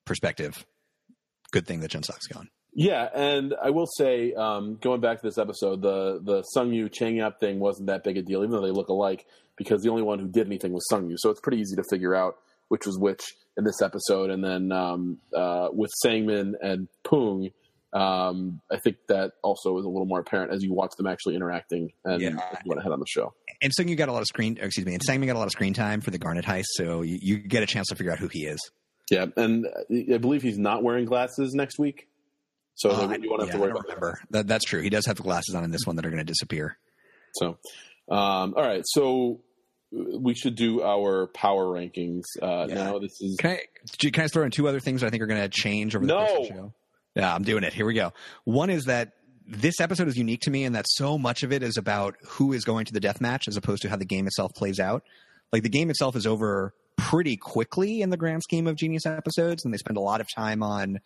perspective, 0.06 0.66
good 1.52 1.66
thing 1.66 1.80
that 1.80 1.92
Jinsak's 1.92 2.28
gone. 2.28 2.50
Yeah, 2.76 3.08
and 3.14 3.54
I 3.62 3.70
will 3.70 3.86
say, 3.86 4.34
um, 4.34 4.78
going 4.82 5.00
back 5.02 5.22
to 5.22 5.28
this 5.28 5.38
episode, 5.38 5.82
the 5.82 6.20
the 6.24 6.42
Sung 6.42 6.74
Yu 6.74 6.90
Chang 6.90 7.18
Yap 7.18 7.40
thing 7.40 7.60
wasn't 7.60 7.88
that 7.88 8.04
big 8.04 8.18
a 8.18 8.22
deal, 8.22 8.40
even 8.40 8.52
though 8.52 8.62
they 8.66 8.72
look 8.72 8.90
alike, 8.90 9.26
because 9.58 9.84
the 9.84 9.90
only 9.90 10.02
one 10.02 10.20
who 10.20 10.28
did 10.28 10.48
anything 10.48 10.74
was 10.74 10.88
Sung 10.90 11.10
Yu. 11.10 11.16
So 11.20 11.30
it's 11.30 11.40
pretty 11.40 11.60
easy 11.60 11.76
to 11.76 11.84
figure 11.90 12.16
out 12.16 12.38
which 12.70 12.86
was 12.88 12.98
which 12.98 13.22
in 13.58 13.64
this 13.64 13.82
episode. 13.82 14.32
And 14.32 14.44
then 14.44 14.72
um, 14.72 15.20
uh, 15.36 15.68
with 15.72 15.92
Sangmin 16.04 16.54
and 16.62 16.88
Poong, 17.06 17.52
um, 17.94 18.60
I 18.72 18.78
think 18.84 18.98
that 19.10 19.34
also 19.44 19.78
is 19.78 19.86
a 19.86 19.90
little 19.90 20.08
more 20.08 20.20
apparent 20.20 20.52
as 20.52 20.64
you 20.64 20.74
watch 20.74 20.94
them 20.98 21.06
actually 21.06 21.36
interacting 21.36 21.92
and 22.04 22.20
Yeah. 22.22 22.30
ahead 22.40 22.92
on 22.92 23.00
the 23.00 23.06
show. 23.08 23.34
And 23.62 23.72
Sung 23.72 23.94
got 23.96 24.10
a 24.10 24.12
lot 24.12 24.22
of 24.22 24.28
screen, 24.28 24.58
excuse 24.60 24.88
me, 24.88 24.94
and 24.96 25.04
Sangmin 25.08 25.28
got 25.28 25.36
a 25.36 25.40
lot 25.40 25.46
of 25.46 25.52
screen 25.52 25.74
time 25.76 26.02
for 26.02 26.10
the 26.10 26.18
Garnet 26.18 26.46
heist, 26.46 26.66
so 26.72 27.04
you, 27.04 27.20
you 27.22 27.38
get 27.38 27.62
a 27.62 27.68
chance 27.68 27.88
to 27.90 27.96
figure 27.96 28.12
out 28.12 28.18
who 28.18 28.28
he 28.30 28.46
is. 28.48 28.60
Yeah, 29.12 29.28
and 29.38 29.68
I 30.12 30.18
believe 30.18 30.42
he's 30.42 30.58
not 30.58 30.82
wearing 30.82 31.06
glasses 31.06 31.54
next 31.54 31.78
week, 31.78 32.08
so 32.76 32.92
Uh, 32.92 33.16
you 33.22 33.30
won't 33.30 33.42
have 33.42 33.48
yeah, 33.50 33.54
to 33.54 33.60
worry 33.60 33.72
about 33.72 33.84
remember. 33.84 34.20
That, 34.32 34.48
that's 34.48 34.66
true. 34.66 34.82
He 34.82 34.90
does 34.90 35.06
have 35.06 35.18
the 35.18 35.24
glasses 35.24 35.56
on 35.56 35.64
in 35.64 35.72
this 35.72 35.86
one 35.86 35.96
that 35.98 36.06
are 36.06 36.10
going 36.10 36.26
to 36.26 36.32
disappear. 36.32 36.78
So, 37.36 37.58
um, 38.10 38.54
all 38.56 38.64
right. 38.64 38.82
So 38.86 39.42
we 39.92 40.34
should 40.34 40.56
do 40.56 40.82
our 40.82 41.28
power 41.28 41.66
rankings 41.66 42.24
uh, 42.42 42.66
Yeah. 42.68 42.76
now. 42.76 43.00
This 43.00 43.20
is 43.22 43.38
Can 43.40 43.52
I, 43.52 44.10
can 44.10 44.24
I 44.24 44.28
throw 44.28 44.44
in 44.44 44.52
two 44.52 44.68
other 44.68 44.80
things 44.80 45.02
that 45.02 45.08
I 45.08 45.10
think 45.12 45.22
are 45.24 45.28
going 45.28 45.42
to 45.42 45.50
change 45.50 45.96
over 45.96 46.06
the 46.06 46.14
course 46.14 46.32
of 46.32 46.38
the 46.42 46.48
show? 46.48 46.74
Yeah, 47.16 47.34
I'm 47.34 47.44
doing 47.44 47.64
it. 47.64 47.74
Here 47.74 47.86
we 47.86 47.94
go. 47.94 48.12
One 48.44 48.70
is 48.72 48.86
that 48.86 49.14
this 49.46 49.80
episode 49.80 50.08
is 50.08 50.18
unique 50.18 50.40
to 50.42 50.50
me 50.52 50.64
in 50.64 50.74
that 50.74 50.86
so 50.88 51.18
much 51.18 51.44
of 51.44 51.52
it 51.52 51.62
is 51.62 51.78
about 51.78 52.16
who 52.26 52.54
is 52.54 52.64
going 52.66 52.86
to 52.86 52.94
the 52.94 53.00
death 53.00 53.22
match 53.22 53.48
as 53.48 53.56
opposed 53.58 53.82
to 53.84 53.90
how 53.90 53.98
the 53.98 54.06
game 54.06 54.26
itself 54.26 54.52
plays 54.56 54.80
out. 54.80 55.04
Like 55.52 55.62
the 55.64 55.70
game 55.70 55.90
itself 55.92 56.16
is 56.16 56.26
over 56.26 56.74
pretty 56.98 57.38
quickly 57.38 58.02
in 58.02 58.10
the 58.10 58.18
grand 58.18 58.42
scheme 58.42 58.66
of 58.66 58.76
Genius 58.78 59.06
episodes, 59.06 59.64
and 59.66 59.74
they 59.74 59.78
spend 59.78 59.98
a 59.98 60.02
lot 60.02 60.22
of 60.22 60.28
time 60.34 60.64
on 60.64 61.00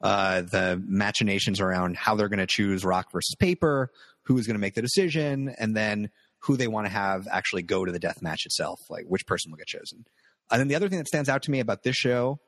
uh, 0.00 0.42
the 0.42 0.82
machinations 0.86 1.60
around 1.60 1.96
how 1.96 2.14
they're 2.14 2.28
going 2.28 2.38
to 2.38 2.46
choose 2.46 2.84
rock 2.84 3.12
versus 3.12 3.34
paper, 3.38 3.90
who 4.22 4.38
is 4.38 4.46
going 4.46 4.54
to 4.54 4.60
make 4.60 4.74
the 4.74 4.82
decision, 4.82 5.54
and 5.58 5.76
then 5.76 6.10
who 6.40 6.56
they 6.56 6.68
want 6.68 6.86
to 6.86 6.92
have 6.92 7.28
actually 7.30 7.62
go 7.62 7.84
to 7.84 7.92
the 7.92 7.98
death 7.98 8.22
match 8.22 8.46
itself, 8.46 8.80
like 8.88 9.04
which 9.06 9.26
person 9.26 9.50
will 9.50 9.58
get 9.58 9.66
chosen. 9.66 10.04
And 10.50 10.60
then 10.60 10.68
the 10.68 10.74
other 10.74 10.88
thing 10.88 10.98
that 10.98 11.06
stands 11.06 11.28
out 11.28 11.42
to 11.42 11.50
me 11.50 11.60
about 11.60 11.82
this 11.82 11.96
show, 11.96 12.40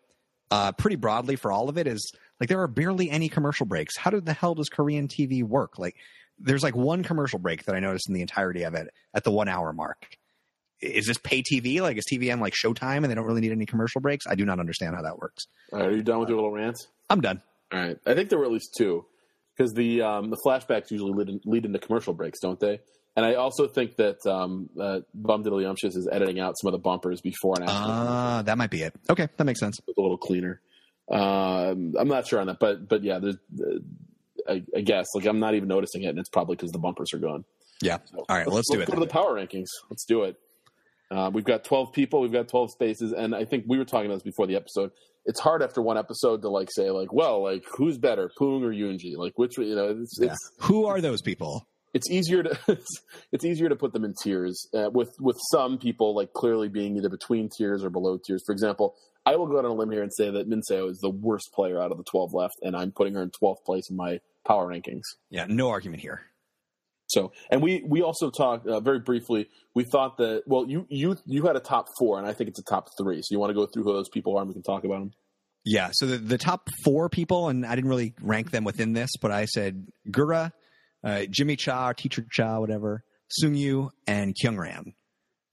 uh, 0.50 0.72
pretty 0.72 0.96
broadly 0.96 1.36
for 1.36 1.52
all 1.52 1.68
of 1.68 1.78
it, 1.78 1.86
is 1.86 2.12
like 2.40 2.48
there 2.48 2.60
are 2.60 2.68
barely 2.68 3.10
any 3.10 3.28
commercial 3.28 3.66
breaks. 3.66 3.96
How 3.96 4.10
the 4.10 4.32
hell 4.32 4.54
does 4.54 4.68
Korean 4.68 5.08
TV 5.08 5.44
work? 5.44 5.78
Like 5.78 5.96
there's 6.38 6.62
like 6.62 6.74
one 6.74 7.02
commercial 7.02 7.38
break 7.38 7.64
that 7.64 7.74
I 7.74 7.80
noticed 7.80 8.08
in 8.08 8.14
the 8.14 8.22
entirety 8.22 8.64
of 8.64 8.74
it 8.74 8.88
at 9.14 9.24
the 9.24 9.30
one 9.30 9.48
hour 9.48 9.72
mark. 9.72 10.16
Is 10.80 11.06
this 11.06 11.18
pay 11.18 11.42
TV? 11.42 11.80
Like 11.80 11.96
is 11.96 12.04
TVN 12.10 12.40
like 12.40 12.54
Showtime 12.54 12.98
and 12.98 13.04
they 13.04 13.14
don't 13.14 13.26
really 13.26 13.40
need 13.40 13.52
any 13.52 13.66
commercial 13.66 14.00
breaks? 14.00 14.26
I 14.26 14.34
do 14.34 14.44
not 14.44 14.58
understand 14.58 14.96
how 14.96 15.02
that 15.02 15.18
works. 15.18 15.46
right. 15.70 15.86
Are 15.86 15.92
you 15.92 16.02
done 16.02 16.18
with 16.18 16.28
your 16.28 16.36
little 16.36 16.50
rants? 16.50 16.88
I'm 17.12 17.20
done. 17.20 17.42
All 17.72 17.78
right. 17.78 17.98
I 18.06 18.14
think 18.14 18.30
there 18.30 18.38
were 18.38 18.46
at 18.46 18.50
least 18.50 18.74
two 18.74 19.04
because 19.56 19.74
the 19.74 20.00
um, 20.00 20.30
the 20.30 20.38
flashbacks 20.38 20.90
usually 20.90 21.12
lead, 21.12 21.28
in, 21.28 21.40
lead 21.44 21.64
into 21.66 21.78
commercial 21.78 22.14
breaks, 22.14 22.40
don't 22.40 22.58
they? 22.58 22.80
And 23.14 23.26
I 23.26 23.34
also 23.34 23.68
think 23.68 23.96
that 23.96 24.24
um, 24.26 24.70
uh, 24.80 25.00
Bum 25.12 25.44
Diddly 25.44 25.68
Umptious 25.68 25.94
is 25.94 26.08
editing 26.10 26.40
out 26.40 26.58
some 26.58 26.68
of 26.68 26.72
the 26.72 26.78
bumpers 26.78 27.20
before 27.20 27.56
and 27.60 27.68
after. 27.68 27.92
Ah, 27.92 28.42
that 28.46 28.56
might 28.56 28.70
be 28.70 28.82
it. 28.82 28.94
Okay, 29.10 29.28
that 29.36 29.44
makes 29.44 29.60
sense. 29.60 29.78
It's 29.86 29.98
a 29.98 30.00
little 30.00 30.16
cleaner. 30.16 30.62
Um, 31.10 31.94
I'm 31.98 32.08
not 32.08 32.26
sure 32.26 32.40
on 32.40 32.46
that, 32.46 32.58
but 32.58 32.88
but 32.88 33.04
yeah, 33.04 33.18
there's. 33.18 33.36
Uh, 33.60 33.78
I, 34.48 34.64
I 34.76 34.80
guess 34.80 35.06
like 35.14 35.26
I'm 35.26 35.38
not 35.38 35.54
even 35.54 35.68
noticing 35.68 36.02
it, 36.02 36.08
and 36.08 36.18
it's 36.18 36.30
probably 36.30 36.56
because 36.56 36.72
the 36.72 36.78
bumpers 36.78 37.12
are 37.12 37.18
gone. 37.18 37.44
Yeah. 37.82 37.98
All 38.16 38.24
right, 38.30 38.46
well, 38.46 38.56
let's 38.56 38.70
do 38.70 38.80
it. 38.80 38.86
Go 38.86 38.94
to 38.94 39.00
the 39.00 39.06
power 39.06 39.34
rankings. 39.34 39.68
Let's 39.90 40.04
do 40.04 40.22
it. 40.22 40.36
Uh, 41.10 41.30
we've 41.32 41.44
got 41.44 41.62
12 41.62 41.92
people. 41.92 42.22
We've 42.22 42.32
got 42.32 42.48
12 42.48 42.70
spaces, 42.70 43.12
and 43.12 43.34
I 43.34 43.44
think 43.44 43.66
we 43.68 43.76
were 43.76 43.84
talking 43.84 44.06
about 44.06 44.16
this 44.16 44.22
before 44.22 44.46
the 44.46 44.56
episode. 44.56 44.92
It's 45.24 45.40
hard 45.40 45.62
after 45.62 45.80
one 45.80 45.96
episode 45.98 46.42
to 46.42 46.48
like 46.48 46.68
say 46.72 46.90
like, 46.90 47.12
well, 47.12 47.42
like 47.42 47.64
who's 47.76 47.98
better, 47.98 48.30
Poong 48.40 48.62
or 48.62 48.70
Yoonji? 48.72 49.16
Like 49.16 49.38
which 49.38 49.56
you 49.58 49.74
know, 49.74 49.96
it's 50.00 50.18
Yeah. 50.20 50.32
it's, 50.32 50.50
Who 50.60 50.86
are 50.86 51.00
those 51.00 51.22
people? 51.22 51.66
it's 51.94 52.10
easier 52.10 52.42
to 52.42 52.58
it's 53.32 53.44
easier 53.44 53.68
to 53.68 53.76
put 53.76 53.92
them 53.92 54.04
in 54.04 54.14
tiers 54.22 54.66
uh, 54.74 54.88
with 54.92 55.10
with 55.20 55.36
some 55.50 55.78
people 55.78 56.14
like 56.14 56.32
clearly 56.32 56.68
being 56.68 56.96
either 56.96 57.10
between 57.10 57.48
tiers 57.56 57.84
or 57.84 57.90
below 57.90 58.18
tiers. 58.18 58.42
For 58.46 58.52
example, 58.52 58.94
I 59.26 59.36
will 59.36 59.46
go 59.46 59.58
out 59.58 59.64
on 59.64 59.70
a 59.70 59.74
limb 59.74 59.90
here 59.90 60.02
and 60.02 60.12
say 60.12 60.30
that 60.30 60.48
Minseo 60.48 60.90
is 60.90 60.98
the 60.98 61.10
worst 61.10 61.50
player 61.54 61.80
out 61.80 61.92
of 61.92 61.98
the 61.98 62.04
12 62.04 62.32
left, 62.34 62.54
and 62.62 62.74
I'm 62.74 62.90
putting 62.92 63.14
her 63.14 63.22
in 63.22 63.30
12th 63.30 63.62
place 63.64 63.88
in 63.90 63.96
my 63.96 64.20
power 64.44 64.66
rankings. 64.66 65.02
Yeah, 65.30 65.46
no 65.48 65.68
argument 65.68 66.02
here. 66.02 66.22
So, 67.12 67.32
and 67.50 67.62
we 67.62 67.82
we 67.86 68.02
also 68.02 68.30
talked 68.30 68.66
uh, 68.66 68.80
very 68.80 68.98
briefly. 68.98 69.48
We 69.74 69.84
thought 69.84 70.16
that 70.18 70.42
well, 70.46 70.66
you 70.68 70.86
you 70.88 71.16
you 71.26 71.46
had 71.46 71.56
a 71.56 71.60
top 71.60 71.86
four, 71.98 72.18
and 72.18 72.26
I 72.26 72.32
think 72.32 72.48
it's 72.48 72.58
a 72.58 72.64
top 72.64 72.88
three. 72.98 73.20
So 73.22 73.28
you 73.30 73.38
want 73.38 73.50
to 73.50 73.54
go 73.54 73.66
through 73.66 73.84
who 73.84 73.92
those 73.92 74.08
people 74.08 74.36
are, 74.36 74.40
and 74.40 74.48
we 74.48 74.54
can 74.54 74.62
talk 74.62 74.84
about 74.84 75.00
them. 75.00 75.12
Yeah. 75.64 75.90
So 75.92 76.06
the, 76.06 76.18
the 76.18 76.38
top 76.38 76.68
four 76.84 77.08
people, 77.08 77.48
and 77.48 77.64
I 77.64 77.74
didn't 77.74 77.90
really 77.90 78.14
rank 78.20 78.50
them 78.50 78.64
within 78.64 78.94
this, 78.94 79.10
but 79.20 79.30
I 79.30 79.44
said 79.44 79.86
Gura, 80.10 80.52
uh, 81.04 81.24
Jimmy 81.30 81.56
Cha, 81.56 81.92
Teacher 81.92 82.26
Cha, 82.30 82.58
whatever, 82.58 83.04
Sungyu, 83.40 83.90
and 84.06 84.34
Kyungran. 84.34 84.94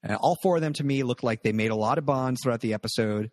And 0.01 0.16
all 0.16 0.38
four 0.41 0.55
of 0.55 0.62
them 0.62 0.74
to 0.74 0.84
me 0.84 1.03
look 1.03 1.24
like 1.24 1.43
they 1.43 1.51
made 1.51 1.72
a 1.72 1.76
lot 1.76 1.97
of 1.97 2.05
bonds 2.05 2.39
throughout 2.41 2.62
the 2.62 2.74
episode. 2.74 3.32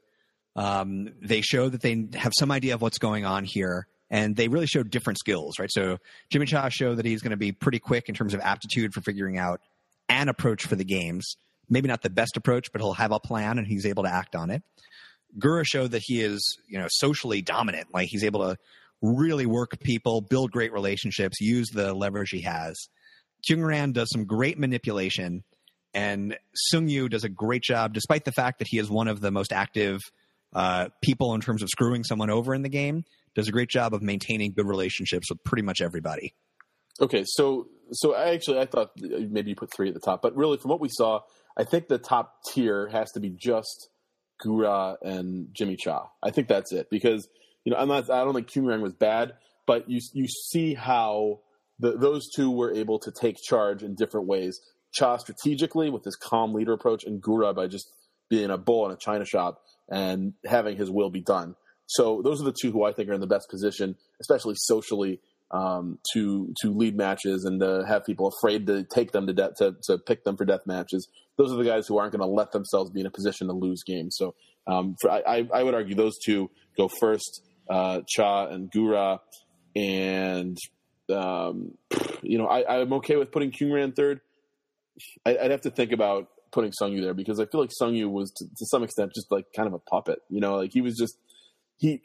Um, 0.57 1.13
they 1.23 1.41
show 1.41 1.69
that 1.69 1.81
they 1.81 2.09
have 2.15 2.33
some 2.39 2.51
idea 2.51 2.75
of 2.75 2.83
what's 2.83 2.99
going 2.99 3.25
on 3.25 3.45
here, 3.45 3.87
and 4.11 4.37
they 4.37 4.49
really 4.49 4.67
showed 4.67 4.91
different 4.91 5.19
skills, 5.19 5.59
right? 5.59 5.71
So 5.71 5.99
Jimmy 6.31 6.47
Cha 6.47 6.69
showed 6.69 6.99
that 6.99 7.07
he's 7.07 7.23
going 7.23 7.33
to 7.33 7.37
be 7.37 7.53
pretty 7.53 7.79
quick 7.79 8.09
in 8.09 8.15
terms 8.15 8.35
of 8.35 8.41
aptitude 8.41 8.93
for 8.93 9.01
figuring 9.01 9.39
out 9.39 9.61
an 10.09 10.29
approach 10.29 10.67
for 10.67 10.77
the 10.77 10.85
games. 10.85 11.37
Maybe 11.69 11.89
not 11.89 12.03
the 12.03 12.11
best 12.11 12.37
approach, 12.37 12.71
but 12.73 12.81
he'll 12.81 12.93
have 12.93 13.13
a 13.13 13.19
plan 13.19 13.59
and 13.59 13.67
he's 13.67 13.87
able 13.87 14.05
to 14.05 14.13
act 14.13 14.37
on 14.37 14.51
it. 14.51 14.63
Gura 15.39 15.65
showed 15.67 15.91
that 15.91 16.03
he 16.05 16.23
is, 16.23 16.57
you 16.69 16.79
know, 16.79 16.87
socially 16.89 17.43
dominant. 17.43 17.89
Like 17.93 18.09
he's 18.09 18.25
able 18.25 18.49
to 18.49 18.57
really 19.03 19.47
work 19.47 19.79
people, 19.81 20.21
build 20.21 20.53
great 20.53 20.73
relationships, 20.73 21.41
use 21.41 21.69
the 21.71 21.93
leverage 21.93 22.31
he 22.31 22.43
has. 22.43 22.77
Kyungran 23.49 23.93
does 23.93 24.11
some 24.11 24.25
great 24.25 24.59
manipulation, 24.59 25.45
and 25.93 26.37
Sung 26.55 26.89
Yu 26.89 27.09
does 27.09 27.25
a 27.25 27.29
great 27.29 27.63
job, 27.63 27.93
despite 27.93 28.25
the 28.25 28.33
fact 28.33 28.59
that 28.59 28.69
he 28.69 28.79
is 28.79 28.91
one 28.91 29.09
of 29.09 29.21
the 29.21 29.31
most 29.31 29.53
active 29.53 30.01
uh, 30.55 30.89
people 31.03 31.35
in 31.35 31.41
terms 31.41 31.63
of 31.63 31.69
screwing 31.69 32.03
someone 32.03 32.31
over 32.31 32.55
in 32.55 32.63
the 32.63 32.69
game. 32.69 33.05
Does 33.37 33.49
a 33.49 33.53
great 33.53 33.69
job 33.69 33.95
of 33.95 34.03
maintaining 34.03 34.53
good 34.53 34.67
relationships 34.67 35.31
with 35.31 35.45
pretty 35.45 35.63
much 35.63 35.83
everybody. 35.83 36.35
Okay, 37.01 37.25
so 37.27 37.69
so 37.93 38.15
I 38.15 38.31
actually 38.31 38.59
I 38.59 38.65
thought 38.65 38.91
maybe 38.97 39.51
you 39.51 39.57
put 39.57 39.73
three 39.73 39.89
at 39.89 39.95
the 39.95 40.01
top, 40.01 40.23
but 40.23 40.35
really 40.35 40.57
from 40.57 40.71
what 40.71 40.81
we 40.81 40.89
saw, 40.91 41.21
I 41.57 41.65
think 41.65 41.89
the 41.89 41.99
top 41.99 42.33
tier 42.51 42.89
has 42.89 43.13
to 43.13 43.21
be 43.21 43.31
just 43.31 43.91
Gura 44.45 44.97
and 45.03 45.49
Jimmy 45.53 45.77
Cha. 45.77 46.09
I 46.23 46.31
think 46.31 46.49
that's 46.49 46.73
it 46.73 46.89
because 46.91 47.29
you 47.65 47.73
know 47.73 47.79
I'm 47.79 47.89
not 47.89 48.11
I 48.11 48.25
don't 48.25 48.35
think 48.35 48.49
Kyungran 48.49 48.81
was 48.81 48.95
bad, 48.95 49.35
but 49.67 49.89
you 49.89 50.01
you 50.15 50.27
see 50.27 50.75
how 50.75 51.41
the, 51.79 51.93
those 51.93 52.31
two 52.35 52.51
were 52.51 52.73
able 52.73 52.99
to 53.01 53.13
take 53.13 53.37
charge 53.37 53.83
in 53.83 53.95
different 53.95 54.27
ways. 54.27 54.59
Cha 54.95 55.19
strategically 55.19 55.91
with 55.91 56.05
his 56.05 56.17
calm 56.17 56.55
leader 56.55 56.73
approach, 56.73 57.05
and 57.05 57.23
Gura 57.23 57.55
by 57.55 57.67
just 57.67 57.93
being 58.31 58.51
a 58.51 58.59
bull 58.59 58.87
in 58.87 58.93
a 58.93 58.97
china 58.97 59.25
shop 59.25 59.61
and 59.89 60.33
having 60.45 60.77
his 60.77 60.91
will 60.91 61.11
be 61.11 61.21
done. 61.21 61.55
So 61.87 62.21
those 62.23 62.41
are 62.41 62.45
the 62.45 62.55
two 62.61 62.73
who 62.73 62.85
I 62.85 62.93
think 62.93 63.09
are 63.09 63.15
in 63.15 63.21
the 63.21 63.27
best 63.27 63.49
position, 63.49 63.97
especially 64.21 64.55
socially, 64.57 65.21
um, 65.51 65.99
to 66.13 66.53
to 66.63 66.71
lead 66.71 66.97
matches 66.97 67.45
and 67.45 67.61
to 67.61 67.85
have 67.87 68.05
people 68.05 68.29
afraid 68.29 68.67
to 68.67 68.85
take 68.85 69.13
them 69.13 69.27
to 69.29 69.33
death 69.33 69.53
to, 69.59 69.77
to 69.85 69.99
pick 69.99 70.25
them 70.25 70.37
for 70.37 70.45
death 70.45 70.63
matches. 70.67 71.09
Those 71.39 71.53
are 71.53 71.57
the 71.57 71.65
guys 71.65 71.87
who 71.87 71.99
aren't 71.99 72.13
going 72.13 72.27
to 72.29 72.35
let 72.35 72.53
themselves 72.53 72.91
be 72.91 73.01
in 73.01 73.07
a 73.07 73.11
position 73.11 73.47
to 73.47 73.53
lose 73.53 73.83
games. 73.85 74.17
So 74.17 74.35
um, 74.67 74.97
for, 75.01 75.11
I, 75.11 75.47
I 75.53 75.63
would 75.63 75.75
argue 75.75 75.95
those 75.95 76.19
two 76.25 76.51
go 76.77 76.89
first, 76.89 77.43
uh, 77.71 78.01
Cha 78.09 78.47
and 78.47 78.71
Gura, 78.73 79.21
and 79.77 80.59
um, 81.15 81.73
you 82.23 82.39
know 82.39 82.47
I, 82.47 82.81
I'm 82.81 82.93
okay 82.95 83.17
with 83.17 83.31
putting 83.31 83.53
Kyungran 83.53 83.95
third. 83.95 84.21
I, 85.25 85.35
would 85.43 85.51
have 85.51 85.61
to 85.63 85.71
think 85.71 85.93
about 85.93 86.29
putting 86.53 86.73
Sungyu 86.73 87.03
there 87.03 87.15
because 87.15 87.39
I 87.39 87.45
feel 87.47 87.61
like 87.61 87.71
Sungyu 87.81 88.11
was 88.11 88.33
to, 88.33 88.47
to 88.47 88.67
some 88.67 88.83
extent 88.83 89.13
just 89.15 89.31
like 89.31 89.45
kind 89.55 89.69
of 89.69 89.75
a 89.75 89.79
puppet. 89.79 90.21
You 90.31 90.41
know, 90.41 90.57
like 90.57 90.73
he 90.73 90.81
was 90.81 90.97
just 90.97 91.17
he 91.79 92.03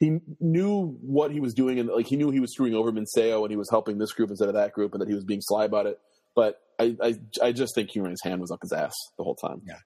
he 0.00 0.20
knew 0.40 0.98
what 1.00 1.30
he 1.30 1.40
was 1.40 1.54
doing 1.54 1.78
and 1.78 1.88
like 1.88 2.06
he 2.06 2.16
knew 2.16 2.30
he 2.30 2.40
was 2.40 2.52
screwing 2.52 2.74
over 2.74 2.92
Minseo 2.92 3.42
and 3.42 3.50
he 3.50 3.56
was 3.56 3.70
helping 3.70 3.98
this 3.98 4.12
group 4.12 4.30
instead 4.30 4.48
of 4.48 4.54
that 4.54 4.72
group 4.72 4.92
and 4.92 5.00
that 5.00 5.08
he 5.08 5.14
was 5.14 5.24
being 5.24 5.40
sly 5.40 5.64
about 5.64 5.86
it. 5.86 5.98
But 6.34 6.60
I 6.78 6.96
I, 7.02 7.14
I 7.42 7.52
just 7.52 7.74
think 7.74 7.90
Kyungran's 7.90 8.22
hand 8.22 8.40
was 8.40 8.50
up 8.50 8.60
his 8.62 8.72
ass 8.72 8.94
the 9.16 9.24
whole 9.24 9.36
time. 9.36 9.62
Yeah, 9.66 9.78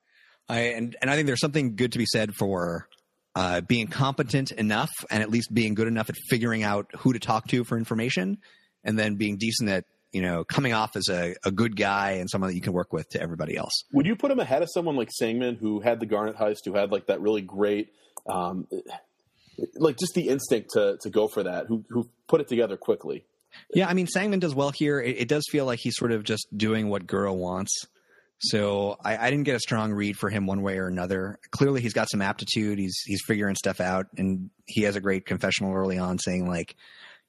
I 0.49 0.61
and 0.61 0.97
and 1.01 1.11
I 1.11 1.15
think 1.15 1.27
there's 1.27 1.41
something 1.41 1.77
good 1.77 1.93
to 1.93 1.99
be 1.99 2.07
said 2.07 2.35
for. 2.35 2.89
Uh, 3.35 3.61
being 3.61 3.87
competent 3.87 4.51
enough 4.51 4.91
and 5.11 5.23
at 5.23 5.31
least 5.31 5.55
being 5.55 5.75
good 5.75 5.87
enough 5.87 6.09
at 6.09 6.17
figuring 6.29 6.65
out 6.65 6.91
who 6.97 7.13
to 7.13 7.21
talk 7.21 7.47
to 7.47 7.63
for 7.63 7.79
information 7.79 8.39
and 8.83 8.99
then 8.99 9.15
being 9.15 9.37
decent 9.37 9.69
at 9.69 9.85
you 10.13 10.23
know 10.23 10.43
coming 10.43 10.73
off 10.73 10.97
as 10.97 11.09
a, 11.09 11.37
a 11.45 11.53
good 11.53 11.77
guy 11.77 12.13
and 12.13 12.29
someone 12.29 12.51
that 12.51 12.57
you 12.57 12.61
can 12.61 12.73
work 12.73 12.93
with 12.93 13.09
to 13.11 13.21
everybody 13.21 13.57
else 13.57 13.85
would 13.93 14.07
you 14.07 14.17
put 14.17 14.33
him 14.33 14.41
ahead 14.41 14.63
of 14.63 14.69
someone 14.73 14.97
like 14.97 15.11
Sangmin 15.11 15.57
who 15.57 15.79
had 15.79 16.01
the 16.01 16.07
garnet 16.07 16.37
heist 16.37 16.65
who 16.65 16.75
had 16.75 16.91
like 16.91 17.07
that 17.07 17.21
really 17.21 17.43
great 17.43 17.93
um, 18.29 18.67
like 19.77 19.99
just 19.99 20.15
the 20.15 20.29
instinct 20.29 20.71
to 20.75 20.99
to 21.03 21.11
go 21.11 21.29
for 21.29 21.43
that. 21.43 21.67
Who 21.67 21.85
who 21.89 22.09
put 22.29 22.41
it 22.41 22.49
together 22.49 22.77
quickly. 22.77 23.25
Yeah, 23.75 23.89
I 23.89 23.95
mean 23.95 24.07
Sangmin 24.07 24.41
does 24.41 24.55
well 24.55 24.71
here. 24.71 25.01
It, 25.01 25.19
it 25.19 25.29
does 25.29 25.45
feel 25.51 25.65
like 25.65 25.79
he's 25.81 25.97
sort 25.97 26.13
of 26.13 26.25
just 26.25 26.47
doing 26.57 26.89
what 26.89 27.07
Gura 27.07 27.35
wants. 27.35 27.87
So 28.41 28.97
I, 29.05 29.17
I, 29.17 29.31
didn't 29.31 29.47
get 29.47 29.57
a 29.57 29.61
strong 29.61 29.93
read 29.93 30.17
for 30.17 30.31
him 30.31 30.47
one 30.47 30.63
way 30.63 30.79
or 30.79 30.87
another. 30.87 31.41
Clearly, 31.51 31.81
he's 31.81 31.93
got 31.93 32.09
some 32.09 32.23
aptitude. 32.23 32.79
He's 32.79 32.97
he's 33.05 33.21
figuring 33.27 33.57
stuff 33.57 33.81
out, 33.81 34.07
and 34.17 34.51
he 34.65 34.83
has 34.83 34.95
a 34.95 35.01
great 35.01 35.27
confessional 35.27 35.75
early 35.75 35.99
on 35.99 36.19
saying 36.21 36.49
like, 36.49 36.77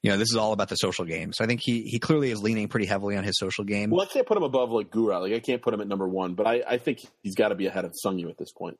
you 0.03 0.11
know, 0.11 0.17
this 0.17 0.29
is 0.29 0.35
all 0.35 0.53
about 0.53 0.69
the 0.69 0.75
social 0.75 1.05
game. 1.05 1.33
So 1.33 1.43
I 1.43 1.47
think 1.47 1.61
he 1.63 1.81
he 1.81 1.97
clearly 1.97 2.29
is 2.29 2.43
leaning 2.43 2.67
pretty 2.67 2.85
heavily 2.85 3.17
on 3.17 3.23
his 3.23 3.39
social 3.39 3.63
game. 3.63 3.89
Well, 3.89 4.01
I 4.01 4.05
can't 4.05 4.27
put 4.27 4.37
him 4.37 4.43
above 4.43 4.69
like 4.69 4.91
Gura. 4.91 5.21
Like 5.21 5.33
I 5.33 5.39
can't 5.39 5.63
put 5.63 5.73
him 5.73 5.81
at 5.81 5.87
number 5.87 6.07
one, 6.07 6.35
but 6.35 6.45
I, 6.45 6.61
I 6.67 6.77
think 6.77 6.99
he's 7.23 7.35
got 7.35 7.49
to 7.49 7.55
be 7.55 7.65
ahead 7.65 7.85
of 7.85 7.93
Sungyu 8.05 8.29
at 8.29 8.37
this 8.37 8.51
point. 8.51 8.77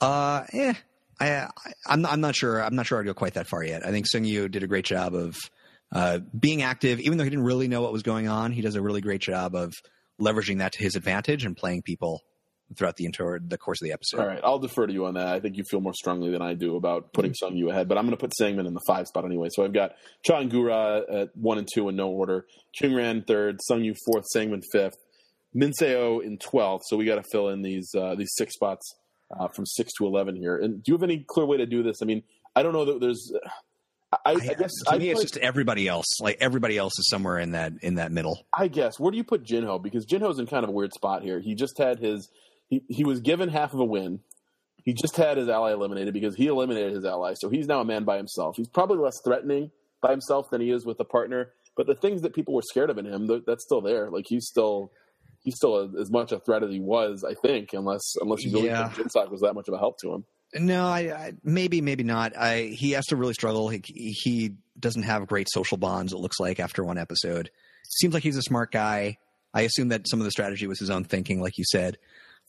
Uh, 0.00 0.44
yeah, 0.52 0.74
I, 1.20 1.48
I'm 1.86 2.04
I'm 2.06 2.20
not 2.20 2.34
sure. 2.34 2.62
I'm 2.62 2.74
not 2.74 2.86
sure 2.86 3.00
I'd 3.00 3.06
go 3.06 3.14
quite 3.14 3.34
that 3.34 3.46
far 3.46 3.62
yet. 3.62 3.86
I 3.86 3.90
think 3.90 4.06
Sung 4.06 4.24
Yu 4.24 4.48
did 4.48 4.62
a 4.62 4.66
great 4.66 4.84
job 4.84 5.14
of 5.14 5.36
uh, 5.92 6.18
being 6.38 6.62
active, 6.62 7.00
even 7.00 7.18
though 7.18 7.24
he 7.24 7.30
didn't 7.30 7.44
really 7.44 7.68
know 7.68 7.82
what 7.82 7.92
was 7.92 8.02
going 8.02 8.28
on. 8.28 8.52
He 8.52 8.62
does 8.62 8.74
a 8.74 8.82
really 8.82 9.00
great 9.00 9.20
job 9.20 9.54
of 9.54 9.72
leveraging 10.20 10.58
that 10.58 10.72
to 10.72 10.82
his 10.82 10.96
advantage 10.96 11.44
and 11.44 11.56
playing 11.56 11.82
people 11.82 12.22
throughout 12.76 12.96
the 12.96 13.04
entire 13.04 13.38
the 13.38 13.58
course 13.58 13.82
of 13.82 13.86
the 13.86 13.92
episode. 13.92 14.20
All 14.20 14.26
right, 14.26 14.40
I'll 14.42 14.58
defer 14.58 14.86
to 14.86 14.92
you 14.92 15.04
on 15.06 15.14
that. 15.14 15.28
I 15.28 15.40
think 15.40 15.56
you 15.56 15.64
feel 15.64 15.80
more 15.80 15.94
strongly 15.94 16.30
than 16.30 16.40
I 16.42 16.54
do 16.54 16.76
about 16.76 17.12
putting 17.12 17.32
mm-hmm. 17.32 17.46
Sung 17.46 17.56
Yu 17.56 17.70
ahead, 17.70 17.88
but 17.88 17.98
I'm 17.98 18.04
going 18.04 18.16
to 18.16 18.20
put 18.20 18.32
Sangmin 18.40 18.66
in 18.66 18.74
the 18.74 18.82
five 18.86 19.06
spot 19.06 19.24
anyway. 19.24 19.48
So 19.50 19.64
I've 19.64 19.74
got 19.74 19.92
Cha 20.24 20.38
and 20.38 20.50
Gura 20.50 21.22
at 21.22 21.36
one 21.36 21.58
and 21.58 21.68
two 21.72 21.88
in 21.88 21.96
no 21.96 22.08
order, 22.08 22.46
Kyungran 22.80 23.26
third, 23.26 23.60
Sung 23.62 23.84
Yu 23.84 23.94
fourth, 24.06 24.24
Sangmin 24.34 24.62
fifth, 24.72 24.96
Minseo 25.54 26.24
in 26.24 26.38
twelfth. 26.38 26.84
So 26.86 26.96
we 26.96 27.04
got 27.04 27.16
to 27.16 27.24
fill 27.30 27.50
in 27.50 27.62
these 27.62 27.90
uh, 27.94 28.14
these 28.14 28.32
six 28.34 28.54
spots 28.54 28.94
uh, 29.38 29.48
from 29.48 29.66
six 29.66 29.92
to 29.98 30.06
eleven 30.06 30.36
here. 30.36 30.56
And 30.56 30.82
do 30.82 30.92
you 30.92 30.94
have 30.94 31.02
any 31.02 31.24
clear 31.26 31.46
way 31.46 31.56
to 31.56 31.66
do 31.66 31.82
this? 31.82 32.02
I 32.02 32.04
mean, 32.04 32.22
I 32.54 32.62
don't 32.62 32.72
know 32.72 32.84
that 32.84 33.00
there's. 33.00 33.32
I, 34.12 34.18
I, 34.26 34.30
I 34.32 34.54
guess 34.54 34.70
to 34.86 34.98
me, 34.98 35.10
it's 35.10 35.22
just 35.22 35.38
everybody 35.38 35.88
else. 35.88 36.20
Like 36.20 36.36
everybody 36.40 36.76
else 36.76 36.98
is 36.98 37.08
somewhere 37.08 37.38
in 37.38 37.52
that 37.52 37.72
in 37.82 37.94
that 37.94 38.12
middle. 38.12 38.46
I 38.56 38.68
guess. 38.68 39.00
Where 39.00 39.10
do 39.10 39.16
you 39.16 39.24
put 39.24 39.44
Jinho? 39.44 39.82
Because 39.82 40.06
Jinho's 40.06 40.38
in 40.38 40.46
kind 40.46 40.64
of 40.64 40.70
a 40.70 40.72
weird 40.72 40.92
spot 40.92 41.22
here. 41.22 41.40
He 41.40 41.54
just 41.54 41.78
had 41.78 41.98
his. 41.98 42.30
He, 42.68 42.82
he 42.88 43.04
was 43.04 43.20
given 43.20 43.48
half 43.48 43.74
of 43.74 43.80
a 43.80 43.84
win. 43.84 44.20
He 44.84 44.94
just 44.94 45.16
had 45.16 45.36
his 45.36 45.48
ally 45.48 45.72
eliminated 45.72 46.12
because 46.12 46.34
he 46.34 46.46
eliminated 46.48 46.92
his 46.92 47.04
ally. 47.04 47.34
So 47.34 47.48
he's 47.48 47.66
now 47.66 47.80
a 47.80 47.84
man 47.84 48.04
by 48.04 48.16
himself. 48.16 48.56
He's 48.56 48.68
probably 48.68 48.98
less 48.98 49.20
threatening 49.24 49.70
by 50.00 50.10
himself 50.10 50.50
than 50.50 50.60
he 50.60 50.70
is 50.70 50.84
with 50.84 50.98
a 50.98 51.04
partner. 51.04 51.52
But 51.76 51.86
the 51.86 51.94
things 51.94 52.22
that 52.22 52.34
people 52.34 52.54
were 52.54 52.62
scared 52.62 52.90
of 52.90 52.98
in 52.98 53.06
him, 53.06 53.28
that's 53.46 53.64
still 53.64 53.80
there. 53.80 54.10
Like 54.10 54.26
he's 54.26 54.46
still 54.46 54.90
he's 55.42 55.56
still 55.56 55.76
a, 55.76 56.00
as 56.00 56.10
much 56.10 56.32
a 56.32 56.40
threat 56.40 56.62
as 56.62 56.70
he 56.70 56.80
was, 56.80 57.24
I 57.24 57.34
think, 57.34 57.72
unless 57.72 58.14
unless 58.20 58.44
you 58.44 58.52
really 58.52 58.66
yeah. 58.68 58.88
think 58.88 59.08
Jinsock 59.08 59.30
was 59.30 59.40
that 59.40 59.54
much 59.54 59.68
of 59.68 59.74
a 59.74 59.78
help 59.78 59.98
to 60.00 60.12
him. 60.14 60.24
No, 60.54 60.86
I, 60.86 60.98
I, 60.98 61.32
maybe 61.42 61.80
maybe 61.80 62.04
not. 62.04 62.36
I 62.36 62.64
he 62.64 62.92
has 62.92 63.06
to 63.06 63.16
really 63.16 63.34
struggle. 63.34 63.68
He, 63.68 63.80
he 63.84 64.54
doesn't 64.78 65.04
have 65.04 65.26
great 65.26 65.48
social 65.50 65.78
bonds. 65.78 66.12
It 66.12 66.18
looks 66.18 66.38
like 66.38 66.60
after 66.60 66.84
one 66.84 66.98
episode. 66.98 67.50
Seems 67.88 68.14
like 68.14 68.22
he's 68.22 68.36
a 68.36 68.42
smart 68.42 68.70
guy. 68.70 69.18
I 69.54 69.62
assume 69.62 69.88
that 69.88 70.08
some 70.08 70.20
of 70.20 70.24
the 70.24 70.30
strategy 70.30 70.66
was 70.66 70.78
his 70.78 70.90
own 70.90 71.04
thinking, 71.04 71.40
like 71.40 71.58
you 71.58 71.64
said. 71.70 71.98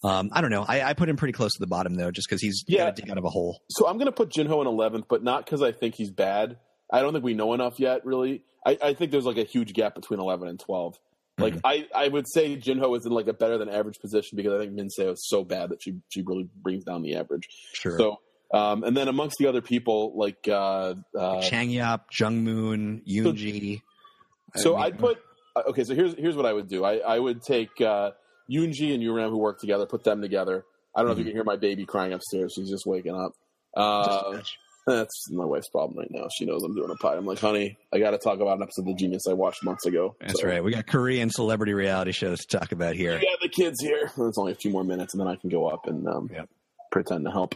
Um, 0.03 0.29
I 0.33 0.41
don't 0.41 0.51
know. 0.51 0.65
I, 0.67 0.81
I, 0.81 0.93
put 0.93 1.07
him 1.07 1.15
pretty 1.15 1.31
close 1.31 1.53
to 1.53 1.59
the 1.61 1.67
bottom 1.67 1.95
though, 1.95 2.11
just 2.11 2.27
because 2.27 2.41
he's 2.41 2.65
yeah. 2.67 2.91
dig 2.91 3.09
out 3.09 3.17
of 3.17 3.23
a 3.23 3.29
hole. 3.29 3.61
So 3.69 3.87
I'm 3.87 3.97
going 3.97 4.07
to 4.07 4.11
put 4.11 4.31
Jinho 4.31 4.61
in 4.61 4.67
11th, 4.67 5.05
but 5.07 5.23
not 5.23 5.45
because 5.45 5.61
I 5.61 5.71
think 5.71 5.95
he's 5.95 6.11
bad. 6.11 6.57
I 6.91 7.01
don't 7.01 7.13
think 7.13 7.23
we 7.23 7.33
know 7.33 7.53
enough 7.53 7.79
yet. 7.79 8.05
Really, 8.05 8.43
I, 8.65 8.77
I 8.81 8.93
think 8.93 9.11
there's 9.11 9.25
like 9.25 9.37
a 9.37 9.43
huge 9.43 9.73
gap 9.73 9.95
between 9.95 10.19
11 10.19 10.47
and 10.49 10.59
12. 10.59 10.99
Like 11.37 11.55
mm-hmm. 11.55 11.65
I, 11.65 11.87
I 11.95 12.07
would 12.07 12.25
say 12.31 12.55
Jinho 12.57 12.95
is 12.97 13.05
in 13.05 13.11
like 13.11 13.27
a 13.27 13.33
better 13.33 13.57
than 13.57 13.67
average 13.67 13.99
position 13.99 14.35
because 14.35 14.53
I 14.53 14.59
think 14.59 14.73
Minseo 14.73 15.13
is 15.13 15.27
so 15.27 15.43
bad 15.43 15.69
that 15.69 15.81
she 15.81 15.95
she 16.09 16.21
really 16.21 16.47
brings 16.61 16.83
down 16.83 17.01
the 17.01 17.15
average. 17.15 17.47
Sure. 17.73 17.97
So 17.97 18.19
um, 18.53 18.83
and 18.83 18.95
then 18.95 19.07
amongst 19.07 19.37
the 19.39 19.47
other 19.47 19.61
people 19.61 20.13
like 20.15 20.47
uh, 20.47 20.93
uh, 21.17 21.41
Chang 21.41 21.71
Yap, 21.71 22.05
Jung 22.17 22.43
Moon, 22.43 23.01
Yoonji. 23.09 23.81
So, 24.55 24.61
so 24.61 24.75
I'd 24.77 24.99
put 24.99 25.17
uh, 25.55 25.63
okay. 25.69 25.83
So 25.83 25.95
here's 25.95 26.13
here's 26.15 26.35
what 26.35 26.45
I 26.45 26.53
would 26.53 26.69
do. 26.69 26.85
I 26.85 26.97
I 26.97 27.17
would 27.17 27.41
take 27.41 27.81
uh, 27.81 28.11
Yoonji 28.51 28.93
and 28.93 29.01
Yuram 29.01 29.29
who 29.29 29.39
work 29.39 29.59
together, 29.59 29.87
put 29.87 30.03
them 30.03 30.21
together. 30.21 30.65
I 30.95 30.99
don't 30.99 31.07
know 31.07 31.13
mm-hmm. 31.13 31.21
if 31.21 31.25
you 31.25 31.31
mm-hmm. 31.31 31.31
can 31.31 31.35
hear 31.37 31.43
my 31.43 31.55
baby 31.55 31.85
crying 31.85 32.13
upstairs. 32.13 32.53
She's 32.55 32.69
just 32.69 32.85
waking 32.85 33.15
up. 33.15 33.33
Uh, 33.75 34.39
that's 34.85 35.31
my 35.31 35.45
wife's 35.45 35.69
problem 35.69 35.97
right 35.97 36.11
now. 36.11 36.27
She 36.35 36.45
knows 36.45 36.63
I'm 36.63 36.75
doing 36.75 36.91
a 36.91 36.95
pie. 36.95 37.15
I'm 37.15 37.25
like, 37.25 37.39
honey, 37.39 37.77
I 37.93 37.99
got 37.99 38.11
to 38.11 38.17
talk 38.17 38.39
about 38.39 38.57
an 38.57 38.63
episode 38.63 38.81
of 38.81 38.87
The 38.87 38.93
Genius 38.95 39.27
I 39.27 39.33
watched 39.33 39.63
months 39.63 39.85
ago. 39.85 40.15
That's 40.19 40.41
so, 40.41 40.47
right. 40.47 40.63
We 40.63 40.71
got 40.71 40.87
Korean 40.87 41.29
celebrity 41.29 41.73
reality 41.73 42.11
shows 42.11 42.39
to 42.45 42.57
talk 42.57 42.71
about 42.71 42.95
here. 42.95 43.19
Yeah, 43.21 43.35
the 43.41 43.49
kids 43.49 43.81
here. 43.81 44.11
There's 44.17 44.37
only 44.37 44.51
a 44.51 44.55
few 44.55 44.71
more 44.71 44.83
minutes, 44.83 45.13
and 45.13 45.21
then 45.21 45.27
I 45.27 45.35
can 45.35 45.49
go 45.49 45.67
up 45.67 45.87
and 45.87 46.07
um, 46.07 46.29
yep. 46.33 46.49
pretend 46.91 47.25
to 47.25 47.31
help. 47.31 47.55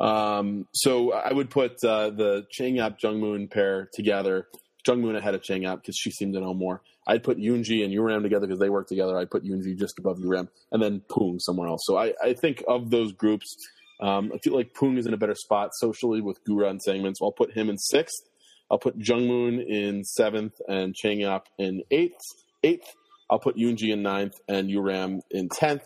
Um, 0.00 0.66
so 0.72 1.12
I 1.12 1.32
would 1.32 1.50
put 1.50 1.82
uh, 1.82 2.10
the 2.10 2.46
Chang 2.50 2.76
Yap 2.76 3.02
Jung 3.02 3.18
Moon 3.18 3.48
pair 3.48 3.88
together. 3.94 4.48
Jung 4.86 5.00
Moon 5.00 5.16
ahead 5.16 5.34
of 5.34 5.42
Chang 5.42 5.62
Yap 5.62 5.80
because 5.80 5.96
she 5.96 6.10
seemed 6.10 6.34
to 6.34 6.40
know 6.40 6.54
more. 6.54 6.82
I'd 7.06 7.22
put 7.22 7.38
Yoonji 7.38 7.84
and 7.84 7.94
Yuram 7.94 8.22
together 8.22 8.46
because 8.46 8.58
they 8.58 8.68
work 8.68 8.88
together. 8.88 9.16
I'd 9.16 9.30
put 9.30 9.44
Yoonji 9.44 9.78
just 9.78 9.98
above 9.98 10.18
Yuram, 10.18 10.48
and 10.72 10.82
then 10.82 11.02
Poong 11.08 11.40
somewhere 11.40 11.68
else. 11.68 11.82
So 11.84 11.96
I, 11.96 12.12
I 12.22 12.34
think 12.34 12.62
of 12.68 12.90
those 12.90 13.12
groups, 13.12 13.56
Um, 14.00 14.30
I 14.34 14.38
feel 14.38 14.54
like 14.54 14.74
Poong 14.74 14.98
is 14.98 15.06
in 15.06 15.14
a 15.14 15.16
better 15.16 15.34
spot 15.34 15.70
socially 15.74 16.20
with 16.20 16.44
Gura 16.44 16.68
and 16.70 16.80
Sangmin, 16.80 17.14
so 17.16 17.26
I'll 17.26 17.32
put 17.32 17.52
him 17.52 17.70
in 17.70 17.78
sixth. 17.78 18.28
I'll 18.70 18.78
put 18.78 18.98
Jungmoon 18.98 19.64
in 19.64 20.04
seventh 20.04 20.60
and 20.68 20.94
Changyap 20.94 21.42
in 21.58 21.82
eighth. 21.90 22.20
Eighth. 22.64 22.94
I'll 23.30 23.38
put 23.38 23.56
Yoonji 23.56 23.92
in 23.92 24.02
ninth 24.02 24.40
and 24.48 24.68
Yuram 24.68 25.20
in 25.30 25.48
tenth. 25.48 25.84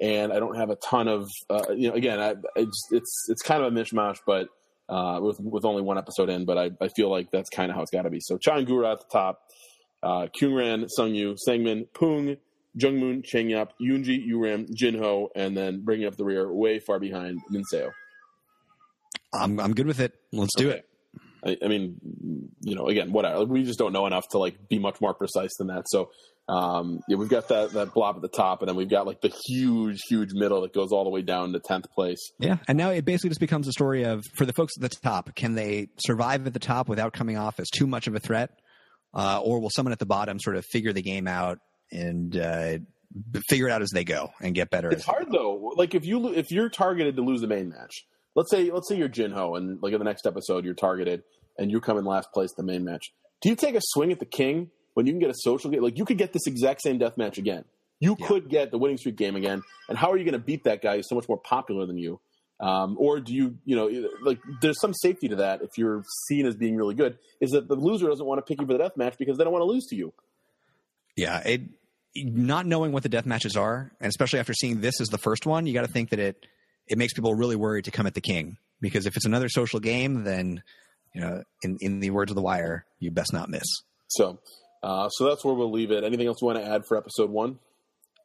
And 0.00 0.32
I 0.32 0.40
don't 0.40 0.56
have 0.56 0.70
a 0.70 0.76
ton 0.76 1.06
of, 1.06 1.28
uh, 1.48 1.72
you 1.76 1.88
know, 1.88 1.94
again, 1.94 2.18
I, 2.18 2.34
it's, 2.56 2.88
it's 2.90 3.26
it's 3.28 3.42
kind 3.42 3.62
of 3.62 3.72
a 3.72 3.76
mishmash, 3.76 4.18
but 4.26 4.48
uh, 4.88 5.20
with 5.22 5.38
with 5.38 5.64
only 5.64 5.82
one 5.82 5.96
episode 5.96 6.28
in. 6.28 6.44
But 6.44 6.58
I, 6.58 6.70
I 6.80 6.88
feel 6.88 7.08
like 7.08 7.30
that's 7.30 7.50
kind 7.50 7.70
of 7.70 7.76
how 7.76 7.82
it's 7.82 7.90
got 7.92 8.02
to 8.02 8.10
be. 8.10 8.18
So 8.20 8.36
Chan 8.36 8.66
Gura 8.66 8.92
at 8.92 8.98
the 9.00 9.06
top, 9.12 9.42
uh, 10.02 10.26
Kyungran, 10.36 10.88
Sungyu, 10.98 11.36
Sangmin, 11.46 11.86
Pung, 11.94 12.36
Jungmoon, 12.78 13.22
Changyap, 13.24 13.68
Yoonji, 13.80 14.26
Yuram, 14.28 14.68
Jinho, 14.70 15.28
and 15.36 15.56
then 15.56 15.82
bringing 15.84 16.06
up 16.06 16.16
the 16.16 16.24
rear 16.24 16.50
way 16.52 16.78
far 16.78 16.98
behind 16.98 17.40
Minseo. 17.52 17.90
I'm 19.34 19.58
I'm 19.60 19.74
good 19.74 19.86
with 19.86 20.00
it. 20.00 20.14
Let's 20.32 20.54
do 20.56 20.70
Okay. 20.70 20.78
it. 20.78 20.88
I, 21.44 21.64
I 21.64 21.68
mean, 21.68 21.96
you 22.60 22.76
know, 22.76 22.86
again, 22.86 23.10
whatever. 23.12 23.44
We 23.44 23.64
just 23.64 23.78
don't 23.78 23.92
know 23.92 24.06
enough 24.06 24.28
to 24.30 24.38
like 24.38 24.68
be 24.68 24.78
much 24.78 25.00
more 25.00 25.12
precise 25.12 25.50
than 25.58 25.66
that. 25.68 25.86
So, 25.88 26.10
um, 26.48 27.00
yeah, 27.08 27.16
we've 27.16 27.28
got 27.28 27.48
that 27.48 27.72
that 27.72 27.94
blob 27.94 28.14
at 28.16 28.22
the 28.22 28.28
top, 28.28 28.60
and 28.62 28.68
then 28.68 28.76
we've 28.76 28.88
got 28.88 29.06
like 29.06 29.20
the 29.22 29.32
huge, 29.48 29.98
huge 30.08 30.30
middle 30.34 30.60
that 30.62 30.72
goes 30.72 30.92
all 30.92 31.02
the 31.02 31.10
way 31.10 31.22
down 31.22 31.52
to 31.52 31.58
tenth 31.60 31.86
place. 31.94 32.20
Yeah, 32.38 32.58
and 32.68 32.78
now 32.78 32.90
it 32.90 33.04
basically 33.04 33.30
just 33.30 33.40
becomes 33.40 33.66
a 33.66 33.72
story 33.72 34.04
of 34.04 34.24
for 34.36 34.46
the 34.46 34.52
folks 34.52 34.74
at 34.76 34.82
the 34.82 34.88
top, 34.96 35.34
can 35.34 35.54
they 35.54 35.88
survive 35.98 36.46
at 36.46 36.52
the 36.52 36.60
top 36.60 36.88
without 36.88 37.12
coming 37.12 37.36
off 37.36 37.58
as 37.58 37.68
too 37.70 37.86
much 37.88 38.06
of 38.06 38.14
a 38.14 38.20
threat, 38.20 38.50
uh, 39.14 39.40
or 39.42 39.60
will 39.60 39.70
someone 39.70 39.92
at 39.92 39.98
the 39.98 40.06
bottom 40.06 40.38
sort 40.38 40.54
of 40.56 40.64
figure 40.66 40.92
the 40.92 41.02
game 41.02 41.26
out 41.26 41.58
and 41.92 42.36
uh, 42.36 42.78
figure 43.48 43.68
it 43.68 43.70
out 43.72 43.82
as 43.82 43.90
they 43.90 44.04
go 44.04 44.30
and 44.40 44.54
get 44.54 44.70
better? 44.70 44.90
It's 44.90 45.04
hard 45.04 45.30
though. 45.30 45.72
Like 45.76 45.94
if 45.94 46.04
you 46.04 46.32
if 46.32 46.50
you're 46.50 46.68
targeted 46.68 47.16
to 47.16 47.22
lose 47.22 47.40
the 47.40 47.46
main 47.46 47.68
match, 47.68 48.06
let's 48.34 48.50
say 48.50 48.70
let's 48.70 48.88
say 48.88 48.96
you're 48.96 49.08
Jinho, 49.08 49.56
and 49.56 49.80
like 49.82 49.92
in 49.92 49.98
the 49.98 50.04
next 50.04 50.26
episode 50.26 50.64
you're 50.64 50.74
targeted, 50.74 51.22
and 51.58 51.70
you 51.70 51.80
come 51.80 51.98
in 51.98 52.04
last 52.04 52.32
place 52.32 52.52
the 52.56 52.62
main 52.62 52.84
match. 52.84 53.12
Do 53.40 53.48
you 53.48 53.56
take 53.56 53.74
a 53.74 53.80
swing 53.82 54.10
at 54.12 54.18
the 54.18 54.26
king 54.26 54.70
when 54.94 55.06
you 55.06 55.12
can 55.12 55.20
get 55.20 55.30
a 55.30 55.34
social 55.36 55.70
game? 55.70 55.82
Like 55.82 55.98
you 55.98 56.04
could 56.04 56.18
get 56.18 56.32
this 56.32 56.46
exact 56.46 56.82
same 56.82 56.98
death 56.98 57.16
match 57.16 57.38
again. 57.38 57.64
You 58.00 58.16
Yeah. 58.18 58.26
could 58.26 58.48
get 58.48 58.70
the 58.72 58.78
winning 58.78 58.96
streak 58.98 59.16
game 59.16 59.36
again, 59.36 59.62
and 59.88 59.96
how 59.98 60.10
are 60.10 60.16
you 60.16 60.24
going 60.24 60.32
to 60.32 60.38
beat 60.44 60.64
that 60.64 60.82
guy 60.82 60.96
who's 60.96 61.08
so 61.08 61.14
much 61.14 61.28
more 61.28 61.38
popular 61.38 61.86
than 61.86 61.98
you? 61.98 62.20
Um, 62.60 62.96
or 62.98 63.18
do 63.18 63.34
you, 63.34 63.56
you 63.64 63.74
know, 63.74 64.08
like 64.22 64.38
there's 64.60 64.80
some 64.80 64.94
safety 64.94 65.26
to 65.28 65.36
that 65.36 65.62
if 65.62 65.70
you're 65.76 66.04
seen 66.28 66.46
as 66.46 66.54
being 66.54 66.76
really 66.76 66.94
good, 66.94 67.18
is 67.40 67.50
that 67.50 67.66
the 67.66 67.74
loser 67.74 68.06
doesn't 68.08 68.24
want 68.24 68.38
to 68.38 68.42
pick 68.42 68.60
you 68.60 68.66
for 68.68 68.72
the 68.72 68.78
death 68.78 68.96
match 68.96 69.16
because 69.18 69.36
they 69.36 69.42
don't 69.42 69.52
want 69.52 69.62
to 69.62 69.66
lose 69.66 69.86
to 69.86 69.96
you. 69.96 70.12
Yeah, 71.16 71.40
it 71.40 71.62
not 72.14 72.66
knowing 72.66 72.92
what 72.92 73.02
the 73.02 73.08
death 73.08 73.26
matches 73.26 73.56
are, 73.56 73.92
and 74.00 74.08
especially 74.08 74.38
after 74.38 74.52
seeing 74.54 74.80
this 74.80 75.00
as 75.00 75.08
the 75.08 75.18
first 75.18 75.46
one, 75.46 75.66
you 75.66 75.72
got 75.72 75.86
to 75.86 75.92
think 75.92 76.10
that 76.10 76.18
it 76.18 76.46
it 76.88 76.98
makes 76.98 77.12
people 77.12 77.34
really 77.34 77.56
worried 77.56 77.84
to 77.84 77.90
come 77.90 78.06
at 78.06 78.14
the 78.14 78.20
king 78.20 78.58
because 78.80 79.06
if 79.06 79.16
it's 79.16 79.24
another 79.24 79.48
social 79.48 79.80
game, 79.80 80.24
then 80.24 80.62
you 81.14 81.20
know, 81.20 81.42
in 81.62 81.78
in 81.80 82.00
the 82.00 82.10
words 82.10 82.30
of 82.30 82.34
the 82.34 82.42
wire, 82.42 82.84
you 82.98 83.10
best 83.10 83.32
not 83.32 83.48
miss. 83.48 83.64
So, 84.08 84.40
uh, 84.82 85.08
so 85.10 85.24
that's 85.28 85.44
where 85.44 85.54
we'll 85.54 85.70
leave 85.70 85.90
it. 85.90 86.04
Anything 86.04 86.26
else 86.26 86.42
you 86.42 86.46
want 86.46 86.58
to 86.58 86.64
add 86.64 86.84
for 86.86 86.96
episode 86.96 87.30
one? 87.30 87.58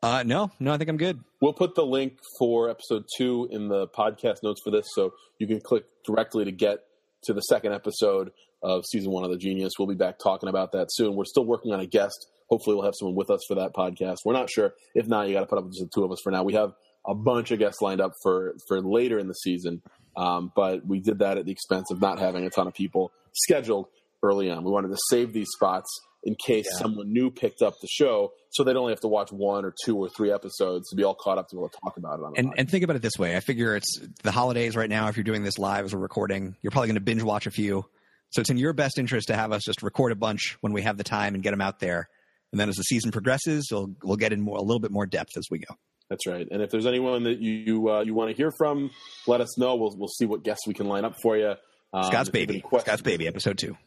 Uh, 0.03 0.23
no, 0.25 0.51
no, 0.59 0.73
I 0.73 0.77
think 0.77 0.89
I'm 0.89 0.97
good. 0.97 1.19
We'll 1.41 1.53
put 1.53 1.75
the 1.75 1.85
link 1.85 2.19
for 2.37 2.69
episode 2.69 3.05
two 3.17 3.47
in 3.51 3.67
the 3.67 3.87
podcast 3.87 4.43
notes 4.43 4.61
for 4.63 4.71
this, 4.71 4.85
so 4.93 5.13
you 5.39 5.47
can 5.47 5.59
click 5.59 5.85
directly 6.05 6.45
to 6.45 6.51
get 6.51 6.79
to 7.23 7.33
the 7.33 7.41
second 7.41 7.73
episode 7.73 8.31
of 8.61 8.85
season 8.85 9.11
one 9.11 9.23
of 9.23 9.31
the 9.31 9.37
Genius. 9.37 9.73
We'll 9.77 9.87
be 9.87 9.95
back 9.95 10.19
talking 10.19 10.49
about 10.49 10.71
that 10.73 10.87
soon. 10.91 11.15
We're 11.15 11.25
still 11.25 11.45
working 11.45 11.73
on 11.73 11.79
a 11.79 11.85
guest. 11.85 12.27
Hopefully, 12.49 12.75
we'll 12.75 12.85
have 12.85 12.93
someone 12.97 13.15
with 13.15 13.29
us 13.29 13.41
for 13.47 13.55
that 13.55 13.73
podcast. 13.73 14.17
We're 14.25 14.33
not 14.33 14.49
sure. 14.49 14.73
If 14.95 15.07
not, 15.07 15.27
you 15.27 15.33
got 15.33 15.41
to 15.41 15.45
put 15.47 15.57
up 15.57 15.65
with 15.65 15.73
just 15.73 15.83
the 15.85 15.89
two 15.93 16.03
of 16.05 16.11
us 16.11 16.19
for 16.23 16.31
now. 16.31 16.43
We 16.43 16.53
have 16.53 16.71
a 17.05 17.15
bunch 17.15 17.51
of 17.51 17.59
guests 17.59 17.81
lined 17.81 18.01
up 18.01 18.11
for 18.23 18.55
for 18.67 18.81
later 18.81 19.19
in 19.19 19.27
the 19.27 19.33
season, 19.33 19.81
um, 20.15 20.51
but 20.55 20.85
we 20.85 20.99
did 20.99 21.19
that 21.19 21.37
at 21.37 21.45
the 21.45 21.51
expense 21.51 21.91
of 21.91 22.01
not 22.01 22.19
having 22.19 22.45
a 22.45 22.49
ton 22.49 22.67
of 22.67 22.73
people 22.73 23.11
scheduled 23.33 23.87
early 24.23 24.49
on. 24.49 24.63
We 24.63 24.71
wanted 24.71 24.89
to 24.89 24.97
save 25.09 25.31
these 25.33 25.47
spots 25.55 25.89
in 26.23 26.35
case 26.35 26.65
Yeah. 26.73 26.79
someone 26.79 27.13
new 27.13 27.29
picked 27.29 27.61
up 27.61 27.75
the 27.81 27.87
show, 27.87 28.31
so 28.49 28.63
they'd 28.63 28.75
only 28.75 28.91
have 28.91 28.99
to 29.01 29.07
watch 29.07 29.31
one 29.31 29.63
or 29.63 29.73
two 29.85 29.95
or 29.97 30.09
three 30.09 30.31
episodes 30.31 30.89
to 30.89 30.95
be 30.95 31.03
all 31.03 31.15
caught 31.15 31.37
up 31.37 31.47
to 31.49 31.55
be 31.55 31.59
able 31.59 31.69
to 31.69 31.77
talk 31.83 31.95
about 31.97 32.19
it 32.19 32.23
on 32.25 32.33
the 32.33 32.39
And 32.39 32.47
podcast. 32.49 32.53
and 32.57 32.69
think 32.71 32.83
about 32.83 32.95
it 32.95 33.01
this 33.01 33.17
way: 33.19 33.37
I 33.37 33.39
figure 33.39 33.75
it's 33.75 33.99
the 34.23 34.31
holidays 34.31 34.75
right 34.75 34.89
now. 34.89 35.07
If 35.07 35.15
you're 35.17 35.23
doing 35.23 35.43
this 35.43 35.57
live 35.57 35.85
as 35.85 35.93
we're 35.93 36.01
recording, 36.01 36.55
you're 36.61 36.71
probably 36.71 36.87
going 36.87 36.95
to 36.95 37.01
binge 37.01 37.23
watch 37.23 37.45
a 37.45 37.51
few. 37.51 37.85
So 38.31 38.41
it's 38.41 38.49
in 38.49 38.57
your 38.57 38.73
best 38.73 38.97
interest 38.97 39.27
to 39.29 39.35
have 39.35 39.53
us 39.53 39.61
just 39.63 39.81
record 39.83 40.11
a 40.11 40.15
bunch 40.15 40.57
when 40.59 40.73
we 40.73 40.81
have 40.81 40.97
the 40.97 41.03
time 41.05 41.33
and 41.35 41.41
get 41.43 41.51
them 41.51 41.61
out 41.61 41.79
there. 41.79 42.09
And 42.51 42.59
then 42.59 42.69
as 42.69 42.75
the 42.75 42.83
season 42.83 43.11
progresses, 43.11 43.67
we'll 43.71 43.93
we'll 44.03 44.17
get 44.17 44.33
in 44.33 44.41
more 44.41 44.57
a 44.57 44.61
little 44.61 44.79
bit 44.79 44.91
more 44.91 45.05
depth 45.05 45.37
as 45.37 45.47
we 45.51 45.59
go. 45.59 45.75
That's 46.09 46.25
right. 46.25 46.47
And 46.49 46.61
if 46.61 46.69
there's 46.69 46.85
anyone 46.85 47.23
that 47.23 47.39
you 47.39 47.51
you, 47.51 47.89
uh, 47.89 48.01
you 48.01 48.13
want 48.13 48.31
to 48.31 48.37
hear 48.37 48.51
from, 48.57 48.91
let 49.25 49.41
us 49.41 49.57
know. 49.57 49.75
We'll 49.75 49.95
we'll 49.97 50.07
see 50.07 50.25
what 50.25 50.43
guests 50.43 50.65
we 50.67 50.73
can 50.73 50.87
line 50.87 51.05
up 51.05 51.15
for 51.21 51.37
you. 51.37 51.55
Um, 51.93 52.03
Scott's 52.03 52.29
if 52.29 52.35
you 52.35 52.41
have 52.41 52.47
baby, 52.47 52.63
Scott's 52.79 53.01
baby, 53.01 53.27
episode 53.27 53.57
two. 53.57 53.77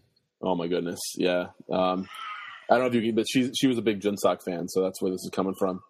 Oh 0.43 0.55
my 0.55 0.69
goodness, 0.69 0.99
yeah. 1.17 1.47
Um, 1.71 2.07
I 2.71 2.75
don't 2.75 2.81
know 2.81 2.87
if 2.87 2.95
you 2.95 3.03
can, 3.03 3.15
but 3.15 3.27
she 3.29 3.51
she 3.59 3.67
was 3.67 3.79
a 3.79 3.83
big 3.83 4.01
Junsak 4.01 4.43
fan, 4.45 4.69
so 4.69 4.83
that's 4.83 5.01
where 5.03 5.11
this 5.11 5.23
is 5.25 5.31
coming 5.33 5.55
from. 5.59 5.81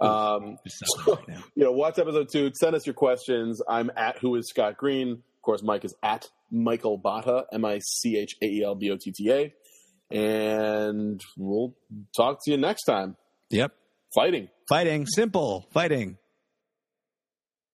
Um, 0.00 0.58
now. 1.06 1.44
you 1.54 1.64
know, 1.64 1.72
watch 1.72 1.98
episode 1.98 2.28
two. 2.30 2.50
Send 2.54 2.76
us 2.76 2.86
your 2.86 2.94
questions. 2.94 3.62
I'm 3.68 3.90
at 3.96 4.18
who 4.18 4.36
is 4.36 4.48
Scott 4.48 4.76
Green. 4.76 5.12
Of 5.12 5.42
course, 5.42 5.62
Mike 5.62 5.84
is 5.84 5.94
at 6.02 6.28
Michael 6.50 6.98
Botta, 6.98 7.44
M 7.52 7.64
I 7.64 7.80
C 7.82 8.18
H 8.18 8.36
A 8.42 8.46
E 8.46 8.62
L 8.64 8.74
B 8.74 8.90
O 8.90 8.96
T 8.96 9.12
T 9.12 9.32
A. 9.32 9.54
And 10.10 11.20
we'll 11.36 11.74
talk 12.16 12.38
to 12.44 12.50
you 12.50 12.56
next 12.56 12.84
time. 12.84 13.16
Yep, 13.50 13.72
Fighting. 14.14 14.48
fighting, 14.68 15.06
simple 15.06 15.66
fighting. 15.72 16.18